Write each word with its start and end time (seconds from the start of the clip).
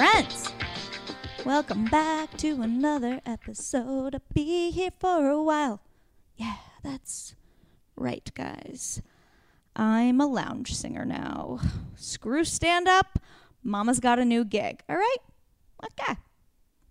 friends. 0.00 0.50
Welcome 1.44 1.84
back 1.84 2.34
to 2.38 2.62
another 2.62 3.20
episode 3.26 4.14
of 4.14 4.22
Be 4.32 4.70
Here 4.70 4.92
for 4.98 5.28
a 5.28 5.42
While. 5.42 5.82
Yeah, 6.36 6.56
that's 6.82 7.34
right, 7.96 8.26
guys. 8.34 9.02
I'm 9.76 10.18
a 10.18 10.26
lounge 10.26 10.74
singer 10.74 11.04
now. 11.04 11.60
Screw 11.96 12.44
stand 12.44 12.88
up. 12.88 13.18
Mama's 13.62 14.00
got 14.00 14.18
a 14.18 14.24
new 14.24 14.42
gig. 14.42 14.80
All 14.88 14.96
right? 14.96 15.16
Okay. 15.84 16.14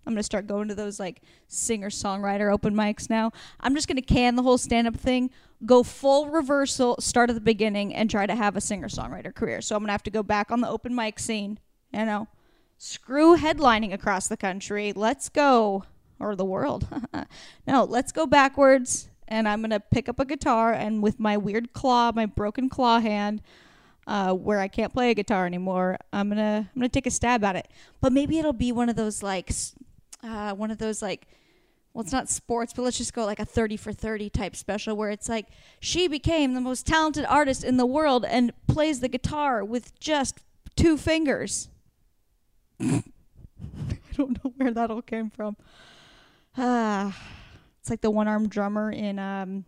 I'm 0.06 0.14
going 0.14 0.18
to 0.18 0.24
start 0.24 0.46
going 0.46 0.68
to 0.68 0.76
those 0.76 1.00
like 1.00 1.24
singer 1.48 1.90
songwriter 1.90 2.54
open 2.54 2.76
mics 2.76 3.10
now. 3.10 3.32
I'm 3.60 3.74
just 3.74 3.88
going 3.88 4.00
to 4.00 4.04
can 4.04 4.36
the 4.36 4.44
whole 4.44 4.60
stand 4.60 4.86
up 4.86 4.96
thing, 4.96 5.32
go 5.66 5.82
full 5.82 6.30
reversal, 6.30 6.96
start 7.00 7.32
at 7.32 7.34
the 7.34 7.42
beginning, 7.42 7.92
and 7.92 8.08
try 8.08 8.28
to 8.28 8.36
have 8.36 8.56
a 8.56 8.62
singer 8.62 8.88
songwriter 8.88 9.34
career. 9.34 9.62
So 9.62 9.76
I'm 9.76 9.82
going 9.82 9.88
to 9.88 9.94
have 9.94 10.04
to 10.04 10.12
go 10.12 10.22
back 10.22 10.52
on 10.52 10.62
the 10.62 10.70
open 10.70 10.94
mic 10.94 11.18
scene, 11.18 11.58
you 11.92 12.06
know, 12.06 12.28
screw 12.80 13.38
headlining 13.38 13.94
across 13.94 14.28
the 14.28 14.38
country. 14.38 14.94
Let's 14.96 15.30
go. 15.30 15.84
Or 16.20 16.36
the 16.36 16.46
world. 16.46 16.88
no, 17.68 17.84
let's 17.84 18.12
go 18.12 18.26
backwards. 18.26 19.10
And 19.28 19.48
I'm 19.48 19.62
going 19.62 19.70
to 19.70 19.80
pick 19.80 20.10
up 20.10 20.20
a 20.20 20.26
guitar 20.26 20.74
and 20.74 21.04
with 21.04 21.20
my 21.20 21.38
weird 21.38 21.72
claw, 21.74 22.12
my 22.14 22.26
broken 22.26 22.68
claw 22.68 23.00
hand, 23.00 23.42
uh, 24.08 24.34
where 24.34 24.60
I 24.60 24.68
can't 24.68 24.92
play 24.92 25.12
a 25.12 25.14
guitar 25.14 25.46
anymore, 25.46 25.98
I'm 26.12 26.30
going 26.30 26.38
to 26.38 26.68
I'm 26.76 26.82
to 26.82 26.90
take 26.90 27.06
a 27.06 27.12
stab 27.12 27.44
at 27.44 27.56
it. 27.56 27.68
But 28.02 28.12
maybe 28.12 28.40
it'll 28.40 28.54
be 28.54 28.72
one 28.72 28.90
of 28.90 28.96
those 28.96 29.22
like 29.22 29.52
uh, 30.24 30.56
one 30.56 30.72
of 30.72 30.80
those 30.80 31.02
like 31.02 31.28
well 31.94 32.04
it's 32.04 32.12
not 32.12 32.28
sports 32.28 32.74
but 32.74 32.82
let's 32.82 32.98
just 32.98 33.14
go 33.14 33.26
like 33.26 33.40
a 33.40 33.46
30 33.46 33.78
for 33.78 33.94
30 33.94 34.30
type 34.30 34.56
special 34.56 34.96
where 34.96 35.10
it's 35.10 35.30
like 35.30 35.48
she 35.80 36.08
became 36.08 36.54
the 36.54 36.62
most 36.62 36.86
talented 36.86 37.26
artist 37.28 37.64
in 37.64 37.78
the 37.78 37.86
world 37.86 38.26
and 38.26 38.52
plays 38.68 39.00
the 39.00 39.08
guitar 39.08 39.64
with 39.64 39.98
just 40.00 40.40
two 40.76 40.98
fingers 40.98 41.70
i 42.82 43.04
don't 44.16 44.44
know 44.44 44.54
where 44.58 44.72
that 44.72 44.92
all 44.92 45.02
came 45.02 45.30
from 45.30 45.56
ah 46.58 47.16
it's 47.80 47.90
like 47.90 48.02
the 48.02 48.12
one-armed 48.12 48.50
drummer 48.50 48.92
in 48.92 49.20
um 49.20 49.66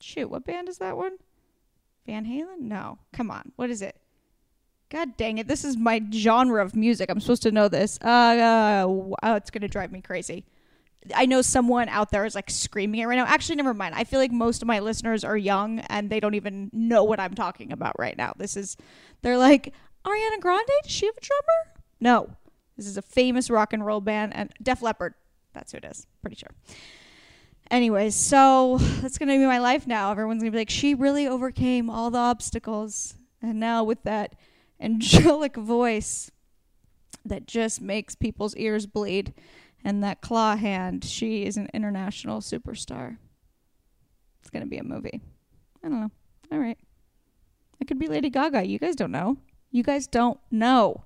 shoot 0.00 0.28
what 0.28 0.44
band 0.44 0.68
is 0.68 0.78
that 0.78 0.96
one 0.96 1.16
van 2.06 2.24
halen 2.24 2.60
no 2.60 2.98
come 3.12 3.30
on 3.30 3.52
what 3.56 3.70
is 3.70 3.82
it 3.82 3.96
God 4.90 5.18
dang 5.18 5.36
it! 5.36 5.46
This 5.46 5.64
is 5.64 5.76
my 5.76 6.00
genre 6.10 6.64
of 6.64 6.74
music. 6.74 7.10
I'm 7.10 7.20
supposed 7.20 7.42
to 7.42 7.52
know 7.52 7.68
this. 7.68 7.98
Uh, 8.02 8.08
uh 8.08 8.84
oh, 8.86 9.34
it's 9.34 9.50
gonna 9.50 9.68
drive 9.68 9.92
me 9.92 10.00
crazy. 10.00 10.46
I 11.14 11.26
know 11.26 11.42
someone 11.42 11.88
out 11.88 12.10
there 12.10 12.24
is 12.24 12.34
like 12.34 12.50
screaming 12.50 13.00
it 13.00 13.06
right 13.06 13.16
now. 13.16 13.26
Actually, 13.26 13.56
never 13.56 13.74
mind. 13.74 13.94
I 13.94 14.04
feel 14.04 14.18
like 14.18 14.32
most 14.32 14.62
of 14.62 14.68
my 14.68 14.80
listeners 14.80 15.24
are 15.24 15.36
young 15.36 15.80
and 15.80 16.10
they 16.10 16.20
don't 16.20 16.34
even 16.34 16.70
know 16.72 17.04
what 17.04 17.20
I'm 17.20 17.34
talking 17.34 17.72
about 17.72 17.98
right 17.98 18.16
now. 18.16 18.32
This 18.36 18.56
is, 18.56 18.76
they're 19.22 19.38
like, 19.38 19.74
Ariana 20.04 20.40
Grande? 20.40 20.66
Does 20.82 20.92
she 20.92 21.06
have 21.06 21.16
a 21.16 21.20
drummer? 21.20 21.77
No. 22.00 22.30
This 22.76 22.86
is 22.86 22.96
a 22.96 23.02
famous 23.02 23.50
rock 23.50 23.72
and 23.72 23.84
roll 23.84 24.00
band 24.00 24.34
and 24.36 24.52
Def 24.62 24.82
Leppard. 24.82 25.14
That's 25.52 25.72
who 25.72 25.78
it 25.78 25.84
is. 25.84 26.06
Pretty 26.22 26.36
sure. 26.36 26.50
Anyways, 27.70 28.14
so 28.14 28.78
that's 29.00 29.18
gonna 29.18 29.36
be 29.36 29.44
my 29.44 29.58
life 29.58 29.86
now. 29.86 30.10
Everyone's 30.10 30.42
gonna 30.42 30.52
be 30.52 30.58
like, 30.58 30.70
she 30.70 30.94
really 30.94 31.26
overcame 31.26 31.90
all 31.90 32.10
the 32.10 32.18
obstacles, 32.18 33.14
and 33.42 33.60
now 33.60 33.84
with 33.84 34.02
that 34.04 34.34
angelic 34.80 35.56
voice 35.56 36.30
that 37.24 37.46
just 37.46 37.80
makes 37.80 38.14
people's 38.14 38.54
ears 38.56 38.86
bleed 38.86 39.34
and 39.84 40.02
that 40.02 40.20
claw 40.20 40.56
hand 40.56 41.04
she 41.04 41.44
is 41.44 41.56
an 41.56 41.68
international 41.74 42.40
superstar 42.40 43.16
it's 44.40 44.50
to 44.50 44.66
be 44.66 44.78
a 44.78 44.84
movie 44.84 45.20
i 45.82 45.88
don't 45.88 46.00
know 46.00 46.10
all 46.52 46.58
right 46.58 46.78
i 47.80 47.84
could 47.84 47.98
be 47.98 48.06
lady 48.06 48.30
gaga 48.30 48.64
you 48.64 48.78
guys 48.78 48.94
don't 48.94 49.10
know 49.10 49.36
you 49.70 49.82
guys 49.82 50.06
don't 50.06 50.38
know 50.50 51.04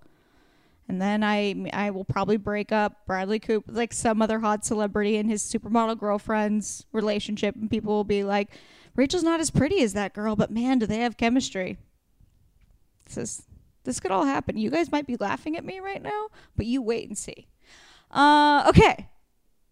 and 0.88 1.00
then 1.00 1.22
i 1.22 1.54
i 1.72 1.90
will 1.90 2.04
probably 2.04 2.36
break 2.36 2.72
up 2.72 3.06
bradley 3.06 3.38
cooper 3.38 3.70
like 3.72 3.92
some 3.92 4.20
other 4.20 4.40
hot 4.40 4.64
celebrity 4.64 5.16
and 5.16 5.30
his 5.30 5.42
supermodel 5.42 5.98
girlfriend's 5.98 6.84
relationship 6.92 7.54
and 7.54 7.70
people 7.70 7.94
will 7.94 8.04
be 8.04 8.24
like 8.24 8.50
rachael's 8.96 9.22
not 9.22 9.40
as 9.40 9.50
pretty 9.50 9.82
as 9.82 9.92
that 9.92 10.12
girl 10.12 10.36
but 10.36 10.50
man 10.50 10.78
do 10.78 10.86
they 10.86 10.98
have 10.98 11.16
chemistry 11.16 11.78
this 13.04 13.16
is 13.16 13.42
this 13.84 14.00
could 14.00 14.10
all 14.10 14.24
happen. 14.24 14.56
You 14.56 14.70
guys 14.70 14.92
might 14.92 15.06
be 15.06 15.16
laughing 15.16 15.56
at 15.56 15.64
me 15.64 15.80
right 15.80 16.02
now, 16.02 16.28
but 16.56 16.66
you 16.66 16.82
wait 16.82 17.08
and 17.08 17.18
see. 17.18 17.48
Uh, 18.10 18.64
okay. 18.68 19.08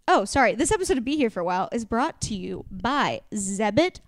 Oh, 0.09 0.25
sorry. 0.25 0.55
This 0.55 0.73
episode 0.73 0.99
of 0.99 1.05
Be 1.05 1.17
Here 1.17 1.31
for 1.31 1.41
a 1.41 1.45
While 1.45 1.69
is 1.73 1.85
brought 1.85 2.21
to 2.23 2.35
you 2.35 2.65
by 2.71 3.21
Zebit, 3.33 4.01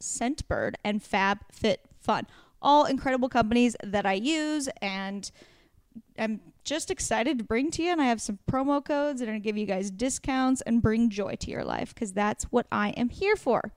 Scentbird, 0.00 0.74
and 0.84 1.02
Fab 1.02 1.38
Fit 1.50 1.80
Fun. 1.98 2.26
All 2.60 2.84
incredible 2.84 3.28
companies 3.28 3.76
that 3.82 4.04
I 4.04 4.14
use, 4.14 4.68
and 4.82 5.30
I'm 6.18 6.40
just 6.64 6.90
excited 6.90 7.38
to 7.38 7.44
bring 7.44 7.70
to 7.72 7.82
you. 7.82 7.90
And 7.90 8.00
I 8.00 8.06
have 8.06 8.20
some 8.20 8.38
promo 8.50 8.84
codes 8.84 9.20
that 9.20 9.28
are 9.28 9.32
going 9.32 9.42
to 9.42 9.44
give 9.44 9.56
you 9.56 9.66
guys 9.66 9.90
discounts 9.90 10.60
and 10.62 10.82
bring 10.82 11.10
joy 11.10 11.36
to 11.36 11.50
your 11.50 11.64
life 11.64 11.94
because 11.94 12.12
that's 12.12 12.44
what 12.44 12.66
I 12.72 12.90
am 12.90 13.08
here 13.08 13.36
for. 13.36 13.72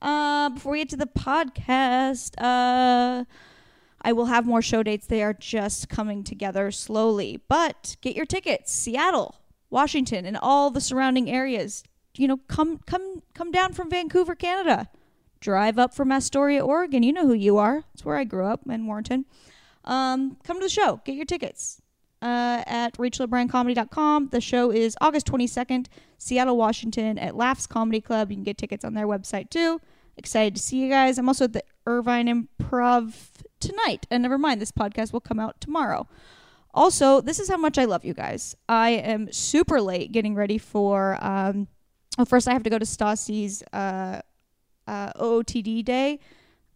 Uh, 0.00 0.50
before 0.50 0.72
we 0.72 0.78
get 0.78 0.88
to 0.90 0.96
the 0.96 1.06
podcast, 1.06 2.34
uh, 2.38 3.24
I 4.02 4.12
will 4.12 4.26
have 4.26 4.46
more 4.46 4.62
show 4.62 4.82
dates. 4.82 5.06
They 5.06 5.22
are 5.22 5.32
just 5.32 5.88
coming 5.88 6.24
together 6.24 6.70
slowly. 6.70 7.42
But 7.48 7.96
get 8.00 8.14
your 8.14 8.26
tickets. 8.26 8.72
Seattle, 8.72 9.36
Washington, 9.70 10.26
and 10.26 10.36
all 10.36 10.70
the 10.70 10.80
surrounding 10.80 11.30
areas. 11.30 11.84
You 12.16 12.28
know, 12.28 12.36
come 12.48 12.78
come 12.86 13.22
come 13.34 13.50
down 13.50 13.72
from 13.72 13.90
Vancouver, 13.90 14.34
Canada. 14.34 14.88
Drive 15.40 15.78
up 15.78 15.94
from 15.94 16.12
Astoria, 16.12 16.64
Oregon. 16.64 17.02
You 17.02 17.12
know 17.12 17.26
who 17.26 17.34
you 17.34 17.58
are. 17.58 17.82
That's 17.92 18.04
where 18.04 18.16
I 18.16 18.24
grew 18.24 18.46
up 18.46 18.60
in 18.68 18.86
Warrenton. 18.86 19.24
Um, 19.84 20.36
come 20.44 20.58
to 20.58 20.64
the 20.64 20.68
show. 20.68 21.00
Get 21.04 21.14
your 21.14 21.26
tickets 21.26 21.80
uh, 22.22 22.62
at 22.66 22.96
rachelobriencomedy.com. 22.96 24.28
The 24.30 24.40
show 24.40 24.70
is 24.70 24.96
August 25.00 25.26
22nd, 25.26 25.86
Seattle, 26.18 26.56
Washington, 26.56 27.18
at 27.18 27.36
Laughs 27.36 27.66
Comedy 27.66 28.00
Club. 28.00 28.30
You 28.30 28.36
can 28.36 28.44
get 28.44 28.58
tickets 28.58 28.84
on 28.84 28.94
their 28.94 29.06
website 29.06 29.50
too. 29.50 29.80
Excited 30.16 30.54
to 30.56 30.62
see 30.62 30.82
you 30.82 30.88
guys. 30.88 31.18
I'm 31.18 31.28
also 31.28 31.44
at 31.44 31.52
the 31.52 31.64
Irvine 31.86 32.26
Improv 32.26 33.14
tonight. 33.60 34.06
And 34.10 34.22
never 34.22 34.38
mind, 34.38 34.60
this 34.60 34.72
podcast 34.72 35.12
will 35.12 35.20
come 35.20 35.38
out 35.38 35.60
tomorrow. 35.60 36.08
Also, 36.72 37.20
this 37.20 37.38
is 37.38 37.48
how 37.48 37.56
much 37.56 37.78
I 37.78 37.84
love 37.84 38.04
you 38.04 38.14
guys. 38.14 38.56
I 38.68 38.90
am 38.90 39.32
super 39.32 39.80
late 39.80 40.12
getting 40.12 40.34
ready 40.34 40.58
for. 40.58 41.18
Um, 41.20 41.68
well, 42.16 42.24
first, 42.24 42.48
I 42.48 42.52
have 42.52 42.62
to 42.62 42.70
go 42.70 42.78
to 42.78 42.84
Stassi's 42.84 43.62
uh, 43.72 44.20
uh, 44.86 45.12
OOTD 45.12 45.84
day 45.84 46.20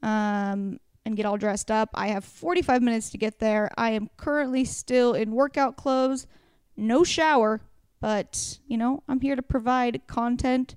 um, 0.02 0.78
and 1.08 1.16
get 1.16 1.24
all 1.24 1.38
dressed 1.38 1.70
up. 1.70 1.88
I 1.94 2.08
have 2.08 2.22
45 2.22 2.82
minutes 2.82 3.08
to 3.10 3.18
get 3.18 3.38
there. 3.38 3.70
I 3.78 3.92
am 3.92 4.10
currently 4.18 4.66
still 4.66 5.14
in 5.14 5.32
workout 5.32 5.74
clothes, 5.74 6.26
no 6.76 7.02
shower, 7.02 7.62
but 7.98 8.58
you 8.66 8.76
know, 8.76 9.02
I'm 9.08 9.20
here 9.20 9.34
to 9.34 9.42
provide 9.42 10.06
content 10.06 10.76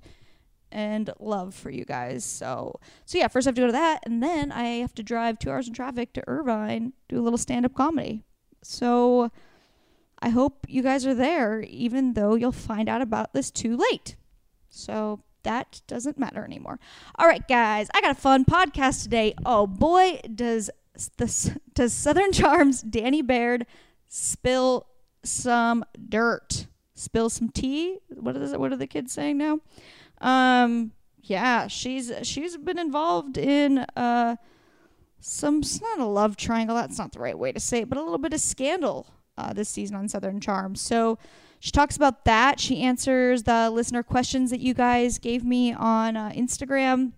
and 0.70 1.10
love 1.20 1.54
for 1.54 1.68
you 1.68 1.84
guys. 1.84 2.24
So, 2.24 2.80
so 3.04 3.18
yeah, 3.18 3.28
first 3.28 3.46
I 3.46 3.50
have 3.50 3.56
to 3.56 3.60
go 3.60 3.66
to 3.66 3.72
that, 3.72 4.00
and 4.06 4.22
then 4.22 4.50
I 4.50 4.64
have 4.78 4.94
to 4.94 5.02
drive 5.02 5.38
two 5.38 5.50
hours 5.50 5.68
in 5.68 5.74
traffic 5.74 6.14
to 6.14 6.24
Irvine, 6.26 6.94
do 7.10 7.20
a 7.20 7.22
little 7.22 7.36
stand 7.36 7.66
up 7.66 7.74
comedy. 7.74 8.24
So, 8.62 9.30
I 10.20 10.30
hope 10.30 10.64
you 10.66 10.82
guys 10.82 11.04
are 11.04 11.14
there, 11.14 11.60
even 11.60 12.14
though 12.14 12.36
you'll 12.36 12.52
find 12.52 12.88
out 12.88 13.02
about 13.02 13.34
this 13.34 13.50
too 13.50 13.76
late. 13.76 14.16
So, 14.70 15.20
that 15.44 15.82
doesn't 15.86 16.18
matter 16.18 16.44
anymore. 16.44 16.78
All 17.18 17.26
right, 17.26 17.46
guys, 17.48 17.88
I 17.94 18.00
got 18.00 18.12
a 18.12 18.20
fun 18.20 18.44
podcast 18.44 19.02
today. 19.02 19.34
Oh 19.44 19.66
boy, 19.66 20.20
does 20.34 20.70
this 21.16 21.50
does 21.74 21.92
Southern 21.92 22.32
Charms 22.32 22.82
Danni 22.82 23.26
Baird 23.26 23.66
spill 24.08 24.86
some 25.22 25.84
dirt, 26.08 26.66
spill 26.94 27.30
some 27.30 27.48
tea? 27.48 27.98
What 28.08 28.36
is 28.36 28.52
it? 28.52 28.60
What 28.60 28.72
are 28.72 28.76
the 28.76 28.86
kids 28.86 29.12
saying 29.12 29.38
now? 29.38 29.60
Um, 30.20 30.92
yeah, 31.22 31.66
she's 31.66 32.12
she's 32.22 32.56
been 32.56 32.78
involved 32.78 33.38
in 33.38 33.78
uh 33.96 34.36
some 35.20 35.60
it's 35.60 35.80
not 35.80 36.00
a 36.00 36.04
love 36.04 36.36
triangle, 36.36 36.74
that's 36.74 36.98
not 36.98 37.12
the 37.12 37.20
right 37.20 37.38
way 37.38 37.52
to 37.52 37.60
say 37.60 37.80
it, 37.80 37.88
but 37.88 37.96
a 37.96 38.02
little 38.02 38.18
bit 38.18 38.32
of 38.32 38.40
scandal 38.40 39.06
uh, 39.38 39.52
this 39.52 39.68
season 39.68 39.96
on 39.96 40.08
Southern 40.08 40.40
Charm. 40.40 40.74
So 40.74 41.18
she 41.62 41.70
talks 41.70 41.94
about 41.94 42.24
that. 42.24 42.58
She 42.58 42.82
answers 42.82 43.44
the 43.44 43.70
listener 43.70 44.02
questions 44.02 44.50
that 44.50 44.58
you 44.58 44.74
guys 44.74 45.20
gave 45.20 45.44
me 45.44 45.72
on 45.72 46.16
uh, 46.16 46.30
Instagram. 46.30 47.12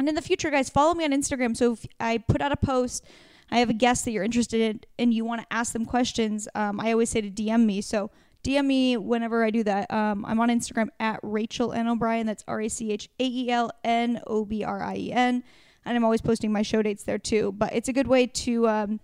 And 0.00 0.08
in 0.08 0.16
the 0.16 0.22
future, 0.22 0.50
guys, 0.50 0.68
follow 0.68 0.92
me 0.92 1.04
on 1.04 1.12
Instagram. 1.12 1.56
So 1.56 1.74
if 1.74 1.86
I 2.00 2.18
put 2.18 2.40
out 2.40 2.50
a 2.50 2.56
post, 2.56 3.04
I 3.48 3.58
have 3.58 3.70
a 3.70 3.72
guest 3.72 4.04
that 4.04 4.10
you're 4.10 4.24
interested 4.24 4.60
in, 4.60 4.80
and 4.98 5.14
you 5.14 5.24
want 5.24 5.42
to 5.42 5.46
ask 5.52 5.72
them 5.72 5.86
questions, 5.86 6.48
um, 6.56 6.80
I 6.80 6.90
always 6.90 7.10
say 7.10 7.20
to 7.20 7.30
DM 7.30 7.64
me. 7.64 7.80
So 7.80 8.10
DM 8.42 8.66
me 8.66 8.96
whenever 8.96 9.44
I 9.44 9.50
do 9.50 9.62
that. 9.62 9.88
Um, 9.88 10.26
I'm 10.26 10.40
on 10.40 10.48
Instagram 10.48 10.88
at 10.98 11.20
Rachael 11.22 11.72
N. 11.72 11.86
O'Brien. 11.86 12.26
That's 12.26 12.42
R 12.48 12.62
A 12.62 12.68
C 12.68 12.90
H 12.90 13.08
A 13.20 13.24
E 13.24 13.50
L 13.52 13.70
N 13.84 14.20
O 14.26 14.44
B 14.44 14.64
R 14.64 14.82
I 14.82 14.96
E 14.96 15.12
N. 15.12 15.44
And 15.84 15.96
I'm 15.96 16.02
always 16.02 16.20
posting 16.20 16.50
my 16.50 16.62
show 16.62 16.82
dates 16.82 17.04
there 17.04 17.18
too. 17.18 17.52
But 17.52 17.72
it's 17.72 17.88
a 17.88 17.92
good 17.92 18.08
way 18.08 18.26
to 18.26 18.66
um, 18.66 19.00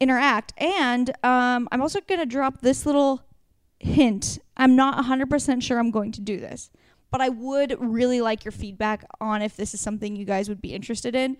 interact. 0.00 0.54
And 0.56 1.10
um, 1.22 1.68
I'm 1.70 1.82
also 1.82 2.00
going 2.00 2.20
to 2.20 2.26
drop 2.26 2.62
this 2.62 2.86
little 2.86 3.27
hint. 3.80 4.38
I'm 4.56 4.76
not 4.76 5.04
100% 5.04 5.62
sure 5.62 5.78
I'm 5.78 5.90
going 5.90 6.12
to 6.12 6.20
do 6.20 6.38
this, 6.38 6.70
but 7.10 7.20
I 7.20 7.28
would 7.28 7.76
really 7.80 8.20
like 8.20 8.44
your 8.44 8.52
feedback 8.52 9.04
on 9.20 9.42
if 9.42 9.56
this 9.56 9.74
is 9.74 9.80
something 9.80 10.16
you 10.16 10.24
guys 10.24 10.48
would 10.48 10.60
be 10.60 10.74
interested 10.74 11.14
in. 11.14 11.36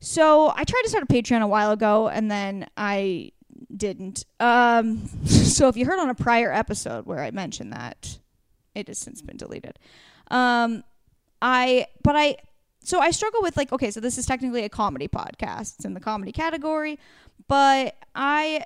So 0.00 0.52
I 0.56 0.64
tried 0.64 0.82
to 0.82 0.88
start 0.88 1.04
a 1.04 1.06
Patreon 1.06 1.42
a 1.42 1.46
while 1.46 1.70
ago 1.70 2.08
and 2.08 2.30
then 2.30 2.68
I 2.76 3.32
didn't. 3.74 4.24
Um, 4.40 5.06
so 5.24 5.68
if 5.68 5.76
you 5.76 5.86
heard 5.86 6.00
on 6.00 6.08
a 6.08 6.14
prior 6.14 6.52
episode 6.52 7.06
where 7.06 7.20
I 7.20 7.30
mentioned 7.30 7.72
that, 7.72 8.18
it 8.74 8.88
has 8.88 8.98
since 8.98 9.22
been 9.22 9.36
deleted. 9.36 9.78
Um, 10.30 10.82
I 11.40 11.86
but 12.02 12.16
I 12.16 12.36
so 12.82 12.98
I 13.00 13.10
struggle 13.10 13.42
with 13.42 13.56
like 13.56 13.70
okay, 13.72 13.90
so 13.90 14.00
this 14.00 14.18
is 14.18 14.26
technically 14.26 14.64
a 14.64 14.68
comedy 14.68 15.08
podcast. 15.08 15.76
It's 15.76 15.84
in 15.84 15.94
the 15.94 16.00
comedy 16.00 16.32
category, 16.32 16.98
but 17.48 17.96
I, 18.14 18.64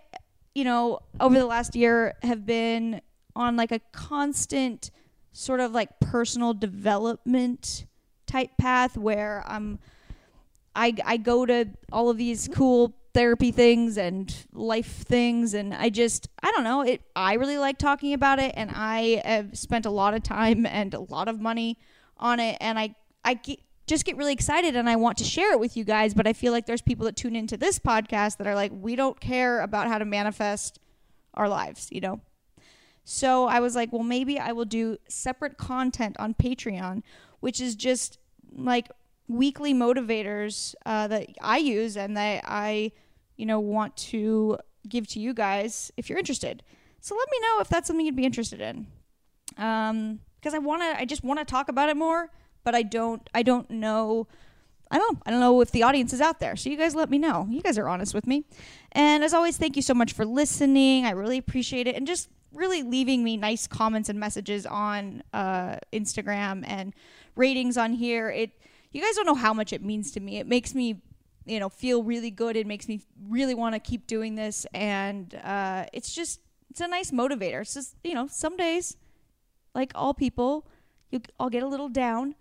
you 0.57 0.65
know, 0.65 1.01
over 1.21 1.39
the 1.39 1.45
last 1.45 1.77
year 1.77 2.15
have 2.23 2.47
been 2.47 3.03
on 3.37 3.57
like 3.57 3.73
a 3.73 3.81
constant 3.93 4.91
sort 5.33 5.61
of 5.61 5.73
like 5.73 6.01
personal 6.01 6.55
development 6.55 7.85
type 8.27 8.57
path 8.57 8.97
where 8.97 9.45
I'm 9.47 9.79
I 10.75 10.95
I 11.05 11.19
go 11.19 11.45
to 11.45 11.67
all 11.93 12.09
of 12.09 12.17
these 12.17 12.49
cool 12.49 12.97
therapy 13.13 13.53
things 13.53 13.99
and 13.99 14.35
life 14.55 15.05
things 15.05 15.53
and 15.53 15.75
I 15.75 15.91
just 15.91 16.31
I 16.43 16.51
don't 16.53 16.65
know 16.65 16.81
it 16.81 17.03
I 17.15 17.35
really 17.35 17.59
like 17.59 17.77
talking 17.77 18.15
about 18.15 18.39
it 18.39 18.55
and 18.57 18.71
I 18.75 19.21
have 19.27 19.59
spent 19.59 19.85
a 19.85 19.91
lot 19.91 20.15
of 20.15 20.23
time 20.23 20.65
and 20.65 20.95
a 20.95 21.01
lot 21.01 21.29
of 21.29 21.39
money 21.39 21.79
on 22.17 22.41
it 22.41 22.57
and 22.63 22.79
I 22.79 22.95
I 23.23 23.35
just 23.87 24.05
get 24.05 24.17
really 24.17 24.33
excited 24.33 24.77
and 24.77 24.89
I 24.89 24.97
want 24.97 25.19
to 25.19 25.25
share 25.25 25.53
it 25.53 25.61
with 25.61 25.77
you 25.77 25.85
guys 25.85 26.15
but 26.15 26.27
I 26.27 26.33
feel 26.33 26.53
like 26.53 26.67
there's 26.67 26.83
people 26.83 27.05
that 27.07 27.17
tune 27.17 27.37
into 27.37 27.57
this 27.57 27.79
podcast 27.79 28.39
that 28.39 28.47
are 28.47 28.55
like 28.55 28.73
we 28.75 28.97
don't 28.97 29.21
care 29.21 29.61
about 29.61 29.89
how 29.89 29.99
to 29.99 30.05
manifest 30.05 30.79
our 31.35 31.49
lives 31.49 31.89
you 31.91 32.01
know 32.01 32.21
so 33.05 33.47
I 33.47 33.61
was 33.61 33.75
like 33.75 33.93
well 33.93 34.03
maybe 34.03 34.39
I 34.39 34.53
will 34.53 34.65
do 34.65 34.99
separate 35.09 35.57
content 35.57 36.17
on 36.19 36.35
Patreon 36.35 37.03
which 37.41 37.61
is 37.61 37.75
just 37.77 38.19
like 38.55 38.89
weekly 39.29 39.75
motivators 39.75 40.75
uh, 40.85 41.09
that 41.09 41.29
I 41.41 41.59
use 41.59 41.97
and 41.97 42.17
that 42.17 42.45
I 42.47 42.93
you 43.37 43.47
know, 43.47 43.61
want 43.61 43.97
to 43.97 44.59
give 44.89 45.07
to 45.09 45.21
you 45.21 45.35
guys 45.35 45.93
if 45.97 46.09
you're 46.09 46.19
interested. 46.19 46.63
So 47.01 47.15
let 47.15 47.29
me 47.31 47.39
know 47.41 47.61
if 47.61 47.69
that's 47.69 47.87
something 47.87 48.05
you'd 48.05 48.17
be 48.17 48.25
interested 48.25 48.61
in. 48.61 48.87
Um, 49.59 50.21
because 50.41 50.55
I 50.55 50.59
want 50.59 50.83
to, 50.83 51.01
I 51.01 51.05
just 51.05 51.25
want 51.25 51.41
to 51.41 51.45
talk 51.45 51.69
about 51.69 51.89
it 51.89 51.97
more, 51.97 52.31
but 52.67 52.75
I 52.75 52.83
don't, 52.83 53.31
I 53.33 53.45
don't 53.45 53.71
know. 53.71 54.27
I 54.91 54.99
don't. 54.99 55.23
I 55.25 55.31
don't 55.31 55.39
know 55.39 55.61
if 55.61 55.71
the 55.71 55.85
audience 55.85 56.13
is 56.13 56.21
out 56.21 56.41
there. 56.41 56.57
So 56.57 56.69
you 56.69 56.77
guys 56.77 56.97
let 56.97 57.11
me 57.11 57.17
know. 57.17 57.47
You 57.49 57.61
guys 57.61 57.79
are 57.79 57.89
honest 57.89 58.13
with 58.13 58.27
me. 58.27 58.45
And 58.91 59.23
as 59.23 59.33
always, 59.33 59.57
thank 59.57 59.77
you 59.77 59.83
so 59.83 59.95
much 59.95 60.13
for 60.13 60.25
listening. 60.25 61.07
I 61.07 61.11
really 61.11 61.39
appreciate 61.39 61.87
it. 61.87 61.95
And 61.95 62.09
just 62.09 62.29
really 62.53 62.83
leaving 62.83 63.23
me 63.23 63.37
nice 63.37 63.69
comments 63.69 64.09
and 64.09 64.19
messages 64.19 64.67
on 64.67 65.23
uh, 65.33 65.77
Instagram 65.93 66.65
and 66.67 66.93
ratings 67.37 67.77
on 67.77 67.93
here. 67.93 68.31
It 68.31 68.51
you 68.91 69.01
guys 69.01 69.15
don't 69.15 69.27
know 69.27 69.35
how 69.35 69.55
much 69.55 69.73
it 69.73 69.83
means 69.83 70.11
to 70.13 70.21
me. 70.21 70.39
It 70.39 70.49
makes 70.49 70.75
me 70.75 71.01
you 71.45 71.61
know 71.61 71.69
feel 71.69 72.03
really 72.03 72.33
good 72.33 72.57
it 72.57 72.67
makes 72.67 72.89
me 72.89 73.01
really 73.29 73.55
want 73.55 73.77
to 73.77 73.79
keep 73.79 74.09
doing 74.09 74.35
this 74.35 74.67
and 74.75 75.41
uh, 75.45 75.87
it's 75.93 76.13
just 76.13 76.41
it's 76.71 76.81
a 76.81 76.89
nice 76.89 77.13
motivator 77.13 77.61
it's 77.61 77.75
just 77.75 77.95
you 78.03 78.15
know 78.15 78.27
some 78.27 78.57
days 78.57 78.97
like 79.73 79.93
all 79.95 80.13
people 80.13 80.67
you 81.11 81.21
i'll 81.39 81.51
get 81.51 81.63
a 81.63 81.69
little 81.69 81.89
down. 81.89 82.35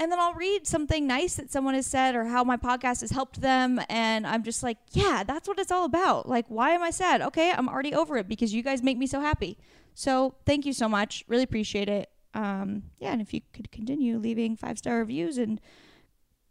And 0.00 0.12
then 0.12 0.20
i'll 0.20 0.34
read 0.34 0.66
something 0.66 1.06
nice 1.06 1.36
that 1.36 1.50
someone 1.50 1.74
has 1.74 1.86
said 1.86 2.14
or 2.14 2.24
how 2.24 2.44
my 2.44 2.56
podcast 2.56 3.00
has 3.00 3.10
helped 3.10 3.40
them. 3.40 3.80
And 3.88 4.26
i'm 4.26 4.42
just 4.42 4.62
like 4.62 4.78
yeah 4.92 5.24
that's 5.26 5.48
what 5.48 5.58
it's 5.58 5.72
all 5.72 5.84
about. 5.84 6.28
Like 6.28 6.46
why 6.48 6.70
am 6.70 6.82
i 6.82 6.90
sad? 6.90 7.20
Okay 7.22 7.52
i'm 7.52 7.68
already 7.68 7.94
over 7.94 8.16
it 8.16 8.28
because 8.28 8.54
you 8.54 8.62
guys 8.62 8.82
make 8.82 8.98
me 8.98 9.06
so 9.06 9.20
happy. 9.20 9.58
So 9.94 10.34
thank 10.46 10.64
you 10.66 10.72
so 10.72 10.88
much. 10.88 11.24
Really 11.28 11.42
appreciate 11.42 11.88
it. 11.88 12.10
Um, 12.34 12.84
yeah 12.98 13.12
and 13.12 13.20
if 13.20 13.34
you 13.34 13.40
could 13.52 13.70
continue 13.72 14.18
leaving 14.18 14.56
five 14.56 14.78
star 14.78 14.98
reviews 14.98 15.38
and 15.38 15.60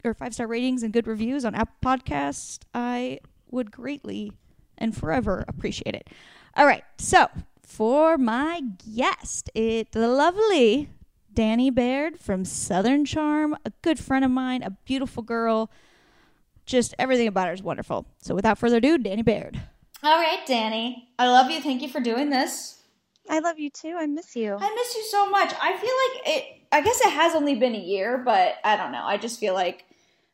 or 0.03 0.13
five 0.13 0.33
star 0.33 0.47
ratings 0.47 0.83
and 0.83 0.93
good 0.93 1.07
reviews 1.07 1.45
on 1.45 1.55
Apple 1.55 1.75
Podcasts, 1.83 2.59
I 2.73 3.19
would 3.49 3.71
greatly 3.71 4.31
and 4.77 4.95
forever 4.95 5.43
appreciate 5.47 5.95
it. 5.95 6.09
All 6.55 6.65
right, 6.65 6.83
so 6.97 7.27
for 7.63 8.17
my 8.17 8.61
guest, 8.95 9.49
it's 9.53 9.91
the 9.91 10.07
lovely 10.07 10.89
Danni 11.37 11.71
Baird 11.71 12.19
from 12.19 12.45
Southern 12.45 13.05
Charm, 13.05 13.55
a 13.63 13.71
good 13.83 13.99
friend 13.99 14.25
of 14.25 14.31
mine, 14.31 14.63
a 14.63 14.71
beautiful 14.71 15.21
girl. 15.21 15.69
Just 16.65 16.95
everything 16.97 17.27
about 17.27 17.45
her 17.45 17.53
is 17.53 17.61
wonderful. 17.61 18.07
So 18.17 18.33
without 18.33 18.57
further 18.57 18.77
ado, 18.77 18.97
Danni 18.97 19.23
Baird. 19.23 19.61
All 20.01 20.17
right, 20.17 20.39
Danni. 20.47 21.03
I 21.19 21.27
love 21.27 21.51
you. 21.51 21.61
Thank 21.61 21.83
you 21.83 21.89
for 21.89 21.99
doing 21.99 22.31
this. 22.31 22.81
I 23.29 23.37
love 23.37 23.59
you 23.59 23.69
too. 23.69 23.95
I 23.95 24.07
miss 24.07 24.35
you. 24.35 24.57
I 24.59 24.73
miss 24.73 24.95
you 24.95 25.03
so 25.11 25.29
much. 25.29 25.53
I 25.61 25.77
feel 25.77 26.25
like 26.25 26.37
it 26.37 26.45
I 26.71 26.81
guess 26.81 27.01
it 27.01 27.11
has 27.11 27.35
only 27.35 27.53
been 27.53 27.75
a 27.75 27.79
year, 27.79 28.17
but 28.17 28.55
I 28.63 28.75
don't 28.75 28.91
know. 28.91 29.03
I 29.03 29.17
just 29.17 29.39
feel 29.39 29.53
like 29.53 29.85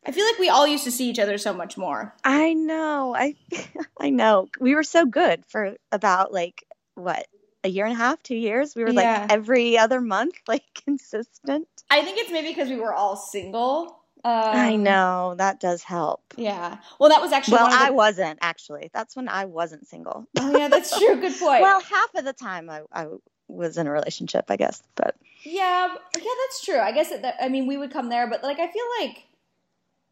I 0.06 0.10
feel 0.10 0.24
like 0.24 0.38
we 0.38 0.48
all 0.48 0.66
used 0.66 0.84
to 0.84 0.90
see 0.90 1.10
each 1.10 1.18
other 1.18 1.36
so 1.36 1.52
much 1.52 1.76
more. 1.76 2.14
I 2.24 2.54
know. 2.54 3.14
I 3.14 3.34
I 4.00 4.08
know. 4.08 4.48
We 4.58 4.74
were 4.74 4.82
so 4.82 5.04
good 5.04 5.44
for 5.44 5.76
about 5.92 6.32
like 6.32 6.64
what 6.94 7.26
a 7.64 7.68
year 7.68 7.86
and 7.86 7.94
a 7.94 7.96
half, 7.96 8.22
two 8.22 8.36
years. 8.36 8.76
We 8.76 8.84
were 8.84 8.90
yeah. 8.90 9.22
like 9.22 9.32
every 9.32 9.78
other 9.78 10.00
month, 10.00 10.34
like 10.48 10.62
consistent. 10.84 11.66
I 11.90 12.02
think 12.02 12.18
it's 12.18 12.30
maybe 12.30 12.48
because 12.48 12.68
we 12.68 12.76
were 12.76 12.94
all 12.94 13.16
single. 13.16 14.00
Um, 14.24 14.32
I 14.32 14.76
know 14.76 15.34
that 15.36 15.60
does 15.60 15.82
help. 15.82 16.22
Yeah. 16.36 16.78
Well, 16.98 17.10
that 17.10 17.20
was 17.20 17.32
actually. 17.32 17.56
Well, 17.56 17.68
the... 17.68 17.76
I 17.76 17.90
wasn't 17.90 18.38
actually. 18.40 18.90
That's 18.94 19.16
when 19.16 19.28
I 19.28 19.44
wasn't 19.44 19.86
single. 19.86 20.26
Oh 20.38 20.56
yeah, 20.56 20.68
that's 20.68 20.96
true. 20.98 21.20
Good 21.20 21.38
point. 21.38 21.62
well, 21.62 21.80
half 21.80 22.14
of 22.14 22.24
the 22.24 22.32
time 22.32 22.68
I, 22.68 22.82
I 22.92 23.06
was 23.48 23.78
in 23.78 23.86
a 23.86 23.90
relationship, 23.90 24.46
I 24.48 24.56
guess. 24.56 24.82
But 24.94 25.16
yeah, 25.42 25.88
yeah, 26.16 26.32
that's 26.46 26.64
true. 26.64 26.78
I 26.78 26.92
guess 26.92 27.10
that, 27.10 27.36
I 27.40 27.48
mean 27.48 27.66
we 27.66 27.76
would 27.76 27.92
come 27.92 28.08
there, 28.08 28.28
but 28.28 28.42
like 28.42 28.58
I 28.58 28.70
feel 28.70 28.84
like 29.00 29.24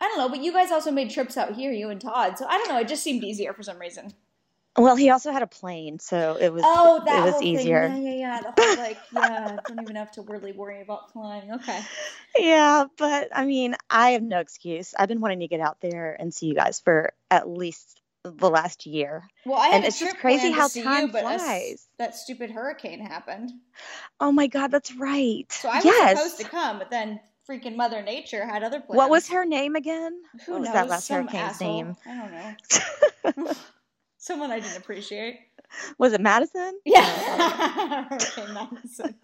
I 0.00 0.08
don't 0.08 0.18
know, 0.18 0.28
but 0.28 0.42
you 0.42 0.52
guys 0.52 0.70
also 0.70 0.90
made 0.90 1.10
trips 1.10 1.36
out 1.36 1.54
here, 1.54 1.70
you 1.70 1.88
and 1.90 2.00
Todd. 2.00 2.38
So 2.38 2.46
I 2.46 2.58
don't 2.58 2.68
know, 2.68 2.78
it 2.78 2.88
just 2.88 3.02
seemed 3.02 3.24
easier 3.24 3.52
for 3.52 3.62
some 3.62 3.78
reason. 3.78 4.14
Well, 4.76 4.96
he 4.96 5.10
also 5.10 5.32
had 5.32 5.42
a 5.42 5.46
plane, 5.46 5.98
so 5.98 6.38
it 6.40 6.50
was 6.50 6.62
oh, 6.64 7.02
that 7.04 7.28
it 7.28 7.32
was 7.32 7.42
easier. 7.42 7.88
Thing. 7.88 8.04
Yeah, 8.04 8.10
yeah, 8.10 8.16
yeah. 8.16 8.40
The 8.40 8.62
whole 8.62 8.76
like, 8.76 8.98
yeah, 9.12 9.56
don't 9.66 9.82
even 9.82 9.96
have 9.96 10.12
to 10.12 10.22
really 10.22 10.52
worry 10.52 10.80
about 10.80 11.12
flying. 11.12 11.52
Okay. 11.52 11.80
Yeah, 12.38 12.86
but 12.96 13.28
I 13.34 13.44
mean, 13.44 13.76
I 13.90 14.12
have 14.12 14.22
no 14.22 14.40
excuse. 14.40 14.94
I've 14.98 15.08
been 15.08 15.20
wanting 15.20 15.40
to 15.40 15.48
get 15.48 15.60
out 15.60 15.82
there 15.82 16.16
and 16.18 16.32
see 16.32 16.46
you 16.46 16.54
guys 16.54 16.80
for 16.80 17.12
at 17.30 17.46
least 17.46 18.00
the 18.24 18.48
last 18.48 18.86
year. 18.86 19.28
Well, 19.44 19.58
I 19.58 19.76
and 19.76 19.84
it's 19.84 20.00
just 20.00 20.16
crazy 20.16 20.50
how 20.50 20.68
time 20.68 21.08
you, 21.08 21.12
flies. 21.12 21.86
that 21.98 22.14
stupid 22.14 22.50
hurricane 22.50 23.00
happened. 23.00 23.50
Oh 24.18 24.32
my 24.32 24.46
God, 24.46 24.70
that's 24.70 24.96
right. 24.96 25.44
So 25.52 25.68
I 25.68 25.76
was 25.76 25.84
yes. 25.84 26.18
supposed 26.18 26.38
to 26.38 26.44
come, 26.48 26.78
but 26.78 26.88
then 26.88 27.20
freaking 27.46 27.76
Mother 27.76 28.00
Nature 28.02 28.46
had 28.46 28.62
other 28.62 28.80
plans. 28.80 28.96
What 28.96 29.10
was 29.10 29.28
her 29.28 29.44
name 29.44 29.76
again? 29.76 30.18
Who 30.46 30.52
what 30.52 30.62
knows? 30.62 30.68
was 30.68 30.72
that 30.72 30.88
last 30.88 31.06
Some 31.06 31.16
hurricane's 31.26 31.42
asshole. 31.42 31.84
name? 31.84 31.96
I 32.06 33.34
don't 33.34 33.44
know. 33.46 33.54
Someone 34.22 34.52
I 34.52 34.60
didn't 34.60 34.76
appreciate. 34.76 35.40
Was 35.98 36.12
it 36.12 36.20
Madison? 36.20 36.78
Yeah, 36.84 38.04
Hurricane 38.08 38.54
Madison. 38.54 39.16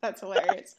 That's 0.00 0.22
hilarious. 0.22 0.76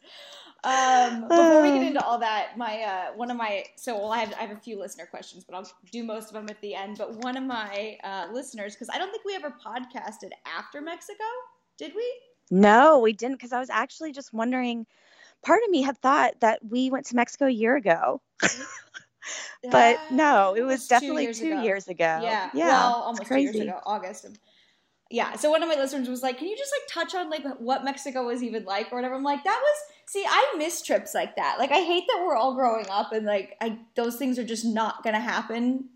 Um, 0.63 1.21
before 1.29 1.61
we 1.61 1.73
get 1.73 1.83
into 1.85 2.03
all 2.03 2.17
that, 2.17 2.57
my 2.57 2.81
uh, 2.81 3.05
one 3.15 3.29
of 3.29 3.37
my 3.37 3.65
so 3.75 3.95
well, 3.95 4.11
I 4.11 4.17
have 4.17 4.33
I 4.33 4.47
have 4.47 4.57
a 4.57 4.59
few 4.59 4.79
listener 4.79 5.05
questions, 5.05 5.43
but 5.43 5.55
I'll 5.55 5.71
do 5.91 6.03
most 6.03 6.29
of 6.29 6.33
them 6.33 6.47
at 6.49 6.59
the 6.61 6.73
end. 6.73 6.97
But 6.97 7.17
one 7.17 7.37
of 7.37 7.43
my 7.43 7.99
uh, 8.03 8.29
listeners, 8.33 8.73
because 8.73 8.89
I 8.91 8.97
don't 8.97 9.11
think 9.11 9.23
we 9.25 9.35
ever 9.35 9.53
podcasted 9.63 10.31
after 10.43 10.81
Mexico, 10.81 11.23
did 11.77 11.93
we? 11.95 12.11
No, 12.49 12.97
we 12.97 13.13
didn't. 13.13 13.35
Because 13.35 13.53
I 13.53 13.59
was 13.59 13.69
actually 13.69 14.11
just 14.11 14.33
wondering 14.33 14.87
part 15.43 15.61
of 15.63 15.69
me 15.69 15.83
had 15.83 15.99
thought 15.99 16.33
that 16.39 16.61
we 16.67 16.89
went 16.89 17.05
to 17.07 17.15
Mexico 17.15 17.45
a 17.45 17.51
year 17.51 17.75
ago. 17.75 18.21
but 19.71 19.99
no, 20.11 20.55
it 20.55 20.61
was, 20.61 20.87
definitely 20.87 21.23
two, 21.23 21.27
years, 21.27 21.39
two 21.39 21.51
ago. 21.51 21.61
years, 21.61 21.87
ago. 21.87 22.19
Yeah, 22.21 22.49
yeah, 22.53 22.67
well, 22.67 22.93
almost 22.93 23.27
two 23.27 23.39
years 23.39 23.55
ago, 23.55 23.79
August. 23.85 24.25
Of, 24.25 24.37
yeah, 25.09 25.35
so 25.35 25.49
one 25.49 25.63
of 25.63 25.69
my 25.69 25.75
listeners 25.75 26.09
was 26.09 26.21
like, 26.21 26.37
"Can 26.37 26.47
you 26.47 26.57
just 26.57 26.73
like 26.73 26.87
touch 27.07 27.15
on 27.15 27.29
like 27.29 27.43
what 27.59 27.83
Mexico 27.83 28.25
was 28.25 28.43
even 28.43 28.65
like 28.65 28.91
or 28.91 28.95
whatever?" 28.95 29.15
I'm 29.15 29.23
like, 29.23 29.43
"That 29.43 29.59
was 29.61 29.77
see, 30.05 30.25
I 30.27 30.55
miss 30.57 30.81
trips 30.81 31.13
like 31.13 31.35
that. 31.37 31.57
Like, 31.59 31.71
I 31.71 31.81
hate 31.81 32.03
that 32.07 32.23
we're 32.25 32.35
all 32.35 32.55
growing 32.55 32.87
up 32.89 33.11
and 33.13 33.25
like 33.25 33.55
I 33.61 33.79
those 33.95 34.17
things 34.17 34.37
are 34.39 34.43
just 34.43 34.65
not 34.65 35.03
gonna 35.03 35.19
happen." 35.19 35.89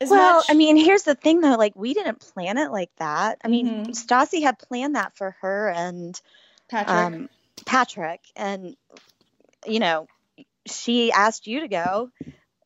well, 0.00 0.36
much. 0.38 0.46
I 0.48 0.54
mean, 0.54 0.76
here's 0.76 1.04
the 1.04 1.14
thing 1.14 1.40
though, 1.40 1.54
like 1.54 1.74
we 1.76 1.94
didn't 1.94 2.20
plan 2.20 2.58
it 2.58 2.70
like 2.70 2.90
that. 2.98 3.38
I 3.44 3.48
mean, 3.48 3.66
mm-hmm. 3.68 3.90
Stassi 3.92 4.42
had 4.42 4.58
planned 4.58 4.96
that 4.96 5.16
for 5.16 5.36
her 5.40 5.70
and 5.70 6.20
Patrick. 6.68 6.96
Um, 6.96 7.28
Patrick, 7.64 8.20
and 8.36 8.76
you 9.66 9.78
know, 9.78 10.06
she 10.66 11.12
asked 11.12 11.46
you 11.46 11.60
to 11.60 11.68
go, 11.68 12.10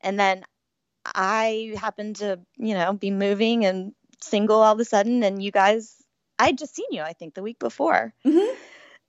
and 0.07 0.19
then 0.19 0.45
I 1.05 1.75
happened 1.77 2.17
to, 2.17 2.39
you 2.57 2.75
know, 2.75 2.93
be 2.93 3.11
moving 3.11 3.67
and 3.67 3.93
single 4.23 4.63
all 4.63 4.73
of 4.73 4.81
a 4.81 4.85
sudden, 4.85 5.23
and 5.25 5.43
you 5.43 5.51
guys, 5.51 5.97
I'd 6.39 6.57
just 6.57 6.77
seen 6.77 6.87
you, 6.91 7.03
I 7.03 7.13
think, 7.13 7.35
the 7.35 7.43
week 7.43 7.59
before. 7.59 8.15
Mm-hmm. 8.25 8.57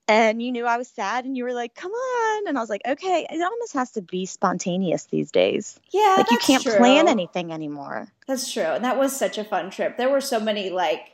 And 0.10 0.42
you 0.42 0.52
knew 0.52 0.66
I 0.66 0.78
was 0.78 0.88
sad, 0.88 1.26
and 1.26 1.38
you 1.38 1.44
were 1.44 1.54
like, 1.54 1.76
"Come 1.76 1.92
on!" 1.92 2.48
And 2.48 2.58
I 2.58 2.62
was 2.62 2.70
like, 2.70 2.82
"Okay." 2.88 3.28
It 3.30 3.42
almost 3.42 3.74
has 3.74 3.92
to 3.92 4.02
be 4.02 4.26
spontaneous 4.26 5.04
these 5.06 5.32
days. 5.32 5.80
Yeah, 5.92 6.16
like 6.18 6.32
you 6.32 6.38
can't 6.38 6.64
true. 6.64 6.78
plan 6.78 7.08
anything 7.10 7.52
anymore. 7.52 8.08
That's 8.26 8.52
true, 8.52 8.64
and 8.64 8.86
that 8.86 8.98
was 8.98 9.16
such 9.16 9.38
a 9.38 9.44
fun 9.44 9.70
trip. 9.70 9.98
There 9.98 10.10
were 10.10 10.22
so 10.22 10.40
many 10.40 10.70
like 10.70 11.12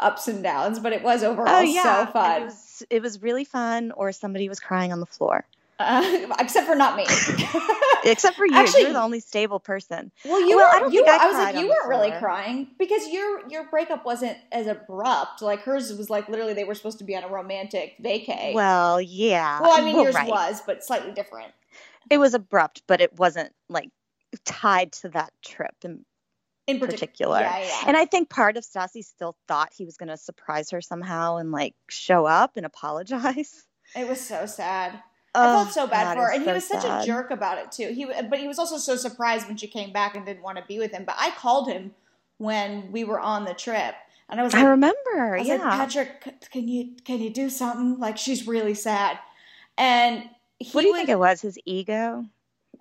ups 0.00 0.26
and 0.26 0.42
downs, 0.42 0.78
but 0.80 0.92
it 0.92 1.02
was 1.02 1.22
overall 1.22 1.48
oh, 1.48 1.60
yeah. 1.60 2.06
so 2.06 2.12
fun. 2.12 2.42
It 2.42 2.44
was, 2.46 2.82
it 2.90 3.02
was 3.02 3.22
really 3.22 3.44
fun, 3.44 3.92
or 3.92 4.10
somebody 4.10 4.48
was 4.48 4.58
crying 4.58 4.90
on 4.90 5.00
the 5.00 5.06
floor. 5.06 5.44
Uh, 5.78 6.26
except 6.38 6.66
for 6.66 6.74
not 6.74 6.96
me. 6.96 7.04
Except 8.06 8.36
for 8.36 8.44
you, 8.46 8.54
Actually- 8.54 8.82
you're 8.82 8.92
the 8.92 9.00
only 9.00 9.18
stable 9.20 9.58
person. 9.58 10.12
Well, 10.24 10.40
you 10.46 10.56
Well, 10.56 10.70
I 10.70 10.74
were. 10.76 10.80
don't 10.84 10.92
You 10.92 11.04
think 11.04 11.16
were. 11.16 11.20
I 11.20 11.24
I 11.24 11.26
was 11.28 11.36
like, 11.36 11.56
you 11.56 11.68
weren't 11.68 11.88
really 11.88 12.12
crying 12.18 12.68
because 12.78 13.08
your 13.08 13.48
your 13.48 13.64
breakup 13.70 14.04
wasn't 14.04 14.36
as 14.52 14.66
abrupt. 14.66 15.40
Like 15.42 15.60
hers 15.62 15.92
was 15.92 16.10
like 16.10 16.28
literally 16.28 16.52
they 16.52 16.64
were 16.64 16.74
supposed 16.74 16.98
to 16.98 17.04
be 17.04 17.16
on 17.16 17.24
a 17.24 17.28
romantic 17.28 17.94
vacay. 18.02 18.52
Well, 18.52 19.00
yeah. 19.00 19.60
Well, 19.60 19.72
I 19.72 19.82
mean, 19.84 19.96
yours 19.98 20.14
right. 20.14 20.28
was, 20.28 20.60
but 20.66 20.84
slightly 20.84 21.12
different. 21.12 21.52
It 22.10 22.18
was 22.18 22.34
abrupt, 22.34 22.82
but 22.86 23.00
it 23.00 23.18
wasn't 23.18 23.52
like 23.70 23.88
tied 24.44 24.92
to 24.92 25.08
that 25.10 25.32
trip 25.42 25.74
in 25.82 26.04
In 26.66 26.78
partic- 26.78 26.90
particular. 26.90 27.40
Yeah, 27.40 27.58
yeah. 27.60 27.82
And 27.86 27.96
I 27.96 28.04
think 28.04 28.28
part 28.28 28.58
of 28.58 28.64
Stassi 28.64 29.02
still 29.02 29.34
thought 29.48 29.72
he 29.74 29.86
was 29.86 29.96
going 29.96 30.10
to 30.10 30.18
surprise 30.18 30.70
her 30.70 30.82
somehow 30.82 31.36
and 31.38 31.50
like 31.52 31.74
show 31.88 32.26
up 32.26 32.58
and 32.58 32.66
apologize. 32.66 33.64
it 33.96 34.06
was 34.06 34.20
so 34.20 34.44
sad. 34.44 35.00
I 35.34 35.64
felt 35.64 35.72
so 35.72 35.86
bad 35.86 36.04
God, 36.04 36.14
for 36.14 36.26
her, 36.26 36.32
and 36.32 36.44
he 36.44 36.52
was 36.52 36.66
such 36.66 36.82
sad. 36.82 37.02
a 37.02 37.06
jerk 37.06 37.30
about 37.30 37.58
it 37.58 37.72
too. 37.72 37.92
He, 37.92 38.04
but 38.04 38.38
he 38.38 38.46
was 38.46 38.58
also 38.58 38.76
so 38.76 38.96
surprised 38.96 39.48
when 39.48 39.56
she 39.56 39.66
came 39.66 39.92
back 39.92 40.14
and 40.14 40.24
didn't 40.24 40.42
want 40.42 40.58
to 40.58 40.64
be 40.66 40.78
with 40.78 40.92
him. 40.92 41.04
But 41.04 41.16
I 41.18 41.30
called 41.30 41.68
him 41.68 41.92
when 42.38 42.92
we 42.92 43.04
were 43.04 43.20
on 43.20 43.44
the 43.44 43.54
trip, 43.54 43.94
and 44.28 44.40
I 44.40 44.42
was 44.44 44.52
like, 44.52 44.62
I 44.62 44.66
remember. 44.66 45.34
I 45.34 45.38
was 45.38 45.48
yeah. 45.48 45.56
like, 45.56 45.62
Patrick, 45.62 46.50
can 46.50 46.68
you 46.68 46.92
can 47.04 47.20
you 47.20 47.30
do 47.30 47.50
something? 47.50 47.98
Like 47.98 48.16
she's 48.16 48.46
really 48.46 48.74
sad, 48.74 49.18
and 49.76 50.28
he 50.58 50.70
what 50.70 50.82
do 50.82 50.86
you 50.86 50.92
was, 50.92 50.98
think 51.00 51.08
it 51.08 51.18
was? 51.18 51.40
His 51.40 51.58
ego? 51.64 52.26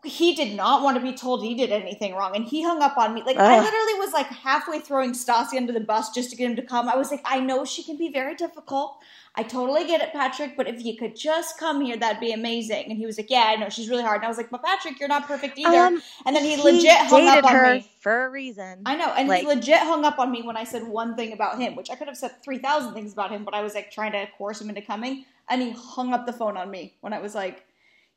he 0.04 0.36
did 0.36 0.56
not 0.56 0.84
want 0.84 0.98
to 0.98 1.02
be 1.02 1.14
told 1.14 1.44
he 1.44 1.56
did 1.56 1.72
anything 1.72 2.14
wrong, 2.14 2.36
and 2.36 2.46
he 2.46 2.62
hung 2.62 2.82
up 2.82 2.98
on 2.98 3.14
me. 3.14 3.24
Like 3.26 3.38
I 3.38 3.60
literally 3.60 4.00
was 4.00 4.12
like 4.12 4.28
halfway 4.28 4.80
throwing 4.80 5.14
Stassi 5.14 5.56
under 5.56 5.72
the 5.72 5.80
bus 5.80 6.12
just 6.12 6.30
to 6.32 6.36
get 6.36 6.50
him 6.50 6.56
to 6.58 6.62
come. 6.62 6.90
I 6.90 6.96
was 6.96 7.10
like, 7.10 7.22
I 7.24 7.40
know 7.40 7.64
she 7.64 7.84
can 7.84 7.98
be 7.98 8.12
very 8.12 8.36
difficult. 8.36 8.98
I 9.36 9.42
totally 9.42 9.88
get 9.88 10.00
it, 10.02 10.13
Patrick, 10.13 10.56
but 10.56 10.68
if 10.68 10.86
you 10.86 10.96
could 10.96 11.16
just 11.16 11.58
come 11.58 11.82
here, 11.82 11.98
that'd 11.98 12.20
be 12.20 12.34
amazing. 12.34 12.86
And 12.90 12.98
he 13.00 13.06
was 13.08 13.18
like, 13.18 13.32
Yeah, 13.32 13.46
I 13.48 13.56
know 13.56 13.68
she's 13.70 13.90
really 13.90 14.04
hard. 14.04 14.18
And 14.18 14.25
I 14.25 14.28
was 14.28 14.38
like, 14.38 14.52
But 14.52 14.62
Patrick, 14.63 15.00
you're 15.00 15.10
not 15.10 15.25
perfect 15.28 15.58
either. 15.58 15.75
Um, 15.75 16.04
and 16.25 16.36
then 16.36 16.44
he, 16.44 16.56
legit 16.62 16.92
hung 16.98 17.28
up 17.28 17.44
on 17.44 17.63
me. 17.78 17.92
for 18.00 18.25
a 18.25 18.30
reason. 18.30 18.82
I 18.86 18.96
know, 18.96 19.12
and 19.18 19.28
Like- 19.28 19.42
he 19.42 19.48
legit 19.48 19.80
hung 19.80 20.06
up 20.06 20.20
on 20.20 20.32
me 20.32 20.44
when 20.44 20.56
I 20.56 20.63
said 20.63 20.84
one 20.88 21.16
thing 21.16 21.34
about 21.34 21.60
him, 21.60 21.75
which 21.75 21.90
I 21.90 21.96
could 21.96 22.08
have 22.08 22.18
said 22.18 22.44
three 22.44 22.60
thousand 22.60 22.94
things 22.94 23.12
about 23.12 23.32
him, 23.32 23.44
but 23.44 23.56
I 23.56 23.62
was 23.62 23.74
like 23.74 23.90
trying 23.90 24.12
to 24.12 24.28
coerce 24.38 24.62
him 24.62 24.70
into 24.70 24.82
coming, 24.82 25.25
and 25.50 25.62
he 25.63 25.72
hung 25.72 26.13
up 26.13 26.28
the 26.28 26.34
phone 26.34 26.56
on 26.56 26.70
me 26.70 26.94
when 27.02 27.12
I 27.13 27.20
was 27.20 27.34
like, 27.34 27.66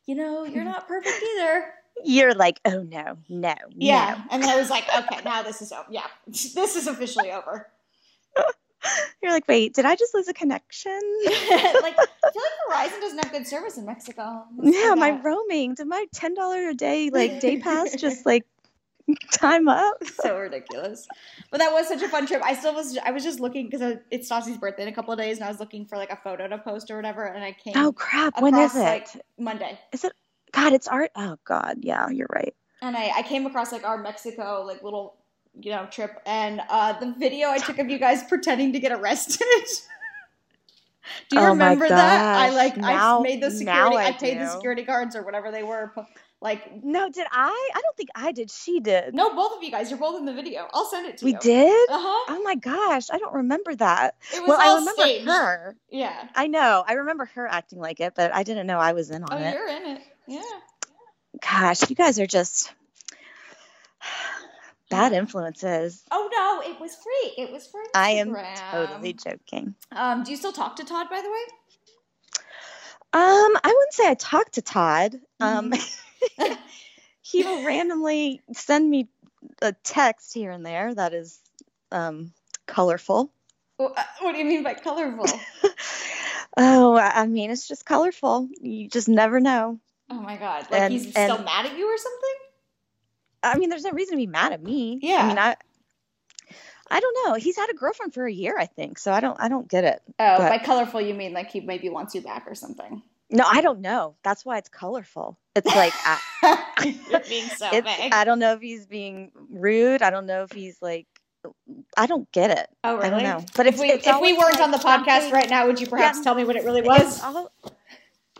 you 0.04 0.14
know, 0.16 0.44
you're 0.44 0.64
not 0.64 0.87
perfect 0.87 1.16
either. 1.35 1.64
You're 2.04 2.35
like, 2.35 2.61
oh 2.66 2.82
no, 2.82 3.16
no, 3.30 3.54
Yeah, 3.75 4.16
no. 4.18 4.25
and 4.32 4.42
then 4.42 4.50
I 4.50 4.56
was 4.56 4.68
like, 4.68 4.85
okay, 4.99 5.23
now 5.25 5.42
this 5.42 5.62
is 5.62 5.73
over. 5.73 5.87
Yeah, 5.90 6.06
this 6.26 6.76
is 6.76 6.87
officially 6.87 7.32
over. 7.32 7.68
You're 9.23 9.33
like, 9.33 9.47
wait, 9.49 9.75
did 9.75 9.85
I 9.85 9.97
just 9.97 10.14
lose 10.14 10.28
a 10.28 10.35
connection? 10.35 11.00
like, 11.26 11.37
I 11.37 12.31
feel 12.33 12.43
like 12.43 12.90
Verizon 12.90 13.00
doesn't 13.00 13.25
have 13.25 13.33
good 13.33 13.47
service 13.47 13.78
in 13.78 13.87
Mexico. 13.87 14.45
Let's 14.57 14.76
yeah, 14.76 14.95
my 14.95 15.21
roaming, 15.23 15.75
did 15.75 15.87
my 15.87 16.07
ten 16.12 16.35
dollar 16.35 16.69
a 16.69 16.75
day 16.75 17.11
like 17.11 17.40
day 17.40 17.59
pass 17.59 17.95
just 17.99 18.26
like 18.26 18.47
time 19.33 19.69
up? 19.69 20.02
so 20.05 20.38
ridiculous. 20.38 21.07
But 21.50 21.59
that 21.59 21.73
was 21.73 21.88
such 21.88 22.02
a 22.02 22.09
fun 22.09 22.26
trip. 22.26 22.43
I 22.45 22.55
still 22.55 22.75
was. 22.75 22.99
I 22.99 23.11
was 23.11 23.23
just 23.25 23.40
looking 23.40 23.69
because 23.69 23.99
it's 24.11 24.31
Stassi's 24.31 24.59
birthday 24.59 24.83
in 24.83 24.88
a 24.88 24.93
couple 24.93 25.12
of 25.12 25.19
days, 25.19 25.38
and 25.38 25.45
I 25.45 25.49
was 25.49 25.61
looking 25.61 25.87
for 25.87 25.97
like 25.97 26.11
a 26.11 26.16
photo 26.16 26.49
to 26.49 26.59
post 26.59 26.90
or 26.90 26.97
whatever. 26.97 27.25
And 27.25 27.43
I 27.45 27.52
came. 27.52 27.75
Oh 27.76 27.93
crap, 27.93 28.40
when 28.40 28.57
is 28.57 28.75
it? 28.75 28.81
Like 28.81 29.09
Monday. 29.38 29.78
Is 29.93 30.05
it 30.05 30.12
God, 30.52 30.73
it's 30.73 30.88
art 30.88 31.11
oh 31.14 31.37
god, 31.45 31.78
yeah, 31.83 32.09
you're 32.09 32.28
right. 32.33 32.55
and 32.81 32.97
I, 32.97 33.11
I 33.16 33.23
came 33.23 33.47
across 33.47 33.73
like 33.73 33.85
our 33.85 33.99
Mexico 33.99 34.64
like 34.66 34.83
little 34.83 35.19
you 35.60 35.70
know 35.70 35.86
trip 35.90 36.20
and 36.26 36.60
uh, 36.68 36.98
the 36.98 37.14
video 37.18 37.48
I 37.50 37.58
took 37.58 37.78
of 37.78 37.88
you 37.88 37.98
guys 37.98 38.22
pretending 38.25 38.72
to 38.75 38.80
get 38.80 38.92
arrested. 38.92 39.40
do 41.28 41.36
you 41.36 41.42
Oh 41.42 41.48
remember 41.48 41.88
that? 41.88 42.36
I 42.38 42.50
like 42.50 42.76
now- 42.76 43.20
I 43.20 43.22
made 43.22 43.42
the 43.42 43.50
security. 43.50 43.96
I 43.96 44.06
I, 44.08 44.12
paid 44.12 44.38
the 44.38 44.48
security 44.48 44.82
guards 44.82 45.16
or 45.16 45.22
whatever 45.22 45.50
they 45.50 45.62
were. 45.62 45.92
Like 46.42 46.84
No, 46.84 47.08
did 47.08 47.26
I? 47.32 47.70
I 47.75 47.80
don't 47.80 47.96
think 47.96 48.10
I 48.14 48.30
did. 48.32 48.50
She 48.50 48.80
did. 48.80 49.14
no, 49.14 49.34
both 49.34 49.56
of 49.56 49.62
you 49.62 49.70
guys. 49.70 49.88
You're 49.90 49.98
both 49.98 50.18
in 50.18 50.26
the 50.26 50.34
video. 50.34 50.68
I'll 50.75 50.84
send 50.84 51.06
it 51.06 51.16
to 51.18 51.25
we 51.25 51.30
you. 51.32 51.38
We 51.38 51.40
did? 51.42 51.88
Uh 51.90 51.98
huh. 51.98 52.34
Oh 52.36 52.42
my 52.44 52.56
gosh, 52.56 53.06
I 53.10 53.16
don't 53.18 53.32
remember 53.34 53.75
that. 53.76 54.16
It 54.34 54.40
was 54.40 54.48
Well, 54.48 54.60
I 54.60 54.78
remember 54.78 55.02
staged. 55.02 55.26
her. 55.26 55.76
Yeah. 55.90 56.28
I 56.34 56.46
know. 56.48 56.84
I 56.86 56.92
remember 56.94 57.25
her 57.34 57.46
acting 57.48 57.78
like 57.78 58.00
it, 58.00 58.12
but 58.14 58.34
I 58.34 58.42
didn't 58.42 58.66
know 58.66 58.78
I 58.78 58.92
was 58.92 59.10
in 59.10 59.22
on 59.25 59.28
Oh, 59.32 59.38
it. 59.38 59.54
you're 59.54 59.66
in 59.68 59.86
it. 59.96 60.02
Yeah. 60.28 60.42
Gosh, 61.40 61.88
you 61.88 61.96
guys 61.96 62.20
are 62.20 62.26
just 62.26 62.70
bad 64.90 65.12
influences. 65.12 66.02
Oh 66.11 66.28
no, 66.33 66.71
it 66.71 66.81
was 66.81 66.95
free. 66.97 67.45
It 67.45 67.52
was 67.52 67.66
free. 67.66 67.85
I 67.95 68.11
am 68.12 68.37
totally 68.71 69.12
joking. 69.14 69.75
Um, 69.93 70.23
do 70.25 70.31
you 70.31 70.37
still 70.37 70.52
talk 70.52 70.76
to 70.76 70.85
Todd, 70.85 71.09
by 71.11 71.21
the 71.21 71.28
way? 71.31 71.45
Um, 73.12 73.57
I 73.64 73.69
wouldn't 73.69 73.93
say 73.95 74.09
I 74.09 74.14
talked 74.14 74.55
to 74.55 74.62
Todd. 74.62 75.14
Um, 75.40 75.71
Mm-hmm. 75.73 76.52
he 77.23 77.43
will 77.45 77.64
randomly 77.64 78.43
send 78.52 78.88
me 78.88 79.09
a 79.62 79.73
text 79.85 80.33
here 80.35 80.50
and 80.50 80.64
there 80.64 80.95
that 80.95 81.14
is 81.14 81.38
um, 81.93 82.33
colorful. 82.66 83.31
What 83.78 83.97
do 84.33 84.38
you 84.38 84.45
mean 84.45 84.62
by 84.62 84.75
colorful? 84.75 85.26
Oh, 86.59 86.97
I 86.97 87.26
mean, 87.26 87.50
it's 87.50 87.69
just 87.69 87.85
colorful. 87.85 88.49
You 88.62 88.88
just 88.88 89.11
never 89.11 89.40
know. 89.40 89.78
Oh 90.09 90.14
my 90.14 90.38
god! 90.38 90.66
Like 90.71 90.81
And- 90.81 90.93
he's 90.95 91.11
still 91.11 91.43
mad 91.43 91.66
at 91.66 91.76
you 91.76 91.87
or 91.87 91.99
something? 91.99 92.35
I 93.43 93.59
mean, 93.59 93.69
there's 93.71 93.85
no 93.85 93.90
reason 93.93 94.12
to 94.12 94.16
be 94.16 94.26
mad 94.26 94.52
at 94.52 94.62
me. 94.62 94.99
Yeah. 95.02 95.16
I 95.25 95.28
mean, 95.28 95.38
I, 95.38 95.57
I 96.90 97.00
don't 97.00 97.16
know. 97.26 97.35
He's 97.35 97.57
had 97.57 97.69
a 97.71 97.75
girlfriend 97.75 98.14
for 98.14 98.26
a 98.26 98.33
year, 98.33 98.57
I 98.59 98.66
think. 98.66 98.99
So 98.99 99.12
I 99.12 99.21
don't, 99.21 99.37
I 99.40 99.49
don't 99.49 99.69
get 99.69 99.85
it. 99.85 100.00
Oh, 100.19 100.37
But- 100.38 100.49
by 100.50 100.59
colorful 100.59 101.00
you 101.00 101.14
mean 101.14 101.33
like 101.33 101.50
he 101.50 101.61
maybe 101.61 101.88
wants 101.88 102.14
you 102.14 102.21
back 102.21 102.45
or 102.47 102.55
something? 102.55 103.02
No, 103.28 103.43
I 103.45 103.61
don't 103.61 103.81
know. 103.81 104.14
That's 104.23 104.45
why 104.45 104.59
it's 104.59 104.69
colorful. 104.69 105.37
It's 105.57 105.66
like 105.66 105.93
I, 106.05 106.21
so 107.57 107.69
it's, 107.73 107.88
vague. 107.99 108.12
I 108.12 108.23
don't 108.25 108.38
know 108.38 108.52
if 108.52 108.61
he's 108.61 108.87
being 108.87 109.33
rude. 109.50 110.00
I 110.00 110.11
don't 110.11 110.26
know 110.26 110.45
if 110.45 110.52
he's 110.52 110.81
like, 110.81 111.07
I 111.97 112.07
don't 112.07 112.31
get 112.31 112.52
it. 112.57 112.69
oh, 112.85 112.95
really? 112.99 113.07
I 113.07 113.11
don't 113.11 113.23
know. 113.25 113.45
But 113.57 113.66
If 113.66 113.81
we 113.81 113.90
if 113.90 114.05
we 114.21 114.33
weren't 114.33 114.55
like, 114.55 114.62
on 114.62 114.71
the 114.71 114.78
podcast 114.78 115.33
right 115.33 115.50
now, 115.50 115.66
would 115.66 115.81
you 115.81 115.88
perhaps 115.88 116.19
Yeah. 116.19 116.23
tell 116.25 116.35
me 116.37 116.45
what 116.45 116.55
it 116.55 116.64
really 116.64 116.83
It's, 116.85 117.21
was? 117.21 117.73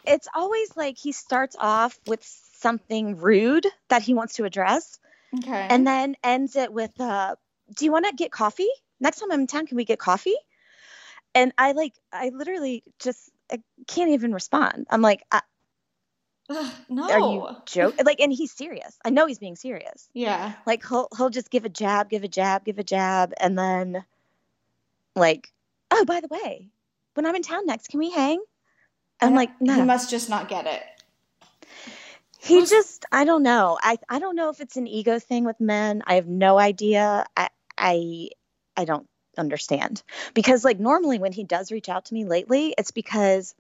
it's 0.05 0.29
always 0.37 0.77
like 0.77 0.97
he 0.99 1.11
starts 1.11 1.57
off 1.59 1.99
with 2.07 2.23
something 2.67 3.17
rude 3.17 3.67
that 3.91 4.03
he 4.03 4.13
wants 4.13 4.35
to 4.35 4.45
address, 4.45 4.99
Okay. 5.39 5.67
and 5.71 5.87
then 5.87 6.17
ends 6.25 6.57
it 6.57 6.73
with, 6.73 7.01
uh, 7.01 7.37
"Do 7.77 7.85
you 7.85 7.93
want 7.93 8.07
to 8.07 8.13
get 8.13 8.33
coffee? 8.33 8.73
Next 8.99 9.21
time 9.21 9.31
I'm 9.31 9.41
in 9.43 9.47
town, 9.47 9.67
can 9.69 9.77
we 9.77 9.85
get 9.85 10.01
coffee?" 10.01 10.35
And 11.33 11.53
I 11.57 11.73
like, 11.73 11.95
I 12.13 12.31
literally 12.31 12.83
just 12.99 13.31
I 13.53 13.63
can't 13.87 14.11
even 14.11 14.33
respond. 14.33 14.87
I'm 14.91 15.03
like, 15.03 15.23
I, 15.31 15.43
Ugh, 16.49 16.73
no. 16.89 17.03
"Are 17.09 17.21
you 17.21 17.47
joking?" 17.67 18.05
Like, 18.05 18.21
and 18.21 18.33
he's 18.33 18.53
serious. 18.53 18.99
I 19.05 19.11
know 19.11 19.27
he's 19.27 19.39
being 19.39 19.57
serious. 19.57 20.09
Yeah. 20.13 20.55
Like 20.67 20.85
he'll 20.89 21.09
he'll 21.17 21.31
just 21.31 21.51
give 21.51 21.65
a 21.65 21.69
jab, 21.69 22.11
give 22.11 22.25
a 22.25 22.29
jab, 22.29 22.65
give 22.65 22.81
a 22.81 22.85
jab, 22.85 23.33
and 23.39 23.57
then 23.57 24.05
like, 25.15 25.53
oh, 25.93 26.05
by 26.05 26.21
the 26.21 26.29
way, 26.29 26.71
when 27.15 27.27
I'm 27.27 27.37
in 27.37 27.43
town 27.43 27.65
next, 27.67 27.89
can 27.91 28.01
we 28.01 28.11
hang? 28.11 28.43
I'm 29.21 29.35
like, 29.35 29.61
no. 29.61 29.75
He 29.75 29.83
must 29.83 30.11
just 30.11 30.29
not 30.29 30.49
get 30.49 30.67
it. 30.67 30.83
He 32.47 32.65
just 32.67 33.05
I 33.13 33.25
don't 33.25 33.43
know. 33.43 33.79
I 33.83 33.99
I 34.09 34.19
don't 34.19 34.37
know 34.37 34.51
if 34.51 34.61
it's 34.61 34.77
an 34.77 34.87
ego 34.87 35.19
thing 35.19 35.45
with 35.45 35.61
men. 35.61 36.03
I 36.07 36.15
have 36.15 36.27
no 36.29 36.59
idea. 36.59 37.27
I 37.37 37.49
I 37.77 38.29
I 38.77 38.85
don't 38.85 39.09
understand. 39.37 40.03
Because 40.35 40.65
like 40.65 40.79
normally 40.79 41.19
when 41.19 41.33
he 41.33 41.45
does 41.45 41.73
reach 41.73 41.89
out 41.89 42.07
to 42.07 42.15
me 42.15 42.25
lately, 42.25 42.75
it's 42.79 42.91
because 42.93 43.55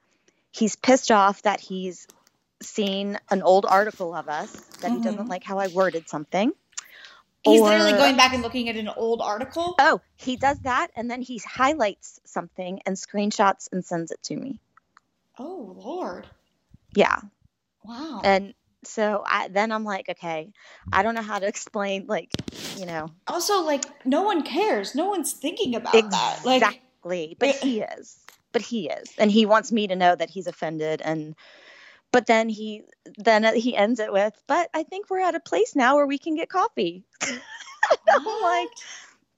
he's 0.52 0.76
pissed 0.76 1.10
off 1.10 1.42
that 1.42 1.60
he's 1.60 2.06
seen 2.62 3.18
an 3.30 3.42
old 3.42 3.66
article 3.66 4.14
of 4.14 4.28
us 4.28 4.52
that 4.80 4.92
he 4.92 5.00
doesn't 5.00 5.26
Mhm. 5.26 5.28
like 5.28 5.44
how 5.44 5.58
I 5.58 5.68
worded 5.68 6.08
something. 6.08 6.52
He's 7.42 7.60
Or- 7.60 7.68
literally 7.68 7.92
going 7.92 8.16
back 8.16 8.32
and 8.34 8.42
looking 8.42 8.68
at 8.68 8.76
an 8.76 8.88
old 8.88 9.20
article. 9.20 9.74
Oh, 9.78 10.00
he 10.16 10.36
does 10.36 10.58
that 10.60 10.90
and 10.96 11.10
then 11.10 11.22
he 11.22 11.38
highlights 11.38 12.20
something 12.24 12.80
and 12.86 12.96
screenshots 12.96 13.68
and 13.72 13.84
sends 13.84 14.10
it 14.10 14.22
to 14.24 14.36
me. 14.36 14.60
Oh 15.38 15.74
Lord! 15.76 16.26
Yeah. 16.94 17.20
Wow. 17.84 18.22
And 18.24 18.54
so 18.86 19.22
I 19.26 19.48
then 19.48 19.72
I'm 19.72 19.84
like, 19.84 20.08
okay, 20.08 20.52
I 20.92 21.02
don't 21.02 21.14
know 21.14 21.22
how 21.22 21.38
to 21.38 21.46
explain 21.54 22.06
like, 22.06 22.30
you 22.78 22.86
know, 22.86 23.10
also, 23.28 23.62
like, 23.62 23.84
no 24.06 24.22
one 24.22 24.42
cares. 24.42 24.94
No 24.94 25.08
one's 25.08 25.32
thinking 25.32 25.74
about 25.74 25.92
that. 25.92 26.40
Like, 26.44 26.62
Exactly. 26.62 27.36
but 27.38 27.48
Yeah. 27.48 27.54
he 27.60 27.80
is. 27.80 28.18
But 28.52 28.62
he 28.62 28.88
is. 28.88 29.12
And 29.18 29.30
he 29.30 29.46
wants 29.46 29.72
me 29.72 29.88
to 29.88 29.96
know 29.96 30.14
that 30.14 30.30
he's 30.30 30.46
offended 30.46 31.02
and 31.02 31.34
but 32.12 32.26
then 32.26 32.48
he 32.48 32.82
then 33.18 33.44
he 33.56 33.76
ends 33.76 34.00
it 34.00 34.12
with, 34.12 34.32
but 34.46 34.70
I 34.72 34.84
think 34.84 35.10
we're 35.10 35.20
at 35.20 35.34
a 35.34 35.40
place 35.40 35.74
now 35.74 35.96
where 35.96 36.06
we 36.06 36.18
can 36.18 36.34
get 36.34 36.48
coffee. 36.48 37.04
I'm 37.22 38.42
like, 38.42 38.68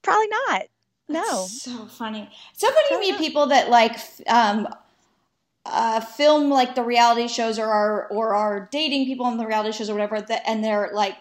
probably 0.03 0.29
not. 0.29 0.63
No. 1.09 1.23
That's 1.23 1.63
so 1.63 1.87
funny. 1.87 2.31
So 2.53 2.69
meet 3.01 3.17
people 3.17 3.47
that 3.47 3.71
like 3.71 3.99
um, 4.29 4.69
uh, 5.71 6.01
film 6.01 6.51
like 6.51 6.75
the 6.75 6.83
reality 6.83 7.29
shows 7.29 7.59
or 7.59 7.67
are 7.67 8.07
or 8.09 8.35
are 8.35 8.69
dating 8.71 9.07
people 9.07 9.27
on 9.27 9.37
the 9.37 9.47
reality 9.47 9.73
shows 9.73 9.91
or 9.91 9.95
whatever, 9.95 10.25
and 10.47 10.65
they're 10.65 10.91
like 10.93 11.17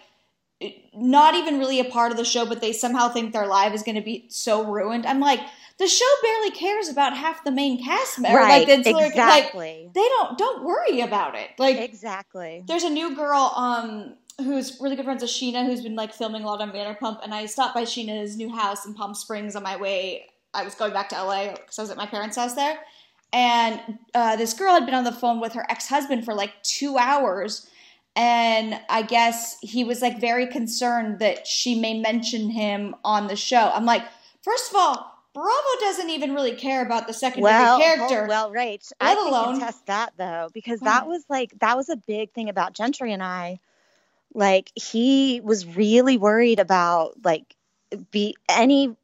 not 0.94 1.36
even 1.36 1.60
really 1.60 1.80
a 1.80 1.86
part 1.86 2.12
of 2.12 2.18
the 2.18 2.26
show, 2.26 2.46
but 2.46 2.62
they 2.62 2.74
somehow 2.74 3.10
think 3.10 3.32
their 3.32 3.46
life 3.46 3.74
is 3.74 3.84
going 3.84 3.96
to 3.96 4.02
be 4.02 4.26
so 4.30 4.66
ruined. 4.66 5.06
I'm 5.06 5.20
like, 5.20 5.40
the 5.78 5.88
show 5.88 6.06
barely 6.24 6.52
cares 6.52 6.90
about 6.90 7.16
half 7.16 7.44
the 7.44 7.52
main 7.52 7.84
cast 7.84 8.20
members. 8.20 8.40
right. 8.40 8.68
Like- 8.68 8.68
exactly. 8.96 9.84
like, 9.84 9.94
they 9.94 10.08
don't 10.08 10.38
don't 10.38 10.64
worry 10.64 11.02
about 11.02 11.36
it. 11.36 11.50
Like 11.60 11.78
exactly. 11.78 12.64
there's 12.68 12.84
a 12.84 12.90
new 12.90 13.16
girl 13.16 13.54
um 13.56 14.16
who's 14.40 14.80
really 14.80 14.96
good 14.96 15.06
friends 15.06 15.22
with 15.22 15.32
Scheana 15.32 15.66
who's 15.66 15.82
been 15.82 15.96
like 15.96 16.14
filming 16.14 16.44
a 16.44 16.46
lot 16.46 16.62
on 16.62 16.72
Vanderpump 16.72 17.24
and 17.24 17.34
I 17.34 17.46
stopped 17.48 17.74
by 17.74 17.84
Scheana's 17.84 18.38
new 18.38 18.50
house 18.50 18.86
in 18.86 18.94
Palm 18.94 19.14
Springs 19.14 19.56
on 19.56 19.64
my 19.64 19.78
way 19.78 20.26
I 20.54 20.64
was 20.64 20.76
going 20.76 20.94
back 20.94 21.10
to 21.10 21.16
LA 21.16 21.54
because 21.54 21.78
I 21.80 21.82
was 21.82 21.92
at 21.92 21.98
my 21.98 22.06
parents' 22.06 22.36
house 22.36 22.54
there 22.54 22.78
and 23.34 24.00
uh, 24.14 24.36
this 24.36 24.54
girl 24.54 24.74
had 24.74 24.86
been 24.86 24.96
on 24.96 25.04
the 25.04 25.12
phone 25.12 25.40
with 25.40 25.54
her 25.54 25.66
ex-husband 25.70 26.26
for 26.26 26.34
like 26.34 26.62
two 26.64 26.98
hours 26.98 27.70
and 28.18 28.80
I 28.90 29.04
guess 29.04 29.60
he 29.62 29.84
was 29.84 30.02
like 30.02 30.20
very 30.20 30.48
concerned 30.48 31.20
that 31.20 31.46
she 31.46 31.80
may 31.80 32.00
mention 32.00 32.50
him 32.50 32.96
on 33.04 33.28
the 33.28 33.36
show. 33.36 33.70
I'm 33.72 33.86
like, 33.86 34.02
first 34.42 34.72
of 34.72 34.76
all, 34.76 35.14
Bravo 35.36 35.80
doesn't 35.82 36.10
even 36.10 36.34
really 36.34 36.56
care 36.56 36.84
about 36.84 37.06
the 37.06 37.14
secondary 37.14 37.54
well, 37.54 37.80
character. 37.80 38.24
oh, 38.24 38.28
well, 38.28 38.52
right. 38.52 38.84
I 39.00 39.10
let 39.10 39.18
can 39.18 39.28
alone- 39.28 39.60
contest 39.60 39.86
that 39.86 40.14
though, 40.18 40.50
because 40.52 40.80
that 40.80 41.06
was 41.06 41.26
like 41.30 41.54
that 41.60 41.78
was 41.78 41.90
a 41.90 41.96
big 41.96 42.32
thing 42.32 42.50
about 42.50 42.74
Gentry 42.74 43.14
and 43.14 43.22
I. 43.22 43.60
Like 44.34 44.72
he 44.74 45.40
was 45.42 45.68
really 45.68 46.18
worried 46.18 46.60
about 46.60 47.24
like 47.24 47.56
be 48.10 48.36
any 48.50 48.96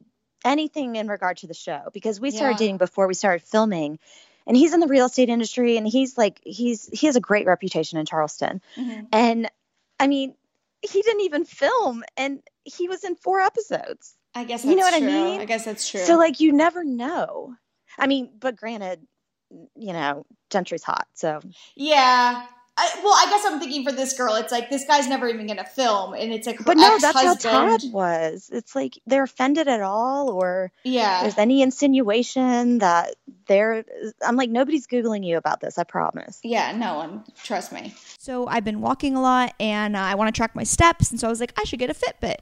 anything 0.44 0.96
in 0.96 1.08
regard 1.08 1.38
to 1.38 1.46
the 1.46 1.54
show 1.54 1.88
because 1.92 2.20
we 2.20 2.30
started 2.30 2.54
Yeah. 2.54 2.58
dating 2.58 2.78
before 2.78 3.06
we 3.06 3.14
started 3.14 3.42
filming. 3.46 3.98
And 4.46 4.56
he's 4.56 4.74
in 4.74 4.80
the 4.80 4.86
real 4.86 5.06
estate 5.06 5.30
industry 5.30 5.78
and 5.78 5.86
he's 5.88 6.18
like 6.18 6.40
he's 6.44 6.86
he 6.92 7.06
has 7.06 7.16
a 7.16 7.20
great 7.20 7.46
reputation 7.46 7.98
in 7.98 8.04
Charleston. 8.06 8.60
Mhm. 8.76 9.08
And 9.12 9.50
I 9.98 10.06
mean, 10.06 10.34
he 10.82 11.00
didn't 11.00 11.22
even 11.22 11.44
film 11.46 12.04
and 12.16 12.42
he 12.64 12.88
was 12.88 13.04
in 13.04 13.16
four 13.16 13.40
episodes. 13.40 14.14
I 14.34 14.44
guess 14.44 14.62
that's 14.62 14.70
You 14.70 14.76
know 14.76 14.82
what 14.84 14.94
I 14.94 15.00
mean? 15.00 15.40
I 15.40 15.44
guess 15.46 15.64
that's 15.64 15.88
true. 15.88 16.00
So 16.00 16.16
like 16.18 16.40
you 16.40 16.52
never 16.52 16.84
know. 16.84 17.54
I 17.98 18.06
mean, 18.06 18.32
but 18.38 18.56
granted, 18.56 19.06
you 19.50 19.92
know, 19.92 20.26
Gentry's 20.50 20.82
hot, 20.82 21.06
so 21.14 21.40
Yeah. 21.74 22.46
I, 22.76 22.90
well, 23.04 23.12
I 23.12 23.30
guess 23.30 23.44
I'm 23.46 23.60
thinking 23.60 23.84
for 23.84 23.92
this 23.92 24.16
girl, 24.16 24.34
it's 24.34 24.50
like 24.50 24.68
this 24.68 24.84
guy's 24.84 25.06
never 25.06 25.28
even 25.28 25.46
gonna 25.46 25.64
film, 25.64 26.14
and 26.14 26.32
it's 26.32 26.46
like 26.46 26.58
her 26.58 26.64
but 26.64 26.76
no, 26.76 26.98
that's 26.98 27.20
how. 27.20 27.34
Todd 27.34 27.82
was. 27.92 28.50
It's 28.52 28.74
like 28.74 28.98
they're 29.06 29.22
offended 29.22 29.68
at 29.68 29.80
all, 29.80 30.30
or 30.30 30.72
Yeah, 30.82 31.22
there's 31.22 31.38
any 31.38 31.62
insinuation 31.62 32.78
that 32.78 33.14
they're. 33.46 33.84
I'm 34.26 34.36
like 34.36 34.50
nobody's 34.50 34.86
googling 34.86 35.24
you 35.24 35.36
about 35.36 35.60
this. 35.60 35.78
I 35.78 35.84
promise. 35.84 36.40
yeah, 36.42 36.72
no 36.72 36.94
one. 36.94 37.24
Trust 37.42 37.72
me. 37.72 37.94
So 38.18 38.46
I've 38.46 38.64
been 38.64 38.80
walking 38.80 39.16
a 39.16 39.20
lot 39.20 39.54
and 39.60 39.94
uh, 39.94 40.00
I 40.00 40.14
want 40.14 40.34
to 40.34 40.38
track 40.38 40.56
my 40.56 40.64
steps. 40.64 41.10
And 41.10 41.20
so 41.20 41.26
I 41.26 41.30
was 41.30 41.40
like, 41.40 41.52
I 41.58 41.64
should 41.64 41.78
get 41.78 41.90
a 41.90 41.94
Fitbit. 41.94 42.36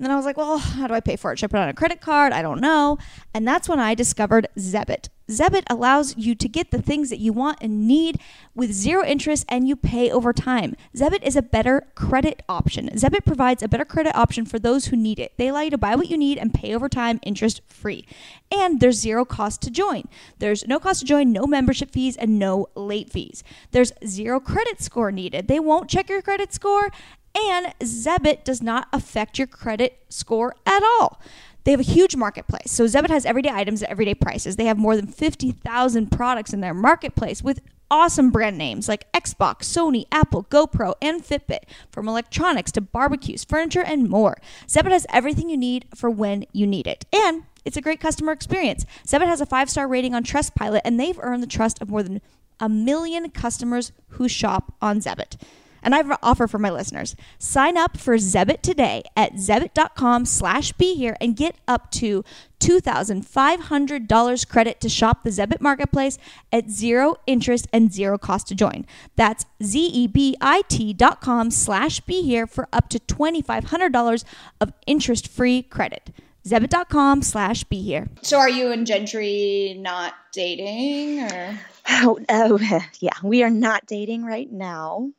And 0.00 0.06
then 0.06 0.12
I 0.12 0.16
was 0.16 0.24
like, 0.24 0.38
well, 0.38 0.56
how 0.56 0.86
do 0.86 0.94
I 0.94 1.00
pay 1.00 1.16
for 1.16 1.30
it? 1.30 1.38
Should 1.38 1.50
I 1.50 1.52
put 1.52 1.58
it 1.58 1.64
on 1.64 1.68
a 1.68 1.74
credit 1.74 2.00
card? 2.00 2.32
I 2.32 2.40
don't 2.40 2.58
know. 2.58 2.96
And 3.34 3.46
that's 3.46 3.68
when 3.68 3.78
I 3.78 3.94
discovered 3.94 4.48
Zebit. 4.58 5.10
Zebit 5.30 5.64
allows 5.68 6.16
you 6.16 6.34
to 6.34 6.48
get 6.48 6.70
the 6.70 6.80
things 6.80 7.10
that 7.10 7.18
you 7.18 7.34
want 7.34 7.58
and 7.60 7.86
need 7.86 8.18
with 8.54 8.72
zero 8.72 9.04
interest 9.04 9.44
and 9.50 9.68
you 9.68 9.76
pay 9.76 10.10
over 10.10 10.32
time. 10.32 10.74
Zebit 10.96 11.22
is 11.22 11.36
a 11.36 11.42
better 11.42 11.86
credit 11.94 12.42
option. 12.48 12.88
Zebit 12.94 13.26
provides 13.26 13.62
a 13.62 13.68
better 13.68 13.84
credit 13.84 14.16
option 14.16 14.46
for 14.46 14.58
those 14.58 14.86
who 14.86 14.96
need 14.96 15.18
it. 15.18 15.34
They 15.36 15.48
allow 15.48 15.60
you 15.60 15.70
to 15.70 15.78
buy 15.78 15.94
what 15.94 16.08
you 16.08 16.16
need 16.16 16.38
and 16.38 16.54
pay 16.54 16.74
over 16.74 16.88
time 16.88 17.20
interest 17.22 17.60
free. 17.68 18.06
And 18.50 18.80
there's 18.80 18.98
zero 18.98 19.26
cost 19.26 19.60
to 19.62 19.70
join. 19.70 20.08
There's 20.38 20.66
no 20.66 20.80
cost 20.80 21.00
to 21.00 21.06
join, 21.06 21.30
no 21.30 21.46
membership 21.46 21.92
fees, 21.92 22.16
and 22.16 22.38
no 22.38 22.68
late 22.74 23.12
fees. 23.12 23.44
There's 23.70 23.92
zero 24.04 24.40
credit 24.40 24.80
score 24.80 25.12
needed. 25.12 25.46
They 25.46 25.60
won't 25.60 25.90
check 25.90 26.08
your 26.08 26.22
credit 26.22 26.52
score 26.52 26.90
and 27.34 27.74
Zebit 27.80 28.44
does 28.44 28.62
not 28.62 28.88
affect 28.92 29.38
your 29.38 29.46
credit 29.46 29.98
score 30.08 30.54
at 30.66 30.82
all. 30.82 31.20
They 31.64 31.72
have 31.72 31.80
a 31.80 31.84
huge 31.84 32.16
marketplace. 32.16 32.70
So 32.70 32.84
Zebit 32.84 33.10
has 33.10 33.26
everyday 33.26 33.50
items 33.50 33.82
at 33.82 33.90
everyday 33.90 34.14
prices. 34.14 34.56
They 34.56 34.64
have 34.64 34.78
more 34.78 34.96
than 34.96 35.06
50,000 35.06 36.10
products 36.10 36.52
in 36.52 36.60
their 36.60 36.74
marketplace 36.74 37.42
with 37.42 37.60
awesome 37.90 38.30
brand 38.30 38.56
names 38.56 38.88
like 38.88 39.10
Xbox, 39.12 39.62
Sony, 39.62 40.06
Apple, 40.12 40.44
GoPro, 40.44 40.94
and 41.02 41.22
Fitbit, 41.22 41.64
from 41.90 42.08
electronics 42.08 42.72
to 42.72 42.80
barbecues, 42.80 43.44
furniture, 43.44 43.82
and 43.82 44.08
more. 44.08 44.38
Zebit 44.66 44.92
has 44.92 45.06
everything 45.10 45.50
you 45.50 45.56
need 45.56 45.86
for 45.94 46.08
when 46.08 46.46
you 46.52 46.66
need 46.66 46.86
it. 46.86 47.04
And 47.12 47.44
it's 47.64 47.76
a 47.76 47.82
great 47.82 48.00
customer 48.00 48.32
experience. 48.32 48.86
Zebit 49.06 49.26
has 49.26 49.40
a 49.40 49.46
five 49.46 49.68
star 49.68 49.86
rating 49.86 50.14
on 50.14 50.24
Trustpilot, 50.24 50.80
and 50.84 50.98
they've 50.98 51.18
earned 51.20 51.42
the 51.42 51.48
trust 51.48 51.82
of 51.82 51.90
more 51.90 52.02
than 52.02 52.20
a 52.58 52.68
million 52.68 53.28
customers 53.30 53.92
who 54.10 54.28
shop 54.28 54.74
on 54.80 55.00
Zebit. 55.00 55.36
And 55.82 55.94
I 55.94 55.98
have 55.98 56.10
an 56.10 56.16
offer 56.22 56.46
for 56.46 56.58
my 56.58 56.70
listeners. 56.70 57.16
Sign 57.38 57.76
up 57.76 57.96
for 57.96 58.16
Zebit 58.16 58.62
today 58.62 59.02
at 59.16 59.34
zebit.com 59.34 60.26
slash 60.26 60.72
be 60.72 60.94
here 60.94 61.16
and 61.20 61.36
get 61.36 61.56
up 61.66 61.90
to 61.92 62.24
$2,500 62.60 64.48
credit 64.48 64.80
to 64.80 64.88
shop 64.88 65.22
the 65.24 65.30
Zebit 65.30 65.60
marketplace 65.60 66.18
at 66.52 66.70
zero 66.70 67.16
interest 67.26 67.66
and 67.72 67.92
zero 67.92 68.18
cost 68.18 68.48
to 68.48 68.54
join. 68.54 68.84
That's 69.16 69.46
Z-E-B-I-T 69.62 70.92
dot 70.94 71.20
com 71.20 71.50
slash 71.50 72.00
be 72.00 72.22
here 72.22 72.46
for 72.46 72.68
up 72.72 72.88
to 72.90 72.98
$2,500 72.98 74.24
of 74.60 74.72
interest-free 74.86 75.62
credit. 75.64 76.10
Zebit.com 76.46 77.22
slash 77.22 77.64
be 77.64 77.82
here. 77.82 78.08
So, 78.22 78.38
are 78.38 78.48
you 78.48 78.72
and 78.72 78.86
Gentry 78.86 79.76
not 79.78 80.14
dating, 80.32 81.20
or 81.20 81.58
Oh, 81.88 82.18
oh 82.28 82.58
yeah, 83.00 83.12
we 83.22 83.42
are 83.42 83.50
not 83.50 83.86
dating 83.86 84.24
right 84.24 84.50
now. 84.50 85.10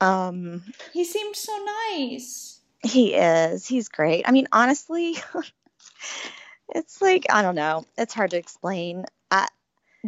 Um, 0.00 0.62
he 0.92 1.04
seemed 1.04 1.36
so 1.36 1.52
nice? 1.90 2.60
he 2.82 3.14
is. 3.14 3.66
He's 3.66 3.88
great. 3.88 4.24
I 4.26 4.32
mean, 4.32 4.48
honestly, 4.52 5.16
it's 6.74 7.02
like 7.02 7.26
I 7.30 7.42
don't 7.42 7.54
know. 7.54 7.84
It's 7.98 8.14
hard 8.14 8.30
to 8.30 8.36
explain. 8.36 9.04
I, 9.30 9.48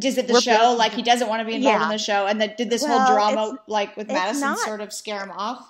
Is 0.03 0.17
it 0.19 0.27
the 0.29 0.41
show? 0.41 0.75
Like 0.79 0.93
he 0.93 1.03
doesn't 1.03 1.29
want 1.29 1.41
to 1.41 1.47
be 1.47 1.55
involved 1.55 1.83
in 1.85 1.89
the 1.91 1.99
show, 1.99 2.27
and 2.27 2.41
that 2.41 2.57
did 2.57 2.71
this 2.71 2.83
Well, 2.83 2.99
whole 2.99 3.15
drama, 3.15 3.59
like 3.67 3.97
with 3.97 4.09
Madison, 4.09 4.41
not- 4.41 4.59
sort 4.61 4.81
of 4.81 4.93
scare 4.93 5.21
him 5.21 5.31
off? 5.31 5.69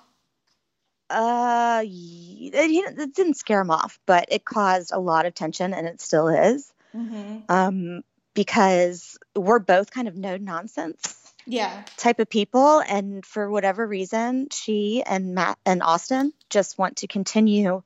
Uh, 1.09 1.83
it, 1.85 2.51
didn't- 2.51 2.99
it 2.99 3.13
didn't 3.13 3.35
scare 3.35 3.61
him 3.61 3.69
off, 3.69 3.99
but 4.05 4.25
it 4.29 4.45
caused 4.45 4.91
a 4.93 4.99
lot 4.99 5.25
of 5.25 5.35
tension, 5.35 5.73
and 5.73 5.85
it 5.85 6.01
still 6.01 6.27
is. 6.29 6.71
Mm-hmm. 6.95 7.39
Um, 7.49 8.03
because 8.33 9.17
we're 9.35 9.59
both 9.59 9.91
kind 9.91 10.07
of 10.07 10.15
no 10.15 10.37
nonsense 10.37 11.22
Yeah. 11.45 11.83
type 11.97 12.19
of 12.19 12.29
people, 12.29 12.79
and 12.79 13.25
for 13.25 13.49
whatever 13.49 13.85
reason, 13.85 14.47
she 14.51 15.03
and 15.05 15.35
Matt 15.35 15.57
and 15.65 15.81
Austin 15.83 16.33
just 16.49 16.77
want 16.77 16.97
to 16.97 17.07
continue 17.07 17.83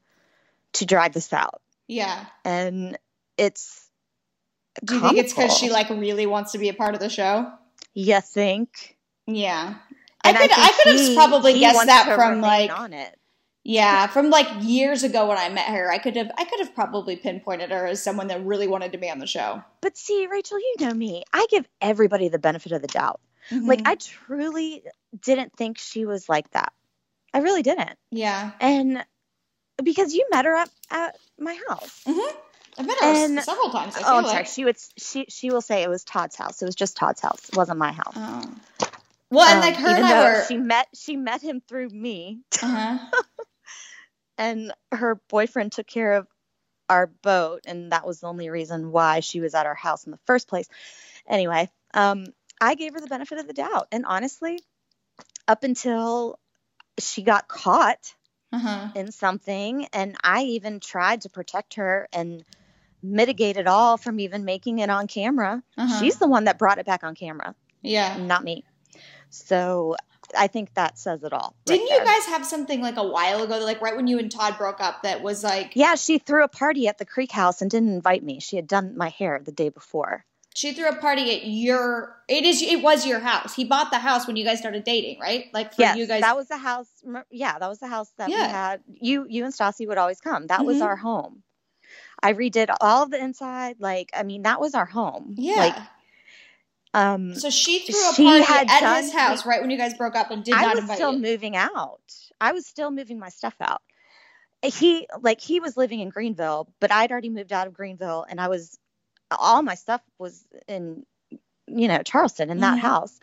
to 0.73 0.85
drag 0.85 1.13
this 1.13 1.33
out, 1.33 1.61
Yeah. 1.87 2.25
and 2.45 2.97
it's. 3.37 3.89
Do 4.85 4.93
you 4.95 5.01
think 5.01 5.17
it's 5.17 5.33
because 5.33 5.57
she 5.57 5.71
like 5.71 5.89
really 5.89 6.27
wants 6.27 6.51
to 6.51 6.59
be 6.59 6.69
a 6.69 6.73
part 6.73 6.93
of 6.93 6.99
the 6.99 7.09
show? 7.09 7.51
You 7.95 8.21
think? 8.21 8.95
Yeah. 9.25 9.75
and 10.23 10.37
I 10.37 10.41
could 10.47 10.51
I, 10.51 10.67
think 10.67 10.83
could 10.83 10.99
have 11.07 11.15
probably 11.15 11.59
guessed 11.59 11.85
that 11.87 12.15
from 12.15 12.41
like 12.41 12.69
on 12.77 12.93
it. 12.93 13.17
yeah, 13.63 14.05
from 14.07 14.29
like 14.29 14.47
years 14.61 15.03
ago 15.03 15.27
when 15.27 15.37
I 15.39 15.49
met 15.49 15.65
her. 15.69 15.91
I 15.91 15.97
could 15.97 16.15
have 16.15 16.29
I 16.37 16.45
could 16.45 16.59
have 16.59 16.75
probably 16.75 17.15
pinpointed 17.15 17.71
her 17.71 17.87
as 17.87 18.03
someone 18.03 18.27
that 18.27 18.45
really 18.45 18.67
wanted 18.67 18.91
to 18.91 18.97
be 18.99 19.09
on 19.09 19.17
the 19.17 19.25
show. 19.25 19.63
But 19.81 19.97
see, 19.97 20.27
Rachael, 20.27 20.59
you 20.59 20.75
know 20.81 20.93
me. 20.93 21.23
I 21.33 21.47
give 21.49 21.67
everybody 21.81 22.29
the 22.29 22.37
benefit 22.39 22.71
of 22.71 22.81
the 22.83 22.87
doubt. 22.87 23.19
Like 23.51 23.79
Mhm. 23.79 23.87
I 23.87 23.95
truly 23.95 24.83
didn't 25.21 25.53
think 25.55 25.77
she 25.77 26.05
was 26.05 26.27
like 26.27 26.49
that. 26.51 26.73
I 27.33 27.39
really 27.39 27.61
didn't. 27.63 27.97
yeah. 28.11 28.51
And 28.59 29.05
because 29.83 30.13
you 30.13 30.25
met 30.31 30.45
her 30.45 30.55
up 30.55 30.69
at 30.89 31.17
my 31.39 31.57
house. 31.69 32.01
I've 32.07 32.85
met 32.85 32.97
her 32.99 33.05
And- 33.05 33.41
several 33.43 33.69
times. 33.71 33.95
I 33.95 34.01
Oh, 34.05 34.17
I'm 34.17 34.23
like. 34.23 34.31
sorry. 34.31 34.45
She 34.45 34.65
would 34.65 34.77
she 34.97 35.25
she 35.29 35.49
will 35.51 35.61
say 35.61 35.83
it 35.83 35.89
was 35.89 36.03
Todd's 36.03 36.35
house. 36.35 36.61
It 36.61 36.65
was 36.65 36.75
just 36.75 36.97
Todd's 36.97 37.21
house. 37.21 37.47
It 37.49 37.55
wasn't 37.55 37.77
my 37.79 37.91
house. 37.91 38.13
Oh. 38.15 38.43
Well, 39.29 39.45
and 39.47 39.55
Um, 39.57 39.61
like 39.61 39.75
her 39.75 39.89
even 39.91 40.03
and 40.03 40.13
I 40.13 40.23
were. 40.39 40.45
she 40.47 40.57
met 40.57 40.87
she 40.95 41.15
met 41.17 41.41
him 41.41 41.61
through 41.67 41.89
me, 41.89 42.39
uh-huh. 42.61 42.97
and 44.37 44.73
her 44.91 45.15
boyfriend 45.29 45.71
took 45.71 45.87
care 45.87 46.13
of 46.13 46.27
our 46.89 47.07
boat, 47.07 47.61
and 47.65 47.91
that 47.91 48.05
was 48.07 48.21
the 48.21 48.27
only 48.27 48.49
reason 48.49 48.91
why 48.91 49.19
she 49.19 49.41
was 49.41 49.53
at 49.53 49.65
our 49.65 49.75
house 49.75 50.05
in 50.05 50.11
the 50.11 50.19
first 50.25 50.47
place. 50.47 50.67
Anyway, 51.27 51.69
um, 51.93 52.25
I 52.59 52.75
gave 52.75 52.93
her 52.93 52.99
the 53.01 53.07
benefit 53.07 53.37
of 53.39 53.47
the 53.47 53.53
doubt, 53.53 53.87
and 53.91 54.05
honestly, 54.05 54.59
up 55.47 55.63
until 55.63 56.39
she 56.99 57.21
got 57.21 57.47
caught 57.47 58.13
Uh-huh. 58.51 58.89
in 58.95 59.11
something, 59.11 59.85
and 59.93 60.15
I 60.23 60.43
even 60.43 60.79
tried 60.79 61.21
to 61.21 61.29
protect 61.29 61.75
her 61.75 62.07
and 62.13 62.43
mitigate 63.03 63.57
it 63.57 63.67
all 63.67 63.97
from 63.97 64.19
even 64.19 64.43
making 64.45 64.79
it 64.79 64.89
on 64.89 65.07
camera. 65.07 65.61
Uh-huh. 65.77 65.99
She's 65.99 66.17
the 66.17 66.27
one 66.27 66.45
that 66.45 66.57
brought 66.57 66.79
it 66.79 66.85
back 66.85 67.03
on 67.03 67.13
camera, 67.13 67.53
yeah. 67.81 68.17
not 68.17 68.43
me. 68.43 68.63
So 69.29 69.95
I 70.35 70.47
think 70.47 70.73
that 70.73 70.97
says 70.97 71.23
it 71.23 71.31
all. 71.33 71.55
right 71.67 71.75
Didn't 71.75 71.87
you 71.87 71.97
there. 71.97 72.05
guys 72.05 72.25
have 72.25 72.45
something 72.45 72.81
like 72.81 72.97
a 72.97 73.03
while 73.07 73.43
ago, 73.43 73.59
like 73.59 73.81
right 73.81 73.95
when 73.95 74.07
you 74.07 74.17
and 74.19 74.31
Todd 74.31 74.57
broke 74.57 74.81
up, 74.81 75.03
that 75.03 75.21
was 75.21 75.43
like 75.43 75.73
Yeah, 75.75 75.95
she 75.95 76.17
threw 76.17 76.43
a 76.43 76.47
party 76.47 76.87
at 76.87 76.97
the 76.97 77.05
Creek 77.05 77.31
House 77.31 77.61
and 77.61 77.69
didn't 77.69 77.89
invite 77.93 78.23
me. 78.23 78.39
She 78.39 78.55
had 78.55 78.67
done 78.67 78.97
my 78.97 79.09
hair 79.09 79.39
the 79.43 79.51
day 79.51 79.69
before. 79.69 80.25
She 80.57 80.73
threw 80.73 80.89
a 80.89 80.95
party 80.95 81.35
at 81.35 81.45
your 81.45 82.15
it 82.27 82.43
is 82.43 82.63
it 82.63 82.81
was 82.81 83.05
your 83.05 83.19
house. 83.19 83.53
He 83.53 83.63
bought 83.63 83.91
the 83.91 83.99
house 83.99 84.25
when 84.25 84.35
you 84.37 84.43
guys 84.43 84.57
started 84.57 84.83
dating, 84.83 85.19
right? 85.19 85.45
Like 85.53 85.75
for 85.75 85.83
yes, 85.83 85.97
you 85.97 86.07
guys 86.07 86.21
that 86.21 86.35
was 86.35 86.47
the 86.47 86.57
house. 86.57 86.87
Yeah, 87.29 87.59
that 87.59 87.67
was 87.69 87.77
the 87.77 87.87
house 87.87 88.11
that 88.17 88.29
Yeah. 88.29 88.47
we 88.47 88.51
had. 88.51 88.81
You, 88.87 89.25
you 89.29 89.45
and 89.45 89.53
Stassi 89.53 89.87
would 89.87 89.99
always 89.99 90.19
come. 90.19 90.47
That 90.47 90.65
was 90.65 90.77
Mhm. 90.77 90.85
our 90.85 90.95
home. 90.95 91.43
I 92.23 92.33
redid 92.33 92.75
all 92.81 93.03
of 93.03 93.11
the 93.11 93.21
inside. 93.23 93.75
Like, 93.79 94.09
I 94.15 94.23
mean, 94.23 94.41
that 94.43 94.59
was 94.59 94.73
our 94.73 94.87
home. 94.87 95.35
Yeah. 95.37 95.55
Like, 95.57 95.75
um, 96.95 97.35
so 97.35 97.51
she 97.51 97.79
threw 97.85 98.09
a 98.09 98.13
she 98.15 98.25
party 98.25 98.45
at 98.71 98.79
done- 98.81 99.03
his 99.03 99.13
house 99.13 99.45
right 99.45 99.61
when 99.61 99.69
you 99.69 99.77
guys 99.77 99.93
broke 99.93 100.15
up 100.15 100.31
and 100.31 100.43
did 100.43 100.55
I 100.55 100.61
not 100.63 100.75
was 100.77 100.91
still 100.95 101.13
you. 101.13 101.19
moving 101.19 101.55
out. 101.55 102.01
I 102.41 102.53
was 102.53 102.65
still 102.65 102.89
moving 102.89 103.19
my 103.19 103.29
stuff 103.29 103.55
out. 103.61 103.81
He 104.63 105.07
like 105.21 105.39
he 105.39 105.59
was 105.59 105.77
living 105.77 105.99
in 105.99 106.09
Greenville, 106.09 106.67
but 106.79 106.91
I'd 106.91 107.11
already 107.11 107.29
moved 107.29 107.53
out 107.53 107.67
of 107.67 107.73
Greenville, 107.73 108.25
and 108.27 108.41
I 108.41 108.47
was 108.47 108.77
all 109.31 109.61
my 109.61 109.75
stuff 109.75 110.01
was 110.17 110.45
in 110.67 111.05
you 111.67 111.87
know 111.87 112.01
Charleston 112.03 112.49
in 112.49 112.59
that 112.59 112.77
Mhm. 112.77 112.81
house, 112.81 113.19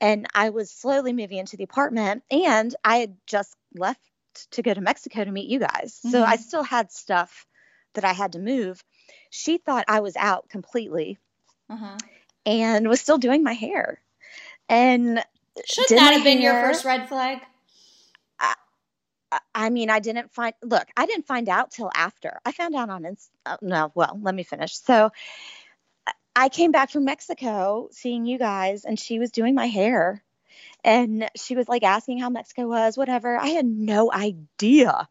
and 0.00 0.26
I 0.34 0.50
was 0.50 0.70
slowly 0.70 1.12
moving 1.12 1.38
into 1.38 1.56
the 1.56 1.64
apartment, 1.64 2.22
and 2.30 2.74
I 2.84 2.98
had 2.98 3.16
just 3.26 3.56
left 3.74 4.00
to 4.52 4.62
go 4.62 4.72
to 4.74 4.80
Mexico 4.80 5.24
to 5.24 5.30
meet 5.30 5.48
you 5.48 5.58
guys, 5.58 5.94
so 5.94 6.22
I 6.22 6.36
Mhm. 6.36 6.40
still 6.40 6.62
had 6.62 6.92
stuff 6.92 7.46
that 7.94 8.04
I 8.04 8.12
had 8.12 8.32
to 8.32 8.38
move. 8.38 8.84
She 9.30 9.58
thought 9.58 9.84
I 9.88 10.00
was 10.00 10.16
out 10.16 10.48
completely 10.48 11.18
Uh-huh. 11.70 11.96
and 12.46 12.88
was 12.88 13.00
still 13.00 13.18
doing 13.18 13.42
my 13.42 13.54
hair, 13.54 14.00
and 14.68 15.24
Shouldn't 15.64 15.98
that 15.98 16.12
have 16.14 16.24
been 16.24 16.40
your 16.40 16.54
first 16.60 16.84
red 16.84 17.08
flag? 17.08 17.42
I- 19.66 19.70
mean, 19.70 19.90
I 19.90 19.98
didn't 20.00 20.32
find. 20.32 20.54
Look, 20.62 20.88
I 20.96 21.06
didn't 21.06 21.26
find 21.26 21.48
out 21.48 21.70
till 21.70 21.90
after. 21.94 22.40
I 22.44 22.52
found 22.52 22.74
out 22.74 22.90
on. 22.90 23.04
Inst- 23.04 23.30
uh, 23.44 23.56
no, 23.62 23.92
well, 23.94 24.18
let 24.22 24.34
me 24.34 24.42
finish. 24.42 24.78
So, 24.78 25.10
I- 26.06 26.12
I 26.36 26.48
came 26.48 26.72
back 26.72 26.90
from 26.90 27.04
Mexico, 27.04 27.88
seeing 27.92 28.24
you 28.26 28.38
guys, 28.38 28.84
and 28.84 28.98
she 28.98 29.18
was 29.18 29.30
doing 29.30 29.54
my 29.54 29.66
hair, 29.66 30.22
and 30.84 31.28
she 31.36 31.56
was 31.56 31.68
like 31.68 31.82
asking 31.82 32.18
how 32.18 32.30
Mexico 32.30 32.66
was, 32.68 32.96
whatever. 32.96 33.36
I 33.36 33.48
had 33.48 33.66
no 33.66 34.12
idea 34.12 35.08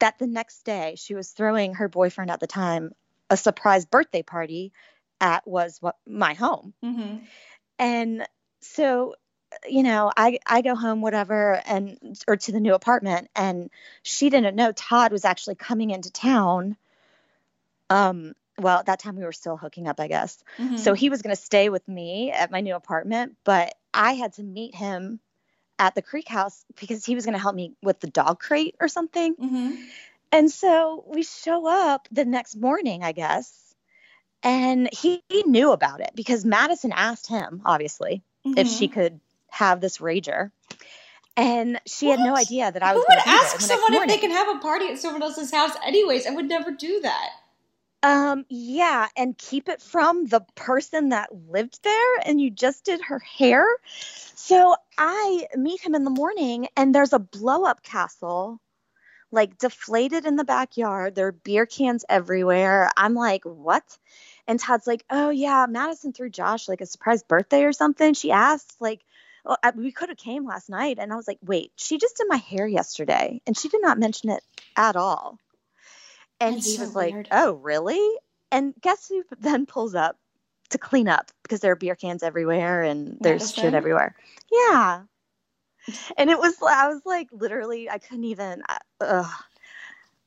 that 0.00 0.18
the 0.18 0.26
next 0.26 0.64
day 0.64 0.94
she 0.96 1.14
was 1.14 1.30
throwing 1.30 1.74
her 1.74 1.88
boyfriend 1.88 2.30
at 2.30 2.40
the 2.40 2.46
time 2.46 2.92
a 3.28 3.36
surprise 3.36 3.84
birthday 3.84 4.22
party 4.22 4.72
at 5.20 5.46
was 5.46 5.76
what 5.80 5.96
my 6.06 6.34
home 6.34 6.74
Mm-hmm. 6.82 7.18
and 7.78 8.26
so 8.62 9.14
you 9.68 9.82
know 9.82 10.10
i 10.16 10.38
i 10.46 10.62
go 10.62 10.74
home 10.74 11.00
whatever 11.00 11.60
and 11.66 11.98
or 12.28 12.36
to 12.36 12.52
the 12.52 12.60
new 12.60 12.74
apartment 12.74 13.28
and 13.36 13.70
she 14.02 14.30
didn't 14.30 14.56
know 14.56 14.72
todd 14.72 15.12
was 15.12 15.24
actually 15.24 15.54
coming 15.56 15.90
into 15.90 16.10
town 16.10 16.76
um 17.90 18.34
well 18.58 18.78
at 18.78 18.86
that 18.86 19.00
time 19.00 19.16
we 19.16 19.24
were 19.24 19.32
still 19.32 19.56
hooking 19.56 19.88
up 19.88 20.00
i 20.00 20.08
guess 20.08 20.42
Mm-hmm. 20.58 20.76
so 20.76 20.94
he 20.94 21.10
was 21.10 21.22
going 21.22 21.34
to 21.34 21.40
stay 21.42 21.68
with 21.68 21.86
me 21.88 22.30
at 22.32 22.50
my 22.50 22.60
new 22.60 22.74
apartment 22.74 23.36
but 23.44 23.74
i 23.92 24.12
had 24.14 24.32
to 24.34 24.42
meet 24.42 24.74
him 24.74 25.20
at 25.78 25.94
the 25.94 26.02
creek 26.02 26.28
house 26.28 26.64
because 26.78 27.04
he 27.04 27.14
was 27.14 27.24
going 27.24 27.34
to 27.34 27.40
help 27.40 27.54
me 27.54 27.74
with 27.82 28.00
the 28.00 28.08
dog 28.10 28.38
crate 28.40 28.76
or 28.80 28.88
something 28.88 29.34
Mm-hmm. 29.40 29.74
and 30.32 30.50
so 30.50 31.04
we 31.08 31.22
show 31.22 31.66
up 31.66 32.08
the 32.12 32.24
next 32.24 32.56
morning, 32.56 33.02
I 33.02 33.12
guess, 33.12 33.74
and 34.42 34.88
he, 34.92 35.22
he 35.28 35.42
knew 35.44 35.72
about 35.72 36.00
it 36.00 36.10
because 36.14 36.44
Madison 36.44 36.92
asked 36.92 37.26
him, 37.28 37.62
obviously, 37.64 38.22
if 38.56 38.68
she 38.68 38.86
Mm-hmm. 38.86 38.94
could 38.94 39.20
have 39.50 39.80
this 39.80 39.98
rager. 39.98 40.50
And 41.36 41.80
she 41.86 42.08
had 42.08 42.18
no 42.18 42.36
idea 42.36 42.70
that 42.70 42.82
I 42.82 42.90
Who 42.90 42.96
was 42.96 43.04
would 43.08 43.14
going 43.14 43.22
to 43.24 43.28
ask 43.28 43.60
someone 43.60 43.94
if 43.94 44.08
they 44.08 44.18
can 44.18 44.30
have 44.30 44.48
a 44.48 44.58
party 44.58 44.88
at 44.88 44.98
someone 44.98 45.22
else's 45.22 45.50
house 45.50 45.72
anyways? 45.84 46.26
I 46.26 46.30
would 46.30 46.48
never 46.48 46.70
do 46.70 47.00
that. 47.00 47.30
Um, 48.02 48.46
yeah, 48.48 49.08
and 49.16 49.36
keep 49.36 49.68
it 49.68 49.82
from 49.82 50.26
the 50.26 50.40
person 50.54 51.10
that 51.10 51.30
lived 51.48 51.82
there 51.84 52.16
and 52.24 52.40
you 52.40 52.50
just 52.50 52.84
did 52.84 53.00
her 53.02 53.18
hair. 53.18 53.66
So 54.34 54.74
I 54.96 55.46
meet 55.54 55.80
him 55.80 55.94
in 55.94 56.04
the 56.04 56.10
morning 56.10 56.68
and 56.76 56.94
there's 56.94 57.12
a 57.12 57.18
blow 57.18 57.64
up 57.64 57.82
castle 57.82 58.60
like 59.32 59.58
deflated 59.58 60.24
in 60.24 60.36
the 60.36 60.44
backyard. 60.44 61.14
There 61.14 61.28
are 61.28 61.32
beer 61.32 61.66
cans 61.66 62.04
everywhere. 62.08 62.90
I'm 62.96 63.14
like, 63.14 63.44
what? 63.44 63.84
And 64.46 64.58
Todd's 64.58 64.86
like, 64.86 65.04
oh 65.10 65.30
yeah, 65.30 65.66
Madison 65.68 66.12
threw 66.12 66.30
Josh 66.30 66.68
like 66.68 66.80
a 66.80 66.86
surprise 66.86 67.22
birthday 67.22 67.64
or 67.64 67.72
something. 67.72 68.14
She 68.14 68.32
asked 68.32 68.76
like, 68.80 69.02
oh, 69.46 69.56
I, 69.62 69.70
we 69.70 69.92
could 69.92 70.08
have 70.08 70.18
came 70.18 70.46
last 70.46 70.68
night. 70.68 70.98
And 70.98 71.12
I 71.12 71.16
was 71.16 71.28
like, 71.28 71.38
wait, 71.42 71.72
she 71.76 71.98
just 71.98 72.16
did 72.16 72.26
my 72.28 72.36
hair 72.36 72.66
yesterday 72.66 73.40
and 73.46 73.56
she 73.56 73.68
did 73.68 73.82
not 73.82 73.98
mention 73.98 74.30
it 74.30 74.42
at 74.76 74.96
all. 74.96 75.38
And 76.40 76.56
That's 76.56 76.66
he 76.66 76.76
so 76.76 76.82
was 76.82 76.94
like, 76.94 77.12
weird. 77.12 77.28
oh 77.30 77.52
really? 77.54 78.16
And 78.50 78.74
guess 78.80 79.08
who 79.08 79.24
then 79.40 79.66
pulls 79.66 79.94
up 79.94 80.18
to 80.70 80.78
clean 80.78 81.08
up 81.08 81.30
because 81.42 81.60
there 81.60 81.72
are 81.72 81.76
beer 81.76 81.96
cans 81.96 82.22
everywhere 82.22 82.82
and 82.82 83.16
there's 83.20 83.52
shit 83.52 83.74
everywhere. 83.74 84.14
Yeah. 84.50 85.02
And 86.18 86.28
it 86.28 86.38
was, 86.38 86.54
I 86.62 86.88
was 86.88 87.00
like, 87.06 87.28
literally, 87.32 87.88
I 87.88 87.96
couldn't 87.96 88.24
even, 88.24 88.62
uh, 89.00 89.28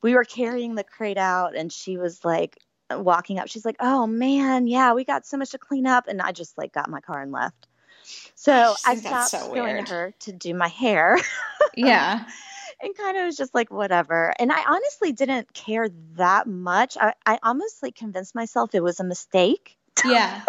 we 0.02 0.14
were 0.14 0.24
carrying 0.24 0.74
the 0.74 0.82
crate 0.82 1.16
out 1.16 1.54
and 1.54 1.72
she 1.72 1.96
was 1.96 2.24
like 2.24 2.58
walking 2.90 3.38
up. 3.38 3.48
She's 3.48 3.64
like, 3.64 3.76
oh 3.78 4.06
man, 4.06 4.66
yeah, 4.66 4.92
we 4.94 5.04
got 5.04 5.24
so 5.24 5.36
much 5.36 5.50
to 5.50 5.58
clean 5.58 5.86
up. 5.86 6.08
And 6.08 6.20
I 6.20 6.32
just 6.32 6.58
like 6.58 6.72
got 6.72 6.90
my 6.90 7.00
car 7.00 7.22
and 7.22 7.30
left. 7.30 7.68
So 8.34 8.74
I 8.86 8.96
stopped 8.96 9.30
so 9.30 9.46
going 9.54 9.74
weird. 9.74 9.86
to 9.86 9.92
her 9.94 10.14
to 10.20 10.32
do 10.32 10.54
my 10.54 10.68
hair 10.68 11.18
Yeah. 11.76 12.24
and 12.82 12.96
kind 12.96 13.16
of 13.16 13.26
was 13.26 13.36
just 13.36 13.54
like, 13.54 13.70
whatever. 13.70 14.32
And 14.38 14.52
I 14.52 14.62
honestly 14.68 15.12
didn't 15.12 15.52
care 15.54 15.88
that 16.16 16.46
much. 16.46 16.96
I, 17.00 17.14
I 17.26 17.38
almost 17.42 17.82
like 17.82 17.94
convinced 17.94 18.34
myself 18.34 18.74
it 18.74 18.82
was 18.82 19.00
a 19.00 19.04
mistake. 19.04 19.76
Yeah. 20.04 20.40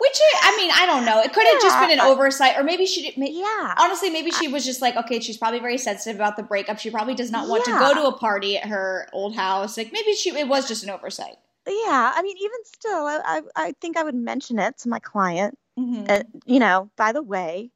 Which 0.00 0.18
I 0.42 0.52
I 0.52 0.56
mean, 0.56 0.70
I 0.74 0.86
don't 0.86 1.04
know. 1.04 1.20
It 1.20 1.32
could 1.34 1.46
have 1.46 1.60
just 1.60 1.78
been 1.80 1.90
an 1.90 2.00
oversight, 2.00 2.56
or 2.56 2.64
maybe 2.64 2.86
she. 2.86 3.12
May, 3.18 3.30
Yeah. 3.30 3.74
honestly, 3.78 4.08
maybe 4.08 4.30
she 4.30 4.48
was 4.48 4.64
just 4.64 4.80
like, 4.80 4.96
okay, 4.96 5.20
she's 5.20 5.36
probably 5.36 5.60
very 5.60 5.76
sensitive 5.78 6.16
about 6.16 6.36
the 6.38 6.42
breakup. 6.42 6.78
She 6.78 6.90
probably 6.90 7.14
does 7.14 7.30
not 7.30 7.46
want 7.48 7.64
to 7.66 7.72
go 7.72 7.92
to 7.92 8.06
a 8.06 8.16
party 8.18 8.56
at 8.56 8.66
her 8.68 9.06
old 9.12 9.36
house. 9.36 9.76
Like 9.76 9.92
maybe 9.92 10.14
she 10.14 10.30
it 10.30 10.48
was 10.48 10.66
just 10.66 10.82
an 10.82 10.88
oversight. 10.90 11.36
Yeah. 11.66 12.12
I 12.16 12.22
mean, 12.22 12.36
even 12.38 12.58
still, 12.64 13.06
I, 13.06 13.20
I, 13.24 13.42
I 13.54 13.72
think 13.80 13.96
I 13.98 14.02
would 14.02 14.14
mention 14.14 14.58
it 14.58 14.78
to 14.78 14.88
my 14.88 14.98
client. 14.98 15.58
Mm-hmm. 15.78 16.04
uh, 16.08 16.22
you 16.46 16.58
know, 16.60 16.90
by 16.96 17.12
the 17.12 17.22
way, 17.22 17.70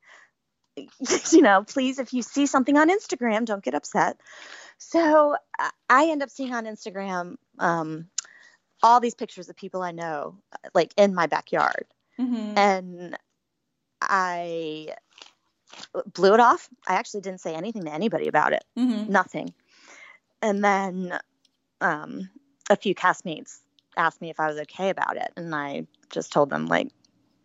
you 0.76 1.42
know, 1.42 1.64
please, 1.64 1.98
if 1.98 2.12
you 2.12 2.22
see 2.22 2.46
something 2.46 2.76
on 2.76 2.88
Instagram, 2.88 3.44
don't 3.44 3.62
get 3.62 3.74
upset. 3.74 4.18
So 4.78 5.36
I- 5.90 6.08
end 6.08 6.22
up 6.22 6.30
seeing 6.30 6.54
on 6.54 6.64
Instagram 6.64 7.36
um, 7.58 8.06
all 8.82 9.00
these 9.00 9.14
pictures 9.14 9.48
of 9.48 9.56
people 9.56 9.82
I 9.82 9.90
know, 9.92 10.38
like 10.74 10.92
in 10.96 11.14
my 11.14 11.26
backyard, 11.26 11.84
Mm-hmm. 12.18 12.58
and 12.58 13.18
I 14.00 14.94
blew 16.14 16.34
it 16.34 16.40
off. 16.40 16.68
I 16.86 16.94
actually 16.94 17.20
didn't 17.22 17.40
say 17.40 17.54
anything 17.54 17.84
to 17.84 17.92
anybody 17.92 18.28
about 18.28 18.52
it, 18.52 18.64
Mm-hmm. 18.78 19.10
nothing. 19.12 19.54
And 20.42 20.64
then 20.64 21.18
um, 21.80 22.30
a 22.70 22.76
few 22.76 22.94
castmates 22.94 23.58
asked 23.96 24.20
me 24.22 24.30
if 24.30 24.40
I 24.40 24.46
was 24.46 24.58
okay 24.60 24.88
about 24.90 25.16
it, 25.16 25.30
and 25.36 25.54
I 25.54 25.86
just 26.10 26.32
told 26.32 26.50
them 26.50 26.66
like. 26.66 26.88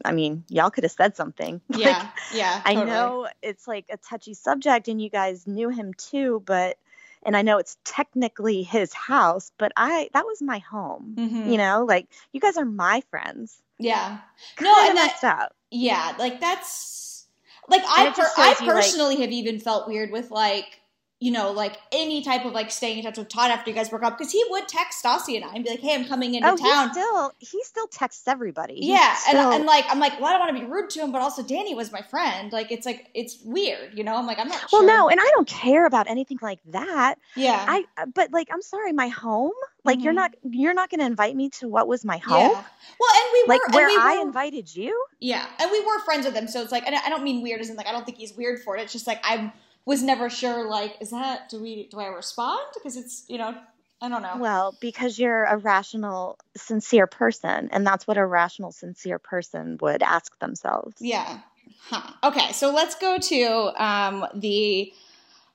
I 0.03 0.11
mean, 0.11 0.43
y'all 0.49 0.69
could 0.69 0.83
have 0.83 0.91
said 0.91 1.15
something. 1.15 1.61
Like, 1.69 1.79
Yeah. 1.81 2.09
yeah. 2.33 2.61
I 2.65 2.75
know 2.83 3.27
it's 3.41 3.67
like 3.67 3.85
a 3.89 3.97
touchy 3.97 4.33
subject 4.33 4.87
and 4.87 5.01
you 5.01 5.09
guys 5.09 5.47
knew 5.47 5.69
him 5.69 5.93
too, 5.93 6.41
but 6.45 6.77
and 7.23 7.35
I 7.35 7.41
know 7.41 7.57
it's 7.57 7.77
technically 7.83 8.61
his 8.63 8.93
house, 8.93 9.51
but 9.57 9.71
I 9.75 10.09
that 10.13 10.25
was 10.25 10.41
my 10.41 10.59
home. 10.59 11.15
Mhm. 11.17 11.51
You 11.51 11.57
know, 11.57 11.85
like 11.87 12.07
you 12.33 12.39
guys 12.39 12.57
are 12.57 12.65
my 12.65 13.01
friends. 13.09 13.61
Yeah. 13.79 14.19
Kind 14.57 14.65
No, 14.71 14.87
and 14.89 14.97
that- 14.97 15.05
messed 15.11 15.23
up. 15.23 15.55
Yeah. 15.71 16.13
Like 16.19 16.39
that's 16.39 17.25
like 17.67 17.81
And 17.81 18.09
I 18.09 18.11
per- 18.11 18.31
I 18.37 18.55
you, 18.59 18.67
like- 18.67 18.75
personally 18.75 19.21
have 19.21 19.31
even 19.31 19.59
felt 19.59 19.87
weird 19.87 20.11
with 20.11 20.29
like 20.31 20.81
you 21.25 21.31
know 21.31 21.51
like 21.51 21.75
any 21.91 22.21
type 22.21 22.43
of 22.45 22.53
like 22.53 22.69
staying 22.71 22.97
in 22.99 23.03
touch 23.03 23.17
with 23.17 23.29
Todd 23.29 23.49
after 23.51 23.69
you 23.71 23.75
guys 23.75 23.89
broke 23.89 24.03
up 24.03 24.17
because 24.17 24.31
he 24.31 24.43
would 24.49 24.67
text 24.67 25.03
Stassi 25.03 25.35
and 25.35 25.43
I 25.45 25.53
and 25.55 25.63
be 25.63 25.69
like, 25.71 25.79
hey, 25.79 25.95
I'm 25.95 26.05
coming 26.05 26.35
into 26.35 26.49
Oh, 26.51 26.55
town. 26.55 26.87
he 26.89 26.93
still 26.93 27.31
he 27.39 27.59
still 27.63 27.87
texts 27.87 28.27
everybody. 28.27 28.75
He's 28.75 28.85
Yeah, 28.95 29.13
still- 29.15 29.45
and, 29.47 29.53
and 29.55 29.65
like 29.65 29.85
I'm 29.89 29.99
like, 29.99 30.13
well, 30.19 30.27
I 30.29 30.31
don't 30.33 30.41
want 30.41 30.55
to 30.55 30.59
be 30.65 30.71
rude 30.71 30.89
to 30.91 31.01
him, 31.01 31.11
but 31.11 31.21
also 31.21 31.41
Danni 31.41 31.75
was 31.75 31.91
my 31.91 32.01
friend. 32.01 32.51
Like 32.51 32.71
it's 32.71 32.85
like 32.85 33.09
it's 33.13 33.39
weird, 33.43 33.97
you 33.97 34.03
know. 34.03 34.15
I'm 34.15 34.27
like, 34.27 34.39
I'm 34.39 34.47
not 34.47 34.65
well, 34.71 34.81
sure. 34.81 34.87
no, 34.87 35.09
and 35.09 35.19
I 35.19 35.29
don't 35.35 35.47
care 35.47 35.85
about 35.85 36.07
anything 36.09 36.37
like 36.41 36.59
that. 36.67 37.15
yeah, 37.35 37.65
I 37.67 37.85
but 38.13 38.31
like 38.31 38.49
I'm 38.53 38.61
sorry, 38.61 38.93
my 38.93 39.07
home. 39.07 39.51
Like 39.83 40.03
you're 40.03 40.13
Mhm. 40.13 40.17
not 40.23 40.31
you're 40.61 40.73
not 40.73 40.89
going 40.89 40.99
to 40.99 41.05
invite 41.05 41.35
me 41.35 41.49
to 41.59 41.67
what 41.67 41.87
was 41.87 42.03
my 42.03 42.17
home. 42.17 42.39
yeah. 42.51 42.63
Well, 42.99 43.13
and 43.19 43.25
we 43.33 43.43
were 43.43 43.53
Like 43.55 43.73
where 43.73 43.87
we 43.87 43.97
I 43.99 44.19
invited 44.21 44.75
you. 44.75 44.93
Yeah, 45.19 45.45
and 45.59 45.71
we 45.71 45.79
were 45.85 45.99
friends 46.01 46.25
with 46.25 46.35
him, 46.35 46.47
so 46.47 46.61
it's 46.61 46.71
like, 46.71 46.85
and 46.87 46.95
I 46.95 47.09
don't 47.09 47.23
mean 47.23 47.41
weird 47.41 47.61
as 47.61 47.69
in 47.69 47.75
like 47.77 47.87
I 47.87 47.91
don't 47.91 48.05
think 48.05 48.17
he's 48.17 48.33
weird 48.33 48.61
for 48.63 48.77
it. 48.77 48.81
It's 48.81 48.93
just 48.93 49.07
like 49.07 49.19
I 49.23 49.51
was 49.85 50.01
never 50.03 50.29
sure. 50.29 50.67
Like, 50.67 50.97
is 50.99 51.11
that 51.11 51.49
do 51.49 51.61
we 51.61 51.87
do 51.87 51.99
I 51.99 52.07
respond 52.07 52.65
because 52.73 52.97
it's 52.97 53.23
you 53.27 53.37
know 53.37 53.55
I 54.01 54.09
don't 54.09 54.21
know. 54.21 54.37
Well, 54.37 54.75
because 54.81 55.17
you're 55.17 55.45
a 55.45 55.57
rational, 55.57 56.37
sincere 56.55 57.07
person, 57.07 57.69
and 57.71 57.87
that's 57.87 58.05
what 58.05 58.17
a 58.17 58.25
rational, 58.25 58.71
sincere 58.71 59.19
person 59.19 59.77
would 59.81 60.03
ask 60.03 60.37
themselves. 60.39 60.95
Yeah. 60.99 61.39
Huh. 61.81 62.11
Okay, 62.23 62.51
so 62.51 62.73
let's 62.73 62.95
go 62.95 63.17
to 63.17 63.83
um, 63.83 64.25
the 64.35 64.91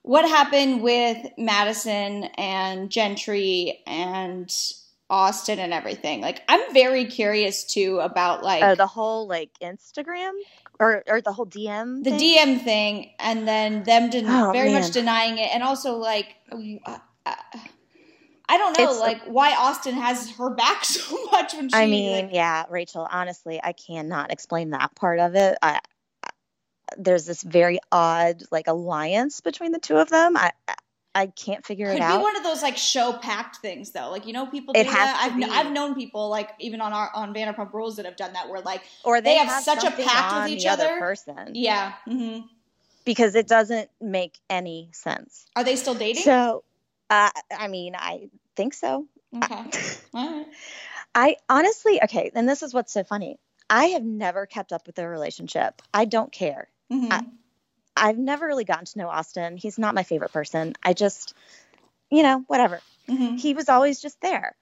what 0.02 0.26
happened 0.26 0.82
with 0.82 1.18
Madison 1.36 2.24
and 2.36 2.90
Gentry 2.90 3.82
and 3.86 4.52
Austin 5.10 5.58
and 5.58 5.74
everything. 5.74 6.20
Like, 6.20 6.42
I'm 6.48 6.72
very 6.72 7.04
curious 7.04 7.64
too 7.64 8.00
about 8.00 8.42
like 8.42 8.64
Oh, 8.64 8.74
the 8.74 8.86
whole 8.86 9.28
like 9.28 9.50
Instagram 9.62 10.32
or 10.80 11.04
or 11.06 11.20
the 11.20 11.32
whole 11.32 11.46
DM. 11.46 12.02
the 12.02 12.10
thing? 12.10 12.18
DM 12.18 12.64
thing, 12.64 13.10
and 13.20 13.46
then 13.46 13.84
them 13.84 14.10
den- 14.10 14.24
Oh, 14.26 14.50
very 14.52 14.72
man. 14.72 14.80
much 14.80 14.90
denying 14.92 15.38
it, 15.38 15.54
and 15.54 15.62
also 15.62 15.96
like. 15.96 16.34
Uh, 16.50 16.98
uh, 17.26 17.34
I 18.52 18.58
don't 18.58 18.76
know, 18.76 18.82
It's- 18.82 18.98
like 18.98 19.22
why 19.26 19.54
Austin 19.54 19.94
has 19.94 20.28
her 20.32 20.50
back 20.50 20.84
so 20.96 21.16
much 21.30 21.54
when 21.54 21.68
she. 21.68 21.76
I 21.76 21.86
mean, 21.86 22.26
like- 22.26 22.34
yeah, 22.34 22.64
Rachael, 22.68 23.06
honestly, 23.08 23.60
I 23.62 23.72
cannot 23.74 24.32
explain 24.32 24.70
that 24.70 24.92
part 24.96 25.20
of 25.20 25.36
it. 25.36 25.56
I, 25.62 25.78
I 26.24 26.30
there's 26.98 27.26
this 27.26 27.42
very 27.44 27.78
odd 27.92 28.42
like 28.50 28.66
alliance 28.66 29.40
between 29.40 29.70
the 29.70 29.78
two 29.78 29.96
of 29.98 30.08
them. 30.08 30.36
I 30.36 30.50
I- 31.14 31.26
can't 31.26 31.64
figure 31.64 31.86
could 31.86 31.96
it 31.96 32.00
could 32.00 32.18
be 32.18 32.22
one 32.22 32.36
of 32.36 32.42
those 32.42 32.62
like 32.62 32.76
show 32.76 33.12
pact 33.14 33.56
things 33.56 33.90
though. 33.90 34.10
Like 34.10 34.26
you 34.26 34.32
know, 34.32 34.46
people 34.46 34.74
It 34.76 34.84
do 34.84 34.90
has 34.90 34.98
that. 34.98 35.30
I've 35.30 35.36
be. 35.36 35.44
I've 35.44 35.72
known 35.72 35.94
people 35.94 36.28
like 36.28 36.50
even 36.58 36.80
on 36.80 36.92
our 36.92 37.10
on 37.14 37.34
Vanderpump 37.34 37.72
Rules 37.72 37.96
that 37.96 38.04
have 38.04 38.16
done 38.16 38.32
that 38.34 38.48
where 38.48 38.60
like 38.60 38.82
or 39.04 39.20
they 39.20 39.34
they, 39.34 39.36
have 39.36 39.62
such 39.64 39.84
a 39.84 39.90
pact 39.90 40.34
with 40.34 40.48
each 40.58 40.62
the 40.64 40.68
other 40.68 40.84
other. 40.84 40.98
person 40.98 41.54
yeah. 41.54 41.92
hmm 42.04 42.40
because 43.04 43.34
it 43.34 43.48
doesn't 43.48 43.90
make 44.00 44.38
any 44.48 44.90
sense. 44.92 45.46
Are 45.56 45.64
they 45.64 45.76
still 45.76 45.94
dating? 45.94 46.22
So, 46.22 46.62
uh, 47.08 47.30
I 47.56 47.68
mean, 47.68 47.94
I 47.96 48.28
think 48.56 48.74
so. 48.74 49.06
okay. 49.34 49.64
All 50.14 50.30
right. 50.30 50.46
I 51.14 51.36
honestly, 51.48 52.00
okay, 52.04 52.30
and 52.34 52.48
this 52.48 52.62
is 52.62 52.72
what's 52.74 52.92
so 52.92 53.02
funny. 53.02 53.38
I 53.68 53.86
have 53.86 54.04
never 54.04 54.46
kept 54.46 54.72
up 54.72 54.86
with 54.86 54.96
their 54.96 55.08
relationship. 55.10 55.80
I 55.94 56.04
don't 56.04 56.30
care. 56.30 56.68
Mhm. 56.92 57.10
I- 57.10 57.24
I've 58.00 58.18
never 58.18 58.46
really 58.46 58.64
gotten 58.64 58.86
to 58.86 58.98
know 58.98 59.08
Austin. 59.08 59.56
He's 59.56 59.78
not 59.78 59.94
my 59.94 60.02
favorite 60.02 60.32
person. 60.32 60.74
I 60.82 60.94
just, 60.94 61.34
you 62.10 62.22
know, 62.22 62.42
whatever. 62.46 62.80
Mhm. 63.08 63.38
He 63.38 63.54
was 63.54 63.68
always 63.68 64.00
just 64.00 64.20
there. 64.20 64.56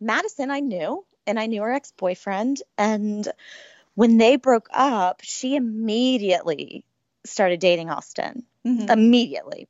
Madison, 0.00 0.50
I 0.50 0.60
knew, 0.60 1.04
and 1.26 1.38
I 1.38 1.46
knew 1.46 1.62
her 1.62 1.72
ex 1.72 1.92
boyfriend. 1.92 2.62
And 2.76 3.26
when 3.94 4.18
they 4.18 4.36
broke 4.36 4.68
up, 4.72 5.20
she 5.22 5.56
immediately 5.56 6.84
started 7.24 7.60
dating 7.60 7.90
Austin. 7.90 8.44
Mhm. 8.66 8.90
Immediately. 8.90 9.68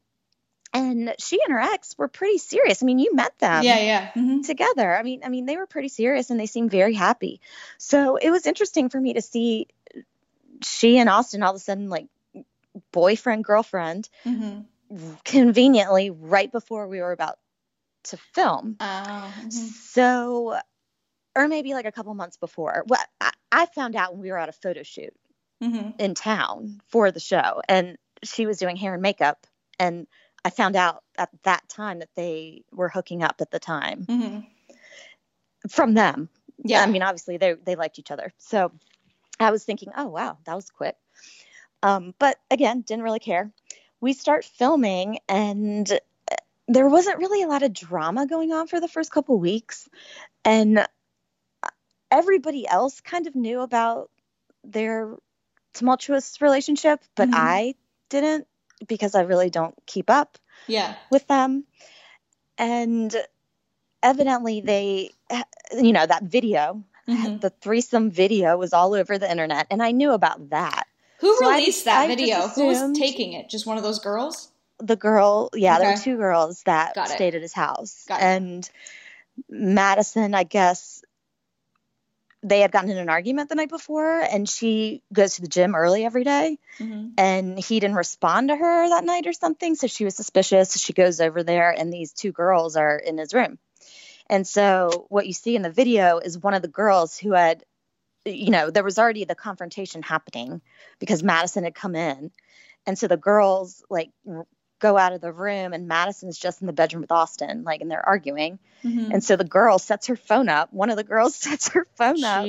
And 0.73 1.15
she 1.19 1.41
and 1.43 1.53
her 1.53 1.61
ex 1.61 1.99
were 1.99 2.07
pretty 2.09 2.39
serious. 2.39 2.83
I 2.83 2.87
mean, 2.87 3.01
you 3.01 3.13
met 3.15 3.37
them 3.39 3.65
yeah, 3.65 3.79
yeah. 3.79 4.11
Mhm. 4.17 4.47
together. 4.47 4.97
I 4.97 5.03
mean, 5.03 5.23
I 5.25 5.29
mean, 5.29 5.45
they 5.45 5.57
were 5.57 5.67
pretty 5.67 5.89
serious 5.89 6.31
and 6.31 6.39
they 6.39 6.47
seemed 6.47 6.71
very 6.71 6.95
happy. 6.95 7.41
So 7.77 8.17
it 8.17 8.31
was 8.31 8.47
interesting 8.47 8.89
for 8.89 9.01
me 9.01 9.15
to 9.15 9.21
see 9.23 9.67
she 10.63 10.99
and 10.99 11.09
Austin 11.09 11.43
all 11.43 11.51
of 11.51 11.57
a 11.57 11.59
sudden 11.59 11.89
like 11.89 12.07
boyfriend 12.93 13.45
girlfriend 13.45 14.09
Mhm. 14.25 14.67
conveniently 15.25 16.11
right 16.11 16.51
before 16.51 16.87
we 16.89 17.01
were 17.01 17.13
about 17.13 17.39
to 18.05 18.17
film. 18.17 18.77
Oh. 18.81 19.35
mhm. 19.41 19.53
So, 19.53 20.59
or 21.37 21.49
maybe 21.49 21.75
like 21.75 21.87
a 21.87 21.93
couple 21.93 22.13
months 22.15 22.37
before. 22.37 22.85
Well, 22.87 23.03
I, 23.21 23.33
I 23.53 23.67
found 23.67 23.95
out 23.97 24.13
when 24.13 24.23
we 24.23 24.31
were 24.31 24.39
at 24.39 24.49
a 24.49 24.53
photo 24.53 24.83
shoot 24.83 25.15
Mhm. 25.63 25.95
in 26.01 26.15
town 26.15 26.81
for 26.89 27.11
the 27.11 27.21
show, 27.21 27.61
and 27.69 27.99
she 28.25 28.47
was 28.47 28.59
doing 28.59 28.77
hair 28.77 28.95
and 28.95 29.03
makeup, 29.03 29.47
and 29.79 30.07
I 30.45 30.51
found 30.51 30.75
out 30.77 31.05
at 31.19 31.31
that 31.45 31.69
time 31.69 31.99
that 32.01 32.15
they 32.17 32.65
were 32.73 32.89
hooking 32.89 33.23
up 33.23 33.41
at 33.41 33.51
the 33.51 33.59
time 33.61 34.07
Mhm. 34.07 34.47
from 35.69 35.95
them. 35.95 36.29
Yeah. 36.65 36.83
I 36.83 36.87
mean, 36.87 37.03
obviously 37.03 37.37
they 37.37 37.53
they 37.55 37.77
liked 37.77 37.99
each 37.99 38.11
other. 38.11 38.33
So 38.39 38.73
I 39.39 39.51
was 39.51 39.65
thinking, 39.65 39.93
oh 39.97 40.07
wow, 40.09 40.39
that 40.45 40.55
was 40.55 40.71
quick. 40.71 40.97
Um, 41.83 42.15
but 42.19 42.39
again, 42.51 42.83
didn't 42.83 43.05
really 43.05 43.21
care. 43.21 43.51
We 44.01 44.13
start 44.13 44.45
filming, 44.45 45.19
and 45.29 45.91
uh, 45.91 46.37
there 46.69 46.89
wasn't 46.89 47.19
really 47.19 47.43
a 47.43 47.49
lot 47.49 47.63
of 47.63 47.73
drama 47.73 48.27
going 48.27 48.53
on 48.53 48.67
for 48.67 48.81
the 48.81 48.89
first 48.89 49.11
couple 49.11 49.39
weeks, 49.39 49.89
and 50.45 50.79
uh, 50.79 50.87
everybody 52.11 52.67
else 52.67 53.01
kind 53.01 53.27
of 53.27 53.35
knew 53.35 53.61
about 53.61 54.11
their 54.65 55.17
tumultuous 55.75 56.41
relationship, 56.41 57.03
but 57.15 57.29
Mhm. 57.29 57.35
I 57.35 57.75
didn't 58.09 58.47
because 58.87 59.15
I 59.15 59.23
really 59.23 59.51
don't 59.51 59.75
keep 59.87 60.11
up 60.11 60.39
yeah. 60.67 60.95
with 61.11 61.27
them. 61.27 61.65
And 62.59 63.15
evidently, 64.03 64.61
they, 64.61 65.11
you 65.73 65.93
know, 65.93 66.07
that 66.07 66.25
video, 66.25 66.85
Mhm. 67.07 67.41
the 67.41 67.51
threesome 67.51 68.11
video 68.11 68.57
was 68.57 68.73
all 68.73 68.95
over 68.95 69.19
the 69.19 69.31
internet, 69.31 69.67
and 69.71 69.83
I 69.83 69.93
knew 69.93 70.13
about 70.13 70.51
that. 70.51 70.80
Who 71.21 71.37
So 71.39 71.51
released 71.51 71.85
that 71.85 72.01
I 72.03 72.07
video? 72.09 72.49
Who 72.49 72.67
was 72.67 72.99
taking 72.99 73.33
it? 73.35 73.49
Just 73.49 73.67
one 73.67 73.77
of 73.77 73.83
those 73.83 73.99
girls? 73.99 74.51
The 74.79 74.97
girl, 74.97 75.51
yeah, 75.55 75.79
there 75.79 75.91
were 75.91 75.97
two 76.03 76.17
girls 76.17 76.63
that 76.63 76.95
stayed 77.15 77.35
at 77.35 77.43
his 77.43 77.53
house, 77.53 78.05
and 78.23 78.69
Madison, 79.49 80.35
I 80.35 80.45
guess. 80.45 81.03
They 82.43 82.61
had 82.61 82.73
gotten 82.73 82.89
in 82.89 82.97
an 82.97 83.11
argument 83.11 83.51
the 83.51 83.55
night 83.55 83.69
before, 83.69 84.21
and 84.21 84.49
she 84.49 85.03
goes 85.13 85.35
to 85.35 85.43
the 85.43 85.49
gym 85.49 85.75
early 85.75 86.07
every 86.07 86.25
day. 86.25 86.59
Mhm. 86.79 87.13
and 87.19 87.59
he 87.59 87.79
didn't 87.81 87.97
respond 87.97 88.49
to 88.49 88.57
her 88.57 88.89
that 88.89 89.05
night 89.05 89.27
or 89.27 89.35
something. 89.35 89.75
So 89.75 89.87
she 89.87 90.07
was 90.07 90.17
suspicious. 90.17 90.79
She 90.79 90.95
goes 90.95 91.21
over 91.21 91.43
there, 91.43 91.71
and 91.71 91.93
these 91.93 92.13
two 92.15 92.33
girls 92.33 92.77
are 92.77 92.97
in 92.97 93.19
his 93.19 93.35
room. 93.35 93.59
And 94.31 94.47
so 94.47 95.05
what 95.11 95.27
you 95.27 95.35
see 95.35 95.55
in 95.57 95.61
the 95.61 95.71
video 95.71 96.19
is 96.19 96.39
one 96.39 96.55
of 96.55 96.63
the 96.63 96.69
girls 96.69 97.19
who 97.19 97.33
had, 97.33 97.65
you 98.25 98.51
know, 98.51 98.71
there 98.71 98.85
was 98.85 98.99
already 98.99 99.25
the 99.25 99.35
confrontation 99.35 100.03
happening 100.03 100.61
because 100.99 101.23
Madison 101.23 101.65
had 101.65 101.75
come 101.75 101.95
in. 101.97 102.31
And 102.87 102.99
so 102.99 103.07
the 103.09 103.17
girls 103.17 103.83
like 103.91 104.11
go 104.79 104.97
out 104.97 105.13
of 105.13 105.21
the 105.21 105.33
room, 105.33 105.73
and 105.75 105.87
Madison's 105.89 106.39
just 106.39 106.63
in 106.63 106.67
the 106.67 106.73
bedroom 106.73 107.03
with 107.03 107.13
Austin, 107.13 107.65
like, 107.65 107.83
and 107.83 107.91
they're 107.91 108.07
arguing. 108.07 108.59
Mhm. 108.83 109.13
And 109.13 109.23
so 109.23 109.37
the 109.37 109.45
girl 109.45 109.79
sets 109.79 110.07
her 110.07 110.17
phone 110.17 110.49
up. 110.49 110.73
One 110.73 110.89
of 110.91 110.97
the 110.97 111.05
girls 111.05 111.35
sets 111.47 111.69
her 111.71 111.87
phone 111.97 112.25
up, 112.25 112.47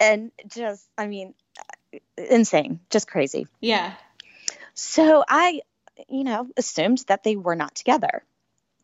and 0.00 0.32
just, 0.48 0.86
I 0.98 1.06
mean, 1.06 1.34
insane, 2.16 2.80
just 2.90 3.08
crazy. 3.08 3.46
Yeah. 3.60 3.94
So 4.74 5.24
I, 5.28 5.60
you 6.08 6.24
know, 6.24 6.48
assumed 6.56 7.04
that 7.08 7.22
they 7.24 7.36
were 7.36 7.56
not 7.56 7.74
together, 7.74 8.22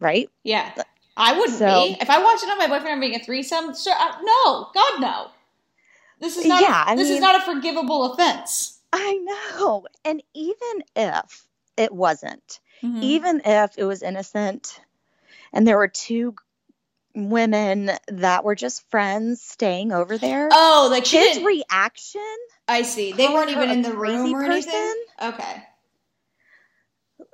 right? 0.00 0.30
Yeah. 0.44 0.72
I 1.16 1.38
wouldn't 1.38 1.58
So- 1.58 1.88
be. 1.88 1.96
If 2.00 2.08
I 2.10 2.22
watched 2.22 2.44
it 2.44 2.50
on 2.50 2.58
my 2.58 2.68
boyfriend 2.68 3.02
having 3.02 3.14
a 3.20 3.24
threesome, 3.24 3.74
sure, 3.74 3.94
uh, 3.98 4.16
no, 4.22 4.68
God, 4.74 5.00
no. 5.00 5.30
This 6.20 6.36
is 6.36 6.46
not. 6.46 6.60
Yeah, 6.60 6.92
a, 6.92 6.96
this 6.96 7.10
is 7.10 7.20
not 7.20 7.40
a 7.40 7.44
forgivable 7.44 8.12
offense. 8.12 8.80
I 8.92 9.18
know. 9.58 9.86
And 10.04 10.22
even 10.34 10.82
if 10.96 11.46
it 11.76 11.92
wasn't, 11.92 12.60
Mhm. 12.82 13.02
even 13.02 13.42
if 13.44 13.76
it 13.76 13.84
was 13.84 14.02
innocent 14.02 14.80
and 15.52 15.66
there 15.66 15.76
were 15.76 15.88
two 15.88 16.34
women 17.14 17.90
that 18.08 18.44
were 18.44 18.54
just 18.54 18.88
friends 18.90 19.42
staying 19.42 19.92
over 19.92 20.18
there, 20.18 20.48
oh, 20.52 20.88
like 20.90 21.06
his 21.06 21.42
reaction, 21.42 22.36
I 22.66 22.82
see. 22.82 23.12
They 23.12 23.28
weren't 23.28 23.50
even 23.50 23.70
in 23.70 23.82
the 23.82 23.92
room 23.94 24.34
or 24.34 24.42
anything. 24.44 24.94
Okay. 25.20 25.62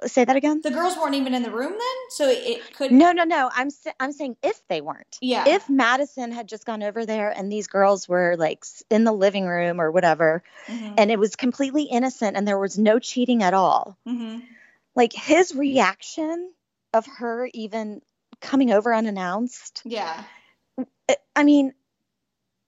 Say 0.07 0.25
that 0.25 0.37
again? 0.37 0.61
The 0.63 0.71
girls 0.71 0.97
weren't 0.97 1.15
even 1.15 1.35
in 1.35 1.43
the 1.43 1.51
room 1.51 1.71
then, 1.73 1.97
so 2.11 2.29
it, 2.29 2.75
could. 2.75 2.93
No, 2.93 3.13
no, 3.13 3.25
no. 3.25 3.51
I'm 3.55 3.71
I'm 4.01 4.13
saying 4.13 4.37
if 4.43 4.61
they 4.69 4.81
weren't. 4.81 5.19
Yeah. 5.21 5.45
If 5.49 5.69
Madison 5.71 6.33
had 6.33 6.49
just 6.49 6.65
gone 6.67 6.83
over 6.83 7.07
there 7.07 7.31
and 7.31 7.51
these 7.51 7.67
girls 7.67 8.09
were 8.09 8.37
like 8.39 8.65
in 8.91 9.05
the 9.05 9.13
living 9.13 9.47
room 9.47 9.81
or 9.81 9.91
whatever, 9.91 10.43
Mhm. 10.67 10.95
and 10.99 11.11
it 11.11 11.19
was 11.19 11.37
completely 11.37 11.85
innocent 11.85 12.37
and 12.37 12.47
there 12.47 12.59
was 12.59 12.79
no 12.79 12.99
cheating 12.99 13.43
at 13.43 13.55
all, 13.55 13.97
Mhm. 14.07 14.43
like 14.95 15.13
his 15.13 15.55
reaction 15.55 16.53
of 16.93 17.07
her 17.07 17.49
even 17.55 18.03
coming 18.41 18.71
over 18.73 18.93
unannounced 18.95 19.83
Yeah. 19.85 20.23
I 21.35 21.45
mean 21.45 21.73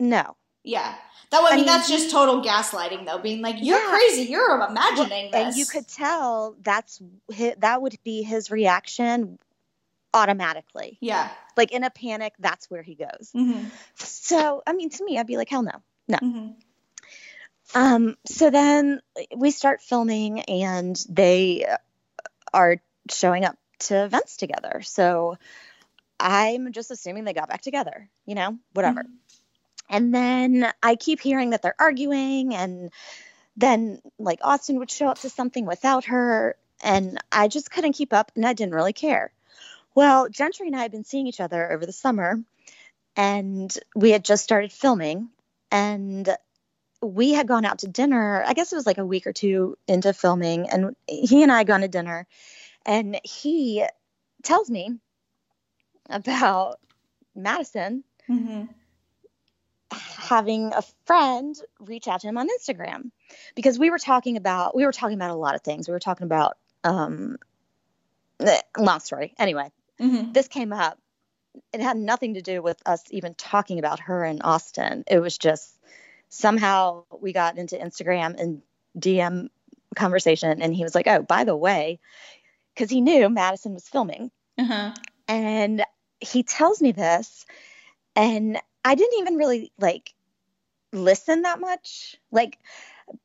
no 0.00 0.36
Yeah. 0.66 0.94
That 1.30 1.40
I 1.42 1.50
mean, 1.50 1.56
mean, 1.56 1.66
that's 1.66 1.88
just 1.88 2.10
total 2.10 2.42
gaslighting 2.42 3.06
though, 3.06 3.18
being 3.18 3.40
like, 3.42 3.56
You're 3.60 3.78
Yeah. 3.78 3.88
crazy, 3.88 4.22
you're 4.30 4.60
imagining 4.68 5.30
this. 5.30 5.40
and 5.46 5.56
you 5.56 5.64
could 5.66 5.88
tell 5.88 6.56
that's 6.60 7.00
that 7.58 7.80
would 7.82 7.96
be 8.04 8.22
his 8.22 8.50
reaction 8.50 9.38
automatically 10.14 10.98
Yeah. 11.00 11.28
like 11.56 11.72
in 11.72 11.84
a 11.84 11.90
panic 11.90 12.34
that's 12.38 12.70
where 12.70 12.82
he 12.82 12.94
goes 12.94 13.30
Mm-hmm. 13.34 13.68
so 13.96 14.62
i 14.66 14.72
mean 14.72 14.88
to 14.90 15.04
me 15.04 15.18
i'd 15.18 15.26
be 15.26 15.36
like 15.36 15.50
hell 15.50 15.62
no 15.62 15.72
Mm-hmm. 16.10 16.48
um 17.74 18.16
so 18.26 18.48
then 18.50 19.00
we 19.36 19.50
start 19.50 19.82
filming 19.82 20.40
and 20.42 20.96
they 21.08 21.66
are 22.54 22.76
showing 23.10 23.44
up 23.44 23.56
to 23.80 24.04
events 24.04 24.36
together 24.38 24.80
so 24.82 25.36
i'm 26.18 26.72
just 26.72 26.90
assuming 26.90 27.24
they 27.24 27.34
got 27.34 27.48
back 27.50 27.60
together 27.60 28.08
you 28.24 28.34
know 28.34 28.56
whatever 28.72 29.04
And 29.88 30.14
then 30.14 30.70
I 30.82 30.96
keep 30.96 31.20
hearing 31.20 31.50
that 31.50 31.62
they're 31.62 31.76
arguing, 31.78 32.54
and 32.54 32.90
then 33.56 34.00
like 34.18 34.40
Austin 34.42 34.78
would 34.78 34.90
show 34.90 35.08
up 35.08 35.18
to 35.20 35.30
something 35.30 35.66
without 35.66 36.06
her, 36.06 36.56
and 36.82 37.18
I 37.30 37.48
just 37.48 37.70
couldn't 37.70 37.92
keep 37.92 38.12
up, 38.12 38.32
and 38.34 38.46
I 38.46 38.52
didn't 38.52 38.74
really 38.74 38.92
care. 38.92 39.32
Well, 39.94 40.28
Gentry 40.28 40.66
and 40.66 40.76
I 40.76 40.82
had 40.82 40.90
been 40.90 41.04
seeing 41.04 41.26
each 41.26 41.40
other 41.40 41.72
over 41.72 41.86
the 41.86 41.92
summer, 41.92 42.40
and 43.16 43.76
we 43.94 44.10
had 44.10 44.24
just 44.24 44.44
started 44.44 44.72
filming, 44.72 45.30
and 45.70 46.28
we 47.00 47.32
had 47.32 47.48
gone 47.48 47.64
out 47.64 47.80
to 47.80 47.88
dinner. 47.88 48.42
I 48.46 48.54
guess 48.54 48.72
it 48.72 48.76
was 48.76 48.86
like 48.86 48.98
a 48.98 49.06
week 49.06 49.26
or 49.26 49.32
two 49.32 49.78
into 49.86 50.12
filming, 50.12 50.68
and 50.68 50.96
he 51.06 51.42
and 51.42 51.52
I 51.52 51.58
had 51.58 51.66
gone 51.66 51.82
to 51.82 51.88
dinner, 51.88 52.26
and 52.84 53.20
he 53.24 53.86
tells 54.42 54.68
me 54.70 54.98
about 56.10 56.78
Madison 57.34 58.04
Mm-hmm. 58.28 58.64
Having 59.92 60.72
a 60.72 60.82
friend 61.04 61.54
reach 61.80 62.08
out 62.08 62.20
to 62.20 62.28
him 62.28 62.38
on 62.38 62.48
Instagram 62.60 63.10
because 63.54 63.78
we 63.78 63.90
were 63.90 63.98
talking 63.98 64.36
about 64.36 64.74
we 64.74 64.84
were 64.84 64.92
talking 64.92 65.16
about 65.16 65.30
a 65.30 65.34
lot 65.34 65.54
of 65.54 65.62
things. 65.62 65.88
We 65.88 65.92
were 65.92 66.00
talking 66.00 66.24
about 66.24 66.56
um 66.84 67.36
long 68.76 69.00
story. 69.00 69.34
Anyway, 69.38 69.70
Mhm. 70.00 70.32
this 70.32 70.48
came 70.48 70.72
up. 70.72 70.98
It 71.72 71.80
had 71.80 71.96
nothing 71.96 72.34
to 72.34 72.42
do 72.42 72.60
with 72.60 72.80
us 72.86 73.02
even 73.10 73.34
talking 73.34 73.78
about 73.78 74.00
her 74.00 74.24
in 74.24 74.42
Austin. 74.42 75.04
It 75.06 75.20
was 75.20 75.38
just 75.38 75.74
somehow 76.28 77.04
we 77.20 77.32
got 77.32 77.56
into 77.56 77.76
Instagram 77.76 78.38
and 78.38 78.62
DM 78.98 79.48
conversation, 79.94 80.60
and 80.60 80.74
he 80.74 80.82
was 80.82 80.94
like, 80.94 81.06
"Oh, 81.06 81.22
by 81.22 81.44
the 81.44 81.56
way," 81.56 81.98
because 82.74 82.90
he 82.90 83.00
knew 83.00 83.30
Madison 83.30 83.72
was 83.72 83.88
filming, 83.88 84.30
Uh-huh. 84.58 84.92
and 85.28 85.82
he 86.20 86.42
tells 86.42 86.82
me 86.82 86.92
this, 86.92 87.46
and 88.14 88.60
I 88.86 88.94
didn't 88.94 89.18
even 89.18 89.36
really 89.36 89.72
like 89.80 90.14
listen 90.92 91.42
that 91.42 91.58
much, 91.60 92.16
like 92.30 92.58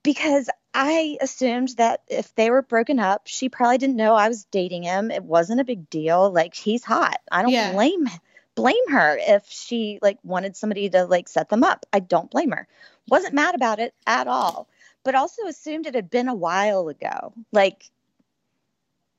because 0.02 0.50
I 0.74 1.18
assumed 1.22 1.70
that 1.78 2.02
if 2.08 2.34
they 2.34 2.50
were 2.50 2.64
broken 2.64 3.00
up, 3.00 3.28
she 3.28 3.48
probably 3.48 3.78
didn't 3.78 3.96
know 3.96 4.16
I 4.16 4.28
was 4.28 4.46
dating 4.46 4.84
him. 4.84 5.12
It 5.12 5.24
wasn't 5.24 5.62
a 5.62 5.66
big 5.66 5.88
deal. 5.90 6.32
Like 6.32 6.56
he's 6.56 6.84
hot. 6.84 7.18
I 7.32 7.44
don't 7.44 7.52
Yeah. 7.52 7.72
blame 7.74 8.08
blame 8.56 8.90
her 8.90 9.18
if 9.20 9.46
she 9.50 10.00
like 10.02 10.18
wanted 10.24 10.56
somebody 10.58 10.90
to 10.90 11.06
like 11.06 11.30
set 11.30 11.50
them 11.50 11.64
up. 11.64 11.86
I 11.94 12.00
don't 12.00 12.32
blame 12.32 12.52
her. 12.52 12.68
Wasn't 13.08 13.36
mad 13.36 13.54
about 13.54 13.80
it 13.80 13.94
at 14.08 14.28
all. 14.28 14.68
But 15.04 15.14
also 15.14 15.46
assumed 15.46 15.86
it 15.86 15.94
had 15.96 16.10
been 16.10 16.28
a 16.28 16.36
while 16.36 16.88
ago. 16.90 17.34
Like 17.52 17.90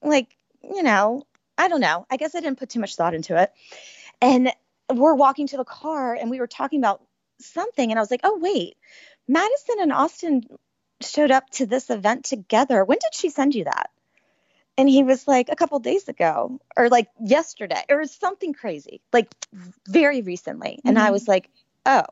like, 0.03 0.37
you 0.63 0.83
know, 0.83 1.25
I 1.57 1.69
don't 1.69 1.81
know. 1.81 2.07
I 2.11 2.17
guess 2.17 2.35
I 2.35 2.41
didn't 2.41 2.59
put 2.59 2.71
too 2.71 2.81
much 2.81 2.97
thought 2.97 3.15
into 3.15 3.41
it. 3.41 3.53
And 4.21 4.53
we're 4.99 5.15
walking 5.15 5.47
to 5.49 5.57
the 5.57 5.65
car 5.65 6.15
and 6.15 6.31
we 6.31 6.41
were 6.41 6.47
talking 6.47 6.79
about 6.81 7.03
something 7.41 7.91
and 7.91 7.99
I 7.99 8.03
was 8.03 8.11
like, 8.11 8.21
"Oh, 8.25 8.39
wait. 8.39 8.77
Madison 9.29 9.77
and 9.81 9.93
Austin 9.93 10.43
showed 11.01 11.31
up 11.31 11.49
to 11.51 11.67
this 11.67 11.91
event 11.91 12.25
together. 12.25 12.85
When 12.85 12.99
did 12.99 13.15
she 13.15 13.31
send 13.31 13.55
you 13.55 13.65
that? 13.65 13.91
And 14.79 14.89
he 14.89 15.03
was 15.03 15.29
like, 15.29 15.49
a 15.51 15.57
couple 15.57 15.79
days 15.81 16.09
ago, 16.09 16.59
or 16.77 16.89
like 16.89 17.09
yesterday, 17.21 17.85
or 17.91 18.05
something 18.07 18.55
crazy, 18.55 19.01
like 19.13 19.29
very 19.87 20.23
recently. 20.23 20.81
And 20.85 20.99
I 20.99 21.09
Mhm. 21.09 21.13
was 21.13 21.29
like, 21.29 21.51
oh, 21.85 22.05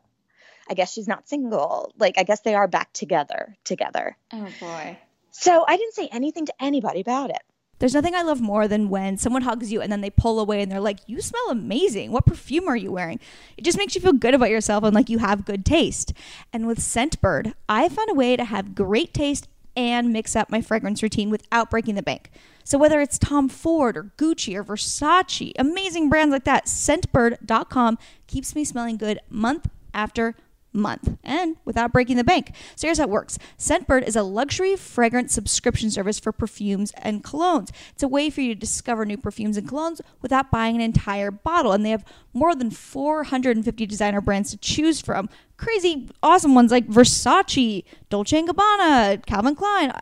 I 0.68 0.74
guess 0.74 0.92
she's 0.92 1.08
not 1.08 1.28
single. 1.28 1.92
Like, 1.98 2.18
I 2.18 2.22
guess 2.24 2.40
they 2.40 2.54
are 2.54 2.68
back 2.68 2.92
together, 2.92 3.56
together. 3.64 4.16
Oh 4.32 4.50
boy. 4.60 4.98
So 5.30 5.64
I 5.66 5.76
didn't 5.76 5.94
say 5.94 6.08
anything 6.12 6.46
to 6.46 6.54
anybody 6.60 7.00
about 7.00 7.30
it. 7.30 7.42
There's 7.80 7.94
nothing 7.94 8.14
I 8.14 8.22
love 8.22 8.40
more 8.40 8.68
than 8.68 8.88
when 8.88 9.16
someone 9.16 9.42
hugs 9.42 9.72
you 9.72 9.80
and 9.80 9.90
then 9.90 10.02
they 10.02 10.10
pull 10.10 10.38
away 10.38 10.62
and 10.62 10.70
they're 10.70 10.80
like, 10.80 11.00
You 11.06 11.20
smell 11.20 11.50
amazing. 11.50 12.12
What 12.12 12.26
perfume 12.26 12.68
are 12.68 12.76
you 12.76 12.92
wearing? 12.92 13.18
It 13.56 13.64
just 13.64 13.78
makes 13.78 13.94
you 13.94 14.00
feel 14.00 14.12
good 14.12 14.34
about 14.34 14.50
yourself 14.50 14.84
and 14.84 14.94
like 14.94 15.08
you 15.08 15.18
have 15.18 15.44
good 15.44 15.64
taste. 15.64 16.12
And 16.52 16.66
with 16.66 16.78
Scentbird, 16.78 17.54
I 17.68 17.88
found 17.88 18.10
a 18.10 18.14
way 18.14 18.36
to 18.36 18.44
have 18.44 18.74
great 18.74 19.12
taste 19.12 19.48
and 19.74 20.12
mix 20.12 20.36
up 20.36 20.50
my 20.50 20.60
fragrance 20.60 21.02
routine 21.02 21.30
without 21.30 21.70
breaking 21.70 21.94
the 21.94 22.02
bank. 22.02 22.30
So 22.64 22.78
whether 22.78 23.00
it's 23.00 23.18
Tom 23.18 23.48
Ford 23.48 23.96
or 23.96 24.12
Gucci 24.16 24.54
or 24.54 24.62
Versace, 24.62 25.52
amazing 25.58 26.08
brands 26.08 26.32
like 26.32 26.44
that, 26.44 26.66
scentbird.com 26.66 27.98
keeps 28.26 28.54
me 28.54 28.64
smelling 28.64 28.96
good 28.96 29.20
month 29.30 29.68
after 29.94 30.36
month 30.72 31.18
and 31.24 31.56
without 31.64 31.92
breaking 31.92 32.16
the 32.16 32.24
bank. 32.24 32.52
So 32.76 32.86
here's 32.86 32.98
how 32.98 33.04
it 33.04 33.10
works. 33.10 33.38
Scentbird 33.58 34.06
is 34.06 34.16
a 34.16 34.22
luxury 34.22 34.76
fragrance 34.76 35.32
subscription 35.34 35.90
service 35.90 36.18
for 36.18 36.32
perfumes 36.32 36.92
and 36.96 37.24
colognes. 37.24 37.70
It's 37.92 38.02
a 38.02 38.08
way 38.08 38.30
for 38.30 38.40
you 38.40 38.54
to 38.54 38.60
discover 38.60 39.04
new 39.04 39.16
perfumes 39.16 39.56
and 39.56 39.68
colognes 39.68 40.00
without 40.22 40.50
buying 40.50 40.76
an 40.76 40.82
entire 40.82 41.30
bottle. 41.30 41.72
And 41.72 41.84
they 41.84 41.90
have 41.90 42.04
more 42.32 42.54
than 42.54 42.70
450 42.70 43.86
designer 43.86 44.20
brands 44.20 44.50
to 44.50 44.56
choose 44.58 45.00
from. 45.00 45.28
Crazy 45.56 46.08
awesome 46.22 46.54
ones 46.54 46.70
like 46.70 46.86
Versace, 46.86 47.84
Dolce 48.08 48.42
& 48.42 48.46
Gabbana, 48.46 49.24
Calvin 49.26 49.54
Klein, 49.54 49.92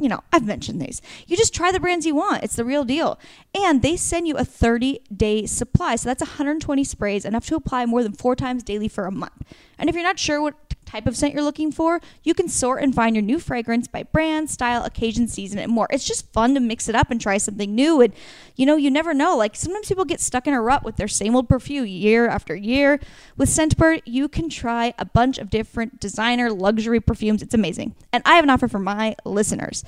you 0.00 0.08
know, 0.08 0.20
I've 0.32 0.46
mentioned 0.46 0.80
these. 0.80 1.02
You 1.26 1.36
just 1.36 1.54
try 1.54 1.72
the 1.72 1.80
brands 1.80 2.06
you 2.06 2.14
want. 2.14 2.44
It's 2.44 2.56
the 2.56 2.64
real 2.64 2.84
deal. 2.84 3.18
And 3.54 3.82
they 3.82 3.96
send 3.96 4.28
you 4.28 4.36
a 4.36 4.44
30 4.44 5.00
day 5.14 5.46
supply. 5.46 5.96
So 5.96 6.08
that's 6.08 6.22
120 6.22 6.84
sprays, 6.84 7.24
enough 7.24 7.46
to 7.46 7.56
apply 7.56 7.86
more 7.86 8.02
than 8.02 8.12
four 8.12 8.36
times 8.36 8.62
daily 8.62 8.88
for 8.88 9.06
a 9.06 9.12
month. 9.12 9.42
And 9.78 9.88
if 9.88 9.94
you're 9.94 10.04
not 10.04 10.18
sure 10.18 10.40
what 10.40 10.67
type 10.88 11.06
of 11.06 11.16
scent 11.16 11.34
you're 11.34 11.42
looking 11.42 11.70
for, 11.70 12.00
you 12.22 12.34
can 12.34 12.48
sort 12.48 12.82
and 12.82 12.94
find 12.94 13.14
your 13.14 13.22
new 13.22 13.38
fragrance 13.38 13.86
by 13.86 14.02
brand, 14.04 14.48
style, 14.48 14.84
occasion, 14.84 15.28
season, 15.28 15.58
and 15.58 15.70
more. 15.70 15.86
It's 15.90 16.06
just 16.06 16.32
fun 16.32 16.54
to 16.54 16.60
mix 16.60 16.88
it 16.88 16.94
up 16.94 17.10
and 17.10 17.20
try 17.20 17.36
something 17.36 17.74
new. 17.74 18.00
And, 18.00 18.14
you 18.56 18.64
know, 18.64 18.76
you 18.76 18.90
never 18.90 19.12
know. 19.12 19.36
Like 19.36 19.54
sometimes 19.54 19.88
people 19.88 20.04
get 20.04 20.20
stuck 20.20 20.46
in 20.46 20.54
a 20.54 20.60
rut 20.60 20.84
with 20.84 20.96
their 20.96 21.08
same 21.08 21.36
old 21.36 21.48
perfume 21.48 21.86
year 21.86 22.26
after 22.28 22.56
year. 22.56 23.00
With 23.36 23.48
Scentbird, 23.48 24.02
you 24.06 24.28
can 24.28 24.48
try 24.48 24.94
a 24.98 25.04
bunch 25.04 25.38
of 25.38 25.50
different 25.50 26.00
designer 26.00 26.50
luxury 26.50 27.00
perfumes. 27.00 27.42
It's 27.42 27.54
amazing. 27.54 27.94
And 28.12 28.22
I 28.24 28.36
have 28.36 28.44
an 28.44 28.50
offer 28.50 28.68
for 28.68 28.78
my 28.78 29.14
listeners. 29.24 29.84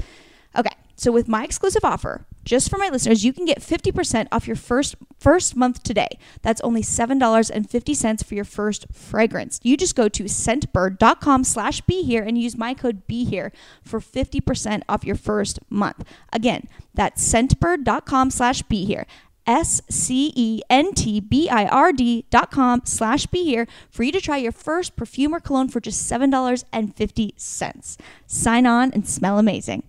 Okay, 0.56 0.74
so 1.00 1.10
with 1.10 1.28
my 1.28 1.44
exclusive 1.44 1.82
offer, 1.82 2.26
just 2.44 2.68
for 2.68 2.76
my 2.76 2.90
listeners, 2.90 3.24
you 3.24 3.32
can 3.32 3.46
get 3.46 3.62
50% 3.62 4.28
off 4.30 4.46
your 4.46 4.54
first 4.54 4.96
first 5.18 5.56
month 5.56 5.82
today. 5.82 6.18
That's 6.42 6.60
only 6.60 6.82
$7.50 6.82 8.22
for 8.22 8.34
your 8.34 8.44
first 8.44 8.84
fragrance. 8.92 9.60
You 9.62 9.78
just 9.78 9.96
go 9.96 10.10
to 10.10 10.24
scentbird.com 10.24 11.44
slash 11.44 11.80
be 11.80 12.02
here 12.02 12.22
and 12.22 12.36
use 12.36 12.54
my 12.54 12.74
code 12.74 13.06
be 13.06 13.24
here 13.24 13.50
for 13.82 13.98
50% 13.98 14.82
off 14.90 15.02
your 15.02 15.16
first 15.16 15.58
month. 15.70 16.04
Again, 16.34 16.68
that's 16.92 17.26
scentbird.com 17.26 18.30
slash 18.30 18.60
be 18.60 18.84
here. 18.84 19.06
S 19.46 19.80
C 19.88 20.34
E 20.36 20.60
N 20.68 20.92
T 20.92 21.18
B 21.18 21.48
I 21.48 21.64
R 21.64 21.94
D 21.94 22.26
dot 22.28 22.50
com 22.50 22.82
slash 22.84 23.24
be 23.24 23.42
here 23.42 23.66
for 23.88 24.02
you 24.02 24.12
to 24.12 24.20
try 24.20 24.36
your 24.36 24.52
first 24.52 24.96
perfume 24.96 25.34
or 25.34 25.40
cologne 25.40 25.70
for 25.70 25.80
just 25.80 26.12
$7.50. 26.12 27.96
Sign 28.26 28.66
on 28.66 28.92
and 28.92 29.08
smell 29.08 29.38
amazing. 29.38 29.84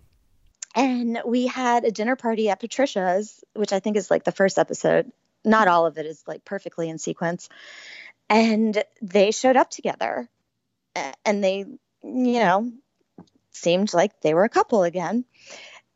And 0.76 1.22
we 1.26 1.48
had 1.48 1.84
a 1.84 1.92
dinner 1.92 2.16
party 2.16 2.50
at 2.50 2.60
Patricia's, 2.60 3.44
which 3.54 3.74
I 3.74 3.80
think 3.80 3.98
is 3.98 4.10
like 4.10 4.24
the 4.24 4.32
first 4.32 4.58
episode. 4.58 5.12
Not 5.44 5.68
all 5.68 5.86
of 5.86 5.98
it 5.98 6.06
is 6.06 6.24
like 6.28 6.46
perfectly 6.46 6.90
in 6.90 6.98
sequence. 6.98 7.50
And 8.30 8.82
they 9.02 9.32
showed 9.32 9.58
up 9.58 9.70
together 9.70 10.30
and 11.26 11.44
they, 11.44 11.66
you 12.04 12.40
know, 12.40 12.72
seemed 13.52 13.94
like 13.94 14.22
they 14.22 14.34
were 14.34 14.46
a 14.46 14.50
couple 14.50 14.84
again. 14.84 15.26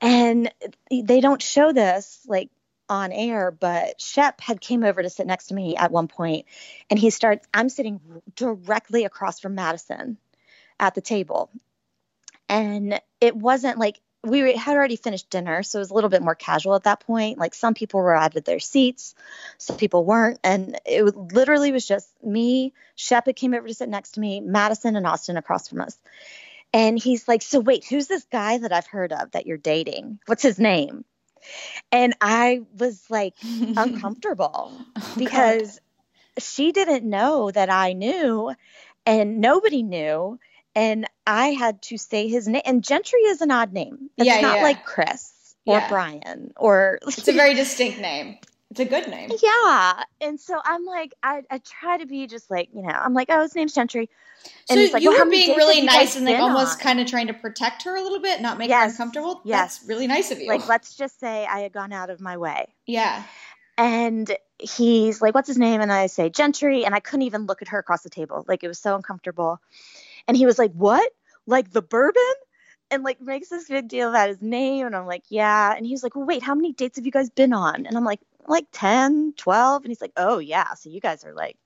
And 0.01 0.51
they 0.91 1.21
don't 1.21 1.41
show 1.41 1.71
this 1.71 2.19
like 2.27 2.49
on 2.89 3.11
air, 3.11 3.51
but 3.51 3.99
Shep 4.01 4.41
had 4.41 4.59
came 4.59 4.83
over 4.83 5.01
to 5.01 5.09
sit 5.09 5.25
next 5.25 5.47
to 5.47 5.55
me 5.55 5.75
at 5.75 5.91
one 5.91 6.07
point 6.07 6.45
and 6.89 6.99
he 6.99 7.09
starts 7.09 7.47
I'm 7.53 7.69
sitting 7.69 7.99
directly 8.35 9.05
across 9.05 9.39
from 9.39 9.55
Madison 9.55 10.17
at 10.79 10.95
the 10.95 11.01
table. 11.01 11.49
And 12.47 12.99
it 13.21 13.35
wasn't 13.35 13.79
like 13.79 13.99
we 14.25 14.55
had 14.55 14.75
already 14.75 14.95
finished 14.95 15.29
dinner, 15.29 15.63
so 15.63 15.77
it 15.77 15.81
was 15.81 15.91
a 15.91 15.93
little 15.93 16.09
bit 16.09 16.21
more 16.21 16.35
casual 16.35 16.75
at 16.75 16.83
that 16.83 16.99
point. 17.01 17.37
Like 17.37 17.53
some 17.53 17.73
people 17.73 17.99
were 17.99 18.15
out 18.15 18.35
of 18.35 18.43
their 18.43 18.59
seats, 18.59 19.15
some 19.57 19.77
people 19.77 20.03
weren't, 20.03 20.39
and 20.43 20.79
it 20.85 21.03
was, 21.03 21.15
literally 21.15 21.71
was 21.71 21.87
just 21.87 22.09
me. 22.23 22.73
Shep 22.95 23.27
came 23.35 23.53
over 23.53 23.67
to 23.67 23.73
sit 23.73 23.89
next 23.89 24.11
to 24.13 24.19
me, 24.19 24.39
Madison 24.41 24.95
and 24.95 25.05
Austin 25.07 25.37
across 25.37 25.67
from 25.69 25.81
us, 25.81 25.97
and 26.73 26.97
he's 26.97 27.27
like, 27.27 27.41
"So 27.41 27.59
wait, 27.59 27.85
who's 27.85 28.07
this 28.07 28.25
guy 28.31 28.57
that 28.57 28.73
I've 28.73 28.87
heard 28.87 29.13
of 29.13 29.31
that 29.31 29.45
you're 29.45 29.57
dating? 29.57 30.19
What's 30.25 30.43
his 30.43 30.59
name?" 30.59 31.05
And 31.91 32.15
I 32.19 32.61
was 32.77 33.03
like 33.09 33.35
uncomfortable 33.77 34.71
Oh, 34.97 35.01
God. 35.01 35.17
because 35.17 35.79
she 36.37 36.71
didn't 36.71 37.09
know 37.09 37.51
that 37.51 37.69
I 37.69 37.93
knew, 37.93 38.53
and 39.05 39.39
nobody 39.39 39.83
knew. 39.83 40.39
And 40.75 41.07
I 41.25 41.47
had 41.49 41.81
to 41.83 41.97
say 41.97 42.27
his 42.27 42.47
name. 42.47 42.61
And 42.65 42.83
Gentry 42.83 43.19
is 43.21 43.41
an 43.41 43.51
odd 43.51 43.71
name. 43.73 44.09
It's 44.17 44.27
Yeah, 44.27 44.41
not 44.41 44.57
yeah. 44.57 44.63
like 44.63 44.85
Chris 44.85 45.55
or 45.65 45.77
Yeah. 45.77 45.89
Brian 45.89 46.53
or. 46.57 46.99
It's 47.07 47.27
a 47.27 47.33
very 47.33 47.53
distinct 47.53 47.99
name. 47.99 48.37
It's 48.71 48.79
a 48.81 48.85
good 48.85 49.07
name. 49.07 49.29
yeah. 49.41 50.03
And 50.19 50.37
so 50.39 50.59
I'm 50.63 50.83
like, 50.85 51.13
I, 51.23 51.43
I 51.49 51.59
try 51.59 51.97
to 51.97 52.05
be 52.05 52.27
just 52.27 52.51
like, 52.51 52.69
you 52.73 52.81
know, 52.81 52.89
I'm 52.89 53.13
like, 53.13 53.27
oh, 53.29 53.41
his 53.41 53.55
name's 53.55 53.73
Gentry. 53.73 54.09
So 54.65 54.75
he's 54.75 54.91
like, 54.91 55.01
you 55.01 55.11
"Well, 55.11 55.23
were 55.25 55.31
being 55.31 55.55
really 55.55 55.81
nice 55.81 56.15
and 56.17 56.25
like 56.25 56.37
almost 56.39 56.73
on?" 56.75 56.79
kind 56.81 56.99
of 56.99 57.07
trying 57.07 57.27
to 57.27 57.33
protect 57.33 57.83
her 57.83 57.95
a 57.95 58.01
little 58.01 58.19
bit, 58.19 58.41
not 58.41 58.57
make 58.57 58.69
her 58.69 58.83
uncomfortable. 58.83 59.41
Yes. 59.45 59.77
That's 59.77 59.87
really 59.89 60.07
nice 60.07 60.29
of 60.31 60.39
you. 60.39 60.47
Like, 60.49 60.67
let's 60.67 60.95
just 60.95 61.19
say 61.19 61.45
I 61.45 61.61
had 61.61 61.71
gone 61.71 61.93
out 61.93 62.09
of 62.09 62.19
my 62.19 62.37
way. 62.37 62.67
yeah. 62.85 63.23
And 63.77 64.35
he's 64.59 65.21
like, 65.21 65.35
What's 65.35 65.47
his 65.47 65.57
name? 65.57 65.81
And 65.81 65.91
I 65.91 66.07
say, 66.07 66.29
Gentry. 66.29 66.85
And 66.85 66.93
I 66.95 66.99
couldn't 66.99 67.23
even 67.23 67.45
look 67.45 67.61
at 67.61 67.67
her 67.69 67.79
across 67.79 68.03
the 68.03 68.09
table. 68.09 68.45
Like, 68.47 68.63
it 68.63 68.67
was 68.67 68.79
so 68.79 68.95
uncomfortable. 68.95 69.59
And 70.27 70.35
he 70.37 70.45
was 70.45 70.59
like, 70.59 70.71
What? 70.73 71.11
Like 71.45 71.71
the 71.71 71.81
bourbon? 71.81 72.21
And 72.91 73.03
like 73.03 73.19
makes 73.19 73.49
this 73.49 73.67
big 73.67 73.87
deal 73.87 74.09
about 74.09 74.29
his 74.29 74.41
name. 74.41 74.85
And 74.85 74.95
I'm 74.95 75.07
like, 75.07 75.23
Yeah. 75.29 75.73
And 75.75 75.85
he 75.85 75.91
was 75.93 76.03
like, 76.03 76.15
Well, 76.15 76.25
wait, 76.25 76.43
how 76.43 76.55
many 76.55 76.73
dates 76.73 76.97
have 76.97 77.05
you 77.05 77.11
guys 77.11 77.29
been 77.29 77.53
on? 77.53 77.85
And 77.85 77.97
I'm 77.97 78.05
like, 78.05 78.21
Like 78.47 78.65
10, 78.71 79.33
12. 79.37 79.83
And 79.83 79.91
he's 79.91 80.01
like, 80.01 80.13
Oh, 80.17 80.39
yeah. 80.39 80.73
So 80.75 80.89
you 80.89 80.99
guys 81.01 81.23
are 81.25 81.33
like, 81.33 81.57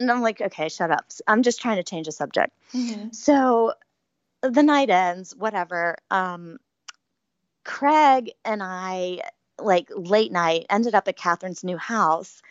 and 0.00 0.10
I'm 0.10 0.22
like, 0.22 0.40
Okay, 0.40 0.68
shut 0.68 0.90
up. 0.90 1.06
I'm 1.26 1.42
just 1.42 1.60
trying 1.60 1.76
to 1.76 1.84
change 1.84 2.06
the 2.06 2.12
subject. 2.12 2.52
Mhm. 2.72 3.14
So 3.14 3.74
the 4.42 4.62
night 4.62 4.90
ends, 4.90 5.34
whatever. 5.36 5.96
Um, 6.10 6.58
Craig 7.64 8.32
and 8.44 8.62
I, 8.62 9.20
like 9.60 9.88
late 9.94 10.32
night, 10.32 10.66
ended 10.68 10.94
up 10.94 11.06
at 11.06 11.16
Kathryn's 11.18 11.62
new 11.62 11.76
house. 11.76 12.42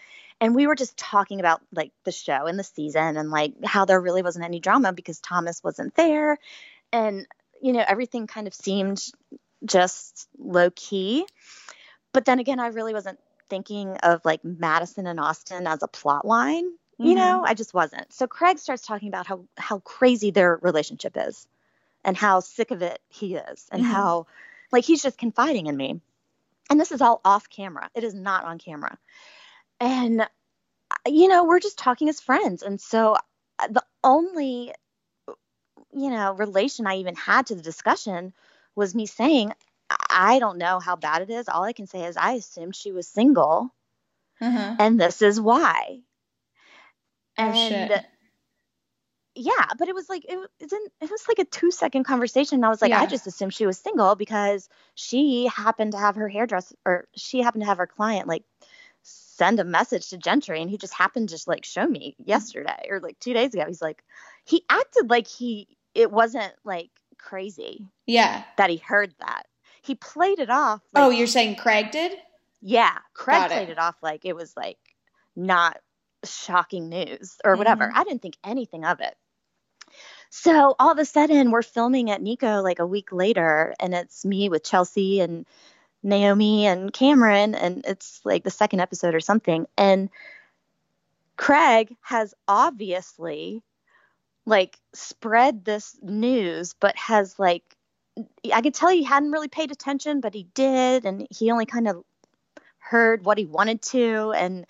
And 0.41 0.55
we 0.55 0.65
were 0.65 0.75
just 0.75 0.97
talking 0.97 1.39
about 1.39 1.61
like 1.71 1.91
the 2.03 2.11
show 2.11 2.47
and 2.47 2.57
the 2.57 2.63
season 2.63 3.15
and 3.15 3.29
like 3.29 3.53
how 3.63 3.85
there 3.85 4.01
really 4.01 4.23
wasn't 4.23 4.43
any 4.43 4.59
drama 4.59 4.91
because 4.91 5.19
Thomas 5.19 5.63
wasn't 5.63 5.95
there. 5.95 6.39
And, 6.91 7.27
you 7.61 7.73
know, 7.73 7.83
everything 7.87 8.25
kind 8.25 8.47
of 8.47 8.53
seemed 8.55 9.05
just 9.63 10.27
low 10.39 10.71
key. 10.71 11.25
But 12.11 12.25
then 12.25 12.39
again, 12.39 12.59
I 12.59 12.67
really 12.67 12.93
wasn't 12.93 13.19
thinking 13.49 13.97
of 13.97 14.25
like 14.25 14.43
Madison 14.43 15.05
and 15.05 15.19
Austin 15.19 15.67
as 15.67 15.83
a 15.83 15.87
plot 15.87 16.25
line. 16.25 16.65
You 16.97 17.13
Mhm. 17.13 17.15
know, 17.15 17.43
I 17.45 17.53
just 17.53 17.73
wasn't. 17.73 18.11
So 18.11 18.25
Craig 18.25 18.57
starts 18.57 18.85
talking 18.85 19.09
about 19.09 19.27
how 19.27 19.45
how 19.57 19.79
crazy 19.79 20.31
their 20.31 20.57
relationship 20.61 21.13
is 21.15 21.47
and 22.03 22.17
how 22.17 22.39
sick 22.39 22.71
of 22.71 22.81
it 22.81 22.99
he 23.09 23.35
is 23.35 23.67
and 23.71 23.83
Mhm. 23.83 23.87
how 23.87 24.27
like 24.71 24.85
he's 24.85 25.03
just 25.03 25.19
confiding 25.19 25.67
in 25.67 25.77
me. 25.77 26.01
And 26.69 26.79
this 26.79 26.91
is 26.91 27.01
all 27.01 27.21
off 27.23 27.49
camera. 27.49 27.89
It 27.93 28.03
is 28.03 28.13
not 28.13 28.45
on 28.45 28.57
camera. 28.57 28.97
And 29.81 30.21
uh, 30.21 30.25
you 31.07 31.27
know, 31.27 31.43
we're 31.43 31.59
just 31.59 31.77
talking 31.77 32.07
as 32.07 32.21
friends. 32.21 32.63
And 32.63 32.79
so 32.79 33.15
uh, 33.59 33.67
the 33.69 33.83
only 34.03 34.73
you 35.93 36.09
know, 36.09 36.33
relation 36.33 36.87
I 36.87 36.97
even 36.97 37.15
had 37.15 37.47
to 37.47 37.55
the 37.55 37.61
discussion 37.61 38.33
was 38.75 38.95
me 38.95 39.05
saying, 39.05 39.53
I 40.09 40.39
don't 40.39 40.57
know 40.57 40.79
how 40.79 40.95
bad 40.95 41.21
it 41.21 41.29
is. 41.29 41.49
All 41.49 41.63
I 41.63 41.73
can 41.73 41.87
say 41.87 42.05
is 42.05 42.15
I 42.17 42.33
assumed 42.33 42.75
she 42.75 42.91
was 42.91 43.07
single 43.07 43.73
Uh-huh. 44.39 44.75
and 44.79 44.99
this 44.99 45.21
is 45.21 45.39
why. 45.39 45.99
Oh, 47.37 47.51
and 47.51 47.89
shit. 47.89 48.05
yeah, 49.35 49.65
but 49.77 49.89
it 49.89 49.95
was 49.95 50.07
like 50.09 50.23
it, 50.25 50.37
it 50.59 50.69
didn't 50.69 50.93
it 51.01 51.11
was 51.11 51.25
like 51.27 51.39
a 51.39 51.45
2 51.45 51.71
second 51.71 52.05
conversation. 52.05 52.55
And 52.57 52.65
I 52.65 52.69
was 52.69 52.81
like 52.81 52.91
Yeah. 52.91 53.01
I 53.01 53.05
just 53.05 53.27
assumed 53.27 53.53
she 53.53 53.65
was 53.65 53.77
single 53.77 54.15
because 54.15 54.69
she 54.95 55.47
happened 55.47 55.91
to 55.93 55.97
have 55.97 56.15
her 56.15 56.29
hairdresser 56.29 56.75
or 56.85 57.07
she 57.15 57.41
happened 57.41 57.63
to 57.63 57.67
have 57.67 57.79
her 57.79 57.87
client 57.87 58.27
like 58.27 58.43
send 59.41 59.59
a 59.59 59.63
message 59.63 60.09
to 60.09 60.17
Gentry 60.19 60.61
and 60.61 60.69
he 60.69 60.77
just 60.77 60.93
happened 60.93 61.29
to 61.29 61.33
just 61.33 61.47
like 61.47 61.65
show 61.65 61.87
me 61.87 62.15
yesterday 62.23 62.87
or 62.91 62.99
like 62.99 63.17
2 63.19 63.33
days 63.33 63.55
ago. 63.55 63.65
He's 63.65 63.81
like 63.81 64.03
he 64.45 64.63
acted 64.69 65.09
like 65.09 65.25
he 65.25 65.67
it 65.95 66.11
wasn't 66.11 66.53
like 66.63 66.91
crazy 67.17 67.87
Yeah. 68.05 68.43
that 68.57 68.69
he 68.69 68.77
heard 68.77 69.15
that. 69.19 69.47
He 69.81 69.95
played 69.95 70.37
it 70.37 70.51
off 70.51 70.81
like 70.93 71.03
oh, 71.03 71.09
you're 71.09 71.25
saying 71.25 71.55
Craig 71.55 71.89
did? 71.89 72.11
yeah, 72.61 72.95
Craig 73.15 73.39
Got 73.39 73.51
played 73.51 73.69
it 73.69 73.79
off 73.79 73.95
like 74.03 74.25
it 74.25 74.35
was 74.35 74.55
like 74.55 74.77
not 75.35 75.77
shocking 76.23 76.89
news 76.89 77.37
or 77.43 77.55
whatever. 77.55 77.87
Mhm. 77.87 77.93
I 77.95 78.03
didn't 78.03 78.21
think 78.21 78.37
anything 78.43 78.85
of 78.85 78.99
it. 78.99 79.15
So 80.29 80.75
all 80.77 80.91
of 80.91 80.99
a 80.99 81.05
sudden, 81.05 81.49
we're 81.49 81.63
filming 81.63 82.11
at 82.11 82.21
Nico 82.21 82.61
like 82.61 82.77
a 82.77 82.85
week 82.85 83.11
later, 83.11 83.73
and 83.79 83.95
it's 83.95 84.23
me 84.23 84.49
with 84.49 84.63
Chelsea 84.63 85.19
and 85.19 85.47
Naomie 86.05 86.63
and 86.63 86.91
Cameran, 86.91 87.55
and 87.55 87.83
it's 87.85 88.21
like 88.23 88.43
the 88.43 88.51
second 88.51 88.79
episode 88.79 89.15
or 89.15 89.19
something. 89.19 89.67
And 89.77 90.09
Craig 91.37 91.95
has 92.01 92.33
obviously 92.47 93.61
like 94.45 94.79
spread 94.93 95.65
this 95.65 95.97
news, 96.01 96.73
but 96.79 96.95
has 96.97 97.37
like 97.37 97.63
I 98.53 98.61
could 98.61 98.73
tell 98.73 98.89
he 98.89 99.03
hadn't 99.03 99.31
really 99.31 99.47
paid 99.47 99.71
attention, 99.71 100.21
but 100.21 100.33
he 100.33 100.47
did, 100.53 101.05
and 101.05 101.27
he 101.29 101.51
only 101.51 101.65
kind 101.65 101.87
of 101.87 102.03
heard 102.79 103.23
what 103.23 103.37
he 103.37 103.45
wanted 103.45 103.81
to, 103.83 104.33
and 104.35 104.65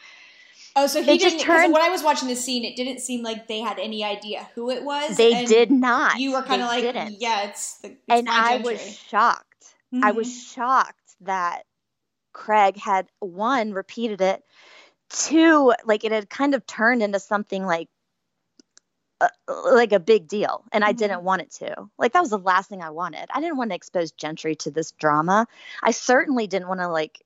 Oh, 0.73 0.87
so 0.87 1.03
he 1.03 1.17
just 1.17 1.37
didn't. 1.37 1.45
Turned- 1.45 1.73
when 1.73 1.81
I 1.81 1.89
was 1.89 2.01
watching 2.01 2.29
the 2.29 2.35
scene, 2.35 2.63
it 2.63 2.77
didn't 2.77 2.99
seem 2.99 3.23
like 3.23 3.47
they 3.47 3.59
had 3.59 3.77
any 3.77 4.03
idea 4.05 4.49
who 4.55 4.69
it 4.69 4.83
was. 4.83 5.17
they 5.17 5.45
did 5.45 5.69
not. 5.69 6.17
You 6.17 6.31
were 6.31 6.43
kind 6.43 6.61
of 6.61 6.69
like, 6.69 6.83
didn't. 6.83 7.19
yeah, 7.19 7.49
it's 7.49 7.79
the. 7.79 7.89
It's 7.89 7.99
and 8.07 8.29
I 8.29 8.57
was 8.57 8.97
shocked. 8.97 9.73
I 10.01 10.11
was 10.11 10.27
mm-hmm. 10.27 10.53
shocked 10.53 11.00
that 11.21 11.63
Craig 12.33 12.77
had 12.77 13.07
one 13.19 13.73
repeated 13.73 14.21
it, 14.21 14.43
two 15.09 15.73
like 15.85 16.03
it 16.03 16.11
had 16.11 16.29
kind 16.29 16.55
of 16.55 16.65
turned 16.65 17.03
into 17.03 17.19
something 17.19 17.65
like 17.65 17.89
uh, 19.19 19.27
like 19.71 19.91
a 19.93 19.99
big 19.99 20.27
deal, 20.27 20.63
and 20.71 20.83
I 20.83 20.93
Mhm. 20.93 20.97
didn't 20.97 21.23
want 21.23 21.43
it 21.43 21.51
to. 21.59 21.89
Like 21.99 22.13
that 22.13 22.21
was 22.21 22.31
the 22.31 22.39
last 22.39 22.69
thing 22.69 22.81
I 22.81 22.89
wanted. 22.89 23.27
I 23.31 23.39
didn't 23.39 23.57
want 23.57 23.69
to 23.69 23.75
expose 23.75 24.11
Gentry 24.11 24.55
to 24.57 24.71
this 24.71 24.91
drama. 24.93 25.47
I 25.83 25.91
certainly 25.91 26.47
didn't 26.47 26.67
want 26.67 26.79
to 26.79 26.87
like. 26.87 27.23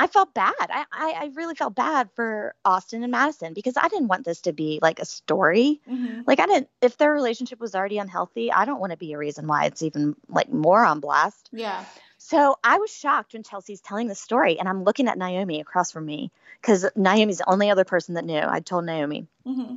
I 0.00 0.06
felt 0.06 0.32
bad. 0.32 0.54
I, 0.60 0.84
I 0.92 1.12
I 1.22 1.30
really 1.34 1.56
felt 1.56 1.74
bad 1.74 2.08
for 2.14 2.54
Austin 2.64 3.02
and 3.02 3.10
Madison 3.10 3.52
because 3.52 3.76
I 3.76 3.88
didn't 3.88 4.06
want 4.06 4.24
this 4.24 4.42
to 4.42 4.52
be 4.52 4.78
like 4.80 5.00
a 5.00 5.04
story. 5.04 5.80
Mhm. 5.90 6.22
Like 6.24 6.38
I 6.38 6.46
didn't. 6.46 6.68
If 6.80 6.98
their 6.98 7.12
relationship 7.12 7.58
was 7.58 7.74
already 7.74 7.98
unhealthy, 7.98 8.52
I 8.52 8.64
don't 8.64 8.78
want 8.78 8.92
to 8.92 8.96
be 8.96 9.12
a 9.12 9.18
reason 9.18 9.48
why 9.48 9.64
it's 9.64 9.82
even 9.82 10.14
like 10.28 10.52
more 10.52 10.84
on 10.84 11.00
blast. 11.00 11.48
Yeah. 11.50 11.84
So 12.18 12.56
I 12.62 12.78
was 12.78 12.94
shocked 12.94 13.32
when 13.32 13.42
Chelsea's 13.44 13.80
telling 13.80 14.08
the 14.08 14.14
story, 14.14 14.58
and 14.58 14.68
I'm 14.68 14.84
looking 14.84 15.08
at 15.08 15.18
Naomie 15.18 15.60
across 15.60 15.92
from 15.92 16.04
me 16.04 16.30
because 16.60 16.84
Naomie's 16.96 17.38
the 17.38 17.48
only 17.48 17.70
other 17.70 17.84
person 17.84 18.14
that 18.14 18.24
knew. 18.24 18.40
I 18.40 18.60
told 18.60 18.84
Naomie, 18.84 19.26
hmm 19.46 19.76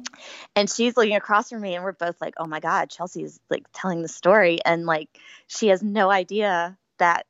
and 0.55 0.69
she's 0.69 0.97
looking 0.97 1.15
across 1.15 1.49
from 1.49 1.61
me, 1.61 1.75
and 1.75 1.83
we're 1.83 1.91
both 1.93 2.19
like, 2.19 2.33
"Oh 2.37 2.45
my 2.47 2.59
God, 2.59 2.89
Chelsea's 2.89 3.39
like 3.49 3.65
telling 3.73 4.01
the 4.01 4.07
story," 4.07 4.59
and 4.65 4.85
like 4.85 5.07
she 5.47 5.67
has 5.67 5.81
no 5.83 6.09
idea 6.11 6.77
that 6.97 7.25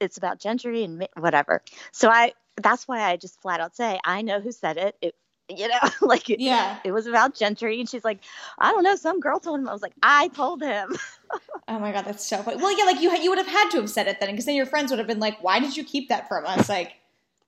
it's 0.00 0.16
about 0.16 0.38
Gentry 0.40 0.84
and 0.84 1.06
whatever. 1.16 1.62
So 1.92 2.08
I, 2.08 2.32
that's 2.56 2.86
why 2.88 3.02
I 3.02 3.16
just 3.16 3.40
flat 3.40 3.60
out 3.60 3.76
say, 3.76 3.98
I 4.04 4.22
know 4.22 4.40
who 4.40 4.52
said 4.52 4.76
it. 4.76 4.96
It, 5.02 5.14
you 5.48 5.68
know, 5.68 5.78
like 6.00 6.30
it, 6.30 6.40
Yeah. 6.40 6.76
it 6.84 6.92
was 6.92 7.06
about 7.06 7.34
Gentry, 7.34 7.80
and 7.80 7.88
she's 7.88 8.04
like, 8.04 8.20
I 8.58 8.72
don't 8.72 8.84
know, 8.84 8.96
some 8.96 9.20
girl 9.20 9.40
told 9.40 9.60
him. 9.60 9.68
I 9.68 9.72
was 9.72 9.82
like, 9.82 9.94
I 10.02 10.28
told 10.28 10.62
him. 10.62 10.96
Oh 11.68 11.78
my 11.78 11.92
god, 11.92 12.04
that's 12.06 12.24
so 12.24 12.42
funny. 12.42 12.56
Well, 12.56 12.76
yeah, 12.76 12.84
like 12.84 13.00
you 13.00 13.14
you 13.18 13.30
would 13.30 13.38
have 13.38 13.46
had 13.46 13.70
to 13.70 13.80
have 13.80 13.90
said 13.90 14.08
it 14.08 14.20
then, 14.20 14.30
because 14.30 14.46
then 14.46 14.54
your 14.54 14.66
friends 14.66 14.90
would 14.90 14.98
have 14.98 15.08
been 15.08 15.20
like, 15.20 15.42
"Why 15.42 15.60
did 15.60 15.76
you 15.76 15.84
keep 15.84 16.08
that 16.08 16.26
from 16.28 16.46
us?" 16.46 16.68
Like, 16.68 16.94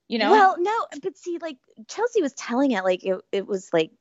you 0.07 0.19
know. 0.19 0.29
Well, 0.31 0.55
no, 0.59 0.85
but 1.01 1.17
see, 1.17 1.39
like 1.41 1.57
Chelsea 1.87 2.21
was 2.21 2.33
telling 2.33 2.71
it 2.71 2.83
like 2.83 3.03
it, 3.03 3.19
it 3.31 3.47
was 3.47 3.69
like 3.73 3.91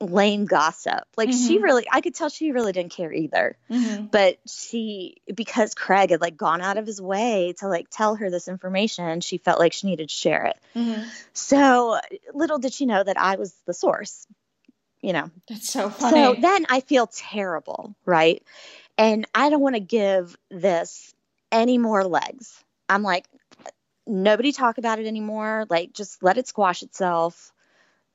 lame 0.00 0.44
gossip. 0.46 1.04
Like 1.16 1.32
she 1.32 1.58
Mhm. 1.58 1.62
really, 1.62 1.86
I 1.90 2.00
could 2.00 2.14
tell 2.14 2.28
she 2.28 2.52
really 2.52 2.72
didn't 2.72 2.92
care 2.92 3.12
either. 3.12 3.56
Mhm. 3.70 4.10
But 4.10 4.38
she, 4.46 5.16
because 5.34 5.74
Craig 5.74 6.10
had 6.10 6.20
like 6.20 6.36
gone 6.36 6.60
out 6.60 6.78
of 6.78 6.86
his 6.86 7.00
way 7.00 7.54
to 7.58 7.68
like 7.68 7.88
tell 7.90 8.14
her 8.16 8.30
this 8.30 8.48
information, 8.48 9.20
she 9.20 9.38
felt 9.38 9.58
like 9.58 9.72
she 9.72 9.86
needed 9.86 10.08
to 10.08 10.14
share 10.14 10.44
it. 10.46 10.56
Mhm. 10.74 11.06
So 11.32 11.98
little 12.34 12.58
did 12.58 12.72
she 12.72 12.86
know 12.86 13.02
that 13.02 13.18
I 13.18 13.36
was 13.36 13.54
the 13.66 13.74
source, 13.74 14.26
you 15.00 15.12
know. 15.12 15.30
That's 15.48 15.70
so 15.70 15.90
funny. 15.90 16.16
So 16.16 16.34
then 16.40 16.66
I 16.68 16.80
feel 16.80 17.06
terrible, 17.06 17.94
right? 18.04 18.42
And 19.00 19.26
I 19.34 19.48
don't 19.48 19.62
want 19.62 19.76
to 19.76 19.80
give 19.80 20.36
this 20.50 21.14
any 21.50 21.78
more 21.78 22.04
legs. 22.04 22.62
I'm 22.86 23.02
like, 23.02 23.24
nobody 24.06 24.52
talk 24.52 24.76
about 24.76 24.98
it 24.98 25.06
anymore. 25.06 25.64
Like, 25.70 25.94
just 25.94 26.22
let 26.22 26.36
it 26.36 26.46
squash 26.46 26.82
itself. 26.82 27.50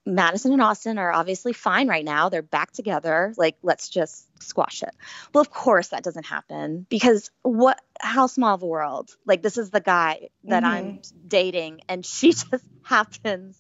Madison 0.06 0.54
and 0.54 0.62
Austin 0.62 1.00
are 1.00 1.12
obviously 1.12 1.54
fine 1.54 1.88
right 1.88 2.06
now. 2.06 2.30
They're 2.30 2.44
back 2.44 2.72
together. 2.72 3.34
Like, 3.36 3.58
let's 3.64 3.90
just 3.90 4.28
squash 4.44 4.84
it. 4.84 4.92
Well, 5.34 5.42
of 5.42 5.50
course 5.50 5.88
that 5.88 6.04
doesn't 6.04 6.28
happen 6.28 6.86
because 6.88 7.32
what? 7.42 7.82
How 8.00 8.28
small 8.28 8.54
of 8.54 8.62
a 8.62 8.68
world? 8.68 9.10
Like, 9.26 9.42
this 9.42 9.58
is 9.58 9.72
the 9.72 9.82
guy 9.82 10.30
that 10.44 10.62
mm-hmm. 10.62 10.72
I'm 10.72 11.02
dating, 11.28 11.82
and 11.90 12.06
she 12.06 12.34
just 12.34 12.64
happens 12.84 13.58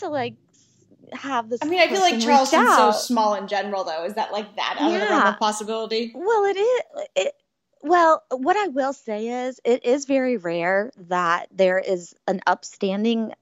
to 0.00 0.10
like 0.10 0.34
have 1.12 1.48
this. 1.48 1.62
I 1.62 1.66
mean, 1.66 1.80
I 1.80 1.88
feel 1.88 2.00
like 2.00 2.20
Charleston's 2.20 2.74
so 2.74 2.90
small 2.92 3.34
in 3.34 3.48
general, 3.48 3.84
though. 3.84 4.04
Is 4.04 4.14
that 4.14 4.32
like 4.32 4.54
that 4.56 4.76
out 4.78 4.92
of 4.94 5.00
the 5.00 5.06
realm 5.06 5.26
of 5.26 5.38
possibility? 5.38 6.12
Well, 6.14 6.44
it 6.44 6.56
is. 6.56 6.82
It, 7.16 7.34
well, 7.82 8.24
what 8.30 8.56
I 8.56 8.68
will 8.68 8.92
say 8.92 9.28
is, 9.46 9.60
it 9.64 9.84
is 9.84 10.06
very 10.06 10.36
rare 10.36 10.90
that 11.08 11.48
there 11.52 11.78
is 11.78 12.14
an 12.26 12.40
upstanding 12.46 13.32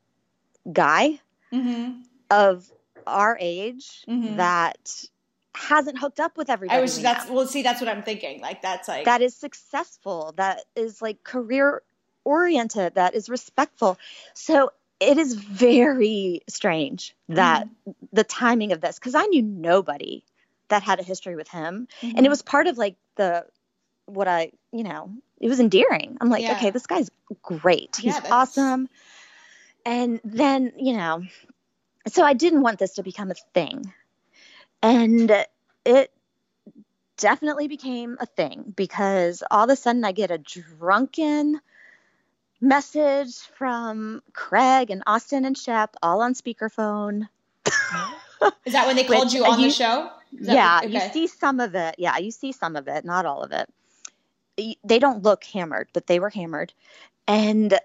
guy 0.72 1.20
Mm-hmm. 1.52 2.00
of 2.30 2.70
our 3.06 3.36
age 3.40 4.04
Mhm. 4.08 4.36
that 4.38 5.04
hasn't 5.54 5.98
hooked 5.98 6.18
up 6.18 6.36
with 6.36 6.50
everybody. 6.50 6.76
I 6.78 6.82
was 6.82 7.00
that's 7.00 7.28
well, 7.30 7.46
see, 7.46 7.62
that's 7.62 7.80
what 7.80 7.88
I'm 7.88 8.02
thinking. 8.02 8.40
Like 8.40 8.60
that's 8.60 8.88
like 8.88 9.04
that 9.04 9.22
is 9.22 9.36
successful, 9.36 10.32
that 10.36 10.64
is 10.74 11.00
like 11.00 11.22
career 11.22 11.82
oriented, 12.24 12.94
that 12.96 13.14
is 13.14 13.28
respectful. 13.28 13.98
So 14.34 14.72
it 15.00 15.18
is 15.18 15.34
very 15.34 16.40
strange 16.48 17.14
that 17.28 17.68
the 18.12 18.24
timing 18.24 18.72
of 18.72 18.80
this, 18.80 18.98
because 18.98 19.14
I 19.14 19.26
knew 19.26 19.42
nobody 19.42 20.24
that 20.68 20.82
had 20.82 21.00
a 21.00 21.02
history 21.02 21.36
with 21.36 21.48
him. 21.48 21.88
Mm-hmm. 22.00 22.16
and 22.16 22.26
it 22.26 22.28
was 22.28 22.42
part 22.42 22.66
of 22.66 22.78
like 22.78 22.96
the 23.16 23.46
what 24.06 24.28
I 24.28 24.52
you 24.72 24.84
know 24.84 25.10
it 25.40 25.48
was 25.48 25.60
endearing. 25.60 26.16
I'm 26.20 26.30
like, 26.30 26.42
Yeah. 26.42 26.52
okay, 26.52 26.70
this 26.70 26.86
guy's 26.86 27.10
great. 27.42 27.96
He's 27.96 28.14
Yeah, 28.14 28.28
awesome. 28.30 28.88
And 29.84 30.20
then 30.24 30.72
you 30.78 30.96
know, 30.96 31.24
so 32.08 32.24
I 32.24 32.32
didn't 32.32 32.62
want 32.62 32.78
this 32.78 32.94
to 32.94 33.02
become 33.02 33.30
a 33.30 33.34
thing, 33.52 33.92
and 34.82 35.30
it 35.84 36.10
definitely 37.16 37.68
became 37.68 38.16
a 38.20 38.26
thing 38.26 38.72
because 38.74 39.42
all 39.50 39.64
of 39.64 39.70
a 39.70 39.76
sudden 39.76 40.04
I 40.04 40.12
get 40.12 40.30
a 40.30 40.38
drunken 40.38 41.60
message 42.64 43.36
from 43.56 44.22
Craig 44.32 44.90
and 44.90 45.02
Austin 45.06 45.44
and 45.44 45.56
Shep 45.56 45.94
all 46.02 46.20
on 46.22 46.34
speakerphone. 46.34 47.28
Is 48.64 48.72
that 48.72 48.86
when 48.86 48.96
they 48.96 49.04
called 49.08 49.26
Which, 49.26 49.34
you 49.34 49.44
on 49.44 49.60
you- 49.60 49.66
the 49.68 49.72
show? 49.72 50.10
Yeah, 50.32 50.80
what- 50.80 50.90
you 50.90 51.00
see 51.12 51.26
some 51.28 51.60
of 51.60 51.74
it. 51.74 51.94
Yeah, 51.98 52.18
you 52.18 52.30
see 52.30 52.52
some 52.52 52.74
of 52.76 52.88
it, 52.88 53.04
not 53.04 53.26
all 53.26 53.42
of 53.42 53.52
it. 53.52 53.68
They 54.84 54.98
don't 54.98 55.22
look 55.22 55.44
hammered, 55.44 55.88
but 55.92 56.06
they 56.06 56.18
were 56.20 56.30
hammered. 56.30 56.72
And 57.26 57.72
uh, 57.74 57.78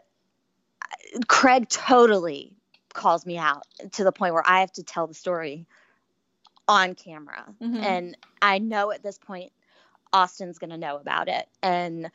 Craig 1.27 1.67
totally 1.69 2.53
calls 2.93 3.25
me 3.25 3.37
out 3.37 3.63
to 3.93 4.03
the 4.03 4.11
point 4.11 4.33
where 4.33 4.43
I 4.47 4.59
have 4.61 4.71
to 4.73 4.83
tell 4.83 5.07
the 5.07 5.13
story 5.13 5.65
on 6.67 6.93
camera. 6.95 7.45
Mhm. 7.61 7.81
And 7.83 8.17
I 8.41 8.59
know 8.59 8.91
at 8.91 9.01
this 9.03 9.17
point 9.17 9.51
Austin's 10.13 10.59
going 10.59 10.69
to 10.71 10.77
know 10.77 10.97
about 10.97 11.27
it. 11.27 11.47
And 11.63 12.11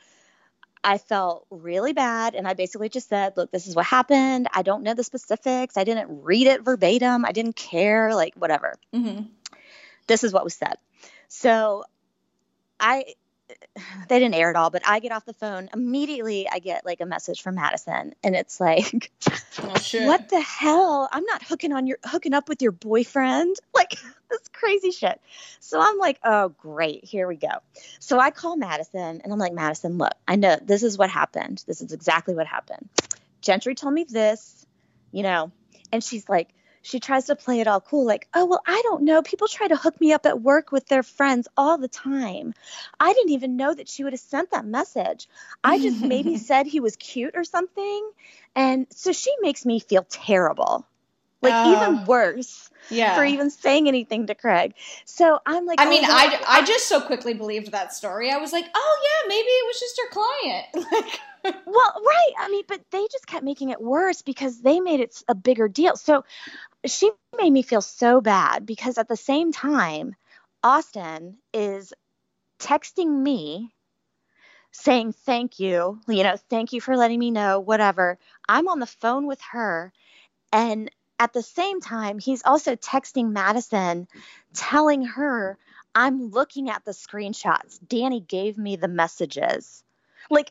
I 0.84 0.98
felt 0.98 1.46
really 1.50 1.94
bad. 1.94 2.34
And 2.34 2.46
I 2.46 2.52
basically 2.52 2.90
just 2.90 3.08
said, 3.08 3.36
look, 3.36 3.50
this 3.50 3.66
is 3.66 3.74
what 3.74 3.86
happened. 3.86 4.48
I 4.52 4.62
don't 4.62 4.82
know 4.82 4.92
the 4.92 5.02
specifics. 5.02 5.78
I 5.78 5.84
didn't 5.84 6.22
read 6.22 6.46
it 6.46 6.62
verbatim. 6.62 7.24
I 7.24 7.32
didn't 7.32 7.56
care, 7.56 8.14
like, 8.14 8.34
whatever. 8.34 8.74
Mm-hmm. 8.94 9.22
This 10.06 10.22
is 10.22 10.32
what 10.32 10.44
was 10.44 10.54
said. 10.54 10.74
So 11.28 11.84
I, 12.78 13.14
they 14.08 14.18
didn't 14.18 14.34
air 14.34 14.50
it 14.50 14.56
all, 14.56 14.70
but 14.70 14.82
I 14.86 15.00
get 15.00 15.12
off 15.12 15.24
the 15.24 15.34
phone. 15.34 15.68
Immediately, 15.72 16.48
I 16.50 16.58
get 16.58 16.84
like 16.84 17.00
a 17.00 17.06
message 17.06 17.42
from 17.42 17.56
Madison, 17.56 18.14
and 18.22 18.34
it's 18.34 18.60
like, 18.60 19.10
Oh 19.62 19.74
what 20.04 20.28
the 20.28 20.40
hell? 20.40 21.08
I'm 21.12 21.24
not 21.24 21.42
hooking 21.42 21.72
on 21.72 21.86
your 21.86 21.98
hooking 22.04 22.34
up 22.34 22.48
with 22.48 22.62
your 22.62 22.72
boyfriend. 22.72 23.56
Like 23.74 23.98
this 24.30 24.40
crazy 24.52 24.92
shit. 24.92 25.20
So 25.58 25.80
I'm 25.80 25.98
like, 25.98 26.20
oh 26.22 26.50
great, 26.50 27.04
here 27.04 27.26
we 27.26 27.36
go. 27.36 27.50
So 27.98 28.20
I 28.20 28.30
call 28.30 28.56
Madison 28.56 29.20
and 29.22 29.32
I'm 29.32 29.38
like, 29.38 29.52
Madison, 29.52 29.98
look, 29.98 30.14
I 30.28 30.36
know 30.36 30.56
this 30.62 30.84
is 30.84 30.96
what 30.96 31.10
happened. 31.10 31.62
This 31.66 31.82
is 31.82 31.92
exactly 31.92 32.34
what 32.34 32.46
happened. 32.46 32.88
Gentry 33.42 33.74
told 33.74 33.94
me 33.94 34.04
this, 34.04 34.64
you 35.10 35.24
know, 35.24 35.50
and 35.92 36.04
she's 36.04 36.28
like, 36.28 36.48
she 36.84 37.00
tries 37.00 37.24
to 37.26 37.34
play 37.34 37.60
it 37.60 37.66
all 37.66 37.80
cool, 37.80 38.04
like, 38.04 38.28
oh 38.34 38.44
well, 38.44 38.60
I 38.66 38.82
don't 38.84 39.04
know. 39.04 39.22
People 39.22 39.48
try 39.48 39.66
to 39.68 39.76
hook 39.76 39.98
me 40.00 40.12
up 40.12 40.26
at 40.26 40.42
work 40.42 40.70
with 40.70 40.86
their 40.86 41.02
friends 41.02 41.48
all 41.56 41.78
the 41.78 41.88
time. 41.88 42.52
I 43.00 43.14
didn't 43.14 43.32
even 43.32 43.56
know 43.56 43.72
that 43.72 43.88
she 43.88 44.04
would 44.04 44.12
have 44.12 44.20
sent 44.20 44.50
that 44.50 44.66
message. 44.66 45.26
I 45.64 45.78
just 45.78 46.04
maybe 46.04 46.36
said 46.36 46.66
he 46.66 46.80
was 46.80 46.96
cute 46.96 47.36
or 47.36 47.44
something. 47.44 48.10
And 48.54 48.86
so 48.90 49.12
she 49.12 49.32
makes 49.40 49.64
me 49.64 49.80
feel 49.80 50.04
terrible. 50.08 50.86
Like 51.40 51.56
Oh. 51.56 51.70
even 51.70 52.04
worse 52.04 52.70
Yeah. 52.90 53.14
for 53.14 53.24
even 53.24 53.50
saying 53.50 53.88
anything 53.88 54.26
to 54.26 54.34
Craig. 54.34 54.74
So 55.04 55.38
I'm 55.46 55.66
like, 55.66 55.80
I 55.80 55.86
oh 55.86 55.90
mean, 55.90 56.04
oh, 56.04 56.08
I, 56.10 56.26
well, 56.28 56.40
I 56.46 56.64
just 56.64 56.88
so 56.88 57.00
quickly 57.00 57.34
believed 57.34 57.72
that 57.72 57.92
story. 57.92 58.30
I 58.30 58.38
was 58.38 58.52
like, 58.52 58.66
oh 58.74 58.96
yeah, 59.02 59.28
maybe 59.28 59.48
it 59.48 59.66
was 59.66 59.80
just 59.80 60.00
her 60.00 60.08
client. 60.10 61.20
Like, 61.44 61.60
well, 61.66 61.92
right. 62.06 62.32
I 62.38 62.48
mean, 62.48 62.64
but 62.66 62.80
they 62.90 63.06
just 63.12 63.26
kept 63.26 63.44
making 63.44 63.68
it 63.68 63.80
worse 63.80 64.22
because 64.22 64.62
they 64.62 64.80
made 64.80 65.00
it 65.00 65.22
a 65.28 65.34
bigger 65.34 65.68
deal. 65.68 65.94
So 65.94 66.24
she 66.86 67.10
made 67.36 67.50
me 67.50 67.62
feel 67.62 67.82
so 67.82 68.22
bad 68.22 68.64
because 68.64 68.96
at 68.96 69.08
the 69.08 69.16
same 69.16 69.52
time, 69.52 70.14
Austin 70.62 71.36
is 71.52 71.92
texting 72.58 73.22
me 73.22 73.74
saying 74.72 75.12
thank 75.12 75.60
you, 75.60 76.00
you 76.08 76.22
know, 76.22 76.36
thank 76.50 76.72
you 76.72 76.80
for 76.80 76.96
letting 76.96 77.18
me 77.18 77.30
know, 77.30 77.60
whatever. 77.60 78.18
I'm 78.48 78.68
on 78.68 78.80
the 78.80 78.86
phone 78.86 79.26
with 79.26 79.40
her. 79.52 79.92
And 80.52 80.90
at 81.18 81.32
the 81.32 81.42
same 81.42 81.80
time, 81.80 82.18
he's 82.18 82.42
also 82.44 82.76
texting 82.76 83.30
Madison, 83.30 84.08
telling 84.52 85.04
her, 85.04 85.58
I'm 85.94 86.30
looking 86.30 86.70
at 86.70 86.84
the 86.84 86.90
screenshots. 86.90 87.78
Danni 87.86 88.26
gave 88.26 88.58
me 88.58 88.76
the 88.76 88.88
messages. 88.88 89.84
Like, 90.30 90.48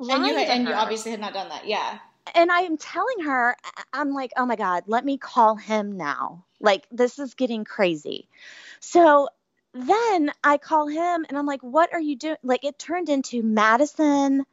and 0.00 0.26
you 0.26 0.36
and 0.36 0.66
you 0.66 0.74
obviously 0.74 1.10
had 1.10 1.20
not 1.20 1.34
done 1.34 1.48
that. 1.50 1.66
Yeah. 1.66 1.98
and 2.34 2.50
I 2.50 2.60
am 2.60 2.76
telling 2.78 3.20
her, 3.24 3.56
I'm 3.92 4.12
like, 4.12 4.32
oh 4.36 4.46
my 4.46 4.56
God, 4.56 4.84
let 4.86 5.04
me 5.04 5.18
call 5.18 5.56
him 5.56 5.92
now. 5.92 6.44
Like, 6.60 6.86
this 6.90 7.18
is 7.18 7.34
getting 7.34 7.64
crazy. 7.64 8.28
So 8.80 9.28
then 9.74 10.30
I 10.42 10.58
call 10.58 10.88
him 10.88 11.26
and 11.28 11.36
I'm 11.36 11.46
like, 11.46 11.62
what 11.62 11.92
are 11.92 12.00
you 12.00 12.16
doing? 12.16 12.36
Like, 12.42 12.64
it 12.64 12.78
turned 12.78 13.08
into 13.08 13.42
Madison 13.42 14.44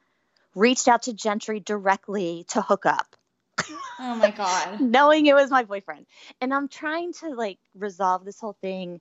reached 0.56 0.88
out 0.88 1.02
to 1.02 1.12
Gentry 1.12 1.60
directly 1.60 2.44
to 2.48 2.62
hook 2.62 2.86
up, 2.86 3.14
Oh 3.98 4.14
my 4.14 4.30
god. 4.30 4.80
knowing 4.80 5.26
it 5.26 5.34
was 5.34 5.50
my 5.50 5.64
boyfriend. 5.64 6.06
And 6.40 6.52
I'm 6.52 6.68
trying 6.68 7.12
to 7.14 7.30
like 7.30 7.58
resolve 7.74 8.24
this 8.24 8.38
whole 8.40 8.56
thing. 8.60 9.00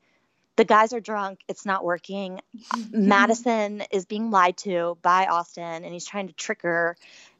The 0.55 0.65
guys 0.65 0.93
are 0.93 1.01
drunk. 1.01 1.39
It's 1.47 1.65
not 1.65 1.83
working. 1.83 2.39
Madison 2.91 3.83
is 3.91 4.05
being 4.05 4.31
lied 4.31 4.57
to 4.59 4.97
by 5.01 5.25
Austin 5.27 5.83
and 5.83 5.93
he's 5.93 6.05
trying 6.05 6.27
to 6.27 6.33
trick 6.33 6.61
her 6.61 6.95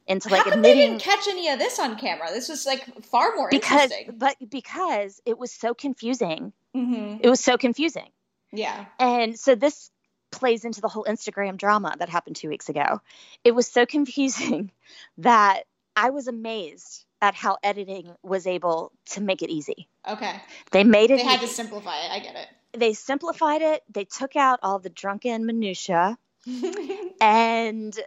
into 0.06 0.28
like 0.28 0.44
How 0.44 0.50
come 0.50 0.62
they 0.62 0.74
didn't 0.74 1.00
catch 1.00 1.26
any 1.28 1.48
of 1.48 1.58
this 1.58 1.78
on 1.78 1.96
camera? 1.96 2.28
This 2.30 2.48
was 2.48 2.66
like 2.66 2.84
far 3.04 3.34
more 3.34 3.48
because 3.50 3.90
interesting. 3.90 4.14
but 4.18 4.36
because 4.50 5.20
it 5.24 5.38
was 5.38 5.50
so 5.50 5.74
confusing 5.74 6.52
hmm 6.74 7.16
it 7.20 7.30
was 7.30 7.40
so 7.40 7.56
confusing 7.56 8.08
Yeah. 8.52 8.84
and 8.98 9.38
so 9.38 9.54
this 9.54 9.90
plays 10.30 10.64
into 10.64 10.80
the 10.82 10.88
whole 10.88 11.04
instagram 11.08 11.56
drama 11.56 11.94
that 11.98 12.08
happened 12.10 12.36
two 12.36 12.48
weeks 12.50 12.68
ago 12.68 13.00
it 13.44 13.52
was 13.52 13.66
so 13.66 13.86
confusing 13.96 14.70
that 15.18 15.62
i 15.96 16.10
was 16.10 16.28
amazed 16.28 17.05
at 17.22 17.34
how 17.34 17.56
editing 17.62 18.14
was 18.22 18.46
able 18.46 18.92
to 19.06 19.20
make 19.20 19.42
it 19.42 19.50
easy. 19.50 19.88
Okay. 20.08 20.40
they 20.70 20.84
made 20.84 21.10
it 21.10 21.16
They 21.16 21.24
had 21.24 21.40
to 21.40 21.48
simplify 21.48 21.98
it. 22.04 22.10
I 22.10 22.18
get 22.20 22.36
it. 22.36 22.46
they 22.72 22.92
simplified 22.92 23.62
it. 23.62 23.82
They 23.88 24.04
took 24.04 24.36
out 24.36 24.60
all 24.62 24.78
the 24.78 24.90
drunken 24.90 25.46
minutia. 25.46 26.18
And 27.20 27.98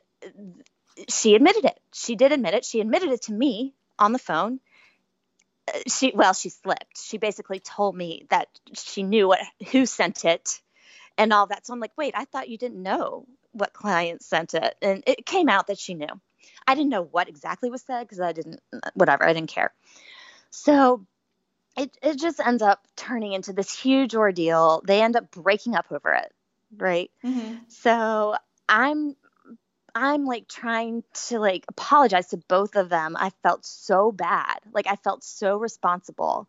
she 1.09 1.33
admitted 1.35 1.65
it. 1.65 1.79
She 1.93 2.15
did 2.15 2.31
admit 2.31 2.53
it. 2.53 2.63
She 2.65 2.79
admitted 2.79 3.09
it 3.09 3.23
to 3.23 3.33
me 3.33 3.73
on 3.97 4.11
the 4.13 4.19
phone. 4.19 4.59
Uh, 5.67 5.79
she 5.87 6.11
well 6.13 6.33
she 6.33 6.49
slipped. 6.49 6.97
She 6.97 7.17
basically 7.17 7.59
told 7.59 7.95
me 7.95 8.27
that 8.29 8.47
she 8.73 9.03
knew 9.03 9.27
what 9.27 9.39
who 9.71 9.85
sent 9.85 10.25
it 10.25 10.61
and 11.17 11.33
all 11.33 11.47
that. 11.47 11.65
So 11.65 11.73
i'm 11.73 11.79
like 11.79 11.97
wait 11.97 12.13
i 12.15 12.25
thought 12.25 12.49
you 12.49 12.57
didn't 12.57 12.81
know 12.83 13.25
what 13.51 13.73
client 13.73 14.21
sent 14.23 14.53
it. 14.53 14.75
And 14.81 15.03
it 15.07 15.25
came 15.25 15.49
out 15.49 15.67
that 15.67 15.79
she 15.79 15.95
knew 15.95 16.21
i 16.67 16.75
didn't 16.75 16.89
know 16.89 17.03
what 17.03 17.29
exactly 17.29 17.69
was 17.69 17.81
said 17.81 18.03
because 18.03 18.19
i 18.19 18.31
didn't 18.31 18.59
whatever 18.93 19.25
i 19.25 19.33
didn't 19.33 19.49
care 19.49 19.73
so 20.49 21.05
it, 21.77 21.95
it 22.01 22.19
just 22.19 22.39
ends 22.39 22.61
up 22.61 22.85
turning 22.95 23.33
into 23.33 23.53
this 23.53 23.77
huge 23.77 24.15
ordeal 24.15 24.81
they 24.85 25.01
end 25.01 25.15
up 25.15 25.31
breaking 25.31 25.75
up 25.75 25.85
over 25.91 26.13
it 26.13 26.33
right 26.77 27.11
hmm 27.21 27.55
so 27.67 28.35
I'm 28.67 29.15
I'm 29.95 30.25
like 30.25 30.47
trying 30.47 31.03
to 31.27 31.39
like 31.39 31.65
apologize 31.67 32.27
to 32.27 32.37
both 32.37 32.75
of 32.75 32.89
them. 32.89 33.17
I 33.17 33.31
felt 33.43 33.65
so 33.65 34.11
bad. 34.11 34.59
Like 34.71 34.87
I 34.87 34.95
felt 34.95 35.23
so 35.23 35.57
responsible. 35.57 36.47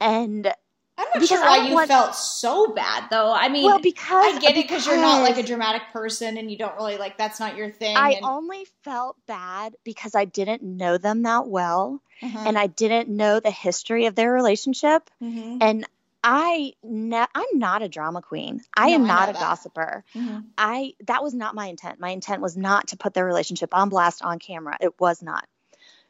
And 0.00 0.52
I'm 1.00 1.06
not 1.06 1.14
Because 1.14 1.28
sure 1.28 1.40
why 1.42 1.66
you 1.66 1.74
want- 1.74 1.88
felt 1.88 2.14
so 2.14 2.74
bad 2.74 3.04
though. 3.10 3.32
I 3.32 3.48
mean, 3.48 3.64
well 3.64 3.78
because 3.78 4.34
I 4.36 4.38
get 4.38 4.56
it 4.56 4.64
because 4.68 4.86
you're 4.86 4.98
not 5.00 5.22
like 5.22 5.38
a 5.38 5.42
dramatic 5.42 5.82
person 5.92 6.36
and 6.36 6.50
you 6.50 6.58
don't 6.58 6.74
really 6.76 6.98
like 6.98 7.16
that's 7.16 7.40
not 7.40 7.56
your 7.56 7.70
thing. 7.70 7.96
I 7.96 8.12
and, 8.12 8.24
only 8.24 8.66
felt 8.84 9.16
bad 9.26 9.76
because 9.82 10.14
I 10.14 10.26
didn't 10.26 10.62
know 10.62 10.98
them 10.98 11.22
that 11.22 11.46
well 11.46 12.02
Mhm. 12.22 12.46
and 12.46 12.58
I 12.58 12.66
didn't 12.66 13.08
know 13.08 13.40
the 13.40 13.50
history 13.50 14.04
of 14.06 14.14
their 14.14 14.30
relationship 14.30 15.08
Mhm. 15.22 15.58
and 15.62 15.86
I 16.22 16.74
ne- 16.82 17.26
I'm 17.34 17.58
not 17.58 17.80
a 17.80 17.88
drama 17.88 18.20
queen. 18.20 18.60
I 18.76 18.88
No, 18.90 18.96
am 18.96 19.06
not 19.06 19.24
know 19.24 19.30
a 19.30 19.32
that. 19.32 19.40
gossiper. 19.40 20.04
Mhm. 20.14 20.44
I 20.58 20.92
that 21.06 21.22
was 21.22 21.32
not 21.32 21.54
my 21.54 21.66
intent. 21.68 21.98
My 21.98 22.10
intent 22.10 22.42
was 22.42 22.58
not 22.58 22.88
to 22.88 22.98
put 22.98 23.14
their 23.14 23.24
relationship 23.24 23.74
on 23.74 23.88
blast 23.88 24.20
on 24.22 24.38
camera. 24.38 24.76
It 24.82 25.00
was 25.00 25.22
not. 25.22 25.48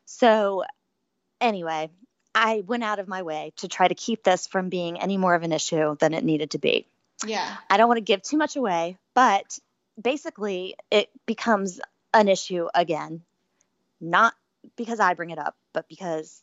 So 0.06 0.64
anyway, 1.40 1.90
I 2.34 2.62
went 2.66 2.84
out 2.84 2.98
of 2.98 3.08
my 3.08 3.22
way 3.22 3.52
to 3.56 3.68
try 3.68 3.88
to 3.88 3.94
keep 3.94 4.22
this 4.22 4.46
from 4.46 4.68
being 4.68 5.00
any 5.00 5.16
more 5.16 5.34
of 5.34 5.42
an 5.42 5.52
issue 5.52 5.96
than 5.98 6.14
it 6.14 6.24
needed 6.24 6.52
to 6.52 6.58
be. 6.58 6.86
Yeah. 7.26 7.56
I 7.68 7.76
don't 7.76 7.88
want 7.88 7.98
to 7.98 8.02
give 8.04 8.22
too 8.22 8.36
much 8.36 8.56
away, 8.56 8.96
but 9.14 9.58
basically 10.00 10.76
it 10.90 11.10
becomes 11.26 11.80
an 12.14 12.28
issue 12.28 12.68
again. 12.74 13.22
Not 14.00 14.32
because 14.76 15.00
I 15.00 15.14
bring 15.14 15.30
it 15.30 15.38
up, 15.38 15.56
but 15.72 15.88
because 15.88 16.42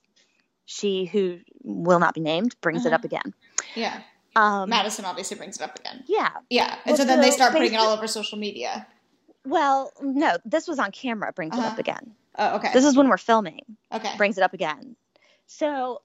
she 0.65 1.05
who 1.05 1.39
will 1.63 1.99
not 1.99 2.13
be 2.13 2.21
named 2.21 2.55
brings 2.61 2.85
it 2.85 2.89
Uh-huh. 2.89 2.95
up 2.95 3.03
again. 3.05 3.33
Yeah. 3.75 4.01
Um 4.35 4.69
Madison 4.69 5.05
obviously 5.05 5.37
brings 5.37 5.55
it 5.55 5.63
up 5.63 5.79
again. 5.79 6.03
yeah. 6.07 6.31
Yeah. 6.49 6.73
And 6.85 6.91
Well, 6.91 6.97
so 6.97 7.05
then 7.05 7.21
they 7.21 7.31
start 7.31 7.53
putting 7.53 7.73
it 7.73 7.77
all 7.77 7.93
over 7.93 8.07
social 8.07 8.37
media. 8.37 8.85
Well, 9.45 9.91
no, 10.01 10.37
this 10.45 10.67
was 10.67 10.77
on 10.79 10.91
camera 10.91 11.31
brings 11.31 11.55
it 11.55 11.59
up 11.61 11.65
Uh-huh. 11.71 11.75
again. 11.79 12.15
Oh, 12.37 12.57
okay. 12.57 12.71
This 12.73 12.85
is 12.85 12.95
when 12.95 13.07
we're 13.07 13.17
filming. 13.17 13.61
okay. 13.91 14.15
brings 14.17 14.37
it 14.37 14.43
up 14.43 14.53
again. 14.53 14.95
So 15.47 16.01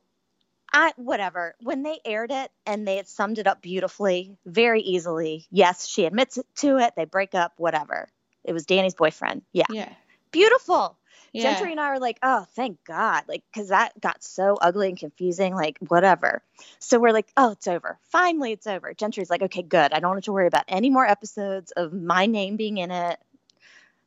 I 0.72 0.93
whatever. 0.97 1.55
When 1.61 1.82
they 1.82 2.01
aired 2.05 2.30
it 2.30 2.51
and 2.66 2.88
they 2.88 2.97
had 2.97 3.09
summed 3.09 3.38
it 3.38 3.47
up 3.47 3.61
beautifully, 3.61 4.36
very 4.47 4.80
easily. 4.80 5.47
Yes, 5.51 5.86
she 5.86 6.07
admits 6.07 6.38
it 6.38 6.47
to 6.57 6.78
it. 6.78 6.95
They 6.97 7.05
break 7.05 7.34
up, 7.34 7.53
whatever. 7.59 8.09
It 8.45 8.53
was 8.53 8.66
Danni's 8.66 8.95
boyfriend. 8.95 9.43
Yeah. 9.53 9.66
Yeah. 9.70 9.93
Beautiful. 10.30 10.97
Yeah. 11.32 11.43
Gentry 11.43 11.72
and 11.72 11.80
I 11.80 11.90
were 11.90 11.99
like, 11.99 12.18
oh, 12.22 12.47
thank 12.55 12.84
God. 12.84 13.24
Like, 13.26 13.43
because 13.53 13.68
that 13.68 13.99
got 14.01 14.22
so 14.22 14.57
ugly 14.61 14.88
and 14.88 14.99
confusing, 14.99 15.55
like, 15.55 15.78
whatever. 15.88 16.43
So 16.78 16.99
we're 16.99 17.12
like, 17.12 17.28
oh, 17.36 17.53
it's 17.53 17.66
over. 17.66 17.99
Finally, 18.11 18.53
it's 18.53 18.66
over. 18.66 18.93
Gentry's 18.93 19.30
like, 19.30 19.43
okay, 19.43 19.62
good. 19.62 19.93
I 19.93 20.01
don't 20.01 20.16
have 20.16 20.24
to 20.24 20.32
worry 20.32 20.47
about 20.47 20.64
any 20.68 20.90
more 20.90 21.07
episodes 21.07 21.70
of 21.72 21.93
my 21.93 22.26
name 22.26 22.57
being 22.57 22.76
in 22.76 22.90
it, 22.90 23.18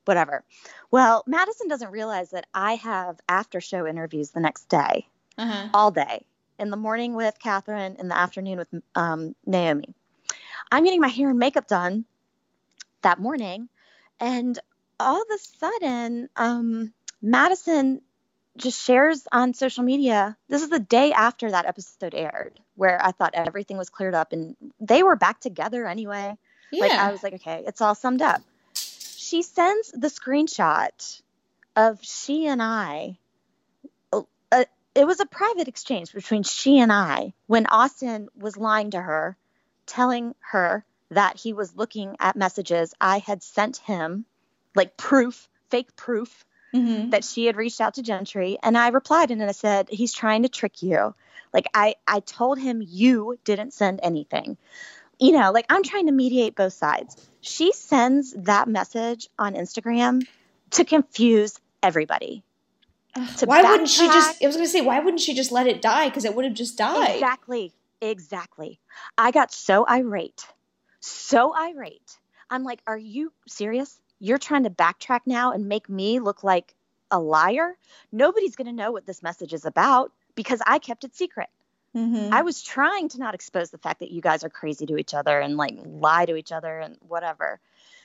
whatever. 0.05 0.43
Well, 0.91 1.23
Madison 1.25 1.67
doesn't 1.67 1.91
realize 1.91 2.29
that 2.31 2.45
I 2.53 2.75
have 2.75 3.19
after 3.27 3.59
show 3.59 3.87
interviews 3.87 4.29
the 4.29 4.39
next 4.39 4.69
day, 4.69 5.07
Uh-huh. 5.37 5.69
all 5.73 5.91
day, 5.91 6.25
in 6.59 6.69
the 6.69 6.77
morning 6.77 7.13
with 7.15 7.37
Kathryn, 7.39 7.99
in 7.99 8.07
the 8.07 8.17
afternoon 8.17 8.57
with 8.57 8.69
um, 8.95 9.35
Naomie. 9.47 9.93
I'm 10.71 10.83
getting 10.83 11.01
my 11.01 11.09
hair 11.09 11.29
and 11.29 11.39
makeup 11.39 11.67
done 11.67 12.05
that 13.01 13.19
morning, 13.19 13.69
and 14.19 14.57
all 14.99 15.21
of 15.21 15.27
a 15.33 15.37
sudden, 15.37 16.29
um, 16.35 16.93
Madison 17.21 18.01
just 18.57 18.81
shares 18.81 19.27
on 19.31 19.53
social 19.53 19.83
media. 19.83 20.37
This 20.47 20.61
is 20.63 20.69
the 20.69 20.79
day 20.79 21.11
after 21.11 21.51
that 21.51 21.65
episode 21.65 22.15
aired, 22.15 22.57
where 22.75 23.03
I 23.03 23.11
thought 23.11 23.33
everything 23.35 23.77
was 23.77 23.89
cleared 23.89 24.15
up, 24.15 24.31
and 24.31 24.55
they 24.79 25.03
were 25.03 25.17
back 25.17 25.41
together 25.41 25.85
anyway. 25.85 26.37
Yeah. 26.71 26.81
Like 26.81 26.91
I 26.93 27.11
was 27.11 27.21
like, 27.21 27.33
okay, 27.33 27.63
it's 27.67 27.81
all 27.81 27.95
summed 27.95 28.21
up. 28.21 28.41
she 28.73 29.41
sends 29.43 29.91
the 29.91 30.07
screenshot 30.07 31.21
of 31.75 31.99
she 32.01 32.47
and 32.47 32.61
I. 32.61 33.17
It 34.95 35.05
was 35.05 35.19
a 35.19 35.25
private 35.25 35.67
exchange 35.67 36.13
between 36.13 36.43
she 36.43 36.79
and 36.79 36.91
I 36.91 37.33
when 37.47 37.67
Austin 37.67 38.29
was 38.35 38.57
lying 38.57 38.91
to 38.91 39.01
her, 39.01 39.37
telling 39.85 40.33
her 40.39 40.85
that 41.11 41.37
he 41.37 41.53
was 41.53 41.75
looking 41.75 42.15
at 42.19 42.35
messages 42.35 42.93
I 42.99 43.19
had 43.19 43.43
sent 43.43 43.77
him, 43.77 44.25
like 44.73 44.97
proof, 44.97 45.49
fake 45.69 45.95
proof 45.95 46.45
Mm-hmm. 46.75 47.11
that 47.11 47.23
she 47.23 47.45
had 47.45 47.55
reached 47.55 47.79
out 47.79 47.93
to 47.93 48.01
Gentry. 48.01 48.57
And 48.61 48.77
I 48.77 48.89
replied 48.89 49.31
and 49.31 49.41
I 49.41 49.53
said, 49.53 49.87
he's 49.89 50.11
trying 50.11 50.43
to 50.43 50.49
trick 50.49 50.83
you. 50.83 51.15
Like 51.53 51.67
I, 51.73 51.95
I 52.05 52.19
told 52.19 52.59
him 52.59 52.83
you 52.85 53.39
didn't 53.45 53.71
send 53.73 54.01
anything. 54.03 54.57
You 55.17 55.31
know, 55.31 55.51
like 55.53 55.67
I'm 55.69 55.83
trying 55.83 56.07
to 56.07 56.11
mediate 56.11 56.53
both 56.53 56.73
sides. 56.73 57.15
She 57.39 57.71
sends 57.71 58.33
that 58.33 58.67
message 58.67 59.29
on 59.39 59.53
Instagram 59.53 60.27
to 60.71 60.83
confuse 60.83 61.57
everybody. 61.81 62.43
To 63.37 63.45
why 63.45 63.61
wouldn't 63.61 63.89
she 63.89 64.07
just? 64.07 64.43
I 64.43 64.47
was 64.47 64.55
gonna 64.55 64.67
say, 64.67 64.81
why 64.81 64.99
wouldn't 64.99 65.21
she 65.21 65.33
just 65.33 65.51
let 65.51 65.67
it 65.67 65.81
die? 65.81 66.09
Because 66.09 66.25
it 66.25 66.35
would 66.35 66.45
have 66.45 66.53
just 66.53 66.77
died. 66.77 67.15
Exactly. 67.15 67.73
Exactly. 68.01 68.79
I 69.17 69.31
got 69.31 69.51
so 69.51 69.85
irate. 69.89 70.45
So 70.99 71.55
irate. 71.55 72.17
I'm 72.49 72.63
like, 72.63 72.81
are 72.87 72.97
you 72.97 73.31
serious? 73.47 73.99
You're 74.19 74.37
trying 74.37 74.63
to 74.63 74.69
backtrack 74.69 75.21
now 75.25 75.51
and 75.51 75.67
make 75.67 75.89
me 75.89 76.19
look 76.19 76.43
like 76.43 76.73
a 77.11 77.19
liar? 77.19 77.77
Nobody's 78.11 78.55
going 78.55 78.67
to 78.67 78.73
know 78.73 78.91
what 78.91 79.05
this 79.05 79.23
message 79.23 79.53
is 79.53 79.65
about 79.65 80.11
because 80.35 80.61
I 80.65 80.79
kept 80.79 81.03
it 81.03 81.15
secret. 81.15 81.49
Mm-hmm. 81.95 82.33
I 82.33 82.41
was 82.41 82.61
trying 82.61 83.09
to 83.09 83.19
not 83.19 83.35
expose 83.35 83.71
the 83.71 83.77
fact 83.77 83.99
that 84.01 84.11
you 84.11 84.21
guys 84.21 84.43
are 84.43 84.49
crazy 84.49 84.85
to 84.85 84.97
each 84.97 85.13
other 85.13 85.39
and 85.39 85.57
like 85.57 85.77
lie 85.85 86.25
to 86.25 86.35
each 86.35 86.51
other 86.51 86.79
and 86.79 86.97
whatever. 87.07 87.59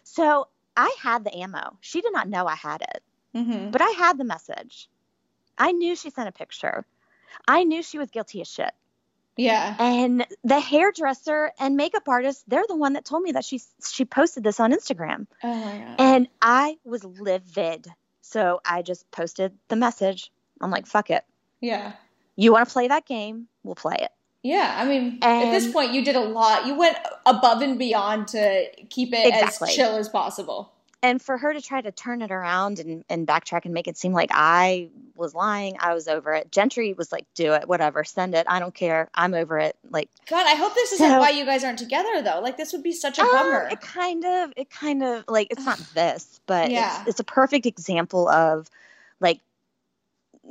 So 0.04 0.48
I 0.76 0.94
had 1.00 1.24
the 1.24 1.36
ammo. 1.36 1.76
She 1.80 2.00
did 2.00 2.12
not 2.12 2.28
know 2.28 2.46
I 2.46 2.54
had 2.54 2.82
it, 2.82 3.02
mm-hmm. 3.34 3.70
but 3.70 3.82
I 3.82 3.90
had 3.90 4.16
the 4.16 4.24
message. 4.24 4.88
I 5.60 5.70
knew 5.72 5.94
she 5.94 6.10
sent 6.10 6.28
a 6.28 6.32
picture. 6.32 6.84
I 7.46 7.62
knew 7.62 7.82
she 7.82 7.98
was 7.98 8.10
guilty 8.10 8.40
as 8.40 8.48
shit. 8.48 8.72
Yeah. 9.36 9.76
And 9.78 10.26
the 10.42 10.58
hairdresser 10.58 11.52
and 11.60 11.76
makeup 11.76 12.08
artist, 12.08 12.44
they're 12.48 12.64
the 12.68 12.76
one 12.76 12.94
that 12.94 13.04
told 13.04 13.22
me 13.22 13.32
that 13.32 13.44
she 13.44 13.60
she 13.86 14.04
posted 14.04 14.42
this 14.42 14.58
on 14.58 14.72
Instagram. 14.72 15.26
Oh 15.44 15.54
my 15.54 15.78
god. 15.78 15.94
And 15.98 16.28
I 16.42 16.78
was 16.84 17.04
livid. 17.04 17.86
So 18.22 18.60
I 18.64 18.82
just 18.82 19.10
posted 19.10 19.52
the 19.68 19.76
message. 19.76 20.32
I'm 20.60 20.70
like, 20.70 20.86
fuck 20.86 21.10
it. 21.10 21.24
Yeah. 21.60 21.92
You 22.36 22.52
want 22.52 22.68
to 22.68 22.72
play 22.72 22.88
that 22.88 23.06
game? 23.06 23.46
We'll 23.62 23.74
play 23.74 23.96
it. 24.00 24.10
Yeah, 24.42 24.74
I 24.78 24.86
mean, 24.86 25.18
at 25.20 25.50
this 25.52 25.70
point, 25.70 25.92
you 25.92 26.02
did 26.02 26.16
a 26.16 26.20
lot. 26.20 26.66
You 26.66 26.74
went 26.74 26.96
above 27.26 27.60
and 27.60 27.78
beyond 27.78 28.28
to 28.28 28.64
keep 28.88 29.12
it 29.12 29.26
Exactly. 29.26 29.68
as 29.68 29.76
chill 29.76 29.96
as 29.96 30.08
possible. 30.08 30.72
And 31.02 31.20
for 31.22 31.38
her 31.38 31.52
to 31.54 31.62
try 31.62 31.80
to 31.80 31.90
turn 31.90 32.20
it 32.20 32.30
around 32.30 32.78
and, 32.78 33.04
and 33.08 33.26
backtrack 33.26 33.64
and 33.64 33.72
make 33.72 33.88
it 33.88 33.96
seem 33.96 34.12
like 34.12 34.28
I 34.34 34.90
was 35.16 35.34
lying, 35.34 35.76
I 35.80 35.94
was 35.94 36.08
over 36.08 36.34
it. 36.34 36.52
Gentry 36.52 36.92
was 36.92 37.10
like, 37.10 37.24
do 37.34 37.54
it, 37.54 37.66
whatever, 37.66 38.04
send 38.04 38.34
it. 38.34 38.46
I 38.48 38.58
don't 38.58 38.74
care. 38.74 39.08
I'm 39.14 39.32
over 39.32 39.58
it. 39.58 39.76
Like, 39.90 40.10
God, 40.28 40.46
I 40.46 40.54
hope 40.56 40.74
this 40.74 40.92
isn't 40.92 41.08
So- 41.08 41.18
why 41.18 41.30
you 41.30 41.46
guys 41.46 41.64
aren't 41.64 41.78
together, 41.78 42.20
though. 42.20 42.40
Like, 42.40 42.58
this 42.58 42.72
would 42.74 42.82
be 42.82 42.92
such 42.92 43.18
a 43.18 43.22
Um, 43.22 43.30
bummer. 43.30 43.68
It 43.72 43.80
kind 43.80 44.24
of, 44.26 44.52
it 44.56 44.68
kind 44.68 45.02
of 45.02 45.24
like 45.26 45.48
it's 45.50 45.64
not 45.64 45.78
this, 45.94 46.38
but 46.46 46.70
Yeah. 46.70 47.00
it's, 47.00 47.10
it's 47.10 47.20
a 47.20 47.24
perfect 47.24 47.64
example 47.64 48.28
of 48.28 48.68
like 49.20 49.40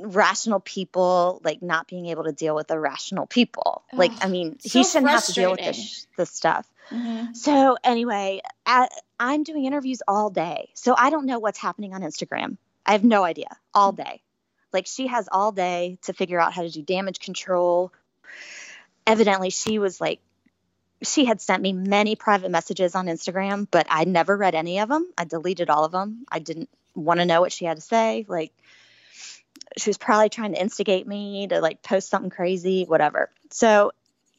rational 0.00 0.60
people 0.60 1.40
like 1.44 1.62
not 1.62 1.86
being 1.86 2.06
able 2.06 2.24
to 2.24 2.32
deal 2.32 2.54
with 2.54 2.70
irrational 2.70 3.26
people. 3.26 3.82
Like, 3.92 4.12
I 4.20 4.28
mean, 4.28 4.58
so 4.60 4.78
he 4.78 4.84
shouldn't 4.84 5.10
have 5.10 5.24
to 5.26 5.32
deal 5.32 5.50
with 5.52 5.60
this 5.60 6.06
this 6.16 6.30
stuff. 6.30 6.66
Mhm. 6.90 7.36
So 7.36 7.76
anyway, 7.84 8.40
I, 8.66 8.88
I'm 9.18 9.44
doing 9.44 9.64
interviews 9.64 10.02
all 10.08 10.30
day, 10.30 10.70
so 10.74 10.94
I 10.96 11.10
don't 11.10 11.26
know 11.26 11.38
what's 11.38 11.58
happening 11.58 11.94
on 11.94 12.02
Instagram. 12.02 12.56
I 12.84 12.92
have 12.92 13.04
no 13.04 13.22
idea 13.24 13.48
all 13.74 13.92
day. 13.92 14.22
Like 14.72 14.86
she 14.86 15.06
has 15.06 15.28
all 15.30 15.52
day 15.52 15.98
to 16.02 16.12
figure 16.12 16.40
out 16.40 16.52
how 16.52 16.62
to 16.62 16.70
do 16.70 16.82
damage 16.82 17.20
control. 17.20 17.92
Evidently, 19.06 19.50
she 19.50 19.78
was 19.78 20.00
like, 20.00 20.20
she 21.02 21.24
had 21.24 21.40
sent 21.40 21.62
me 21.62 21.72
many 21.72 22.14
private 22.16 22.50
messages 22.50 22.94
on 22.94 23.06
Instagram, 23.06 23.66
but 23.70 23.86
I 23.88 24.04
never 24.04 24.36
read 24.36 24.54
any 24.54 24.80
of 24.80 24.88
them. 24.88 25.10
I 25.16 25.24
deleted 25.24 25.70
all 25.70 25.84
of 25.84 25.92
them. 25.92 26.24
I 26.30 26.38
didn't 26.38 26.68
want 26.94 27.20
to 27.20 27.26
know 27.26 27.40
what 27.40 27.52
she 27.52 27.64
had 27.64 27.76
to 27.78 27.82
say. 27.82 28.24
Like, 28.28 28.52
she 29.76 29.90
was 29.90 29.98
probably 29.98 30.28
trying 30.28 30.52
to 30.54 30.60
instigate 30.60 31.06
me 31.06 31.46
to 31.48 31.60
like 31.60 31.82
post 31.82 32.08
something 32.10 32.30
crazy, 32.30 32.84
whatever. 32.84 33.30
So 33.50 33.92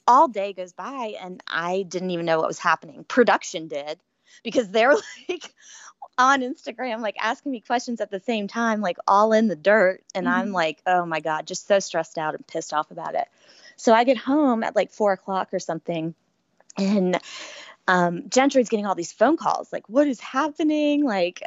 all 0.07 0.27
day 0.27 0.53
goes 0.53 0.73
by 0.73 1.15
and 1.21 1.41
I 1.47 1.83
didn't 1.83 2.11
even 2.11 2.25
know 2.25 2.39
what 2.39 2.47
was 2.47 2.59
happening. 2.59 3.03
Production 3.05 3.67
did 3.67 3.99
because 4.43 4.69
they're 4.69 4.93
like 5.29 5.53
on 6.17 6.41
Instagram, 6.41 6.99
like 7.01 7.15
asking 7.19 7.51
me 7.51 7.61
questions 7.61 8.01
at 8.01 8.11
the 8.11 8.19
same 8.19 8.47
time, 8.47 8.81
like 8.81 8.97
all 9.07 9.33
in 9.33 9.47
the 9.47 9.55
dirt. 9.55 10.03
And 10.13 10.27
I'm 10.27 10.49
Mhm. 10.49 10.53
like, 10.53 10.81
oh 10.85 11.05
my 11.05 11.19
God, 11.19 11.47
just 11.47 11.67
so 11.67 11.79
stressed 11.79 12.17
out 12.17 12.35
and 12.35 12.45
pissed 12.45 12.73
off 12.73 12.91
about 12.91 13.15
it. 13.15 13.27
So 13.77 13.93
I 13.93 14.03
get 14.03 14.17
home 14.17 14.63
at 14.63 14.75
like 14.75 14.91
four 14.91 15.13
o'clock 15.13 15.49
or 15.53 15.59
something. 15.59 16.13
And 16.77 17.19
um, 17.87 18.29
Gentry's 18.29 18.69
getting 18.69 18.85
all 18.85 18.95
these 18.95 19.11
phone 19.11 19.37
calls, 19.37 19.73
like, 19.73 19.87
what 19.89 20.07
is 20.07 20.19
happening? 20.19 21.03
Like, 21.03 21.41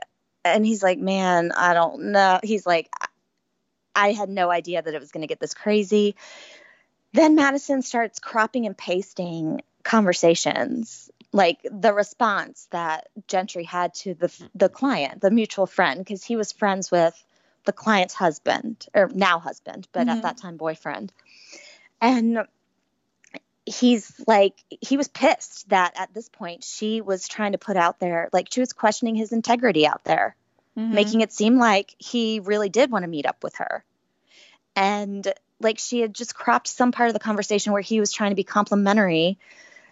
and 0.45 0.67
he's 0.67 0.83
like, 0.83 0.99
man, 0.99 1.53
I 1.53 1.75
don't 1.75 2.13
know. 2.13 2.41
He's 2.43 2.67
like, 2.67 2.91
I- 3.95 4.13
had 4.13 4.29
no 4.29 4.51
idea 4.51 4.83
that 4.83 4.95
it 4.95 5.01
was 5.01 5.13
going 5.13 5.23
to 5.23 5.27
get 5.27 5.41
this 5.41 5.55
crazy. 5.55 6.17
Then 7.13 7.35
Madison 7.35 7.83
starts 7.83 8.19
cropping 8.19 8.67
and 8.67 8.77
pasting 8.77 9.63
conversations, 9.83 11.11
like 11.33 11.59
the 11.71 11.93
response 11.93 12.67
that 12.71 13.09
Gentry 13.29 13.65
had 13.65 13.95
to 13.95 14.15
the 14.15 14.49
the 14.55 14.69
client, 14.69 15.21
the 15.21 15.31
mutual 15.31 15.67
friend, 15.67 16.01
because 16.01 16.25
he 16.25 16.37
was 16.37 16.53
friends 16.53 16.91
with 16.91 17.15
the 17.65 17.73
client's 17.73 18.15
husband, 18.15 18.87
or 18.95 19.09
now 19.15 19.39
husband, 19.39 19.89
but 19.93 20.07
Mhm. 20.07 20.11
at 20.17 20.23
that 20.23 20.37
time 20.39 20.57
boyfriend. 20.57 21.13
And 22.01 22.47
he's 23.67 24.13
like 24.27 24.55
he 24.69 24.97
was 24.97 25.09
pissed 25.09 25.69
that 25.71 25.95
at 25.97 26.13
this 26.13 26.29
point 26.29 26.63
she 26.65 27.01
was 27.01 27.27
trying 27.27 27.53
to 27.53 27.59
put 27.59 27.77
out 27.79 27.99
there 27.99 28.29
like 28.33 28.49
she 28.53 28.61
was 28.61 28.75
questioning 28.75 29.15
his 29.15 29.33
integrity 29.33 29.87
out 29.87 30.05
there 30.05 30.37
Mhm. 30.77 30.93
making 30.93 31.21
it 31.21 31.33
seem 31.33 31.59
like 31.59 31.95
he 31.99 32.41
really 32.41 32.69
did 32.69 32.91
want 32.91 33.05
to 33.05 33.09
meet 33.09 33.27
up 33.27 33.43
with 33.43 33.57
her. 33.57 33.85
And 34.77 35.33
like 35.61 35.79
she 35.79 36.01
had 36.01 36.15
just 36.15 36.35
cropped 36.35 36.67
some 36.69 36.93
part 36.93 37.09
of 37.09 37.15
the 37.15 37.21
conversation 37.21 37.73
where 37.73 37.83
he 37.83 38.01
was 38.01 38.13
trying 38.13 38.31
to 38.31 38.37
be 38.37 38.45
complimentary 38.45 39.39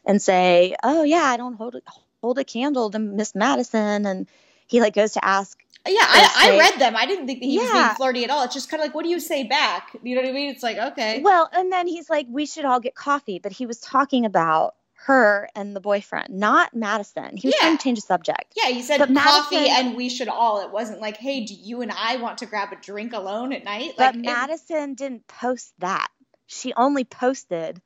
and 0.05 0.21
say, 0.21 0.75
"Oh 0.83 1.05
yeah, 1.05 1.23
I 1.23 1.37
don't 1.37 1.55
hold 1.55 1.77
a, 1.77 1.83
hold 2.21 2.39
a 2.39 2.45
candle 2.45 2.91
to 2.91 2.99
Miss 2.99 3.35
Madison," 3.35 4.07
and 4.07 4.27
he 4.67 4.81
like 4.81 4.95
goes 4.95 5.13
to 5.13 5.25
ask, 5.25 5.59
Yeah, 5.87 6.01
I, 6.01 6.53
I 6.55 6.59
read 6.59 6.81
them. 6.81 6.97
I 6.97 7.07
didn't 7.07 7.27
think 7.27 7.41
that 7.41 7.47
he 7.47 7.59
was 7.59 7.71
being 7.71 7.95
flirty 7.97 8.25
at 8.25 8.31
all. 8.31 8.45
It's 8.45 8.55
just 8.55 8.71
kind 8.71 8.81
of 8.81 8.89
like, 8.89 8.95
what 8.95 9.05
do 9.05 9.11
you 9.11 9.21
say 9.21 9.45
back? 9.45 9.97
You 10.03 10.15
know 10.15 10.23
what 10.23 10.31
I 10.31 10.33
mean? 10.33 10.51
It's 10.51 10.63
like, 10.63 10.79
okay. 10.79 11.21
well, 11.23 11.49
and 11.53 11.73
then 11.73 11.87
he's 11.87 12.09
like, 12.09 12.27
"We 12.29 12.47
should 12.47 12.65
all 12.65 12.81
get 12.81 12.95
coffee," 12.95 13.39
but 13.39 13.53
he 13.53 13.67
was 13.67 13.79
talking 13.79 14.25
about 14.25 14.75
her 15.07 15.49
and 15.57 15.75
the 15.75 15.81
boyfriend, 15.81 16.31
not 16.31 16.75
Madison. 16.75 17.37
He 17.37 17.49
was 17.49 17.55
Yeah. 17.55 17.67
trying 17.67 17.79
to 17.79 17.83
change 17.83 17.99
the 17.99 18.07
subject. 18.07 18.53
Yeah, 18.57 18.67
he 18.69 18.83
said 18.83 18.99
But 18.99 19.15
coffee 19.15 19.57
Madison- 19.57 19.87
and 19.87 19.97
we 19.97 20.09
should 20.09 20.29
all. 20.29 20.61
It 20.61 20.71
wasn't 20.71 21.01
like, 21.01 21.17
hey, 21.17 21.45
do 21.45 21.55
you 21.55 21.83
and 21.83 21.91
I 21.91 22.17
want 22.17 22.39
to 22.39 22.47
grab 22.47 22.73
a 22.73 22.77
drink 22.77 23.13
alone 23.13 23.53
at 23.53 23.65
night? 23.65 23.95
But 23.97 24.15
Like, 24.15 24.25
it- 24.25 24.27
Madison 24.27 24.95
didn't 24.95 25.27
post 25.27 25.73
that. 25.79 26.09
She 26.47 26.73
only 26.75 27.05
posted 27.05 27.81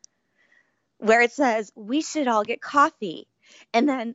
where 0.99 1.21
it 1.23 1.33
says, 1.33 1.73
We 1.75 2.03
should 2.03 2.29
all 2.29 2.45
get 2.45 2.61
coffee. 2.61 3.29
And 3.73 3.89
then, 3.89 4.15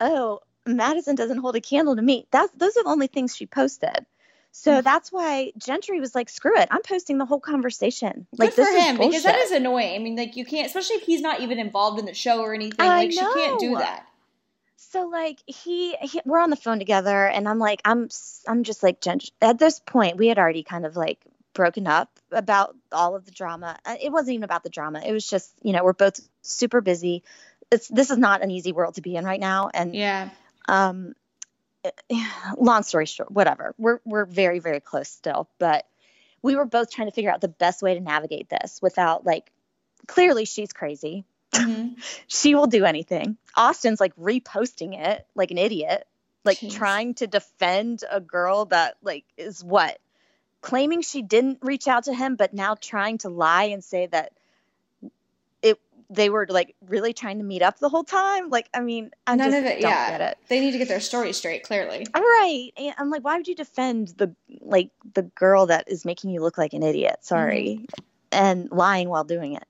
oh, 0.00 0.40
Madison 0.66 1.14
doesn't 1.16 1.38
hold 1.38 1.56
a 1.56 1.60
candle 1.60 1.96
to 1.96 2.02
me. 2.02 2.26
That's 2.30 2.52
those 2.54 2.76
are 2.76 2.82
the 2.84 2.88
only 2.90 3.06
things 3.08 3.34
she 3.36 3.46
posted. 3.46 4.06
So 4.52 4.80
Mhm. 4.80 4.84
that's 4.84 5.12
why 5.12 5.52
Gentry 5.58 6.00
was 6.00 6.14
like, 6.14 6.28
screw 6.28 6.56
it. 6.58 6.68
I'm 6.70 6.82
posting 6.82 7.18
the 7.18 7.24
whole 7.26 7.40
conversation. 7.40 8.26
good 8.32 8.38
Like 8.46 8.52
for 8.54 8.60
this 8.62 8.68
is 8.70 8.84
him 8.84 8.96
because 8.98 9.22
that 9.22 9.38
is 9.38 9.52
annoying. 9.52 9.94
I 9.94 9.98
mean, 9.98 10.16
like 10.16 10.36
you 10.36 10.44
can't, 10.44 10.66
especially 10.66 10.96
if 10.96 11.02
he's 11.02 11.20
not 11.20 11.40
even 11.40 11.58
involved 11.58 11.98
in 11.98 12.04
the 12.06 12.14
show 12.14 12.40
or 12.40 12.52
anything. 12.54 12.80
I 12.80 13.04
Like 13.04 13.12
she 13.12 13.18
can't 13.18 13.60
do 13.60 13.70
know. 13.70 13.78
that. 13.78 14.06
so 14.76 15.06
like 15.08 15.38
he, 15.46 15.94
he 16.00 16.20
we're 16.24 16.40
on 16.40 16.50
the 16.50 16.56
phone 16.56 16.78
together 16.78 17.26
and 17.26 17.46
i'm 17.48 17.58
like 17.58 17.80
i'm 17.84 18.08
I'm 18.48 18.64
just 18.64 18.82
like 18.82 19.00
Gent- 19.00 19.30
at 19.40 19.58
this 19.58 19.78
point 19.78 20.16
we 20.16 20.26
had 20.28 20.38
already 20.38 20.62
kind 20.62 20.84
of 20.86 20.96
like 20.96 21.18
broken 21.52 21.86
up 21.86 22.08
about 22.32 22.74
all 22.90 23.14
of 23.14 23.24
the 23.26 23.30
drama 23.30 23.78
Uh, 23.84 23.96
it 24.00 24.10
wasn't 24.10 24.34
even 24.34 24.44
about 24.44 24.62
the 24.62 24.70
drama 24.70 25.00
it 25.04 25.12
was 25.12 25.26
just 25.28 25.52
you 25.62 25.72
know 25.72 25.84
we're 25.84 25.92
both 25.92 26.18
super 26.42 26.80
busy 26.80 27.22
it's 27.70 27.88
this 27.88 28.10
is 28.10 28.16
not 28.18 28.42
an 28.42 28.50
easy 28.50 28.72
world 28.72 28.94
to 28.94 29.02
be 29.02 29.14
in 29.16 29.24
right 29.24 29.40
now 29.40 29.68
and 29.74 29.94
Yeah. 29.94 30.30
um 30.68 31.12
long 32.58 32.82
story 32.82 33.06
short 33.06 33.30
whatever 33.30 33.74
we're 33.78 34.00
we're 34.04 34.24
very 34.24 34.58
very 34.58 34.80
close 34.80 35.08
still 35.08 35.48
but 35.58 35.86
we 36.42 36.56
were 36.56 36.64
both 36.64 36.90
trying 36.90 37.08
to 37.08 37.12
figure 37.12 37.30
out 37.30 37.40
the 37.40 37.48
best 37.48 37.82
way 37.82 37.94
to 37.94 38.00
navigate 38.00 38.48
this 38.48 38.80
without 38.82 39.24
like 39.24 39.50
clearly 40.06 40.44
she's 40.44 40.72
crazy 40.72 41.24
Mhm. 41.52 41.96
she 42.28 42.54
will 42.54 42.66
do 42.68 42.84
anything. 42.84 43.36
Austin's 43.56 44.00
like 44.00 44.14
reposting 44.16 44.96
it 44.98 45.26
like 45.34 45.50
an 45.50 45.58
idiot, 45.58 46.06
like 46.44 46.58
Jeez. 46.58 46.72
trying 46.72 47.14
to 47.14 47.26
defend 47.26 48.04
a 48.10 48.20
girl 48.20 48.66
that 48.66 48.96
like 49.02 49.24
is 49.36 49.62
what 49.64 49.98
claiming 50.60 51.02
she 51.02 51.22
didn't 51.22 51.58
reach 51.62 51.88
out 51.88 52.04
to 52.04 52.14
him, 52.14 52.36
but 52.36 52.54
now 52.54 52.76
trying 52.76 53.18
to 53.18 53.28
lie 53.28 53.64
and 53.64 53.82
say 53.82 54.06
that 54.06 54.32
they 56.12 56.28
were 56.28 56.46
like 56.50 56.74
really 56.88 57.12
trying 57.12 57.38
to 57.38 57.44
meet 57.44 57.62
up 57.62 57.78
the 57.78 57.88
whole 57.88 58.02
time. 58.04 58.50
Like, 58.50 58.68
I 58.74 58.80
mean, 58.80 59.10
I 59.26 59.36
None 59.36 59.50
just 59.50 59.58
of 59.58 59.64
it. 59.64 59.80
don't 59.80 59.90
yeah, 59.90 60.10
get 60.10 60.20
it. 60.20 60.38
they 60.48 60.60
need 60.60 60.72
to 60.72 60.78
get 60.78 60.88
their 60.88 61.00
story 61.00 61.32
straight. 61.32 61.62
Clearly, 61.62 62.06
Right. 62.14 62.70
And 62.76 62.94
I'm 62.98 63.10
like, 63.10 63.24
why 63.24 63.36
would 63.36 63.46
you 63.48 63.54
defend 63.54 64.08
the 64.16 64.34
like 64.60 64.90
the 65.14 65.22
girl 65.22 65.66
that 65.66 65.88
is 65.88 66.04
making 66.04 66.30
you 66.30 66.40
look 66.40 66.58
like 66.58 66.72
an 66.72 66.82
idiot? 66.82 67.16
Sorry. 67.22 67.86
And 68.32 68.70
lying 68.70 69.08
while 69.08 69.24
doing 69.24 69.54
it. 69.54 69.64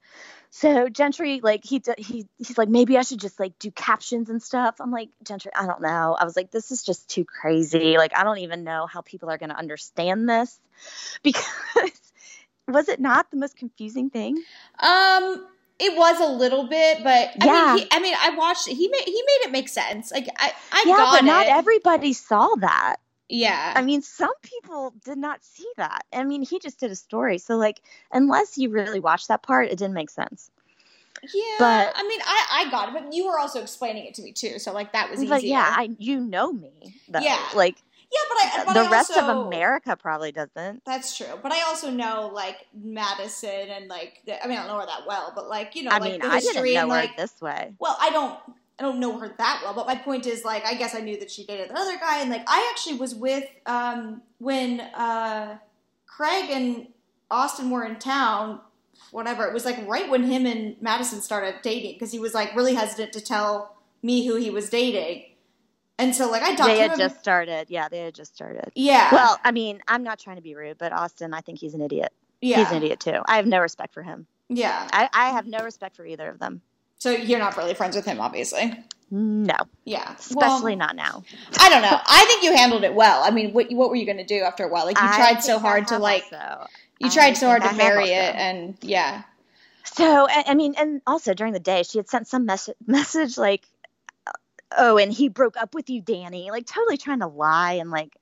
So 0.52 0.88
Gentry, 0.88 1.40
like 1.42 1.64
he 1.64 1.80
he 1.96 2.26
he's 2.38 2.58
like, 2.58 2.68
maybe 2.68 2.98
I 2.98 3.02
should 3.02 3.20
just 3.20 3.38
like 3.38 3.56
do 3.58 3.70
captions 3.70 4.28
and 4.30 4.42
stuff. 4.42 4.76
I'm 4.80 4.90
like, 4.90 5.10
Gentry, 5.24 5.52
I 5.54 5.64
don't 5.66 5.80
know. 5.80 6.16
I 6.18 6.24
was 6.24 6.34
like, 6.36 6.50
this 6.50 6.72
is 6.72 6.82
just 6.82 7.08
too 7.08 7.24
crazy. 7.24 7.96
Like, 7.98 8.16
I 8.16 8.24
don't 8.24 8.38
even 8.38 8.64
know 8.64 8.86
how 8.86 9.00
people 9.02 9.30
are 9.30 9.38
going 9.38 9.50
to 9.50 9.56
understand 9.56 10.28
this 10.28 10.58
because 11.22 11.44
was 12.66 12.88
it 12.88 12.98
not 12.98 13.30
the 13.30 13.36
most 13.36 13.56
confusing 13.56 14.10
thing? 14.10 14.42
um, 14.80 15.46
it 15.80 15.96
was 15.96 16.20
a 16.20 16.30
little 16.32 16.66
bit, 16.68 17.02
but 17.02 17.30
I 17.40 17.46
Yeah. 17.46 17.74
mean, 17.74 17.82
he, 17.84 17.88
I 17.92 18.00
mean, 18.00 18.14
I 18.20 18.30
watched. 18.36 18.68
He 18.68 18.88
made 18.88 19.04
he 19.04 19.12
made 19.26 19.46
it 19.46 19.50
make 19.52 19.68
sense. 19.68 20.12
Like 20.12 20.28
I, 20.38 20.52
I 20.72 20.84
yeah, 20.86 20.96
got 20.96 21.12
but 21.12 21.24
not 21.24 21.46
everybody 21.46 22.12
saw 22.12 22.54
that. 22.56 22.96
yeah, 23.28 23.72
I 23.76 23.82
mean, 23.82 24.02
some 24.02 24.34
people 24.42 24.92
did 25.04 25.18
not 25.18 25.42
see 25.44 25.68
that. 25.76 26.04
I 26.12 26.24
mean, 26.24 26.42
he 26.42 26.58
just 26.58 26.80
did 26.80 26.90
a 26.90 26.96
story. 26.96 27.38
So, 27.38 27.56
like, 27.56 27.80
unless 28.12 28.58
you 28.58 28.70
really 28.70 29.00
watched 29.00 29.28
that 29.28 29.42
part, 29.42 29.66
it 29.66 29.78
didn't 29.78 29.94
make 29.94 30.10
sense. 30.10 30.50
yeah. 31.34 31.42
but- 31.58 31.92
I 31.94 32.02
mean, 32.08 32.20
I, 32.24 32.46
I 32.66 32.70
got 32.70 32.88
it, 32.88 32.94
but 32.94 33.12
you 33.12 33.26
were 33.26 33.38
also 33.38 33.60
explaining 33.60 34.06
it 34.06 34.14
to 34.14 34.22
me 34.22 34.32
too. 34.32 34.58
So 34.58 34.72
like 34.72 34.92
that 34.92 35.10
was 35.10 35.20
easier. 35.22 35.34
But 35.34 35.44
yeah, 35.44 35.74
I, 35.76 35.90
you 35.98 36.20
know 36.20 36.52
me. 36.52 36.72
Though. 37.08 37.20
Yeah, 37.20 37.38
Like, 37.54 37.76
yeah, 38.12 38.18
but 38.28 38.36
I 38.38 38.64
but 38.64 38.72
the 38.74 38.88
I 38.88 38.90
rest 38.90 39.10
also, 39.10 39.28
of 39.28 39.46
America 39.46 39.96
probably 39.96 40.32
doesn't. 40.32 40.84
That's 40.84 41.16
true, 41.16 41.38
but 41.42 41.52
I 41.52 41.62
also 41.62 41.90
know 41.90 42.30
like 42.32 42.66
Madison 42.74 43.68
and 43.70 43.88
like 43.88 44.22
the, 44.26 44.42
I 44.42 44.48
mean 44.48 44.58
I 44.58 44.66
don't 44.66 44.68
know 44.68 44.80
her 44.80 44.86
that 44.86 45.06
well, 45.06 45.32
but 45.34 45.48
like 45.48 45.76
you 45.76 45.84
know 45.84 45.90
I 45.90 45.98
like 45.98 46.12
mean, 46.12 46.20
the 46.20 46.26
I 46.26 46.40
didn't 46.40 46.74
know 46.74 46.90
and 46.90 47.08
her 47.08 47.14
this 47.16 47.40
way. 47.40 47.74
well 47.78 47.96
I 48.00 48.10
don't 48.10 48.38
I 48.78 48.82
don't 48.82 48.98
know 48.98 49.18
her 49.18 49.28
that 49.38 49.60
well, 49.62 49.74
but 49.74 49.86
my 49.86 49.94
point 49.94 50.26
is 50.26 50.44
like 50.44 50.64
I 50.64 50.74
guess 50.74 50.94
I 50.94 51.00
knew 51.00 51.18
that 51.20 51.30
she 51.30 51.44
dated 51.44 51.70
the 51.70 51.78
other 51.78 51.98
guy, 51.98 52.20
and 52.20 52.30
like 52.30 52.44
I 52.48 52.68
actually 52.72 52.96
was 52.96 53.14
with 53.14 53.44
um 53.66 54.22
when 54.38 54.80
uh 54.80 55.58
Craig 56.06 56.50
and 56.50 56.88
Austin 57.30 57.70
were 57.70 57.84
in 57.84 57.96
town. 57.96 58.60
Whatever 59.12 59.44
it 59.46 59.52
was 59.54 59.64
like 59.64 59.76
right 59.88 60.08
when 60.08 60.22
him 60.24 60.46
and 60.46 60.76
Madison 60.80 61.20
started 61.20 61.56
dating 61.62 61.94
because 61.94 62.12
he 62.12 62.20
was 62.20 62.32
like 62.32 62.54
really 62.54 62.74
hesitant 62.74 63.12
to 63.14 63.20
tell 63.20 63.76
me 64.02 64.26
who 64.26 64.36
he 64.36 64.50
was 64.50 64.70
dating, 64.70 65.24
and 66.00 66.14
so 66.14 66.30
like 66.30 66.42
I 66.42 66.54
talked 66.54 66.70
They 66.70 66.78
had 66.80 66.96
just 66.96 67.20
started. 67.20 67.66
Yeah, 67.68 67.88
they 67.88 68.00
had 68.00 68.14
just 68.14 68.34
started. 68.34 68.70
yeah, 68.74 69.12
Well, 69.12 69.38
I 69.44 69.52
mean, 69.52 69.80
I'm 69.86 70.02
not 70.02 70.18
trying 70.18 70.36
to 70.36 70.42
be 70.42 70.54
rude, 70.56 70.78
but 70.78 70.92
Austin, 70.92 71.32
I 71.34 71.40
think 71.42 71.58
he's 71.58 71.74
an 71.74 71.80
idiot. 71.82 72.12
yeah, 72.40 72.58
He's 72.58 72.70
an 72.70 72.78
idiot 72.82 73.00
too. 73.00 73.20
I 73.26 73.36
have 73.36 73.46
no 73.46 73.58
respect 73.60 73.94
for 73.94 74.02
him. 74.02 74.26
yeah. 74.48 74.88
I, 74.92 75.08
I 75.12 75.30
have 75.30 75.46
no 75.46 75.58
respect 75.60 75.96
for 75.96 76.04
either 76.04 76.28
of 76.28 76.38
them. 76.38 76.62
So 76.98 77.10
you're 77.10 77.38
not 77.38 77.56
really 77.56 77.74
friends 77.74 77.94
with 77.96 78.04
him, 78.04 78.20
obviously. 78.20 78.74
No, 79.12 79.56
Yeah, 79.84 80.14
especially 80.18 80.76
Well, 80.76 80.86
not 80.86 80.96
now. 80.96 81.24
I 81.58 81.68
don't 81.70 81.82
know. 81.82 81.98
I 82.06 82.24
think 82.26 82.42
you 82.44 82.54
handled 82.54 82.84
it 82.84 82.94
well. 82.94 83.22
I 83.24 83.30
mean, 83.30 83.52
what 83.52 83.70
what 83.72 83.88
were 83.90 83.96
you 83.96 84.06
going 84.06 84.18
to 84.18 84.24
do 84.24 84.42
after 84.42 84.64
a 84.64 84.68
while? 84.68 84.84
Like 84.84 85.00
you 85.00 85.06
I 85.06 85.16
tried 85.16 85.42
so 85.42 85.58
hard 85.58 85.88
to 85.88 85.98
like 85.98 86.24
also. 86.32 86.66
you 87.00 87.06
I 87.08 87.10
tried 87.10 87.32
so 87.34 87.46
hard 87.48 87.62
to 87.64 87.74
bury 87.74 88.10
it, 88.10 88.34
and 88.36 88.76
yeah, 88.82 89.22
So 89.84 90.28
I, 90.28 90.44
I 90.48 90.54
mean, 90.54 90.74
and 90.78 91.00
also 91.08 91.34
during 91.34 91.52
the 91.54 91.58
day, 91.60 91.82
she 91.82 91.98
had 91.98 92.08
sent 92.08 92.28
some 92.28 92.46
mes- 92.46 92.70
message 92.86 93.36
like, 93.36 93.62
"Oh, 94.76 94.98
and 94.98 95.12
he 95.12 95.28
broke 95.28 95.56
up 95.56 95.74
with 95.74 95.90
you, 95.90 96.02
Danni." 96.02 96.50
Like 96.50 96.66
totally 96.66 96.96
trying 96.96 97.20
to 97.20 97.26
lie 97.26 97.74
and 97.74 97.90
like 97.90 98.16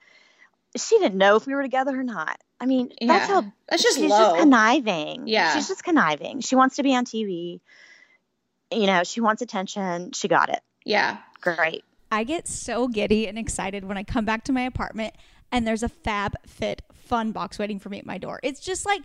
she 0.77 0.99
didn't 0.99 1.17
know 1.19 1.37
if 1.37 1.47
we 1.47 1.55
were 1.55 1.63
together 1.63 1.99
or 1.99 2.03
not. 2.05 2.39
I 2.61 2.67
mean, 2.67 2.89
that's 3.01 3.29
Yeah. 3.29 3.35
how 3.43 3.53
that's 3.69 3.83
just 3.83 3.97
she's 3.99 4.11
low. 4.11 4.19
just 4.19 4.37
conniving. 4.41 5.27
Yeah. 5.27 5.55
she's 5.55 5.69
just 5.69 5.83
conniving. 5.85 6.41
She 6.41 6.57
wants 6.57 6.77
to 6.77 6.83
be 6.83 6.95
on 6.95 7.05
TV. 7.05 7.61
You 8.71 8.87
know, 8.87 9.03
she 9.05 9.21
wants 9.21 9.41
attention. 9.43 10.13
She 10.13 10.29
got 10.29 10.49
it. 10.51 10.61
yeah, 10.85 11.19
Great. 11.41 11.85
I 12.11 12.25
get 12.25 12.49
so 12.49 12.89
giddy 12.89 13.27
and 13.29 13.39
excited 13.39 13.85
when 13.85 13.97
I 13.99 14.03
come 14.03 14.25
back 14.25 14.45
to 14.45 14.53
my 14.53 14.63
apartment 14.63 15.15
and 15.53 15.67
there's 15.67 15.83
a 15.83 15.89
Fab 15.89 16.35
Fit 16.47 16.83
fun 17.09 17.33
box 17.33 17.59
waiting 17.59 17.79
for 17.79 17.89
me 17.89 17.99
at 17.99 18.07
my 18.07 18.19
door. 18.19 18.41
It's 18.43 18.61
just 18.61 18.87
like 18.87 19.03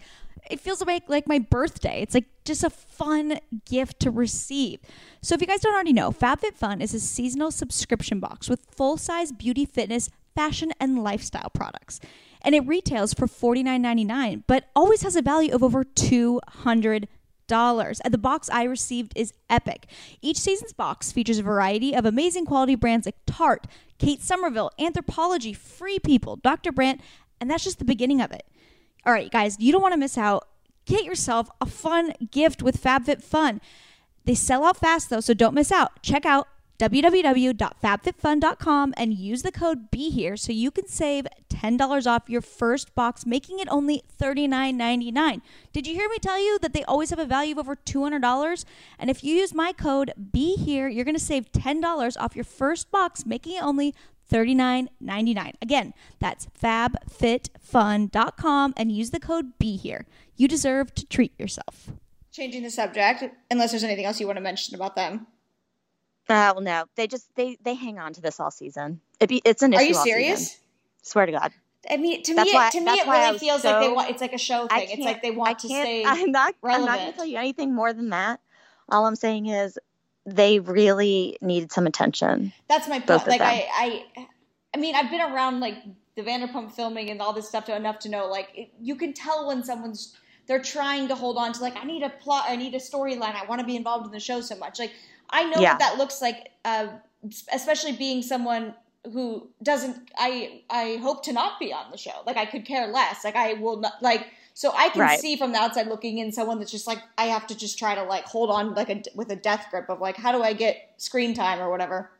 it 0.49 0.59
feels 0.59 0.85
like 0.85 1.07
like 1.07 1.27
my 1.27 1.39
birthday. 1.39 2.01
It's 2.01 2.13
like 2.13 2.25
just 2.45 2.63
a 2.63 2.69
fun 2.69 3.39
gift 3.65 3.99
to 4.01 4.11
receive. 4.11 4.79
So 5.21 5.35
if 5.35 5.41
you 5.41 5.47
guys 5.47 5.61
don't 5.61 5.73
already 5.73 5.93
know, 5.93 6.11
FabFitFun 6.11 6.81
is 6.81 6.93
a 6.93 6.99
seasonal 6.99 7.51
subscription 7.51 8.19
box 8.19 8.49
with 8.49 8.65
full-size 8.69 9.31
beauty, 9.31 9.65
fitness, 9.65 10.09
fashion, 10.35 10.73
and 10.79 11.03
lifestyle 11.03 11.49
products. 11.53 11.99
And 12.41 12.53
it 12.53 12.67
retails 12.67 13.13
for 13.13 13.25
$49.99, 13.25 14.43
but 14.47 14.65
always 14.75 15.03
has 15.03 15.15
a 15.15 15.21
value 15.21 15.53
of 15.55 15.63
over 15.63 15.85
200 15.85 17.07
dollars. 17.47 17.99
And 18.01 18.13
the 18.13 18.17
box 18.17 18.49
I 18.49 18.63
received 18.63 19.13
is 19.15 19.33
epic. 19.49 19.87
Each 20.21 20.37
season's 20.37 20.73
box 20.73 21.11
features 21.11 21.39
a 21.39 21.43
variety 21.43 21.95
of 21.95 22.05
amazing 22.05 22.45
quality 22.45 22.75
brands 22.75 23.05
like 23.05 23.17
Tarte, 23.25 23.67
Kate 23.99 24.21
Somerville, 24.21 24.71
Anthropologie, 24.79 25.55
Free 25.55 25.99
People, 25.99 26.37
Dr. 26.37 26.71
Brandt, 26.71 27.01
and 27.43 27.51
that's 27.51 27.65
just 27.65 27.77
the 27.77 27.85
beginning 27.85 28.21
of 28.21 28.31
it. 28.31 28.45
All 29.05 29.11
right, 29.11 29.29
guys, 29.29 29.57
you 29.59 29.73
don't 29.73 29.81
want 29.81 29.93
to 29.93 29.99
miss 29.99 30.17
out. 30.17 30.47
Get 30.85 31.03
yourself 31.03 31.49
a 31.59 31.65
fun 31.65 32.13
gift 32.31 32.63
with 32.63 32.81
FabFitFun. 32.81 33.59
They 34.23 34.33
sell 34.33 34.63
out 34.63 34.77
fast 34.77 35.09
though, 35.09 35.19
so 35.19 35.33
don't 35.33 35.53
miss 35.53 35.73
out. 35.73 36.01
Check 36.01 36.25
out 36.25 36.47
www.fabfitfun.com 36.79 38.93
and 38.97 39.13
use 39.13 39.43
the 39.43 39.51
code 39.51 39.91
Be 39.91 40.09
Here 40.09 40.35
so 40.35 40.51
you 40.51 40.71
can 40.71 40.87
save 40.87 41.27
$10 41.49 42.07
off 42.07 42.27
your 42.27 42.41
first 42.41 42.95
box, 42.95 43.25
making 43.25 43.59
it 43.59 43.67
only 43.69 44.03
$39.99. 44.19 45.41
Did 45.71 45.87
you 45.87 45.95
hear 45.95 46.09
me 46.09 46.17
tell 46.19 46.43
you 46.43 46.59
that 46.59 46.73
they 46.73 46.83
always 46.83 47.11
have 47.11 47.19
a 47.19 47.25
value 47.25 47.53
of 47.53 47.59
over 47.59 47.75
$200? 47.75 48.65
And 48.97 49.09
if 49.09 49.23
you 49.23 49.35
use 49.35 49.53
my 49.53 49.71
code 49.71 50.11
Be 50.31 50.55
Here, 50.55 50.87
you're 50.87 51.05
going 51.05 51.15
to 51.15 51.21
save 51.21 51.51
$10 51.51 52.17
off 52.19 52.35
your 52.35 52.43
first 52.43 52.89
box, 52.91 53.25
making 53.25 53.57
it 53.57 53.63
only 53.63 53.93
$39.99. 54.33 55.53
Again, 55.61 55.93
that's 56.19 56.47
fabfitfun.com 56.61 58.73
and 58.75 58.91
use 58.91 59.11
the 59.11 59.19
code 59.19 59.57
Be 59.59 59.77
Here. 59.77 60.05
You 60.35 60.47
deserve 60.47 60.95
to 60.95 61.05
treat 61.05 61.39
yourself. 61.39 61.91
changing 62.31 62.63
the 62.63 62.71
subject. 62.71 63.23
Unless 63.51 63.69
there's 63.71 63.83
anything 63.83 64.05
else 64.05 64.19
you 64.19 64.25
want 64.25 64.37
to 64.37 64.41
mention 64.43 64.73
about 64.75 64.95
them. 64.95 65.27
Uh, 66.29 66.53
well, 66.55 66.61
no, 66.61 66.85
they 66.95 67.05
just 67.05 67.27
they 67.35 67.57
they 67.61 67.73
hang 67.75 67.99
on 67.99 68.13
to 68.13 68.21
this 68.21 68.39
all 68.39 68.49
season. 68.49 69.01
It 69.19 69.27
be, 69.27 69.41
it's 69.43 69.61
an 69.61 69.73
issue. 69.73 69.81
Are 69.81 69.85
you 69.85 69.95
all 69.95 70.03
serious? 70.03 70.39
season. 70.39 70.57
Swear 71.01 71.25
to 71.25 71.33
God. 71.33 71.51
I 71.91 71.97
mean, 71.97 72.23
to 72.23 72.33
That's 72.33 72.49
me, 72.49 72.53
why- 72.55 72.69
to 72.69 72.79
me, 72.79 72.91
it 72.91 73.05
really 73.07 73.31
was 73.33 73.41
feels 73.41 73.63
like 73.65 73.81
they 73.81 73.89
want. 73.91 74.09
It's 74.09 74.21
like 74.21 74.31
a 74.31 74.37
show 74.37 74.67
thing. 74.67 74.87
It's 74.89 75.01
like 75.03 75.21
they 75.21 75.31
want 75.31 75.49
I 75.49 75.53
to 75.53 75.67
can't- 75.67 75.85
stay. 75.85 76.05
I'm 76.05 76.31
not. 76.31 76.55
I'm 76.63 76.85
not 76.85 76.97
going 76.99 77.11
to 77.11 77.17
tell 77.17 77.25
you 77.25 77.37
anything 77.37 77.75
more 77.75 77.91
than 77.91 78.09
that. 78.11 78.39
All 78.87 79.05
I'm 79.05 79.17
saying 79.17 79.47
is 79.47 79.77
they 80.25 80.59
really 80.59 81.37
needed 81.41 81.71
some 81.71 81.85
attention. 81.85 82.53
That's 82.69 82.87
my 82.87 82.99
point. 82.99 83.27
Like. 83.27 83.41
I, 83.41 83.67
I, 84.17 84.27
I 84.73 84.77
mean, 84.77 84.95
I've 84.95 85.09
been 85.09 85.21
around 85.21 85.59
like 85.59 85.75
the 86.15 86.21
Vanderpump 86.21 86.71
filming 86.71 87.09
and 87.09 87.21
all 87.21 87.33
this 87.33 87.47
stuff 87.47 87.65
to 87.65 87.75
enough 87.75 87.99
to 87.99 88.09
know 88.09 88.27
like 88.27 88.49
it, 88.55 88.69
you 88.79 88.95
can 88.95 89.13
tell 89.13 89.47
when 89.47 89.63
someone's 89.63 90.15
they're 90.47 90.61
trying 90.61 91.07
to 91.07 91.15
hold 91.15 91.37
on 91.37 91.53
to 91.53 91.61
like 91.61 91.75
I 91.75 91.83
need 91.85 92.03
a 92.03 92.09
plot, 92.09 92.45
I 92.47 92.55
need 92.55 92.73
a 92.75 92.79
storyline, 92.79 93.35
I 93.35 93.45
want 93.47 93.61
to 93.61 93.65
be 93.67 93.75
involved 93.75 94.05
in 94.05 94.11
the 94.11 94.19
show 94.19 94.41
so 94.41 94.55
much. 94.57 94.79
Like 94.79 94.91
I 95.29 95.43
know 95.45 95.59
Yeah. 95.61 95.71
what 95.73 95.79
that 95.79 95.97
looks 95.97 96.21
like, 96.21 96.49
uh, 96.65 96.87
especially 97.51 97.93
being 97.93 98.21
someone 98.21 98.75
who 99.11 99.49
doesn't. 99.61 100.11
I 100.17 100.61
I 100.69 100.97
hope 101.01 101.23
to 101.25 101.33
not 101.33 101.59
be 101.59 101.73
on 101.73 101.91
the 101.91 101.97
show. 101.97 102.21
Like 102.25 102.37
I 102.37 102.45
could 102.45 102.65
care 102.65 102.87
less. 102.87 103.23
Like 103.23 103.35
I 103.35 103.53
will 103.53 103.77
not 103.77 103.93
like. 104.01 104.27
So 104.53 104.71
I 104.75 104.89
can 104.89 105.01
Right. 105.01 105.19
see 105.19 105.35
from 105.35 105.51
the 105.51 105.57
outside 105.59 105.87
looking 105.87 106.19
in 106.19 106.31
someone 106.31 106.59
that's 106.59 106.71
just 106.71 106.85
like 106.87 106.99
I 107.17 107.25
have 107.25 107.47
to 107.47 107.55
just 107.57 107.79
try 107.79 107.95
to 107.95 108.03
like 108.03 108.25
hold 108.25 108.49
on 108.51 108.73
like 108.75 108.89
a 108.89 109.01
with 109.15 109.31
a 109.31 109.35
death 109.35 109.67
grip 109.71 109.89
of 109.89 109.99
like 109.99 110.15
how 110.15 110.31
do 110.31 110.43
I 110.43 110.53
get 110.53 110.93
screen 110.97 111.33
time 111.33 111.59
or 111.59 111.69
whatever 111.69 112.11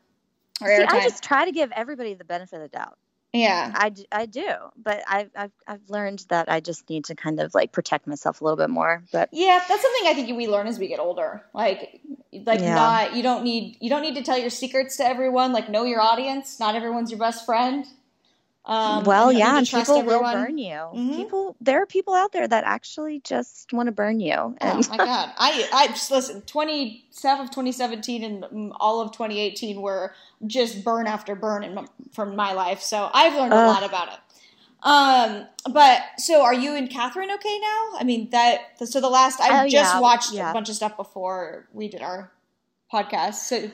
or 0.61 0.67
See. 0.67 0.83
I 0.83 1.03
just 1.03 1.23
try 1.23 1.45
to 1.45 1.51
give 1.51 1.71
everybody 1.71 2.13
the 2.13 2.23
benefit 2.25 2.55
of 2.55 2.61
the 2.63 2.67
doubt. 2.69 2.97
Yeah. 3.33 3.71
I, 3.73 3.91
I 4.11 4.25
do, 4.27 4.47
but 4.77 5.03
I've, 5.07 5.31
I've 5.35 5.51
I've 5.67 5.89
learned 5.89 6.23
that 6.29 6.49
I 6.49 6.59
just 6.59 6.87
need 6.87 7.05
to 7.05 7.15
kind 7.15 7.39
of 7.39 7.55
like 7.55 7.71
protect 7.71 8.05
myself 8.05 8.41
a 8.41 8.43
little 8.43 8.57
bit 8.57 8.69
more. 8.69 9.03
But 9.11 9.29
Yeah, 9.31 9.59
that's 9.67 9.81
something 9.81 10.07
I 10.07 10.13
think 10.13 10.35
we 10.37 10.47
learn 10.47 10.67
as 10.67 10.77
we 10.77 10.87
get 10.87 10.99
older. 10.99 11.43
Like 11.53 11.99
like 12.45 12.61
Yeah. 12.61 12.75
not 12.75 13.15
you 13.15 13.23
don't 13.23 13.43
need 13.43 13.77
you 13.79 13.89
don't 13.89 14.03
need 14.03 14.15
to 14.15 14.21
tell 14.23 14.37
your 14.37 14.51
secrets 14.51 14.97
to 14.97 15.05
everyone. 15.05 15.51
Like 15.51 15.67
know 15.69 15.83
your 15.83 15.99
audience. 16.01 16.59
Not 16.59 16.75
everyone's 16.75 17.09
your 17.09 17.19
best 17.19 17.43
friend. 17.45 17.85
Um 18.65 19.03
well, 19.03 19.29
and 19.29 19.37
yeah, 19.37 19.57
and 19.57 19.67
trust 19.67 19.87
people 19.87 19.99
everyone. 20.01 20.23
will 20.35 20.45
burn 20.45 20.57
you. 20.57 20.71
Mhm. 20.73 21.15
People, 21.17 21.55
there 21.59 21.81
are 21.81 21.85
people 21.85 22.13
out 22.13 22.31
there 22.31 22.47
that 22.47 22.63
actually 22.63 23.19
just 23.19 23.73
want 23.73 23.87
to 23.87 23.91
burn 23.91 24.21
you. 24.21 24.33
Oh 24.35 24.55
And 24.61 24.89
my 24.89 24.95
god! 24.97 25.33
I 25.37 25.67
I 25.73 25.87
just 25.87 26.09
listen. 26.11 26.41
Twenty 26.43 27.05
half 27.21 27.39
of 27.41 27.51
2017 27.51 28.23
and 28.23 28.71
all 28.79 29.01
of 29.01 29.11
2018 29.11 29.81
were 29.81 30.13
just 30.47 30.83
burn 30.83 31.07
after 31.07 31.35
burn 31.35 31.63
in, 31.63 31.87
from 32.13 32.35
my 32.37 32.53
life. 32.53 32.81
So 32.81 33.09
I've 33.13 33.33
learned 33.33 33.53
a 33.53 33.67
lot 33.67 33.83
about 33.83 34.07
it. 34.13 34.19
Um, 34.81 35.47
but 35.73 36.01
so 36.17 36.41
are 36.41 36.53
you 36.53 36.75
and 36.75 36.89
Kathryn 36.89 37.33
okay 37.35 37.59
now? 37.59 37.89
I 37.99 38.03
mean 38.05 38.29
that. 38.31 38.77
So 38.89 38.99
the 39.01 39.09
last 39.09 39.39
I 39.41 39.63
Oh, 39.65 39.67
just 39.69 39.93
yeah, 39.93 39.99
watched 39.99 40.33
yeah. 40.33 40.51
a 40.51 40.53
bunch 40.53 40.69
of 40.69 40.75
stuff 40.75 40.95
before 40.97 41.67
we 41.73 41.87
did 41.89 42.01
our 42.01 42.31
podcast. 42.93 43.35
So 43.35 43.71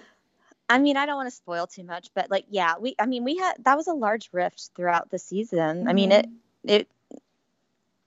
I 0.69 0.77
mean, 0.79 0.97
I 0.97 1.05
don't 1.05 1.17
want 1.17 1.27
to 1.29 1.35
spoil 1.35 1.67
too 1.67 1.83
much, 1.83 2.09
but 2.13 2.29
like, 2.31 2.45
yeah, 2.49 2.75
we. 2.79 2.95
I 2.99 3.05
mean, 3.07 3.23
we 3.23 3.37
had 3.37 3.55
that 3.65 3.77
was 3.77 3.87
a 3.87 3.93
large 3.93 4.29
rift 4.33 4.71
throughout 4.75 5.09
the 5.09 5.19
season. 5.19 5.87
I 5.87 5.93
mean, 5.93 6.11
it 6.11 6.27
Mm-hmm. 6.27 6.37
it 6.63 6.89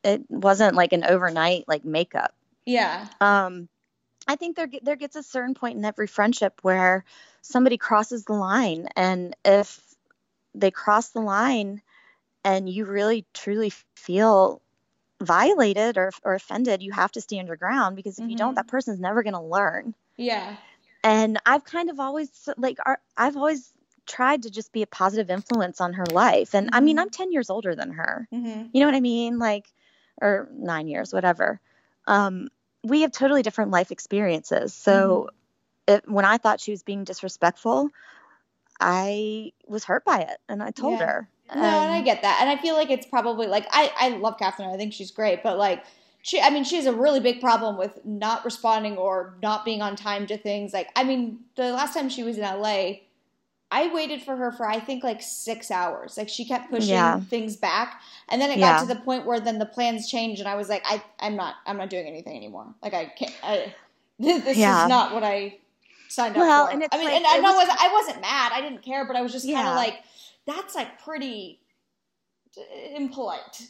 it 0.05 0.23
wasn't 0.31 0.77
like 0.77 0.93
an 0.93 1.05
overnight 1.05 1.65
like 1.69 1.85
makeup. 1.85 2.35
yeah, 2.67 3.07
Um, 3.21 3.69
I 4.27 4.37
think 4.37 4.57
there 4.57 4.69
there 4.83 4.97
gets 4.97 5.17
a 5.17 5.23
certain 5.23 5.55
point 5.55 5.79
in 5.79 5.85
every 5.85 6.07
friendship 6.07 6.61
where 6.63 7.05
somebody 7.43 7.77
crosses 7.79 8.25
the 8.25 8.35
line, 8.35 8.89
and 8.97 9.35
if 9.45 9.81
they 10.55 10.71
cross 10.71 11.11
the 11.11 11.21
line, 11.21 11.83
and 12.45 12.69
you 12.69 12.85
really 12.87 13.27
truly 13.35 13.71
feel 13.71 14.61
violated 15.23 15.99
or 15.99 16.11
or 16.25 16.35
offended, 16.35 16.83
you 16.83 16.93
have 16.93 17.13
to 17.13 17.21
stand 17.21 17.49
your 17.49 17.57
ground 17.57 17.97
because 17.97 18.19
if 18.19 18.29
you 18.29 18.37
don't, 18.37 18.55
Mhm. 18.55 18.57
that 18.57 18.69
person's 18.69 19.01
never 19.01 19.23
going 19.23 19.35
to 19.35 19.41
learn. 19.41 19.95
Yeah. 20.17 20.57
And 21.05 21.39
I've 21.47 21.65
kind 21.65 21.91
of 21.91 21.99
always 21.99 22.49
like 22.57 22.79
I've 23.17 23.37
always 23.37 23.73
tried 24.07 24.43
to 24.43 24.51
just 24.51 24.73
be 24.73 24.83
a 24.83 24.87
positive 24.87 25.31
influence 25.31 25.81
on 25.81 25.93
her 25.95 26.07
life. 26.07 26.55
And 26.55 26.71
I 26.73 26.81
mean, 26.81 26.97
Mhm. 26.97 27.01
I'm 27.03 27.11
10 27.11 27.33
years 27.33 27.51
older 27.51 27.75
than 27.75 27.93
her. 27.93 28.29
Mm-hmm. 28.33 28.67
You 28.73 28.81
know 28.81 28.87
what 28.87 28.95
I 28.95 29.01
mean? 29.01 29.39
Like, 29.39 29.67
or 30.21 30.49
nine 30.53 30.89
years, 30.89 31.13
whatever. 31.13 31.61
Um, 32.07 32.49
we 32.85 33.03
have 33.03 33.13
totally 33.13 33.43
different 33.43 33.71
life 33.71 33.91
experiences. 33.93 34.75
So 34.75 35.31
it, 35.87 36.09
when 36.09 36.25
I 36.25 36.39
thought 36.39 36.61
she 36.61 36.73
was 36.73 36.83
being 36.83 37.05
disrespectful, 37.05 37.91
I 38.81 39.53
was 39.67 39.85
hurt 39.85 40.05
by 40.05 40.21
it 40.21 40.39
and 40.49 40.63
I 40.63 40.71
told 40.71 40.99
Yeah. 41.01 41.07
her. 41.07 41.29
No, 41.55 41.61
and 41.61 41.93
I 41.93 42.01
get 42.01 42.23
that, 42.23 42.39
and 42.41 42.49
I 42.49 42.57
feel 42.57 42.75
like 42.75 42.89
it's 42.91 43.05
probably 43.05 43.47
like 43.47 43.67
I 43.71 43.93
I 43.99 44.09
love 44.17 44.39
Kathryn. 44.39 44.73
I 44.73 44.79
think 44.79 44.95
she's 44.95 45.11
great, 45.11 45.43
but 45.43 45.59
like 45.59 45.85
she, 46.23 46.41
I 46.41 46.51
mean, 46.51 46.63
she 46.65 46.77
has 46.77 46.87
a 46.87 46.93
really 46.93 47.19
big 47.21 47.41
problem 47.41 47.77
with 47.77 47.99
not 48.05 48.45
responding 48.45 48.97
or 48.97 49.37
not 49.43 49.65
being 49.65 49.83
on 49.83 49.97
time 49.97 50.27
to 50.29 50.39
things. 50.39 50.73
Like, 50.73 50.89
I 50.97 51.03
mean, 51.05 51.41
the 51.57 51.73
last 51.73 51.95
time 51.95 52.09
she 52.09 52.23
was 52.23 52.39
in 52.39 52.45
LA, 52.45 52.93
I 53.73 53.93
waited 53.93 54.23
for 54.23 54.37
her 54.37 54.53
for 54.53 54.65
I 54.67 54.79
think 54.81 55.03
like 55.03 55.21
six 55.23 55.71
hours. 55.71 56.17
Like 56.17 56.29
she 56.29 56.45
kept 56.45 56.71
pushing 56.71 56.91
Yeah. 56.91 57.19
things 57.21 57.57
back, 57.57 58.01
and 58.29 58.41
then 58.41 58.51
it 58.51 58.59
Yeah. 58.59 58.75
got 58.79 58.87
to 58.89 58.95
the 58.95 59.01
point 59.01 59.27
where 59.27 59.41
then 59.41 59.59
the 59.59 59.67
plans 59.67 60.09
changed, 60.09 60.41
and 60.41 60.49
I 60.49 60.55
was 60.57 60.69
like, 60.69 60.83
I 60.85 61.03
I'm 61.19 61.35
not 61.37 61.55
I'm 61.67 61.77
not 61.79 61.89
doing 61.91 62.07
anything 62.07 62.37
anymore. 62.37 62.67
Like 62.83 62.95
I 62.95 63.07
can't. 63.07 63.35
I, 63.43 63.75
this 64.19 64.57
Yeah. 64.59 64.83
is 64.85 64.89
not 64.91 65.13
what 65.15 65.25
I 65.25 65.59
signed 66.09 66.37
up 66.37 66.41
Well, 66.43 66.67
for. 66.67 66.73
and 66.73 66.83
it's 66.83 66.95
I 66.95 66.99
mean, 66.99 67.07
like- 67.07 67.15
and 67.17 67.27
I 67.27 67.39
know 67.39 67.53
was- 67.57 67.69
I 67.81 67.93
wasn't 67.93 68.21
mad. 68.21 68.53
I 68.55 68.61
didn't 68.61 68.83
care, 68.83 69.07
but 69.07 69.17
I 69.17 69.23
was 69.23 69.33
just 69.33 69.47
kind 69.47 69.67
of 69.67 69.75
like, 69.75 69.95
that's 70.47 70.75
like 70.75 71.03
pretty 71.03 71.59
impolite. 72.95 73.63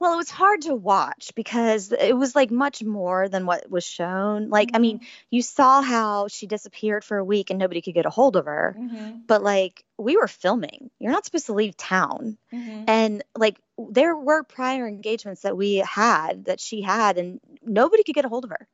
Well, 0.00 0.14
it 0.14 0.16
was 0.16 0.30
hard 0.30 0.62
to 0.62 0.74
watch 0.74 1.32
because 1.34 1.92
it 1.92 2.16
was 2.16 2.34
like 2.34 2.50
much 2.50 2.82
more 2.82 3.28
than 3.28 3.46
what 3.46 3.70
was 3.70 3.84
shown. 3.84 4.48
Like, 4.48 4.70
I 4.74 4.78
mean, 4.78 5.00
you 5.30 5.42
saw 5.42 5.82
how 5.82 6.28
she 6.28 6.46
disappeared 6.46 7.04
for 7.04 7.18
a 7.18 7.24
week 7.24 7.50
and 7.50 7.58
nobody 7.58 7.80
could 7.80 7.94
get 7.94 8.06
a 8.06 8.10
hold 8.10 8.36
of 8.36 8.46
her. 8.46 8.76
Mm-hmm. 8.78 9.18
But 9.26 9.42
like, 9.42 9.84
we 9.98 10.16
were 10.16 10.28
filming. 10.28 10.90
You're 10.98 11.12
not 11.12 11.24
supposed 11.24 11.46
to 11.46 11.54
leave 11.54 11.76
town. 11.76 12.36
Mm-hmm. 12.52 12.84
And 12.88 13.24
like, 13.36 13.58
there 13.78 14.16
were 14.16 14.42
prior 14.42 14.86
engagements 14.86 15.42
that 15.42 15.56
we 15.56 15.76
had 15.76 16.46
that 16.46 16.60
she 16.60 16.82
had, 16.82 17.18
and 17.18 17.40
nobody 17.64 18.04
could 18.04 18.14
get 18.14 18.24
a 18.24 18.28
hold 18.28 18.44
of 18.44 18.50
her. 18.50 18.68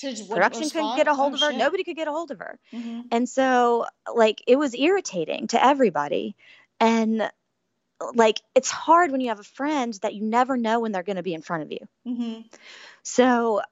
Production 0.00 0.70
couldn't 0.70 0.96
get 0.96 1.08
a 1.08 1.14
hold 1.14 1.34
of 1.34 1.40
her. 1.40 1.52
Nobody 1.52 1.82
could 1.82 1.96
get 1.96 2.06
a 2.06 2.12
hold 2.12 2.30
of 2.30 2.38
her. 2.38 2.58
Mm-hmm. 2.72 3.00
And 3.10 3.28
so, 3.28 3.86
like, 4.14 4.40
it 4.46 4.56
was 4.56 4.74
irritating 4.76 5.48
to 5.48 5.64
everybody. 5.64 6.36
And 6.78 7.28
like, 8.14 8.40
it's 8.54 8.70
hard 8.70 9.10
when 9.12 9.20
you 9.20 9.28
have 9.28 9.40
a 9.40 9.44
friend 9.44 9.92
that 10.02 10.14
you 10.14 10.22
never 10.22 10.56
know 10.56 10.80
when 10.80 10.92
they're 10.92 11.02
going 11.02 11.16
to 11.16 11.22
be 11.22 11.34
in 11.34 11.42
front 11.42 11.64
of 11.64 11.72
you. 11.72 11.78
Mm-hmm. 12.06 12.40
So 13.02 13.62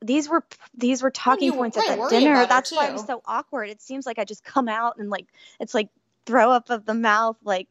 these 0.00 0.28
were 0.28 0.44
these 0.74 1.02
were 1.02 1.10
talking 1.10 1.52
points 1.52 1.76
at 1.76 1.86
that 1.86 2.08
dinner. 2.10 2.46
That's 2.46 2.72
why 2.72 2.88
it 2.88 2.92
was 2.92 3.06
so 3.06 3.22
awkward. 3.24 3.70
It 3.70 3.80
seems 3.80 4.06
like 4.06 4.18
I 4.18 4.24
just 4.24 4.44
come 4.44 4.68
out 4.68 4.98
and 4.98 5.10
like 5.10 5.26
it's 5.60 5.74
like 5.74 5.88
throw 6.26 6.50
up 6.50 6.70
of 6.70 6.84
the 6.84 6.94
mouth, 6.94 7.36
like 7.44 7.68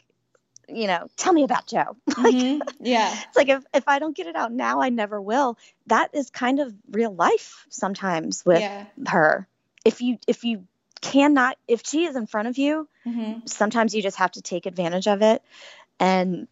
you 0.69 0.87
know, 0.87 1.07
tell 1.17 1.33
me 1.33 1.43
about 1.43 1.67
Joe. 1.67 1.97
like 2.17 2.33
Mm-hmm. 2.35 2.59
Yeah. 2.85 3.13
it's 3.27 3.35
like 3.37 3.49
if 3.49 3.63
if 3.73 3.87
I 3.87 3.99
don't 3.99 4.15
get 4.15 4.27
it 4.27 4.35
out 4.35 4.51
now, 4.51 4.81
I 4.81 4.89
never 4.89 5.21
will. 5.21 5.57
That 5.87 6.15
is 6.15 6.29
kind 6.29 6.59
of 6.59 6.73
real 6.89 7.13
life 7.13 7.65
sometimes 7.69 8.45
with 8.45 8.61
Yeah. 8.61 8.85
her. 9.07 9.47
If 9.83 10.01
you 10.01 10.17
if 10.27 10.43
you 10.43 10.65
cannot 11.01 11.57
if 11.67 11.81
she 11.85 12.05
is 12.05 12.15
in 12.15 12.27
front 12.27 12.47
of 12.47 12.57
you, 12.57 12.87
Mm-hmm. 13.05 13.47
sometimes 13.47 13.95
you 13.95 14.03
just 14.03 14.17
have 14.17 14.31
to 14.33 14.43
take 14.43 14.67
advantage 14.67 15.07
of 15.07 15.23
it. 15.23 15.41
And 16.01 16.47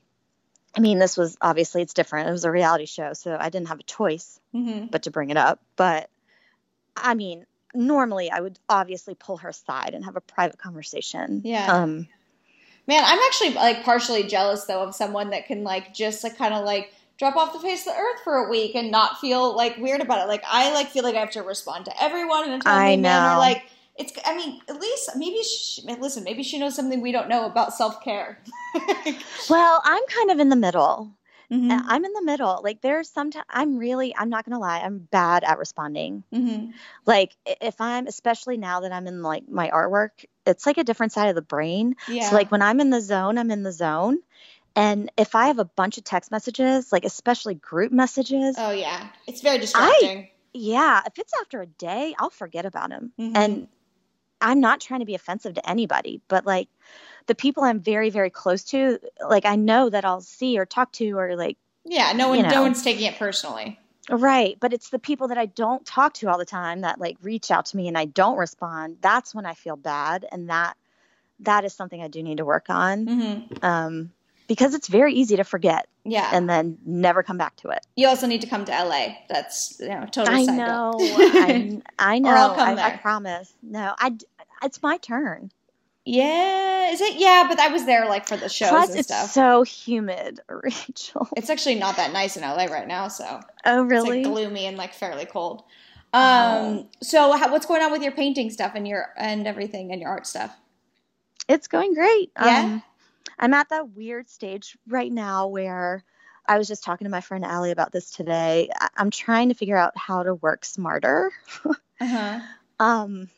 I 0.78 0.80
mean, 0.80 1.00
this 1.00 1.18
was 1.18 1.36
obviously 1.41 1.82
it's 1.82 1.93
different. 1.95 2.30
It 2.30 2.32
was 2.32 2.45
a 2.45 2.52
reality 2.52 2.86
show, 2.86 3.14
so 3.14 3.36
I 3.38 3.50
didn't 3.50 3.68
have 3.68 3.80
a 3.80 3.84
choice 3.84 4.39
Mm-hmm. 4.54 4.88
but 4.88 5.04
to 5.04 5.12
bring 5.12 5.30
it 5.32 5.38
up. 5.38 5.60
But 5.76 6.10
I 6.95 7.14
mean, 7.16 7.45
normally 7.74 8.32
I 8.32 8.39
would 8.39 8.58
obviously 8.70 9.16
pull 9.16 9.38
her 9.38 9.50
aside 9.50 9.93
and 9.93 10.06
have 10.06 10.16
a 10.16 10.22
private 10.22 10.58
conversation. 10.58 11.41
Yeah. 11.43 11.72
Um, 11.72 12.08
Man, 12.88 13.04
I'm 13.06 13.20
actually 13.28 13.54
like 13.54 13.84
partially 13.84 14.24
jealous 14.24 14.66
though 14.66 14.82
of 14.82 14.95
someone 14.95 15.30
that 15.30 15.45
can 15.45 15.64
like 15.64 15.93
just 15.93 16.24
like 16.24 16.38
kind 16.38 16.54
of 16.56 16.66
like 16.66 16.91
drop 17.20 17.36
off 17.36 17.54
the 17.54 17.60
face 17.60 17.82
of 17.86 17.93
the 17.93 18.00
earth 18.00 18.22
for 18.24 18.36
a 18.38 18.50
week 18.50 18.74
and 18.76 18.89
not 18.89 19.20
feel 19.20 19.56
like 19.56 19.78
weird 19.78 20.02
about 20.02 20.24
it. 20.26 20.28
Like 20.28 20.43
I 20.47 20.74
like 20.74 20.88
feel 20.89 21.04
like 21.04 21.16
I 21.16 21.20
have 21.20 21.32
to 21.32 21.43
respond 21.43 21.86
to 21.86 22.04
everyone 22.04 22.50
and 22.50 22.64
I 22.66 22.95
know. 22.95 23.36
Like 23.38 23.64
it's. 24.00 24.14
I 24.26 24.36
mean, 24.36 24.62
at 24.68 24.80
least 24.80 25.12
maybe 25.16 25.43
she, 25.43 25.84
listen. 25.84 26.24
Maybe 26.24 26.41
she 26.41 26.58
knows 26.58 26.76
something 26.76 27.02
we 27.02 27.12
don't 27.12 27.30
know 27.30 27.45
about 27.45 27.74
self 27.74 28.04
care. 28.04 28.41
well, 29.50 29.82
I'm 29.84 30.04
kind 30.08 30.32
of 30.32 30.39
in 30.39 30.50
the 30.50 30.56
middle. 30.56 31.12
mm-hmm. 31.52 31.72
I'm 31.72 32.06
in 32.06 32.14
the 32.14 32.24
middle. 32.24 32.62
Like 32.64 32.82
there's 32.82 33.10
sometimes 33.10 33.45
I'm 33.50 33.78
really 33.78 34.16
I'm 34.16 34.30
not 34.30 34.45
gonna 34.45 34.60
lie, 34.60 34.80
I'm 34.80 35.00
bad 35.12 35.43
at 35.43 35.58
responding. 35.60 36.24
Mm-hmm. 36.34 36.72
Like 37.06 37.36
if 37.45 37.80
I'm 37.82 38.08
especially 38.08 38.58
now 38.58 38.80
that 38.82 38.91
I'm 38.91 39.06
in 39.08 39.22
like 39.22 39.47
my 39.50 39.70
artwork, 39.70 40.26
it's 40.45 40.66
like 40.66 40.78
a 40.78 40.84
different 40.84 41.12
side 41.12 41.30
of 41.30 41.36
the 41.36 41.41
brain. 41.41 41.95
Yeah. 42.08 42.30
So 42.30 42.36
like 42.36 42.52
when 42.52 42.62
I'm 42.62 42.80
in 42.80 42.89
the 42.89 43.02
zone, 43.02 43.38
I'm 43.38 43.52
in 43.52 43.64
the 43.64 43.72
zone. 43.74 44.20
And 44.76 45.12
if 45.18 45.36
I 45.36 45.47
have 45.47 45.60
a 45.60 45.66
bunch 45.66 45.97
of 45.97 46.04
text 46.04 46.32
messages, 46.32 46.91
like 46.91 47.04
especially 47.04 47.56
group 47.56 47.91
messages, 47.91 48.56
oh 48.58 48.72
yeah, 48.72 49.08
it's 49.28 49.41
very 49.41 49.58
distracting. 49.58 50.30
yeah, 50.54 51.02
if 51.06 51.18
it's 51.18 51.34
after 51.41 51.62
a 51.62 51.66
day, 51.66 52.16
I'll 52.20 52.30
forget 52.30 52.66
about 52.66 52.89
them. 52.89 53.12
Mhm. 53.20 53.32
And 53.36 53.68
I'm 54.42 54.60
not 54.60 54.80
trying 54.82 55.02
to 55.02 55.06
be 55.06 55.16
offensive 55.16 55.56
to 55.56 55.70
anybody, 55.70 56.22
but 56.28 56.46
like 56.46 56.70
the 57.28 57.36
people 57.36 57.64
I'm 57.64 57.80
very, 57.80 58.10
very 58.10 58.30
close 58.30 58.64
to, 58.66 59.00
like 59.28 59.46
I 59.46 59.56
know 59.56 59.90
that 59.90 60.06
I'll 60.06 60.22
see 60.22 60.58
or 60.58 60.66
talk 60.66 60.92
to 60.94 61.18
or 61.18 61.36
like, 61.36 61.58
yeah, 61.86 62.12
no 62.14 62.30
one, 62.30 62.40
you 62.40 62.44
no 62.48 62.62
one's 62.62 62.84
taking 62.84 63.06
it 63.06 63.18
personally. 63.18 63.80
right. 64.10 64.58
But 64.60 64.74
it's 64.74 64.90
the 64.90 65.00
people 65.00 65.30
that 65.30 65.38
I 65.38 65.46
don't 65.46 65.86
talk 65.86 66.14
to 66.16 66.30
all 66.30 66.38
the 66.38 66.46
time 66.46 66.82
that 66.82 67.00
like 67.00 67.18
reach 67.22 67.52
out 67.52 67.68
to 67.68 67.78
me 67.78 67.88
and 67.88 67.98
I 67.98 68.06
don't 68.06 68.38
respond. 68.38 68.98
That's 69.02 69.34
when 69.34 69.46
I 69.46 69.54
feel 69.54 69.76
bad. 69.76 70.26
And 70.32 70.50
that, 70.50 70.76
that 71.42 71.66
is 71.66 71.74
something 71.74 72.02
I 72.02 72.08
do 72.08 72.22
need 72.22 72.38
to 72.38 72.46
work 72.46 72.70
on. 72.70 73.06
Mm-hmm. 73.06 73.66
Um, 73.66 74.12
because 74.50 74.74
it's 74.74 74.89
very 74.89 75.14
easy 75.14 75.38
to 75.38 75.45
forget 75.45 75.88
Yeah, 76.04 76.30
and 76.34 76.50
then 76.50 76.78
never 76.86 77.24
come 77.24 77.38
back 77.38 77.56
to 77.58 77.70
it. 77.70 77.86
you 77.95 78.08
also 78.08 78.28
need 78.28 78.41
to 78.41 78.47
come 78.47 78.66
to 78.66 78.72
LA. 78.72 79.16
That's 79.30 79.78
you 79.80 79.88
know 79.88 80.06
totally. 80.12 80.50
I 80.50 80.56
know. 80.58 80.95
I, 81.00 81.82
I 81.97 82.20
know. 82.20 82.30
I, 82.58 82.74
I 82.76 82.97
promise. 82.97 83.54
No, 83.64 83.95
I. 83.97 84.18
it's 84.62 84.84
my 84.84 84.97
turn. 84.97 85.52
Yeah, 86.06 86.89
is 86.91 87.02
it? 87.02 87.16
Yeah, 87.18 87.45
but 87.47 87.60
I 87.60 87.68
was 87.68 87.86
there 87.86 88.08
like 88.08 88.28
for 88.28 88.36
the 88.36 88.50
shows 88.50 88.70
Plus, 88.70 88.89
and 88.89 89.00
it's 89.00 89.08
stuff. 89.10 89.30
so 89.32 89.62
humid, 89.64 90.39
Rachael. 90.50 91.30
It's 91.38 91.50
actually 91.50 91.76
not 91.76 91.97
that 91.97 92.12
nice 92.12 92.36
in 92.36 92.41
LA 92.41 92.66
right 92.66 92.88
now, 92.88 93.08
so 93.10 93.41
Oh, 93.66 93.84
really? 93.84 94.20
it's 94.22 94.28
like 94.28 94.34
gloomy 94.34 94.66
and 94.66 94.76
like 94.78 94.93
fairly 94.93 95.26
cold. 95.26 95.64
Um, 96.12 96.22
Oh. 96.22 96.88
so 97.04 97.38
how, 97.38 97.52
what's 97.52 97.68
going 97.68 97.84
on 97.84 97.91
with 97.91 98.02
your 98.02 98.14
painting 98.14 98.50
stuff 98.50 98.72
and 98.74 98.88
your 98.88 99.10
and 99.18 99.45
everything 99.45 99.91
and 99.91 100.02
your 100.02 100.10
art 100.10 100.26
stuff? 100.26 100.56
It's 101.47 101.68
going 101.68 101.93
great. 101.93 102.32
Yeah? 102.41 102.62
Um, 102.64 102.84
I'm 103.40 103.54
at 103.54 103.70
that 103.70 103.92
weird 103.96 104.30
stage 104.30 104.78
right 104.88 105.12
now 105.12 105.48
where 105.48 106.04
I 106.48 106.58
was 106.58 106.68
just 106.68 106.84
talking 106.84 107.06
to 107.06 107.12
my 107.12 107.22
friend 107.22 107.46
Allie 107.46 107.72
about 107.72 107.92
this 107.92 108.12
today. 108.12 108.70
I- 108.76 108.90
I'm 108.98 109.12
trying 109.12 109.50
to 109.50 109.56
figure 109.56 109.78
out 109.78 109.98
how 109.98 110.24
to 110.24 110.36
work 110.36 110.66
smarter. 110.66 111.32
Uh 112.02 112.06
huh. 112.06 112.40
Um, 112.80 113.30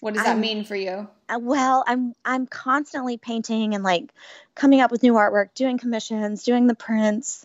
What 0.00 0.14
does 0.14 0.22
that 0.22 0.30
I'm- 0.30 0.40
mean 0.40 0.64
for 0.64 0.74
you? 0.74 1.06
uh, 1.28 1.38
well, 1.38 1.84
I'm 1.86 2.14
I'm 2.24 2.46
constantly 2.46 3.18
painting 3.18 3.74
and 3.74 3.84
like 3.84 4.10
coming 4.54 4.80
up 4.80 4.90
with 4.90 5.02
new 5.02 5.12
artwork, 5.12 5.52
doing 5.54 5.76
commissions, 5.76 6.42
doing 6.44 6.66
the 6.66 6.74
prints, 6.74 7.44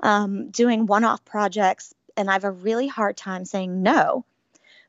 um, 0.00 0.50
doing 0.50 0.86
one-off 0.86 1.24
projects, 1.24 1.94
and 2.16 2.28
I 2.28 2.32
have 2.32 2.42
a 2.42 2.50
really 2.50 2.88
hard 2.88 3.16
time 3.16 3.44
saying 3.44 3.80
no 3.82 4.24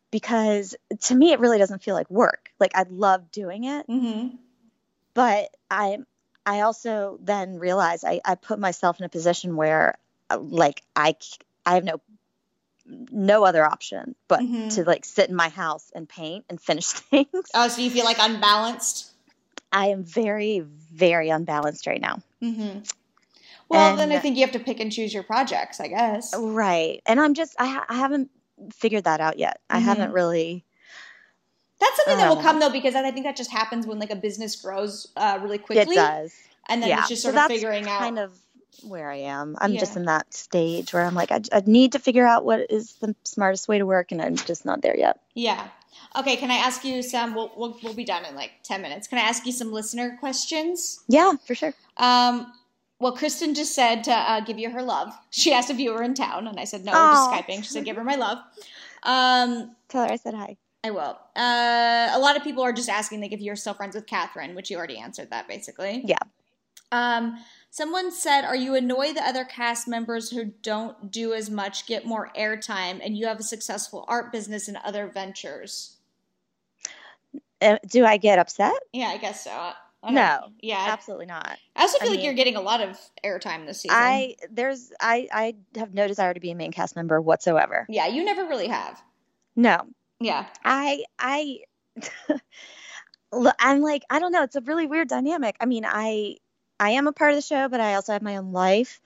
because 0.09 0.75
to 1.01 1.13
me 1.15 1.31
it 1.31 1.39
really 1.39 1.59
doesn't 1.59 1.83
feel 1.83 1.93
like 1.93 2.09
work. 2.09 2.51
Like 2.59 2.75
I 2.75 2.85
love 2.89 3.31
doing 3.31 3.65
it, 3.65 3.87
Mm-hmm. 3.87 4.35
but 5.13 5.55
I 5.69 5.99
I 6.45 6.61
also 6.61 7.17
then 7.21 7.57
realize 7.59 8.03
I, 8.03 8.19
I 8.25 8.35
put 8.35 8.59
myself 8.59 8.99
in 8.99 9.05
a 9.05 9.09
position 9.09 9.55
where 9.55 9.97
uh, 10.29 10.37
like 10.39 10.83
I 10.95 11.15
have 11.65 11.83
no 11.83 12.01
no 12.85 13.45
other 13.45 13.63
option 13.65 14.13
but 14.27 14.41
Mhm. 14.41 14.75
to 14.75 14.83
like 14.83 15.05
sit 15.05 15.29
in 15.29 15.35
my 15.35 15.47
house 15.49 15.89
and 15.95 16.07
paint 16.07 16.43
and 16.49 16.59
finish 16.59 16.87
things. 16.91 17.27
Oh, 17.53 17.67
so 17.69 17.81
you 17.81 17.89
feel 17.89 18.03
like 18.05 18.17
unbalanced? 18.19 19.11
I 19.71 19.87
am 19.87 20.03
very 20.03 20.59
very 20.59 21.29
unbalanced 21.29 21.87
right 21.87 22.01
now. 22.01 22.19
Mm-hmm. 22.41 22.79
Well, 23.69 23.95
then 23.95 24.11
I 24.11 24.19
think 24.19 24.35
you 24.37 24.43
have 24.43 24.51
to 24.51 24.59
pick 24.59 24.79
and 24.79 24.91
choose 24.91 25.13
your 25.13 25.23
projects, 25.23 25.79
I 25.79 25.87
guess. 25.87 26.33
Right. 26.37 27.01
And 27.05 27.19
I'm 27.19 27.33
just 27.33 27.55
I, 27.57 27.65
ha- 27.67 27.85
I 27.89 27.95
haven't 27.95 28.29
figured 28.73 29.05
that 29.05 29.19
out 29.21 29.39
yet. 29.39 29.61
I 29.69 29.79
Mhm. 29.79 29.83
haven't 29.83 30.11
really 30.11 30.63
That's 31.83 31.97
something 31.97 32.17
that 32.17 32.29
will 32.29 32.37
Um, 32.37 32.43
come 32.43 32.59
though, 32.59 32.69
because 32.69 32.95
I 32.95 33.11
think 33.11 33.25
that 33.25 33.35
just 33.35 33.51
happens 33.51 33.85
when 33.85 33.99
like 33.99 34.09
a 34.11 34.15
business 34.15 34.55
grows 34.55 35.07
uh, 35.17 35.39
really 35.41 35.57
quickly, 35.57 35.95
it 35.95 35.99
does. 35.99 36.33
and 36.69 36.81
then 36.81 36.89
yeah. 36.89 36.99
it's 36.99 37.09
just 37.09 37.23
So 37.23 37.31
sort 37.31 37.43
of 37.43 37.47
figuring 37.49 37.87
out. 37.87 37.99
kind 37.99 38.19
of 38.19 38.37
where 38.83 39.09
I 39.11 39.17
am. 39.17 39.55
I'm 39.59 39.73
just 39.77 39.95
in 39.97 40.05
that 40.05 40.33
stage 40.33 40.93
where 40.93 41.03
I'm 41.03 41.13
like, 41.15 41.31
I, 41.31 41.41
I 41.51 41.61
need 41.65 41.91
to 41.93 41.99
figure 41.99 42.25
out 42.25 42.43
what 42.45 42.71
is 42.71 42.93
the 42.95 43.15
smartest 43.23 43.67
way 43.67 43.77
to 43.79 43.85
work, 43.85 44.11
and 44.11 44.21
I'm 44.21 44.35
just 44.35 44.65
not 44.65 44.81
there 44.81 44.97
yet. 44.97 45.19
Yeah. 45.35 45.67
Okay, 46.15 46.35
can 46.37 46.51
I 46.51 46.55
ask 46.55 46.83
you 46.85 47.01
some? 47.03 47.33
We'll, 47.35 47.51
we'll, 47.57 47.77
we'll 47.83 47.93
be 47.93 48.03
done 48.05 48.23
in 48.25 48.35
like 48.35 48.51
10 48.63 48.81
minutes. 48.81 49.07
Can 49.07 49.17
I 49.17 49.21
ask 49.21 49.45
you 49.45 49.51
some 49.51 49.71
listener 49.71 50.17
questions? 50.19 51.03
Yeah, 51.07 51.33
for 51.45 51.53
sure. 51.55 51.73
Um, 51.97 52.51
well, 52.99 53.13
Kristen 53.13 53.53
just 53.55 53.73
said 53.75 54.03
to 54.05 54.11
uh, 54.13 54.39
give 54.41 54.57
you 54.59 54.69
her 54.71 54.81
love. 54.81 55.11
She 55.31 55.51
asked 55.53 55.69
if 55.69 55.79
you 55.79 55.91
were 55.93 56.03
in 56.03 56.13
town, 56.13 56.47
and 56.47 56.59
I 56.59 56.63
said, 56.65 56.83
no, 56.85 56.91
Aw. 56.93 57.13
just 57.13 57.47
Skyping. 57.47 57.63
She 57.63 57.69
said, 57.71 57.85
give 57.85 57.95
her 57.95 58.03
my 58.03 58.15
love. 58.15 58.37
Um, 59.03 59.75
Tell 59.89 60.05
her 60.05 60.11
I 60.11 60.15
said 60.17 60.33
hi. 60.33 60.57
I 60.83 60.91
will. 60.91 61.17
Uh, 61.35 62.09
a 62.13 62.19
lot 62.19 62.35
of 62.35 62.43
people 62.43 62.61
are 62.63 62.73
just 62.73 62.89
asking 62.89 63.21
like 63.21 63.31
if 63.31 63.39
you're 63.39 63.55
still 63.55 63.73
friends 63.73 63.95
with 63.95 64.05
Kathryn, 64.05 64.53
which 64.53 64.69
you 64.69 64.77
already 64.77 64.97
answered 64.97 65.29
that 65.31 65.47
basically. 65.47 66.01
Yeah. 66.05 66.17
Um, 66.91 67.39
someone 67.71 68.11
said, 68.11 68.43
"Are 68.45 68.55
you 68.55 68.75
annoyed 68.75 69.15
that 69.15 69.27
other 69.27 69.45
cast 69.45 69.87
members 69.87 70.29
who 70.29 70.45
don't 70.45 71.09
do 71.09 71.33
as 71.33 71.49
much 71.49 71.87
get 71.87 72.05
more 72.05 72.31
airtime, 72.37 72.99
and 73.03 73.17
you 73.17 73.25
have 73.27 73.39
a 73.39 73.43
successful 73.43 74.05
art 74.07 74.31
business 74.31 74.67
and 74.67 74.77
other 74.83 75.07
ventures?" 75.07 75.97
Uh, 77.61 77.77
do 77.87 78.05
I 78.05 78.17
get 78.17 78.37
upset? 78.39 78.73
Yeah, 78.91 79.07
I 79.07 79.17
guess 79.17 79.43
so. 79.43 79.71
I 80.05 80.11
No, 80.11 80.49
Yeah. 80.61 80.85
absolutely 80.89 81.27
not. 81.27 81.57
I 81.77 81.81
also 81.81 81.97
feel 81.97 82.09
I 82.09 82.11
like 82.11 82.17
mean- 82.17 82.25
you're 82.25 82.33
getting 82.33 82.57
a 82.57 82.61
lot 82.61 82.81
of 82.81 82.99
airtime 83.23 83.65
this 83.65 83.81
season. 83.81 83.97
I 83.97 84.35
there's 84.51 84.91
I 84.99 85.29
I 85.31 85.55
have 85.79 85.93
no 85.93 86.07
desire 86.09 86.33
to 86.33 86.41
be 86.41 86.51
a 86.51 86.55
main 86.55 86.73
cast 86.73 86.95
member 86.97 87.21
whatsoever. 87.21 87.85
yeah, 87.89 88.07
you 88.07 88.25
never 88.25 88.43
really 88.45 88.67
have. 88.67 89.01
No, 89.55 89.87
Yeah. 90.23 90.45
I 90.63 91.03
I 91.19 91.59
I'm 93.59 93.81
like 93.81 94.03
I 94.09 94.19
don't 94.19 94.31
know. 94.31 94.43
It's 94.43 94.55
a 94.55 94.61
really 94.61 94.87
weird 94.87 95.09
dynamic. 95.09 95.55
I 95.59 95.65
mean, 95.65 95.85
I 95.85 96.37
I 96.79 96.91
am 96.91 97.07
a 97.07 97.13
part 97.13 97.31
of 97.31 97.37
the 97.37 97.41
show, 97.41 97.67
but 97.67 97.79
I 97.79 97.95
also 97.95 98.13
have 98.13 98.21
my 98.21 98.37
own 98.37 98.51
life. 98.51 99.01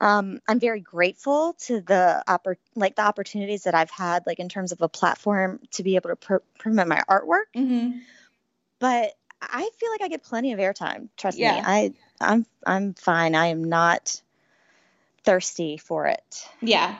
Um, 0.00 0.40
I'm 0.48 0.58
very 0.58 0.80
grateful 0.80 1.54
to 1.66 1.80
the 1.80 2.22
oppor- 2.26 2.56
like 2.74 2.96
the 2.96 3.02
opportunities 3.02 3.62
that 3.64 3.74
I've 3.74 3.90
had, 3.90 4.26
like 4.26 4.40
in 4.40 4.48
terms 4.48 4.72
of 4.72 4.82
a 4.82 4.88
platform 4.88 5.60
to 5.72 5.82
be 5.82 5.96
able 5.96 6.10
to 6.10 6.16
pr- 6.16 6.36
promote 6.58 6.88
my 6.88 7.02
artwork. 7.08 7.44
Mm-hmm. 7.54 7.98
But 8.80 9.12
I 9.40 9.70
feel 9.78 9.90
like 9.90 10.02
I 10.02 10.08
get 10.08 10.22
plenty 10.24 10.52
of 10.52 10.58
airtime. 10.58 11.08
Trust 11.16 11.38
Yeah. 11.38 11.56
me, 11.56 11.62
I 11.64 11.94
I'm 12.20 12.46
I'm 12.66 12.94
fine. 12.94 13.34
I 13.34 13.46
am 13.48 13.64
not 13.64 14.20
thirsty 15.24 15.76
for 15.76 16.06
it. 16.06 16.48
Yeah. 16.60 16.98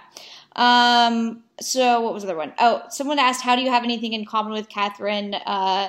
Um, 0.56 1.42
so 1.60 2.00
what 2.00 2.14
was 2.14 2.22
the 2.22 2.28
other 2.30 2.38
one? 2.38 2.52
Oh, 2.58 2.82
someone 2.88 3.18
asked, 3.18 3.42
how 3.42 3.56
do 3.56 3.62
you 3.62 3.70
have 3.70 3.84
anything 3.84 4.12
in 4.12 4.24
common 4.24 4.52
with 4.52 4.68
Kathryn 4.68 5.40
uh, 5.46 5.88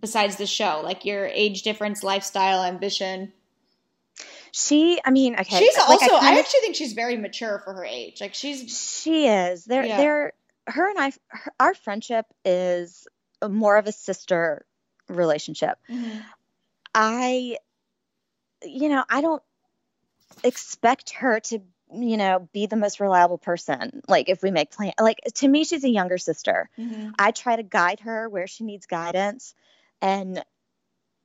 besides 0.00 0.36
the 0.36 0.46
show? 0.46 0.80
Like 0.82 1.04
your 1.04 1.26
age 1.26 1.62
difference, 1.62 2.02
lifestyle, 2.02 2.64
ambition? 2.64 3.32
She, 4.52 5.00
I 5.04 5.10
mean, 5.10 5.34
okay, 5.34 5.58
she's 5.58 5.76
like, 5.76 5.88
also, 5.88 6.16
I, 6.16 6.20
kinda- 6.20 6.40
actually 6.40 6.60
think 6.60 6.76
she's 6.76 6.92
very 6.92 7.16
mature 7.16 7.60
for 7.64 7.72
her 7.74 7.84
age. 7.84 8.20
Like 8.20 8.34
she's, 8.34 9.00
She 9.02 9.26
is. 9.28 9.64
They're 9.64 9.84
Yeah. 9.84 9.96
they're 9.96 10.32
her 10.66 10.90
and 10.90 10.98
I 10.98 11.12
her, 11.28 11.52
our 11.60 11.74
friendship 11.74 12.26
is 12.44 13.06
more 13.48 13.76
of 13.76 13.86
a 13.86 13.92
sister 13.92 14.66
relationship. 15.08 15.78
I 16.94 17.58
you 18.64 18.88
know, 18.88 19.04
I 19.08 19.20
don't 19.20 19.42
expect 20.44 21.10
her 21.10 21.40
to 21.40 21.60
you 21.92 22.16
know 22.16 22.48
be 22.52 22.66
the 22.66 22.76
most 22.76 23.00
reliable 23.00 23.38
person 23.38 24.02
like 24.08 24.28
if 24.28 24.42
we 24.42 24.50
make 24.50 24.70
plan 24.70 24.92
like 25.00 25.18
to 25.34 25.48
me 25.48 25.64
she's 25.64 25.84
a 25.84 25.88
younger 25.88 26.18
sister 26.18 26.68
Mhm. 26.78 27.14
i 27.18 27.30
try 27.30 27.56
to 27.56 27.62
guide 27.62 28.00
her 28.00 28.28
where 28.28 28.46
she 28.46 28.64
needs 28.64 28.86
guidance 28.86 29.54
and 30.00 30.44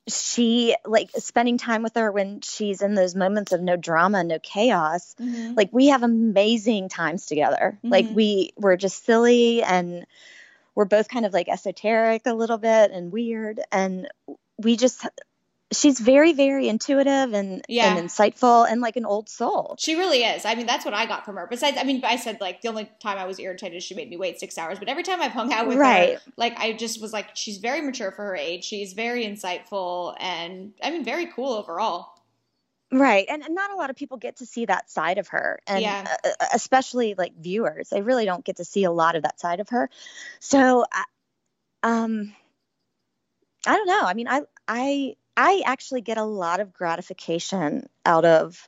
she 0.07 0.76
like 0.86 1.09
spending 1.18 1.57
time 1.57 1.82
with 1.82 1.95
her 1.95 2.11
when 2.11 2.41
she's 2.41 2.82
in 2.84 2.93
those 2.93 3.16
moments 3.16 3.51
of 3.53 3.61
no 3.61 3.76
drama 3.76 4.24
no 4.24 4.38
chaos 4.39 5.16
Mhm. 5.20 5.57
like 5.57 5.70
we 5.72 5.88
have 5.88 6.03
amazing 6.03 6.89
times 6.89 7.26
together 7.26 7.80
like 7.84 8.05
Mhm. 8.07 8.13
we 8.13 8.53
we're 8.55 8.78
just 8.78 9.03
silly 9.03 9.63
and 9.63 10.05
we're 10.76 10.86
both 10.86 11.07
kind 11.07 11.26
of 11.26 11.34
like 11.34 11.49
esoteric 11.49 12.24
a 12.26 12.34
little 12.34 12.57
bit 12.59 12.91
and 12.91 13.11
weird 13.11 13.61
and 13.72 14.07
we 14.59 14.76
just 14.78 15.05
she's 15.72 15.99
very 15.99 16.34
very 16.34 16.68
intuitive 16.70 17.34
and 17.34 17.63
Yeah. 17.68 17.95
and 17.95 18.07
insightful 18.07 18.70
and 18.70 18.82
like 18.82 18.95
an 18.97 19.05
old 19.05 19.28
soul 19.30 19.76
She 19.80 19.95
really 19.95 20.24
is. 20.24 20.45
I 20.45 20.55
mean, 20.55 20.68
that's 20.68 20.86
what 20.86 20.93
I 20.93 21.05
got 21.05 21.26
from 21.26 21.36
her. 21.38 21.47
Besides, 21.49 21.78
I 21.80 21.84
mean, 21.84 22.01
I 22.05 22.16
said 22.18 22.39
like 22.39 22.61
the 22.61 22.68
only 22.70 22.89
time 22.99 23.18
I 23.18 23.26
was 23.26 23.39
irritated, 23.39 23.82
she 23.84 23.95
made 23.95 24.09
me 24.09 24.16
wait 24.18 24.39
six 24.39 24.57
hours. 24.57 24.78
But 24.80 24.88
every 24.89 25.03
time 25.03 25.22
I've 25.22 25.32
hung 25.32 25.51
out 25.51 25.68
with 25.68 25.78
her, 25.78 26.20
like 26.38 26.57
I 26.59 26.74
just 26.74 27.01
was 27.01 27.11
like, 27.11 27.36
she's 27.36 27.57
very 27.57 27.82
mature 27.82 28.11
for 28.11 28.24
her 28.26 28.36
age. 28.36 28.63
She's 28.63 28.93
very 28.93 29.26
insightful, 29.26 30.16
and 30.20 30.74
I 30.84 30.91
mean, 30.91 31.03
very 31.03 31.26
cool 31.28 31.53
overall. 31.53 32.13
right 32.91 33.26
and, 33.30 33.43
and 33.43 33.55
not 33.55 33.72
a 33.72 33.76
lot 33.76 33.89
of 33.89 33.95
people 33.95 34.18
get 34.18 34.38
to 34.38 34.45
see 34.45 34.66
that 34.66 34.89
side 34.91 35.18
of 35.18 35.28
her 35.30 35.59
and 35.68 35.82
Yeah. 35.84 36.07
uh, 36.24 36.30
uh, 36.39 36.45
especially 36.53 37.16
like 37.18 37.34
viewers 37.36 37.89
they 37.89 38.01
really 38.03 38.26
don't 38.26 38.45
get 38.45 38.57
to 38.57 38.63
see 38.66 38.84
a 38.84 38.91
lot 38.91 39.16
of 39.16 39.24
that 39.24 39.39
side 39.39 39.59
of 39.59 39.70
her 39.70 39.89
so 40.39 40.86
I, 40.93 41.03
um 41.82 42.34
i 43.66 43.76
don't 43.76 43.88
know 43.88 44.01
i 44.03 44.13
mean 44.13 44.28
i 44.28 44.41
i 44.68 45.16
i 45.38 45.61
actually 45.65 46.01
get 46.01 46.17
a 46.17 46.23
lot 46.23 46.59
of 46.59 46.73
gratification 46.73 47.88
out 48.05 48.25
of 48.25 48.67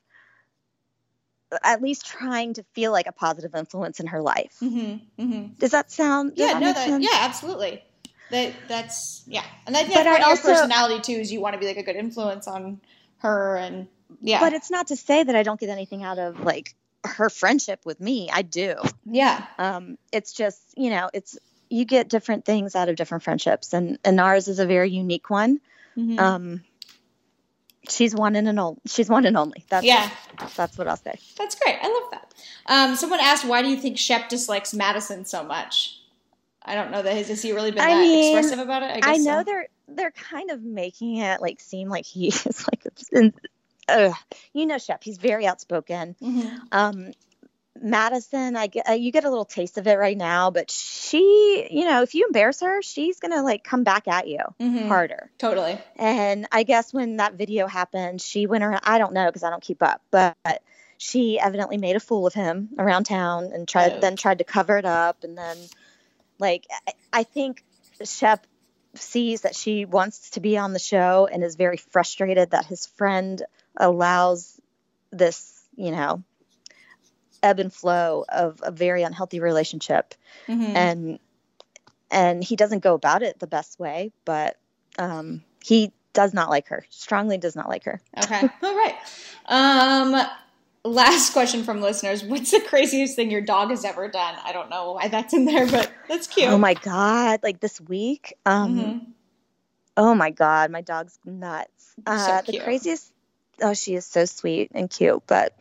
at 1.63 1.81
least 1.81 2.05
trying 2.05 2.53
to 2.55 2.63
feel 2.73 2.91
like 2.91 3.07
a 3.07 3.11
positive 3.13 3.55
influence 3.55 3.99
in 3.99 4.07
her 4.07 4.21
life 4.21 4.57
Mm-hmm. 4.61 5.21
Mm-hmm. 5.21 5.53
does 5.59 5.71
that 5.71 5.91
sound 5.91 6.35
does 6.35 6.47
Yeah, 6.47 6.53
that 6.53 6.59
no, 6.61 6.73
that 6.73 6.85
sense? 6.85 7.03
yeah, 7.09 7.19
absolutely. 7.21 7.83
That 8.31 8.53
that's 8.67 9.23
yeah, 9.27 9.43
and 9.65 9.75
I 9.77 9.83
think 9.83 9.93
But 9.93 10.03
that's 10.03 10.17
part 10.17 10.21
I 10.21 10.23
of 10.33 10.37
also- 10.37 10.47
your 10.49 10.57
personality 10.57 10.99
too. 11.01 11.19
Is 11.21 11.31
you 11.31 11.39
want 11.39 11.53
to 11.53 11.59
be 11.59 11.65
like 11.65 11.77
a 11.77 11.83
good 11.83 11.95
influence 11.95 12.45
on 12.45 12.81
her, 13.19 13.55
and 13.55 13.87
yeah, 14.21 14.41
but 14.41 14.51
it's 14.51 14.69
not 14.69 14.87
to 14.87 14.97
say 14.97 15.23
that 15.23 15.33
i 15.35 15.43
don't 15.43 15.59
get 15.59 15.69
anything 15.69 16.03
out 16.03 16.19
of 16.19 16.41
like 16.41 16.75
her 17.05 17.29
friendship 17.29 17.79
with 17.85 17.99
me 18.01 18.29
i 18.31 18.41
do 18.41 18.75
yeah, 19.05 19.45
um, 19.57 19.97
it's 20.11 20.33
just 20.33 20.61
you 20.75 20.89
know 20.89 21.09
it's 21.13 21.37
you 21.69 21.85
get 21.85 22.09
different 22.09 22.43
things 22.43 22.75
out 22.75 22.89
of 22.89 22.97
different 22.97 23.23
friendships 23.23 23.73
and 23.73 23.97
and 24.03 24.19
ours 24.19 24.49
is 24.49 24.59
a 24.59 24.65
very 24.65 24.89
unique 24.89 25.29
one 25.29 25.61
Mhm. 25.97 26.19
um 26.19 26.63
she's 27.89 28.13
one 28.13 28.35
and 28.35 28.47
an 28.47 28.59
only 28.59 28.79
she's 28.85 29.09
one 29.09 29.25
and 29.25 29.37
only 29.37 29.65
that's 29.69 29.85
yeah. 29.85 30.09
that's 30.55 30.77
what 30.77 30.87
i'll 30.87 30.97
say 30.97 31.15
That's 31.37 31.55
great. 31.55 31.77
I 31.81 31.87
love 31.87 32.11
that. 32.11 32.33
Um, 32.67 32.95
someone 32.95 33.19
asked, 33.21 33.45
why 33.45 33.61
do 33.61 33.69
you 33.69 33.77
think 33.77 33.97
Shep 33.97 34.27
dislikes 34.29 34.73
Madison 34.73 35.23
so 35.25 35.43
much? 35.43 35.99
I 36.61 36.75
don't 36.75 36.91
know 36.91 37.01
that 37.01 37.13
has, 37.15 37.29
has 37.29 37.41
he 37.41 37.53
really 37.53 37.71
been 37.71 37.81
I 37.81 37.87
that 37.87 38.01
mean, 38.01 38.35
expressive 38.35 38.59
about 38.59 38.83
it? 38.83 38.91
I, 38.91 38.99
guess 38.99 39.03
i 39.05 39.17
know 39.17 39.39
so. 39.39 39.43
they're 39.43 39.67
they're 39.87 40.11
kind 40.11 40.51
of 40.51 40.61
making 40.63 41.17
it 41.17 41.41
like 41.41 41.61
seem 41.61 41.87
like 41.87 42.05
he 42.05 42.27
is 42.27 42.67
like 42.67 42.83
in, 43.13 43.33
uh, 43.87 44.11
you 44.53 44.65
know 44.65 44.77
shep 44.77 45.01
he's 45.03 45.17
very 45.17 45.47
outspoken 45.47 46.15
Mhm. 46.21 46.59
um 46.73 47.11
Madison, 47.81 48.55
I 48.55 48.67
get 48.67 48.89
uh, 48.89 48.93
you 48.93 49.11
get 49.11 49.25
a 49.25 49.29
little 49.29 49.45
taste 49.45 49.77
of 49.77 49.87
it 49.87 49.95
right 49.95 50.17
now, 50.17 50.51
but 50.51 50.69
she, 50.71 51.67
you 51.71 51.85
know, 51.85 52.01
if 52.01 52.15
you 52.15 52.25
embarrass 52.25 52.61
her, 52.61 52.81
she's 52.81 53.19
gonna 53.19 53.43
like 53.43 53.63
come 53.63 53.83
back 53.83 54.07
at 54.07 54.27
you 54.27 54.39
Mhm. 54.59 54.87
harder. 54.87 55.29
Totally. 55.37 55.77
And 55.95 56.47
I 56.51 56.63
guess 56.63 56.93
when 56.93 57.17
that 57.17 57.33
video 57.33 57.67
happened, 57.67 58.21
she 58.21 58.45
went 58.47 58.63
around. 58.63 58.81
I 58.83 58.97
don't 58.97 59.13
know 59.13 59.25
because 59.27 59.43
I 59.43 59.49
don't 59.49 59.63
keep 59.63 59.81
up, 59.83 60.01
but 60.11 60.35
she 60.97 61.39
evidently 61.39 61.77
made 61.77 61.95
a 61.95 61.99
fool 61.99 62.25
of 62.27 62.33
him 62.33 62.69
around 62.77 63.05
town 63.05 63.51
and 63.53 63.67
tried 63.67 63.93
Oh. 63.93 63.99
then 63.99 64.15
tried 64.15 64.39
to 64.39 64.43
cover 64.43 64.77
it 64.77 64.85
up. 64.85 65.23
And 65.23 65.37
then, 65.37 65.57
like, 66.39 66.65
I, 66.87 66.93
I 67.13 67.23
think 67.23 67.63
Shep 68.03 68.45
sees 68.95 69.41
that 69.41 69.55
she 69.55 69.85
wants 69.85 70.31
to 70.31 70.39
be 70.39 70.57
on 70.57 70.73
the 70.73 70.79
show 70.79 71.27
and 71.31 71.43
is 71.43 71.55
very 71.55 71.77
frustrated 71.77 72.51
that 72.51 72.65
his 72.65 72.87
friend 72.87 73.43
allows 73.75 74.59
this, 75.11 75.61
you 75.75 75.91
know, 75.91 76.23
ebb 77.43 77.59
and 77.59 77.73
flow 77.73 78.25
of 78.29 78.59
a 78.63 78.71
very 78.71 79.03
unhealthy 79.03 79.39
relationship 79.39 80.13
Mhm. 80.47 80.75
and 80.75 81.19
and 82.09 82.43
he 82.43 82.55
doesn't 82.55 82.79
go 82.79 82.93
about 82.93 83.21
it 83.23 83.39
the 83.39 83.47
best 83.47 83.79
way 83.79 84.11
but 84.25 84.57
um 84.97 85.43
he 85.63 85.91
does 86.13 86.33
not 86.33 86.49
like 86.49 86.67
her 86.69 86.85
strongly 86.89 87.37
does 87.37 87.55
not 87.55 87.67
like 87.69 87.83
her 87.83 88.01
Okay. 88.23 88.41
All 88.63 88.75
right. 88.75 88.95
Um, 89.45 90.15
last 90.83 91.31
question 91.33 91.63
from 91.63 91.81
listeners: 91.81 92.23
What's 92.23 92.49
the 92.51 92.59
craziest 92.61 93.15
thing 93.15 93.29
your 93.29 93.41
dog 93.41 93.69
has 93.69 93.85
ever 93.85 94.07
done? 94.07 94.35
I 94.43 94.51
don't 94.53 94.69
know 94.69 94.93
why 94.93 95.09
that's 95.09 95.33
in 95.33 95.45
there, 95.45 95.67
but 95.67 95.91
that's 96.09 96.25
cute. 96.27 96.49
oh 96.49 96.57
my 96.57 96.73
god 96.73 97.41
like 97.43 97.59
this 97.59 97.79
week 97.81 98.33
um 98.45 98.75
Mhm. 98.77 99.01
oh 99.97 100.15
my 100.15 100.31
god 100.31 100.71
my 100.71 100.81
dog's 100.81 101.19
nuts 101.25 101.93
uh 102.07 102.41
the 102.41 102.53
cute. 102.53 102.63
craziest 102.63 103.11
oh 103.61 103.73
she 103.73 103.93
is 103.95 104.05
so 104.05 104.25
sweet 104.25 104.71
and 104.73 104.89
cute 104.89 105.21
but 105.27 105.53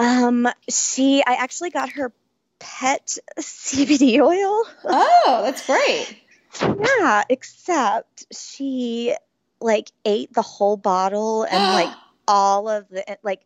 um 0.00 0.48
she 0.68 1.22
i 1.26 1.34
actually 1.34 1.70
got 1.70 1.90
her 1.90 2.12
pet 2.58 3.16
cbd 3.38 4.18
oil 4.20 4.64
Oh, 4.84 5.40
that's 5.44 5.64
great. 5.66 6.22
yeah 6.62 7.22
except 7.28 8.26
she 8.34 9.14
like 9.60 9.90
ate 10.04 10.32
the 10.32 10.42
whole 10.42 10.76
bottle 10.76 11.44
and 11.44 11.62
like 11.74 11.90
all 12.26 12.68
of 12.68 12.88
the 12.88 13.04
like 13.22 13.42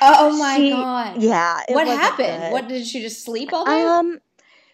oh 0.00 0.36
my 0.36 0.56
she- 0.58 0.70
god. 0.70 1.22
yeah 1.22 1.60
What 1.68 1.86
happened? 1.86 2.42
good. 2.42 2.52
What 2.52 2.68
did 2.68 2.86
she 2.86 3.00
just 3.00 3.24
sleep 3.24 3.52
all 3.52 3.64
day? 3.64 3.72
Um, 3.72 4.20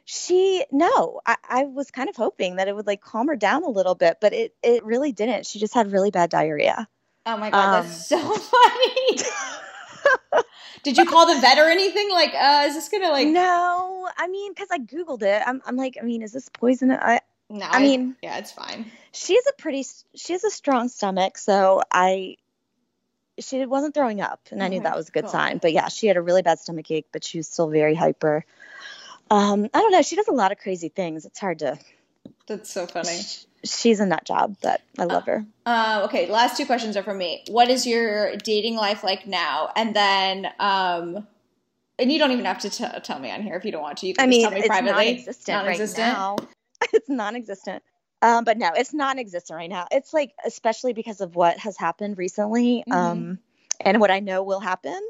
she 0.04 0.64
no, 0.72 1.20
I, 1.24 1.36
I 1.48 1.64
was 1.64 1.90
kind 1.92 2.08
of 2.08 2.16
hoping 2.16 2.56
that 2.56 2.66
it 2.68 2.74
would 2.74 2.86
like 2.88 3.00
calm 3.00 3.28
her 3.28 3.36
down 3.36 3.62
a 3.62 3.68
little 3.68 3.94
bit, 3.94 4.18
but 4.20 4.32
it 4.32 4.54
it 4.62 4.84
really 4.84 5.12
didn't. 5.12 5.46
She 5.46 5.58
just 5.60 5.74
had 5.74 5.92
really 5.92 6.10
bad 6.10 6.28
diarrhea. 6.30 6.88
Oh 7.24 7.36
my 7.36 7.50
god, 7.50 7.64
Um, 7.78 7.82
that's 7.84 8.06
so 8.08 8.18
funny. 8.36 9.16
Did 10.82 10.98
you 10.98 11.06
call 11.06 11.32
the 11.32 11.40
vet 11.40 11.58
or 11.58 11.68
anything? 11.68 12.10
Like, 12.10 12.34
uh, 12.34 12.64
is 12.66 12.74
this 12.74 12.88
gonna 12.88 13.10
like? 13.10 13.28
no, 13.28 14.08
I 14.16 14.26
mean, 14.28 14.52
because 14.52 14.68
I 14.70 14.78
googled 14.78 15.22
it. 15.22 15.42
I'm, 15.46 15.62
I'm 15.64 15.76
like, 15.76 15.96
I 16.00 16.04
mean, 16.04 16.22
is 16.22 16.32
this 16.32 16.48
poison? 16.48 16.90
I, 16.90 17.20
No, 17.48 17.66
I 17.70 17.80
mean- 17.80 18.16
yeah, 18.22 18.38
it's 18.38 18.52
fine. 18.52 18.90
she 19.12 19.34
has 19.34 19.44
a 19.46 19.52
pretty, 19.60 19.84
she 20.14 20.32
has 20.32 20.42
a 20.44 20.50
strong 20.50 20.88
stomach, 20.88 21.38
so 21.38 21.82
I, 21.90 22.36
she 23.38 23.64
wasn't 23.64 23.94
throwing 23.94 24.20
up, 24.20 24.40
and 24.50 24.62
I 24.62 24.68
knew 24.68 24.80
that 24.80 24.96
was 24.96 25.08
a 25.08 25.12
good 25.12 25.24
cool. 25.24 25.30
sign. 25.32 25.58
But 25.58 25.72
yeah, 25.72 25.88
she 25.88 26.06
had 26.06 26.16
a 26.16 26.22
really 26.22 26.42
bad 26.42 26.58
stomach 26.58 26.90
ache, 26.90 27.06
but 27.12 27.22
she 27.24 27.38
was 27.38 27.48
still 27.48 27.68
very 27.68 27.94
hyper. 27.94 28.44
Um, 29.30 29.64
I 29.72 29.80
don't 29.80 29.92
know. 29.92 30.02
She 30.02 30.16
does 30.16 30.28
a 30.28 30.32
lot 30.32 30.52
of 30.52 30.58
crazy 30.58 30.88
things. 30.88 31.24
It's 31.24 31.38
hard 31.38 31.60
to. 31.60 31.78
That's 32.46 32.70
so 32.70 32.86
funny. 32.86 33.20
She's 33.64 34.00
a 34.00 34.06
nut 34.06 34.24
job, 34.24 34.56
but 34.62 34.80
I 34.98 35.04
love 35.04 35.24
her. 35.26 35.44
Uh, 35.66 36.02
okay, 36.06 36.26
last 36.28 36.56
two 36.56 36.66
questions 36.66 36.96
are 36.96 37.02
from 37.02 37.18
me. 37.18 37.44
What 37.48 37.68
is 37.70 37.86
your 37.86 38.36
dating 38.36 38.74
life 38.76 39.04
like 39.04 39.26
now? 39.26 39.70
And 39.76 39.94
then, 39.94 40.46
um, 40.58 41.26
and 41.98 42.10
you 42.10 42.18
don't 42.18 42.32
even 42.32 42.44
have 42.44 42.58
to 42.60 42.70
t- 42.70 42.84
tell 43.04 43.18
me 43.20 43.30
on 43.30 43.42
here 43.42 43.54
if 43.56 43.64
you 43.64 43.70
don't 43.72 43.82
want 43.82 43.98
to. 43.98 44.06
You 44.08 44.14
can 44.14 44.22
I 44.22 44.26
just 44.26 44.30
mean, 44.30 44.42
tell 44.42 44.50
me 44.52 44.58
it's 44.58 44.66
privately. 44.68 44.92
non-existent, 45.04 45.56
Non-existent? 45.64 46.08
right 46.08 46.12
now. 46.12 46.36
it's 46.92 47.08
non-existent. 47.08 47.82
Um, 48.20 48.44
but 48.44 48.58
no, 48.58 48.70
it's 48.74 48.92
non-existent 48.94 49.56
right 49.56 49.70
now. 49.70 49.86
It's 49.90 50.12
like, 50.12 50.32
especially 50.44 50.92
because 50.92 51.20
of 51.20 51.34
what 51.36 51.58
has 51.58 51.76
happened 51.76 52.18
recently, 52.18 52.82
Mhm. 52.88 52.92
um, 52.94 53.38
and 53.80 54.00
what 54.00 54.10
I 54.10 54.20
know 54.20 54.42
will 54.42 54.60
happen 54.60 55.00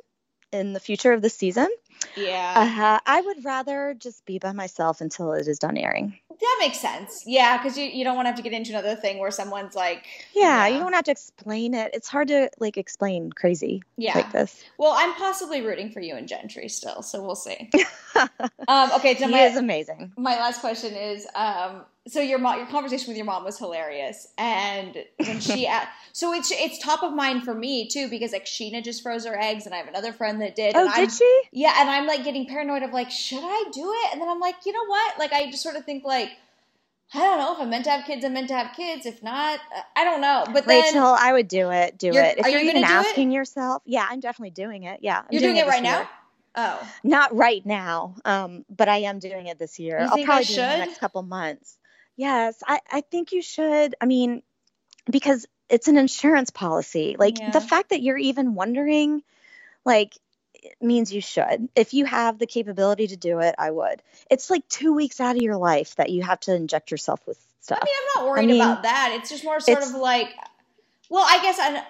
in 0.50 0.72
the 0.74 0.80
future 0.80 1.12
of 1.12 1.22
the 1.22 1.30
season. 1.30 1.68
Yeah, 2.16 2.54
Uh, 2.56 2.98
I 3.06 3.20
would 3.20 3.44
rather 3.44 3.94
just 3.98 4.24
be 4.26 4.38
by 4.38 4.52
myself 4.52 5.00
until 5.00 5.32
it 5.32 5.48
is 5.48 5.58
done 5.58 5.76
airing. 5.78 6.18
that 6.30 6.56
makes 6.60 6.78
sense. 6.78 7.24
Yeah, 7.26 7.56
because 7.56 7.78
you, 7.78 7.84
you 7.84 8.04
don't 8.04 8.16
want 8.16 8.26
to 8.26 8.30
have 8.30 8.36
to 8.36 8.42
get 8.42 8.52
into 8.52 8.70
another 8.72 8.96
thing 8.96 9.18
where 9.18 9.30
someone's 9.30 9.74
like, 9.74 10.06
Yeah, 10.34 10.66
you 10.66 10.78
don't 10.78 10.92
have 10.92 11.04
to 11.04 11.10
explain 11.12 11.74
it. 11.74 11.94
It's 11.94 12.08
hard 12.08 12.28
to 12.28 12.50
like 12.58 12.76
explain 12.76 13.30
crazy 13.32 13.82
Yeah. 13.96 14.16
like 14.16 14.32
this. 14.32 14.62
Well, 14.78 14.92
I'm 14.96 15.14
possibly 15.14 15.62
rooting 15.62 15.90
for 15.92 16.00
you 16.00 16.14
and 16.16 16.26
Gentry 16.28 16.68
still, 16.68 17.02
so 17.02 17.22
we'll 17.22 17.34
see. 17.36 17.70
um, 18.68 18.90
okay, 18.96 19.16
so 19.16 19.26
he 19.26 19.32
my 19.32 19.42
is 19.44 19.56
amazing. 19.56 20.12
my 20.16 20.36
last 20.36 20.60
question 20.60 20.94
is 20.94 21.26
um, 21.34 21.84
so 22.08 22.20
your 22.20 22.38
mom 22.38 22.58
your 22.58 22.66
conversation 22.66 23.08
with 23.08 23.16
your 23.16 23.26
mom 23.26 23.44
was 23.44 23.58
hilarious 23.58 24.28
and 24.36 24.96
when 25.18 25.40
she 25.40 25.66
a 25.76 25.88
so 26.12 26.32
it's 26.34 26.50
it's 26.50 26.78
top 26.78 27.02
of 27.02 27.14
mind 27.14 27.44
for 27.44 27.54
me 27.54 27.88
too 27.88 28.08
because 28.10 28.32
like 28.32 28.44
Scheana 28.44 28.82
just 28.82 29.02
froze 29.02 29.24
her 29.24 29.38
eggs 29.38 29.66
and 29.66 29.74
i 29.74 29.78
have 29.78 29.88
another 29.88 30.12
friend 30.12 30.40
that 30.42 30.54
did 30.56 30.74
Oh, 30.76 30.80
and 30.80 30.90
I'm, 30.90 31.04
did 31.06 31.12
she? 31.12 31.42
yeah 31.52 31.74
and 31.82 31.90
i'm 31.90 32.06
like 32.06 32.24
getting 32.24 32.46
paranoid 32.46 32.82
of 32.82 32.92
like 32.92 33.10
should 33.10 33.42
i 33.44 33.64
do 33.72 33.92
it 33.92 34.12
and 34.12 34.20
then 34.22 34.28
i'm 34.28 34.40
like 34.40 34.56
you 34.64 34.72
know 34.72 34.86
what 34.86 35.18
like 35.18 35.32
i 35.32 35.50
just 35.50 35.62
sort 35.62 35.76
of 35.76 35.84
think 35.84 36.04
like 36.04 36.30
i 37.14 37.18
don't 37.18 37.38
know 37.38 37.52
if 37.54 37.60
i'm 37.60 37.70
meant 37.70 37.84
to 37.84 37.90
have 37.90 38.04
kids 38.06 38.24
i'm 38.24 38.32
meant 38.32 38.48
to 38.48 38.54
have 38.54 38.74
kids 38.76 39.06
if 39.06 39.22
not 39.22 39.58
uh, 39.76 39.80
i 39.96 40.04
don't 40.04 40.20
know 40.20 40.44
but 40.52 40.66
then 40.66 40.94
Rachael, 40.94 41.16
I 41.18 41.32
would 41.32 41.48
do 41.48 41.70
it. 41.70 41.98
Do 41.98 42.12
it. 42.14 42.38
If 42.38 42.46
are 42.46 42.50
you're 42.50 42.60
you 42.60 42.70
even 42.70 42.82
gonna 42.82 42.94
it? 42.94 43.08
asking 43.08 43.30
yourself, 43.32 43.82
yeah, 43.84 44.06
I'm 44.08 44.20
definitely 44.20 44.50
doing 44.50 44.84
it. 44.84 45.00
Yeah, 45.02 45.18
I'm 45.18 45.26
you're 45.30 45.40
doing, 45.40 45.56
it 45.56 45.66
right 45.66 45.82
year. 45.82 45.92
now 45.92 46.08
oh 46.56 46.88
Not 47.04 47.34
right 47.34 47.64
now, 47.66 48.14
um, 48.24 48.64
but 48.70 48.88
I 48.88 48.98
am 48.98 49.18
doing 49.18 49.46
it 49.46 49.58
this 49.58 49.78
year. 49.78 49.98
You 50.00 50.06
I'll 50.08 50.24
probably 50.24 50.44
do 50.44 50.54
it 50.54 50.58
in 50.64 50.70
the 50.70 50.76
next 50.78 50.98
couple 50.98 51.22
months. 51.22 51.76
Yes, 52.16 52.62
I, 52.66 52.80
I 52.90 53.00
think 53.00 53.32
you 53.32 53.42
should. 53.42 53.94
I 54.00 54.06
mean, 54.06 54.42
because 55.10 55.46
it's 55.68 55.88
an 55.88 55.96
insurance 55.96 56.50
policy. 56.50 57.16
Like 57.18 57.38
Yeah. 57.38 57.50
the 57.50 57.60
fact 57.60 57.90
that 57.90 58.02
you're 58.02 58.18
even 58.18 58.54
wondering, 58.54 59.22
like, 59.84 60.16
means 60.80 61.12
you 61.12 61.20
should. 61.20 61.68
If 61.74 61.94
you 61.94 62.04
have 62.04 62.38
the 62.38 62.46
capability 62.46 63.06
to 63.08 63.16
do 63.16 63.40
it, 63.40 63.54
I 63.58 63.70
would. 63.70 64.02
It's 64.30 64.50
like 64.50 64.68
two 64.68 64.94
weeks 64.94 65.20
out 65.20 65.36
of 65.36 65.42
your 65.42 65.56
life 65.56 65.96
that 65.96 66.10
you 66.10 66.22
have 66.22 66.40
to 66.40 66.54
inject 66.54 66.90
yourself 66.90 67.20
with 67.26 67.38
stuff. 67.60 67.78
i 67.80 67.84
mean 67.84 67.94
i'm 67.94 68.22
not 68.22 68.28
worried 68.28 68.46
mean, 68.46 68.60
about 68.60 68.82
that 68.82 69.16
it's 69.16 69.30
just 69.30 69.44
more 69.44 69.60
sort 69.60 69.82
of 69.84 69.94
like 69.94 70.30
well 71.08 71.24
i 71.28 71.40
guess 71.42 71.58
i 71.60 71.84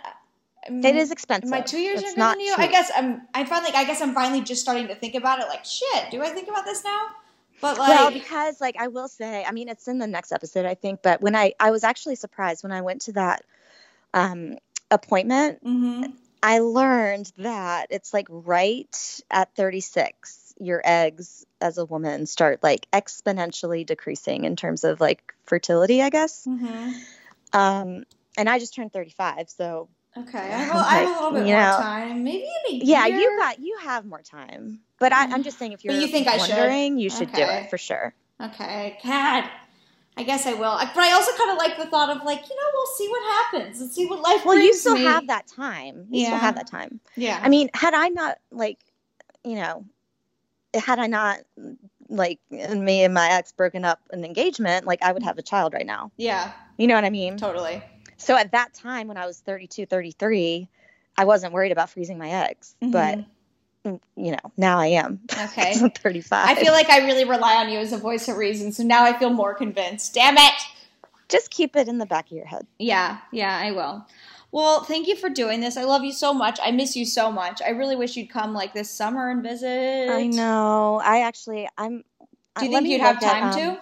it 0.66 0.96
is 0.96 1.10
expensive. 1.10 1.50
My 1.50 1.60
two 1.60 1.78
years 1.78 2.02
It's 2.02 2.16
not 2.16 2.38
you? 2.38 2.54
I 2.56 2.68
guess 2.68 2.90
I'm. 2.94 3.22
I 3.34 3.44
finally. 3.44 3.72
I 3.74 3.84
guess 3.84 4.00
I'm 4.00 4.14
finally 4.14 4.42
just 4.42 4.62
starting 4.62 4.88
to 4.88 4.94
think 4.94 5.14
about 5.14 5.40
it. 5.40 5.48
Like, 5.48 5.64
shit. 5.64 6.10
Do 6.10 6.22
I 6.22 6.28
think 6.28 6.48
about 6.48 6.64
this 6.64 6.84
now? 6.84 7.08
But 7.60 7.78
like, 7.78 7.88
well, 7.88 8.10
because 8.10 8.60
like 8.60 8.76
I 8.78 8.88
will 8.88 9.08
say, 9.08 9.44
I 9.44 9.52
mean, 9.52 9.68
it's 9.68 9.88
in 9.88 9.98
the 9.98 10.06
next 10.06 10.32
episode, 10.32 10.64
I 10.64 10.74
think. 10.74 11.02
But 11.02 11.20
when 11.20 11.34
I 11.34 11.54
I 11.58 11.70
was 11.70 11.84
actually 11.84 12.16
surprised 12.16 12.62
when 12.62 12.72
I 12.72 12.82
went 12.82 13.02
to 13.02 13.12
that 13.12 13.44
um, 14.14 14.56
appointment, 14.90 15.64
Mhm. 15.64 16.12
I 16.42 16.58
learned 16.58 17.32
that 17.38 17.86
it's 17.90 18.12
like 18.12 18.26
right 18.28 19.20
at 19.30 19.54
36, 19.54 20.54
your 20.58 20.82
eggs 20.84 21.46
as 21.60 21.78
a 21.78 21.84
woman 21.84 22.26
start 22.26 22.62
like 22.62 22.86
exponentially 22.92 23.86
decreasing 23.86 24.44
in 24.44 24.56
terms 24.56 24.84
of 24.84 25.00
like 25.00 25.34
fertility, 25.44 26.02
I 26.02 26.10
guess. 26.10 26.46
Mhm. 26.46 26.94
Um, 27.52 28.04
and 28.36 28.48
I 28.48 28.58
just 28.58 28.74
turned 28.74 28.92
35, 28.92 29.50
so 29.50 29.88
Okay. 30.16 30.38
I 30.38 30.42
have, 30.64 30.74
a- 30.74 30.78
I 30.78 30.94
have 30.96 31.08
a 31.08 31.12
little 31.14 31.30
bit 31.32 31.46
You 31.46 31.54
more 31.54 31.62
know, 31.62 31.76
time. 31.78 32.24
Maybe 32.24 32.44
in 32.70 32.82
a 32.82 32.84
yeah, 32.84 33.06
year. 33.06 33.18
you 33.18 33.36
got 33.38 33.58
you 33.60 33.78
have 33.82 34.04
more 34.04 34.22
time. 34.22 34.80
But 34.98 35.12
I, 35.12 35.26
I'm 35.30 35.42
just 35.42 35.58
saying, 35.58 35.72
if 35.72 35.84
you're 35.84 35.94
you 35.94 36.08
think 36.08 36.26
I 36.28 36.38
should? 36.38 36.56
wondering, 36.56 36.98
you 36.98 37.08
should 37.10 37.32
do 37.32 37.42
it 37.42 37.70
for 37.70 37.78
sure. 37.78 38.14
Okay, 38.40 38.98
God. 39.04 39.48
I 40.16 40.24
guess 40.24 40.46
I 40.46 40.52
will. 40.52 40.78
But 40.78 40.98
I 40.98 41.12
also 41.12 41.32
kind 41.36 41.50
of 41.50 41.56
like 41.56 41.78
the 41.78 41.86
thought 41.86 42.14
of 42.14 42.22
like, 42.24 42.48
you 42.48 42.54
know, 42.54 42.70
we'll 42.74 42.86
see 42.96 43.08
what 43.08 43.22
happens. 43.22 43.80
Let's 43.80 43.94
see 43.94 44.06
what 44.06 44.20
life 44.20 44.42
brings. 44.42 44.44
Well, 44.44 44.58
you 44.58 44.74
still 44.74 44.94
me. 44.94 45.04
have 45.04 45.26
that 45.28 45.46
time. 45.46 46.06
You 46.10 46.26
still 46.26 46.38
have 46.38 46.54
that 46.56 46.66
time. 46.66 47.00
Yeah. 47.16 47.40
I 47.42 47.48
mean, 47.48 47.70
had 47.72 47.94
I 47.94 48.08
not 48.08 48.38
like, 48.50 48.78
you 49.42 49.54
know, 49.54 49.86
had 50.74 50.98
I 50.98 51.06
not 51.06 51.38
like 52.08 52.40
me 52.50 53.04
and 53.04 53.14
my 53.14 53.30
ex 53.30 53.52
broken 53.52 53.84
up 53.84 54.00
an 54.10 54.24
engagement, 54.24 54.86
like 54.86 55.02
I 55.02 55.12
would 55.12 55.22
have 55.22 55.38
a 55.38 55.42
child 55.42 55.72
right 55.72 55.86
now. 55.86 56.12
yeah. 56.16 56.52
You 56.78 56.86
know 56.86 56.94
what 56.94 57.04
I 57.04 57.10
mean? 57.10 57.36
Totally. 57.36 57.82
So 58.16 58.36
at 58.36 58.52
that 58.52 58.74
time 58.74 59.08
when 59.08 59.16
I 59.16 59.26
was 59.26 59.40
32, 59.40 59.86
33, 59.86 60.68
I 61.16 61.24
wasn't 61.24 61.52
worried 61.52 61.72
about 61.72 61.90
freezing 61.90 62.18
my 62.18 62.30
eggs, 62.30 62.74
but 62.80 63.18
mm, 63.18 63.26
you 63.84 64.00
know, 64.16 64.52
now 64.56 64.78
I 64.78 64.86
am. 64.86 65.18
Mm-hmm. 65.26 65.42
Okay. 65.52 65.72
I'm 65.80 65.90
35. 65.90 66.48
I 66.48 66.54
feel 66.60 66.72
like 66.72 66.88
I 66.88 66.98
really 67.04 67.24
rely 67.24 67.56
on 67.56 67.68
you 67.68 67.78
as 67.78 67.92
a 67.92 67.98
voice 67.98 68.28
of 68.28 68.36
reason, 68.36 68.72
so 68.72 68.82
now 68.82 69.04
I 69.04 69.12
feel 69.18 69.30
more 69.30 69.54
convinced. 69.54 70.14
Damn 70.14 70.36
it. 70.38 70.52
just 71.28 71.50
keep 71.50 71.76
it 71.76 71.88
in 71.88 71.98
the 71.98 72.06
back 72.06 72.26
of 72.30 72.36
your 72.36 72.46
head. 72.46 72.66
Yeah, 72.78 73.18
yeah, 73.32 73.58
I 73.62 73.72
will. 73.72 74.06
Well, 74.52 74.84
thank 74.84 75.08
you 75.08 75.16
for 75.16 75.30
doing 75.30 75.60
this. 75.60 75.76
I 75.78 75.84
love 75.84 76.04
you 76.04 76.12
so 76.12 76.34
much. 76.34 76.60
I 76.62 76.70
miss 76.70 76.94
you 76.94 77.06
so 77.06 77.32
much. 77.32 77.62
I 77.62 77.70
really 77.70 77.96
wish 77.96 78.16
you'd 78.16 78.28
come 78.30 78.52
like 78.52 78.74
this 78.74 78.90
summer 78.90 79.30
and 79.30 79.42
visit. 79.42 80.10
I 80.10 80.26
know. 80.26 81.00
I 81.02 81.22
actually 81.22 81.68
I'm 81.78 82.04
Do 82.58 82.66
you 82.66 82.70
think 82.70 82.86
you'd 82.86 83.00
have 83.00 83.16
look 83.16 83.24
at, 83.24 83.32
time 83.32 83.44
um, 83.44 83.80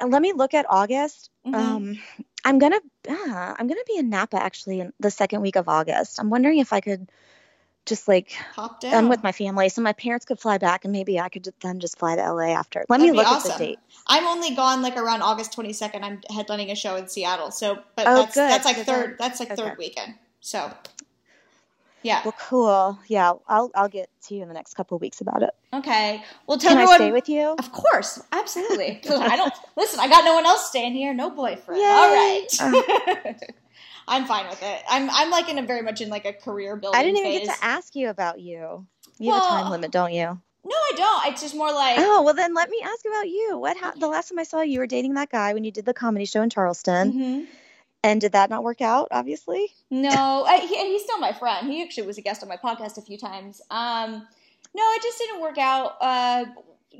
to? 0.00 0.06
let 0.06 0.22
me 0.22 0.32
look 0.34 0.52
at 0.54 0.66
August. 0.68 1.30
Mhm. 1.46 1.54
Um, 1.54 1.98
I'm 2.44 2.58
gonna 2.58 2.80
uh, 3.08 3.54
I'm 3.58 3.66
gonna 3.66 3.80
be 3.86 3.96
in 3.96 4.10
Napa 4.10 4.40
actually 4.40 4.80
in 4.80 4.92
the 5.00 5.10
second 5.10 5.40
week 5.40 5.56
of 5.56 5.68
August. 5.68 6.20
I'm 6.20 6.30
wondering 6.30 6.58
if 6.58 6.72
I 6.72 6.80
could 6.80 7.10
just 7.88 8.06
like 8.08 8.32
Pop 8.54 8.80
down. 8.80 8.94
I'm 8.94 9.08
with 9.08 9.22
my 9.22 9.32
family, 9.32 9.68
so 9.68 9.80
my 9.82 9.92
parents 9.92 10.24
could 10.24 10.38
fly 10.38 10.58
back, 10.58 10.84
and 10.84 10.92
maybe 10.92 11.18
I 11.18 11.28
could 11.28 11.48
then 11.60 11.80
just 11.80 11.98
fly 11.98 12.16
to 12.16 12.32
LA 12.32 12.48
after. 12.52 12.84
Let 12.88 12.98
That'd 12.98 13.12
me 13.12 13.16
look 13.16 13.26
awesome. 13.26 13.52
at 13.52 13.58
the 13.58 13.64
date. 13.66 13.78
I'm 14.06 14.26
only 14.26 14.54
gone 14.54 14.82
like 14.82 14.96
around 14.96 15.22
August 15.22 15.56
22nd. 15.56 16.02
I'm 16.02 16.20
headlining 16.30 16.70
a 16.70 16.74
show 16.74 16.96
in 16.96 17.08
Seattle. 17.08 17.50
So, 17.50 17.78
but 17.96 18.06
Oh, 18.06 18.16
that's 18.16 18.34
good. 18.34 18.50
that's 18.50 18.64
like 18.64 18.76
third. 18.78 19.16
That's 19.18 19.40
like 19.40 19.50
okay. 19.50 19.62
third 19.62 19.78
weekend. 19.78 20.14
So, 20.40 20.72
yeah. 22.02 22.22
Well, 22.24 22.34
cool. 22.38 22.98
Yeah, 23.08 23.32
I'll 23.48 23.70
I'll 23.74 23.88
get 23.88 24.08
to 24.28 24.34
you 24.34 24.42
in 24.42 24.48
the 24.48 24.54
next 24.54 24.74
couple 24.74 24.94
of 24.96 25.00
weeks 25.00 25.20
about 25.20 25.42
it. 25.42 25.50
Okay. 25.72 26.22
Well, 26.46 26.56
tell 26.58 26.74
Can 26.74 26.86
I 26.88 26.94
stay 26.96 27.12
with 27.12 27.28
you? 27.28 27.54
Of 27.58 27.72
course, 27.72 28.22
absolutely. 28.32 29.00
I 29.10 29.36
don't 29.36 29.52
listen. 29.76 30.00
I 30.00 30.08
got 30.08 30.24
no 30.24 30.34
one 30.34 30.46
else 30.46 30.68
staying 30.68 30.94
here. 30.94 31.12
No 31.12 31.30
boyfriend. 31.30 31.80
Yay. 31.80 31.86
All 31.86 32.10
right. 32.10 33.34
I'm 34.08 34.26
fine 34.26 34.48
with 34.48 34.62
it. 34.62 34.82
I'm 34.88 35.08
I'm 35.10 35.30
like 35.30 35.48
in 35.48 35.58
a 35.58 35.62
very 35.62 35.82
much 35.82 36.00
in 36.00 36.08
like 36.08 36.24
a 36.24 36.32
career 36.32 36.76
building. 36.76 36.98
I 36.98 37.04
didn't 37.04 37.18
even 37.18 37.32
phase. 37.32 37.48
get 37.48 37.58
to 37.58 37.64
ask 37.64 37.94
you 37.94 38.08
about 38.08 38.40
you. 38.40 38.86
You 39.18 39.32
have 39.32 39.42
a 39.42 39.46
time 39.46 39.70
limit, 39.70 39.90
don't 39.90 40.12
you? 40.12 40.40
No, 40.64 40.74
I 40.76 40.92
don't. 40.96 41.32
It's 41.32 41.40
just 41.42 41.54
more 41.54 41.72
like 41.72 41.96
Oh 41.98 42.22
well, 42.22 42.34
then 42.34 42.54
let 42.54 42.68
me 42.70 42.80
ask 42.84 43.04
about 43.06 43.28
you. 43.28 43.58
What 43.58 43.76
ha- 43.76 43.94
the 43.98 44.08
last 44.08 44.28
time 44.28 44.38
I 44.38 44.42
saw 44.44 44.60
you, 44.60 44.72
you 44.72 44.78
were 44.80 44.86
dating 44.86 45.14
that 45.14 45.30
guy 45.30 45.54
when 45.54 45.64
you 45.64 45.70
did 45.70 45.84
the 45.84 45.94
comedy 45.94 46.24
show 46.24 46.42
in 46.42 46.50
Charleston, 46.50 47.12
Mhm. 47.12 47.46
and 48.02 48.20
did 48.20 48.32
that 48.32 48.50
not 48.50 48.62
work 48.64 48.80
out? 48.80 49.08
Obviously. 49.10 49.68
No, 49.90 50.44
I, 50.46 50.58
he, 50.58 50.78
and 50.78 50.88
he's 50.88 51.02
still 51.02 51.18
my 51.18 51.32
friend. 51.32 51.66
He 51.70 51.82
actually 51.82 52.06
was 52.06 52.18
a 52.18 52.22
guest 52.22 52.42
on 52.42 52.48
my 52.48 52.56
podcast 52.56 52.98
a 52.98 53.02
few 53.02 53.16
times. 53.18 53.62
Um, 53.70 54.26
no, 54.74 54.82
it 54.94 55.02
just 55.02 55.18
didn't 55.18 55.40
work 55.40 55.58
out. 55.58 55.96
Uh, 56.00 56.44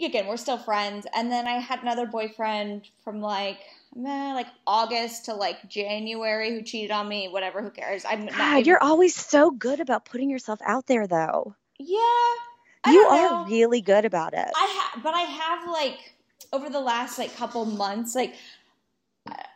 again, 0.02 0.26
we're 0.26 0.36
still 0.38 0.58
friends. 0.58 1.06
And 1.14 1.30
then 1.30 1.46
I 1.46 1.58
had 1.58 1.82
another 1.82 2.06
boyfriend 2.06 2.88
from 3.04 3.20
like 3.20 3.58
meh, 3.98 4.32
like 4.34 4.46
August 4.66 5.26
to 5.26 5.34
like 5.34 5.68
January 5.68 6.50
who 6.50 6.62
cheated 6.62 6.90
on 6.90 7.08
me. 7.08 7.28
Whatever, 7.28 7.62
who 7.62 7.70
cares? 7.70 8.04
I'm 8.08 8.24
not. 8.26 8.34
God, 8.36 8.66
you're 8.66 8.82
always 8.82 9.14
so 9.14 9.50
good 9.50 9.80
about 9.80 10.04
putting 10.04 10.30
yourself 10.30 10.60
out 10.64 10.86
there, 10.86 11.06
though. 11.06 11.54
yeah. 11.78 11.98
I 12.84 12.92
you 12.92 13.00
are 13.00 13.30
know. 13.30 13.46
really 13.50 13.80
good 13.80 14.04
about 14.04 14.32
it. 14.34 14.48
I 14.56 14.66
ha- 14.70 15.00
but 15.02 15.12
I 15.12 15.22
have 15.22 15.68
like 15.70 16.14
over 16.52 16.70
the 16.70 16.80
last 16.80 17.18
like 17.18 17.36
couple 17.36 17.64
months, 17.64 18.14
like 18.14 18.34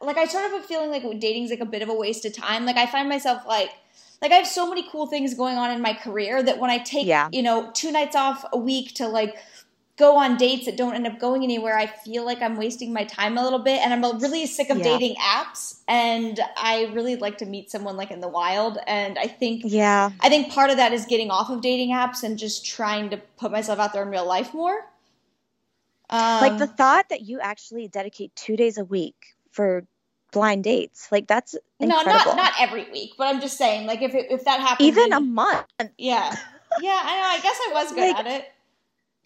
like 0.03 0.19
I 0.19 0.27
sort 0.27 0.45
of 0.45 0.53
have 0.53 0.61
a 0.65 0.67
feeling 0.67 0.91
like 0.91 1.03
dating's 1.21 1.51
like 1.51 1.61
a 1.61 1.65
bit 1.65 1.83
of 1.83 1.89
a 1.89 1.95
waste 1.95 2.25
of 2.25 2.35
time. 2.35 2.67
Like 2.67 2.77
I 2.77 2.87
find 2.87 3.09
myself 3.09 3.43
like 3.47 3.71
like 4.21 4.33
I 4.33 4.37
have 4.37 4.47
so 4.47 4.69
many 4.69 4.87
cool 4.91 5.07
things 5.07 5.35
going 5.35 5.57
on 5.57 5.71
in 5.71 5.81
my 5.81 5.95
career 5.95 6.43
that 6.43 6.59
when 6.59 6.71
I 6.71 6.79
take 6.79 7.07
Yeah. 7.07 7.29
you 7.33 7.43
know 7.43 7.71
two 7.75 7.93
nights 7.93 8.17
off 8.17 8.45
a 8.53 8.59
week 8.59 8.95
to 8.97 9.09
like 9.09 9.37
go 10.03 10.17
on 10.17 10.37
dates 10.37 10.67
that 10.67 10.77
don't 10.77 10.95
end 10.95 11.07
up 11.07 11.17
going 11.21 11.45
anywhere, 11.45 11.77
I 11.79 11.87
feel 11.87 12.25
like 12.25 12.43
I'm 12.43 12.57
wasting 12.57 12.93
my 12.93 13.05
time 13.05 13.39
a 13.39 13.43
little 13.45 13.61
bit. 13.61 13.81
And 13.83 13.93
I'm 13.95 14.19
really 14.19 14.47
sick 14.47 14.69
of 14.69 14.79
Yeah. 14.79 14.85
dating 14.85 15.15
apps. 15.17 15.79
And 15.87 16.41
I 16.57 16.91
really 16.93 17.15
like 17.17 17.39
to 17.39 17.47
meet 17.47 17.71
someone 17.71 17.97
like 17.97 18.11
in 18.11 18.21
the 18.21 18.29
wild. 18.29 18.79
And 18.89 19.17
I 19.19 19.29
think 19.29 19.63
Yeah. 19.65 20.11
I 20.21 20.29
think 20.29 20.53
part 20.53 20.71
of 20.71 20.77
that 20.79 20.93
is 20.93 21.07
getting 21.07 21.31
off 21.31 21.51
of 21.51 21.61
dating 21.61 21.91
apps 21.91 22.25
and 22.25 22.37
just 22.37 22.67
trying 22.67 23.11
to 23.11 23.17
put 23.43 23.53
myself 23.53 23.79
out 23.79 23.93
there 23.93 24.03
in 24.03 24.09
real 24.09 24.27
life 24.27 24.53
more. 24.53 24.77
Um, 26.11 26.41
like 26.41 26.59
the 26.59 26.67
thought 26.67 27.09
that 27.09 27.23
you 27.23 27.41
actually 27.41 27.89
dedicate 27.89 28.35
two 28.35 28.57
days 28.57 28.77
a 28.79 28.85
week 28.85 29.15
for 29.51 29.87
blind 30.33 30.65
dates, 30.65 31.09
like 31.13 31.27
that's 31.29 31.55
no, 31.81 32.03
not 32.03 32.37
not 32.37 32.53
every 32.59 32.91
week, 32.91 33.13
but 33.17 33.29
I'm 33.29 33.41
just 33.41 33.57
saying, 33.57 33.87
like 33.87 34.03
if 34.03 34.15
it, 34.15 34.27
if 34.31 34.45
that 34.45 34.61
happens, 34.61 34.89
Even 34.89 35.13
a 35.13 35.21
month. 35.21 35.65
yeah, 35.97 36.35
yeah, 36.81 37.01
I 37.03 37.17
know. 37.19 37.29
I 37.29 37.41
guess 37.41 37.59
I 37.69 37.71
was 37.73 37.93
good 37.93 38.01
Like, 38.01 38.17
at 38.17 38.27
it. 38.27 38.45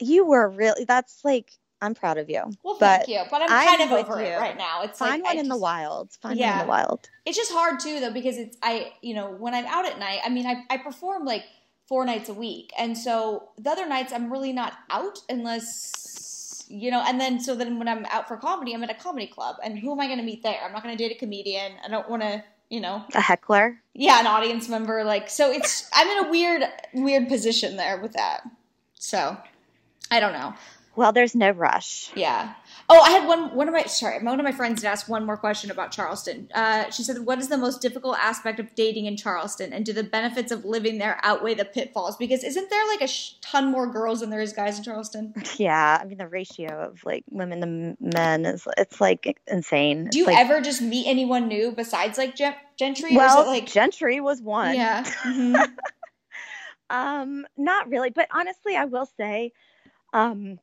You 0.00 0.26
were 0.26 0.48
really. 0.48 0.84
That's 0.84 1.24
like 1.24 1.52
I'm 1.82 1.94
proud 1.94 2.18
of 2.18 2.30
you. 2.30 2.42
Well, 2.62 2.76
but 2.78 3.06
thank 3.06 3.08
you, 3.08 3.22
but 3.30 3.42
I'm 3.42 3.50
I'm 3.50 3.66
kind 3.66 3.82
of 3.82 3.90
with 3.90 4.08
over 4.08 4.20
it 4.20 4.38
right 4.38 4.56
now. 4.56 4.82
It's 4.82 4.98
find 4.98 5.22
like 5.22 5.30
one 5.30 5.36
I 5.36 5.40
in 5.40 5.48
the 5.48 5.56
wild. 5.56 6.12
Find 6.22 6.38
one 6.38 6.48
in 6.48 6.58
the 6.58 6.66
wild. 6.66 7.08
It's 7.24 7.36
just 7.36 7.52
hard 7.52 7.80
too, 7.80 8.00
though, 8.00 8.12
because 8.12 8.38
it's 8.38 8.56
I, 8.62 8.92
you 9.02 9.14
know, 9.14 9.30
when 9.30 9.54
I'm 9.54 9.66
out 9.66 9.86
at 9.86 9.98
night. 9.98 10.20
I 10.24 10.28
mean, 10.30 10.46
I 10.46 10.64
I 10.70 10.78
perform 10.78 11.24
like 11.24 11.44
four 11.86 12.04
nights 12.04 12.28
a 12.28 12.34
week, 12.34 12.72
and 12.78 12.96
so 12.96 13.50
the 13.58 13.70
other 13.70 13.86
nights 13.86 14.12
I'm 14.12 14.32
really 14.32 14.52
not 14.52 14.72
out 14.90 15.18
unless 15.28 16.64
you 16.68 16.90
know. 16.90 17.02
And 17.06 17.20
then 17.20 17.40
so 17.40 17.54
then 17.54 17.78
when 17.78 17.88
I'm 17.88 18.06
out 18.06 18.26
for 18.26 18.36
comedy, 18.36 18.74
I'm 18.74 18.82
at 18.82 18.90
a 18.90 18.94
comedy 18.94 19.26
club, 19.26 19.56
and 19.62 19.78
who 19.78 19.92
am 19.92 20.00
I 20.00 20.06
going 20.06 20.18
to 20.18 20.24
meet 20.24 20.42
there? 20.42 20.58
I'm 20.64 20.72
not 20.72 20.82
going 20.82 20.96
to 20.96 21.02
date 21.02 21.14
a 21.14 21.18
comedian. 21.18 21.72
I 21.84 21.88
don't 21.88 22.08
want 22.08 22.22
to, 22.22 22.42
you 22.70 22.80
know. 22.80 23.04
A 23.14 23.20
heckler. 23.20 23.80
yeah, 23.94 24.18
an 24.18 24.26
audience 24.26 24.68
member. 24.68 25.04
Like, 25.04 25.28
so 25.28 25.50
it's 25.52 25.88
I'm 25.92 26.08
in 26.08 26.26
a 26.26 26.30
weird, 26.30 26.62
weird 26.94 27.28
position 27.28 27.76
there 27.76 28.00
with 28.00 28.14
that. 28.14 28.42
So, 28.98 29.36
I 30.10 30.20
don't 30.20 30.32
know. 30.32 30.54
Well, 30.94 31.12
there's 31.12 31.34
no 31.34 31.50
rush. 31.50 32.10
Yeah. 32.14 32.54
Oh, 32.88 32.98
I 32.98 33.10
had 33.10 33.28
one. 33.28 33.54
One 33.54 33.68
of 33.68 33.74
my 33.74 33.82
sorry, 33.82 34.22
one 34.24 34.40
of 34.40 34.44
my 34.44 34.52
friends 34.52 34.82
asked 34.82 35.10
one 35.10 35.26
more 35.26 35.36
question 35.36 35.70
about 35.70 35.90
Charleston. 35.92 36.48
Uh, 36.54 36.88
she 36.90 37.02
said, 37.02 37.18
"What 37.26 37.38
is 37.38 37.48
the 37.48 37.58
most 37.58 37.82
difficult 37.82 38.16
aspect 38.18 38.60
of 38.60 38.74
dating 38.74 39.04
in 39.04 39.14
Charleston, 39.18 39.74
and 39.74 39.84
do 39.84 39.92
the 39.92 40.02
benefits 40.04 40.50
of 40.52 40.64
living 40.64 40.96
there 40.96 41.20
outweigh 41.22 41.52
the 41.52 41.66
pitfalls? 41.66 42.16
Because 42.16 42.42
isn't 42.42 42.70
there 42.70 42.86
like 42.88 43.02
a 43.02 43.08
sh- 43.08 43.32
ton 43.42 43.66
more 43.66 43.86
girls 43.86 44.20
than 44.20 44.30
there 44.30 44.40
is 44.40 44.54
guys 44.54 44.78
in 44.78 44.84
Charleston? 44.84 45.34
Yeah, 45.58 45.98
I 46.00 46.04
mean 46.06 46.16
the 46.16 46.28
ratio 46.28 46.68
of 46.88 47.04
like 47.04 47.24
women 47.30 47.60
to 47.60 47.96
men 48.00 48.46
is 48.46 48.66
it's 48.78 48.98
like 48.98 49.38
insane. 49.46 50.08
Do 50.10 50.16
you 50.18 50.24
like, 50.26 50.38
ever 50.38 50.62
just 50.62 50.80
meet 50.80 51.06
anyone 51.06 51.48
new 51.48 51.72
besides 51.72 52.16
like 52.16 52.36
gen- 52.36 52.54
Gentry? 52.78 53.14
Well, 53.14 53.40
is 53.42 53.46
it 53.46 53.50
like 53.50 53.66
Gentry 53.66 54.20
was 54.20 54.40
one. 54.40 54.74
yeah, 54.74 55.02
mhm. 55.26 55.72
Um, 56.88 57.46
not 57.56 57.88
really, 57.90 58.10
but 58.10 58.28
honestly, 58.32 58.76
I 58.76 58.84
will 58.84 59.08
say, 59.18 59.52
um, 60.16 60.58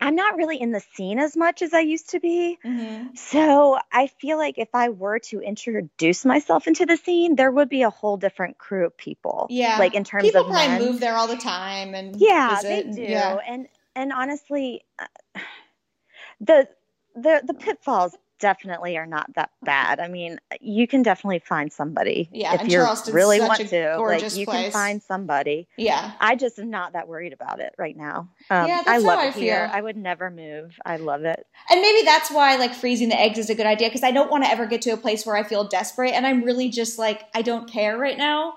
I'm 0.00 0.14
not 0.14 0.36
really 0.36 0.60
in 0.60 0.72
the 0.72 0.82
scene 0.94 1.18
as 1.18 1.36
much 1.36 1.62
as 1.62 1.72
I 1.72 1.80
used 1.80 2.10
to 2.10 2.20
be. 2.20 2.58
Mhm. 2.64 3.16
So 3.18 3.78
I 3.90 4.08
feel 4.08 4.36
like 4.36 4.58
if 4.58 4.68
I 4.74 4.90
were 4.90 5.18
to 5.30 5.40
introduce 5.40 6.24
myself 6.24 6.66
into 6.66 6.84
the 6.86 6.96
scene, 6.96 7.34
there 7.34 7.50
would 7.50 7.68
be 7.68 7.82
a 7.82 7.90
whole 7.90 8.16
different 8.18 8.58
crew 8.58 8.86
of 8.86 8.96
people. 8.96 9.46
yeah. 9.50 9.78
Like 9.78 9.94
in 9.94 10.04
terms 10.04 10.26
people 10.26 10.42
of 10.42 10.48
probably 10.50 10.68
men. 10.68 10.86
move 10.86 11.00
there 11.00 11.16
all 11.16 11.26
the 11.28 11.36
time 11.36 11.94
and 11.94 12.14
Yeah, 12.16 12.56
visit 12.56 12.68
they 12.68 12.82
do. 12.82 13.02
Yeah. 13.02 13.38
And 13.48 13.68
and 13.94 14.12
honestly, 14.12 14.84
uh, 14.98 15.06
the 16.40 16.68
the 17.14 17.42
the 17.44 17.54
pitfalls 17.54 18.14
definitely 18.38 18.96
are 18.96 19.06
not 19.06 19.32
that 19.34 19.50
bad. 19.62 20.00
I 20.00 20.08
mean, 20.08 20.38
you 20.60 20.86
can 20.86 21.02
definitely 21.02 21.38
find 21.40 21.72
somebody 21.72 22.28
Yeah, 22.32 22.54
if 22.54 22.70
you 22.70 23.12
really 23.12 23.40
want 23.40 23.68
to. 23.68 23.96
Like 23.98 24.36
you 24.36 24.44
place. 24.44 24.64
can 24.64 24.72
find 24.72 25.02
somebody. 25.02 25.68
yeah. 25.76 26.12
I 26.20 26.36
just 26.36 26.58
am 26.58 26.70
not 26.70 26.92
that 26.92 27.08
worried 27.08 27.32
about 27.32 27.60
it 27.60 27.74
right 27.78 27.96
now. 27.96 28.28
Um, 28.50 28.68
Yeah, 28.68 28.82
that's 28.84 28.88
I 28.88 28.92
how 28.94 29.00
love 29.00 29.18
I 29.18 29.26
it 29.28 29.34
here. 29.34 29.70
I 29.72 29.80
would 29.80 29.96
never 29.96 30.30
move. 30.30 30.78
I 30.84 30.96
love 30.96 31.24
it. 31.24 31.46
And 31.70 31.80
maybe 31.80 32.04
that's 32.04 32.30
why 32.30 32.56
like 32.56 32.74
freezing 32.74 33.08
the 33.08 33.20
eggs 33.20 33.38
is 33.38 33.50
a 33.50 33.54
good 33.54 33.66
idea 33.66 33.88
because 33.88 34.02
I 34.02 34.10
don't 34.12 34.30
want 34.30 34.44
to 34.44 34.50
ever 34.50 34.66
get 34.66 34.82
to 34.82 34.90
a 34.90 34.96
place 34.96 35.24
where 35.26 35.36
I 35.36 35.42
feel 35.42 35.64
desperate 35.64 36.12
and 36.12 36.26
I'm 36.26 36.42
really 36.42 36.68
just 36.68 36.98
like 36.98 37.22
I 37.34 37.42
don't 37.42 37.70
care 37.70 37.96
right 37.96 38.18
now. 38.18 38.54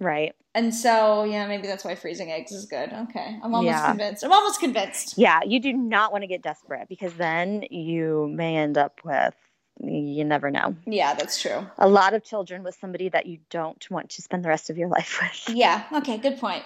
Right. 0.00 0.34
And 0.58 0.74
so 0.74 1.22
yeah, 1.22 1.46
maybe 1.46 1.68
that's 1.68 1.84
why 1.84 1.94
freezing 1.94 2.32
eggs 2.32 2.50
is 2.50 2.66
good. 2.66 2.92
Okay, 2.92 3.38
I'm 3.44 3.54
almost 3.54 3.64
Yeah. 3.64 3.86
convinced. 3.86 4.24
I'm 4.24 4.32
almost 4.32 4.58
convinced. 4.58 5.16
Yeah, 5.16 5.40
you 5.46 5.60
do 5.60 5.72
not 5.72 6.10
want 6.10 6.22
to 6.22 6.26
get 6.26 6.42
desperate 6.42 6.88
because 6.88 7.14
then 7.14 7.64
you 7.70 8.28
may 8.32 8.56
end 8.56 8.76
up 8.76 9.00
with 9.04 9.34
you 9.80 10.24
never 10.24 10.50
know. 10.50 10.74
Yeah, 10.86 11.14
that's 11.14 11.40
true. 11.40 11.64
A 11.78 11.88
lot 11.88 12.12
of 12.12 12.24
children 12.24 12.64
with 12.64 12.76
somebody 12.80 13.08
that 13.10 13.26
you 13.26 13.38
don't 13.50 13.88
want 13.88 14.10
to 14.10 14.22
spend 14.22 14.44
the 14.44 14.48
rest 14.48 14.68
of 14.70 14.76
your 14.76 14.88
life 14.98 15.20
with. 15.22 15.54
Yeah. 15.56 15.84
Okay. 15.92 16.18
Good 16.18 16.38
point. 16.40 16.64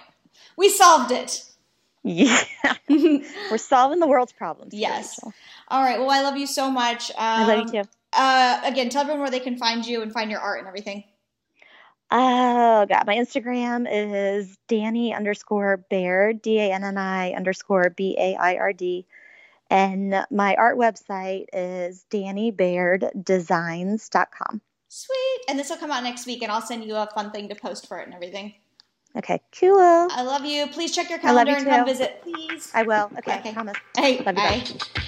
We 0.57 0.71
solved 0.71 1.13
it. 1.13 1.45
Yeah. 2.03 2.41
We're 2.89 3.59
solving 3.59 4.01
the 4.01 4.07
world's 4.07 4.33
problems. 4.33 4.73
Yes. 4.73 5.19
Rachael. 5.23 5.35
All 5.69 5.83
right. 5.83 5.99
Well, 5.99 6.11
I 6.11 6.23
love 6.23 6.39
you 6.39 6.47
so 6.47 6.71
much. 6.71 7.11
Um, 7.11 7.17
I 7.19 7.47
love 7.47 7.59
you 7.75 7.83
too. 7.83 7.89
Uh, 8.15 8.61
again, 8.65 8.89
tell 8.89 9.03
everyone 9.03 9.21
where 9.21 9.31
they 9.31 9.41
can 9.41 9.59
find 9.59 9.87
you 9.87 10.01
and 10.01 10.11
find 10.13 10.31
your 10.31 10.41
art 10.41 10.59
and 10.61 10.67
everything. 10.69 11.05
Oh 12.15 12.85
god, 12.87 13.07
my 13.07 13.17
Instagram 13.17 13.89
is 13.91 14.59
Danni 14.69 15.17
underscore 15.17 15.79
Baird, 15.89 16.43
D 16.43 16.59
A 16.61 16.71
N 16.73 16.85
N 16.85 16.99
I 16.99 17.33
underscore 17.33 17.89
B 17.89 18.15
A 18.19 18.37
I 18.37 18.57
R 18.57 18.75
D. 18.75 19.07
And 19.71 20.27
my 20.31 20.55
art 20.57 20.77
website 20.77 21.47
is 21.55 22.05
DanniBairdDesigns.com. 22.11 24.61
Sweet. 24.89 25.41
And 25.49 25.59
this 25.59 25.71
will 25.71 25.79
come 25.79 25.91
out 25.91 26.03
next 26.03 26.27
week, 26.27 26.43
and 26.43 26.53
I'll 26.53 26.61
send 26.61 26.85
you 26.85 26.97
a 26.97 27.09
fun 27.15 27.31
thing 27.31 27.49
to 27.49 27.55
post 27.55 27.89
for 27.89 27.99
it 27.99 28.05
and 28.05 28.13
everything. 28.15 28.53
Okay, 29.17 29.41
cool. 29.59 29.79
I 29.81 30.21
love 30.23 30.45
you. 30.45 30.67
Please 30.67 30.95
check 30.95 31.09
your 31.09 31.19
calendar 31.19 31.53
you 31.53 31.57
and 31.59 31.67
come 31.67 31.87
visit, 31.87 32.21
please. 32.23 32.71
I 32.75 32.83
will. 32.83 33.11
Okay, 33.19 33.39
Okay. 33.39 33.55
promise. 33.55 33.77
Hey, 33.97 34.19
Love 34.19 34.37
you, 34.37 34.43
bye. 34.43 34.63
bye. 34.67 35.03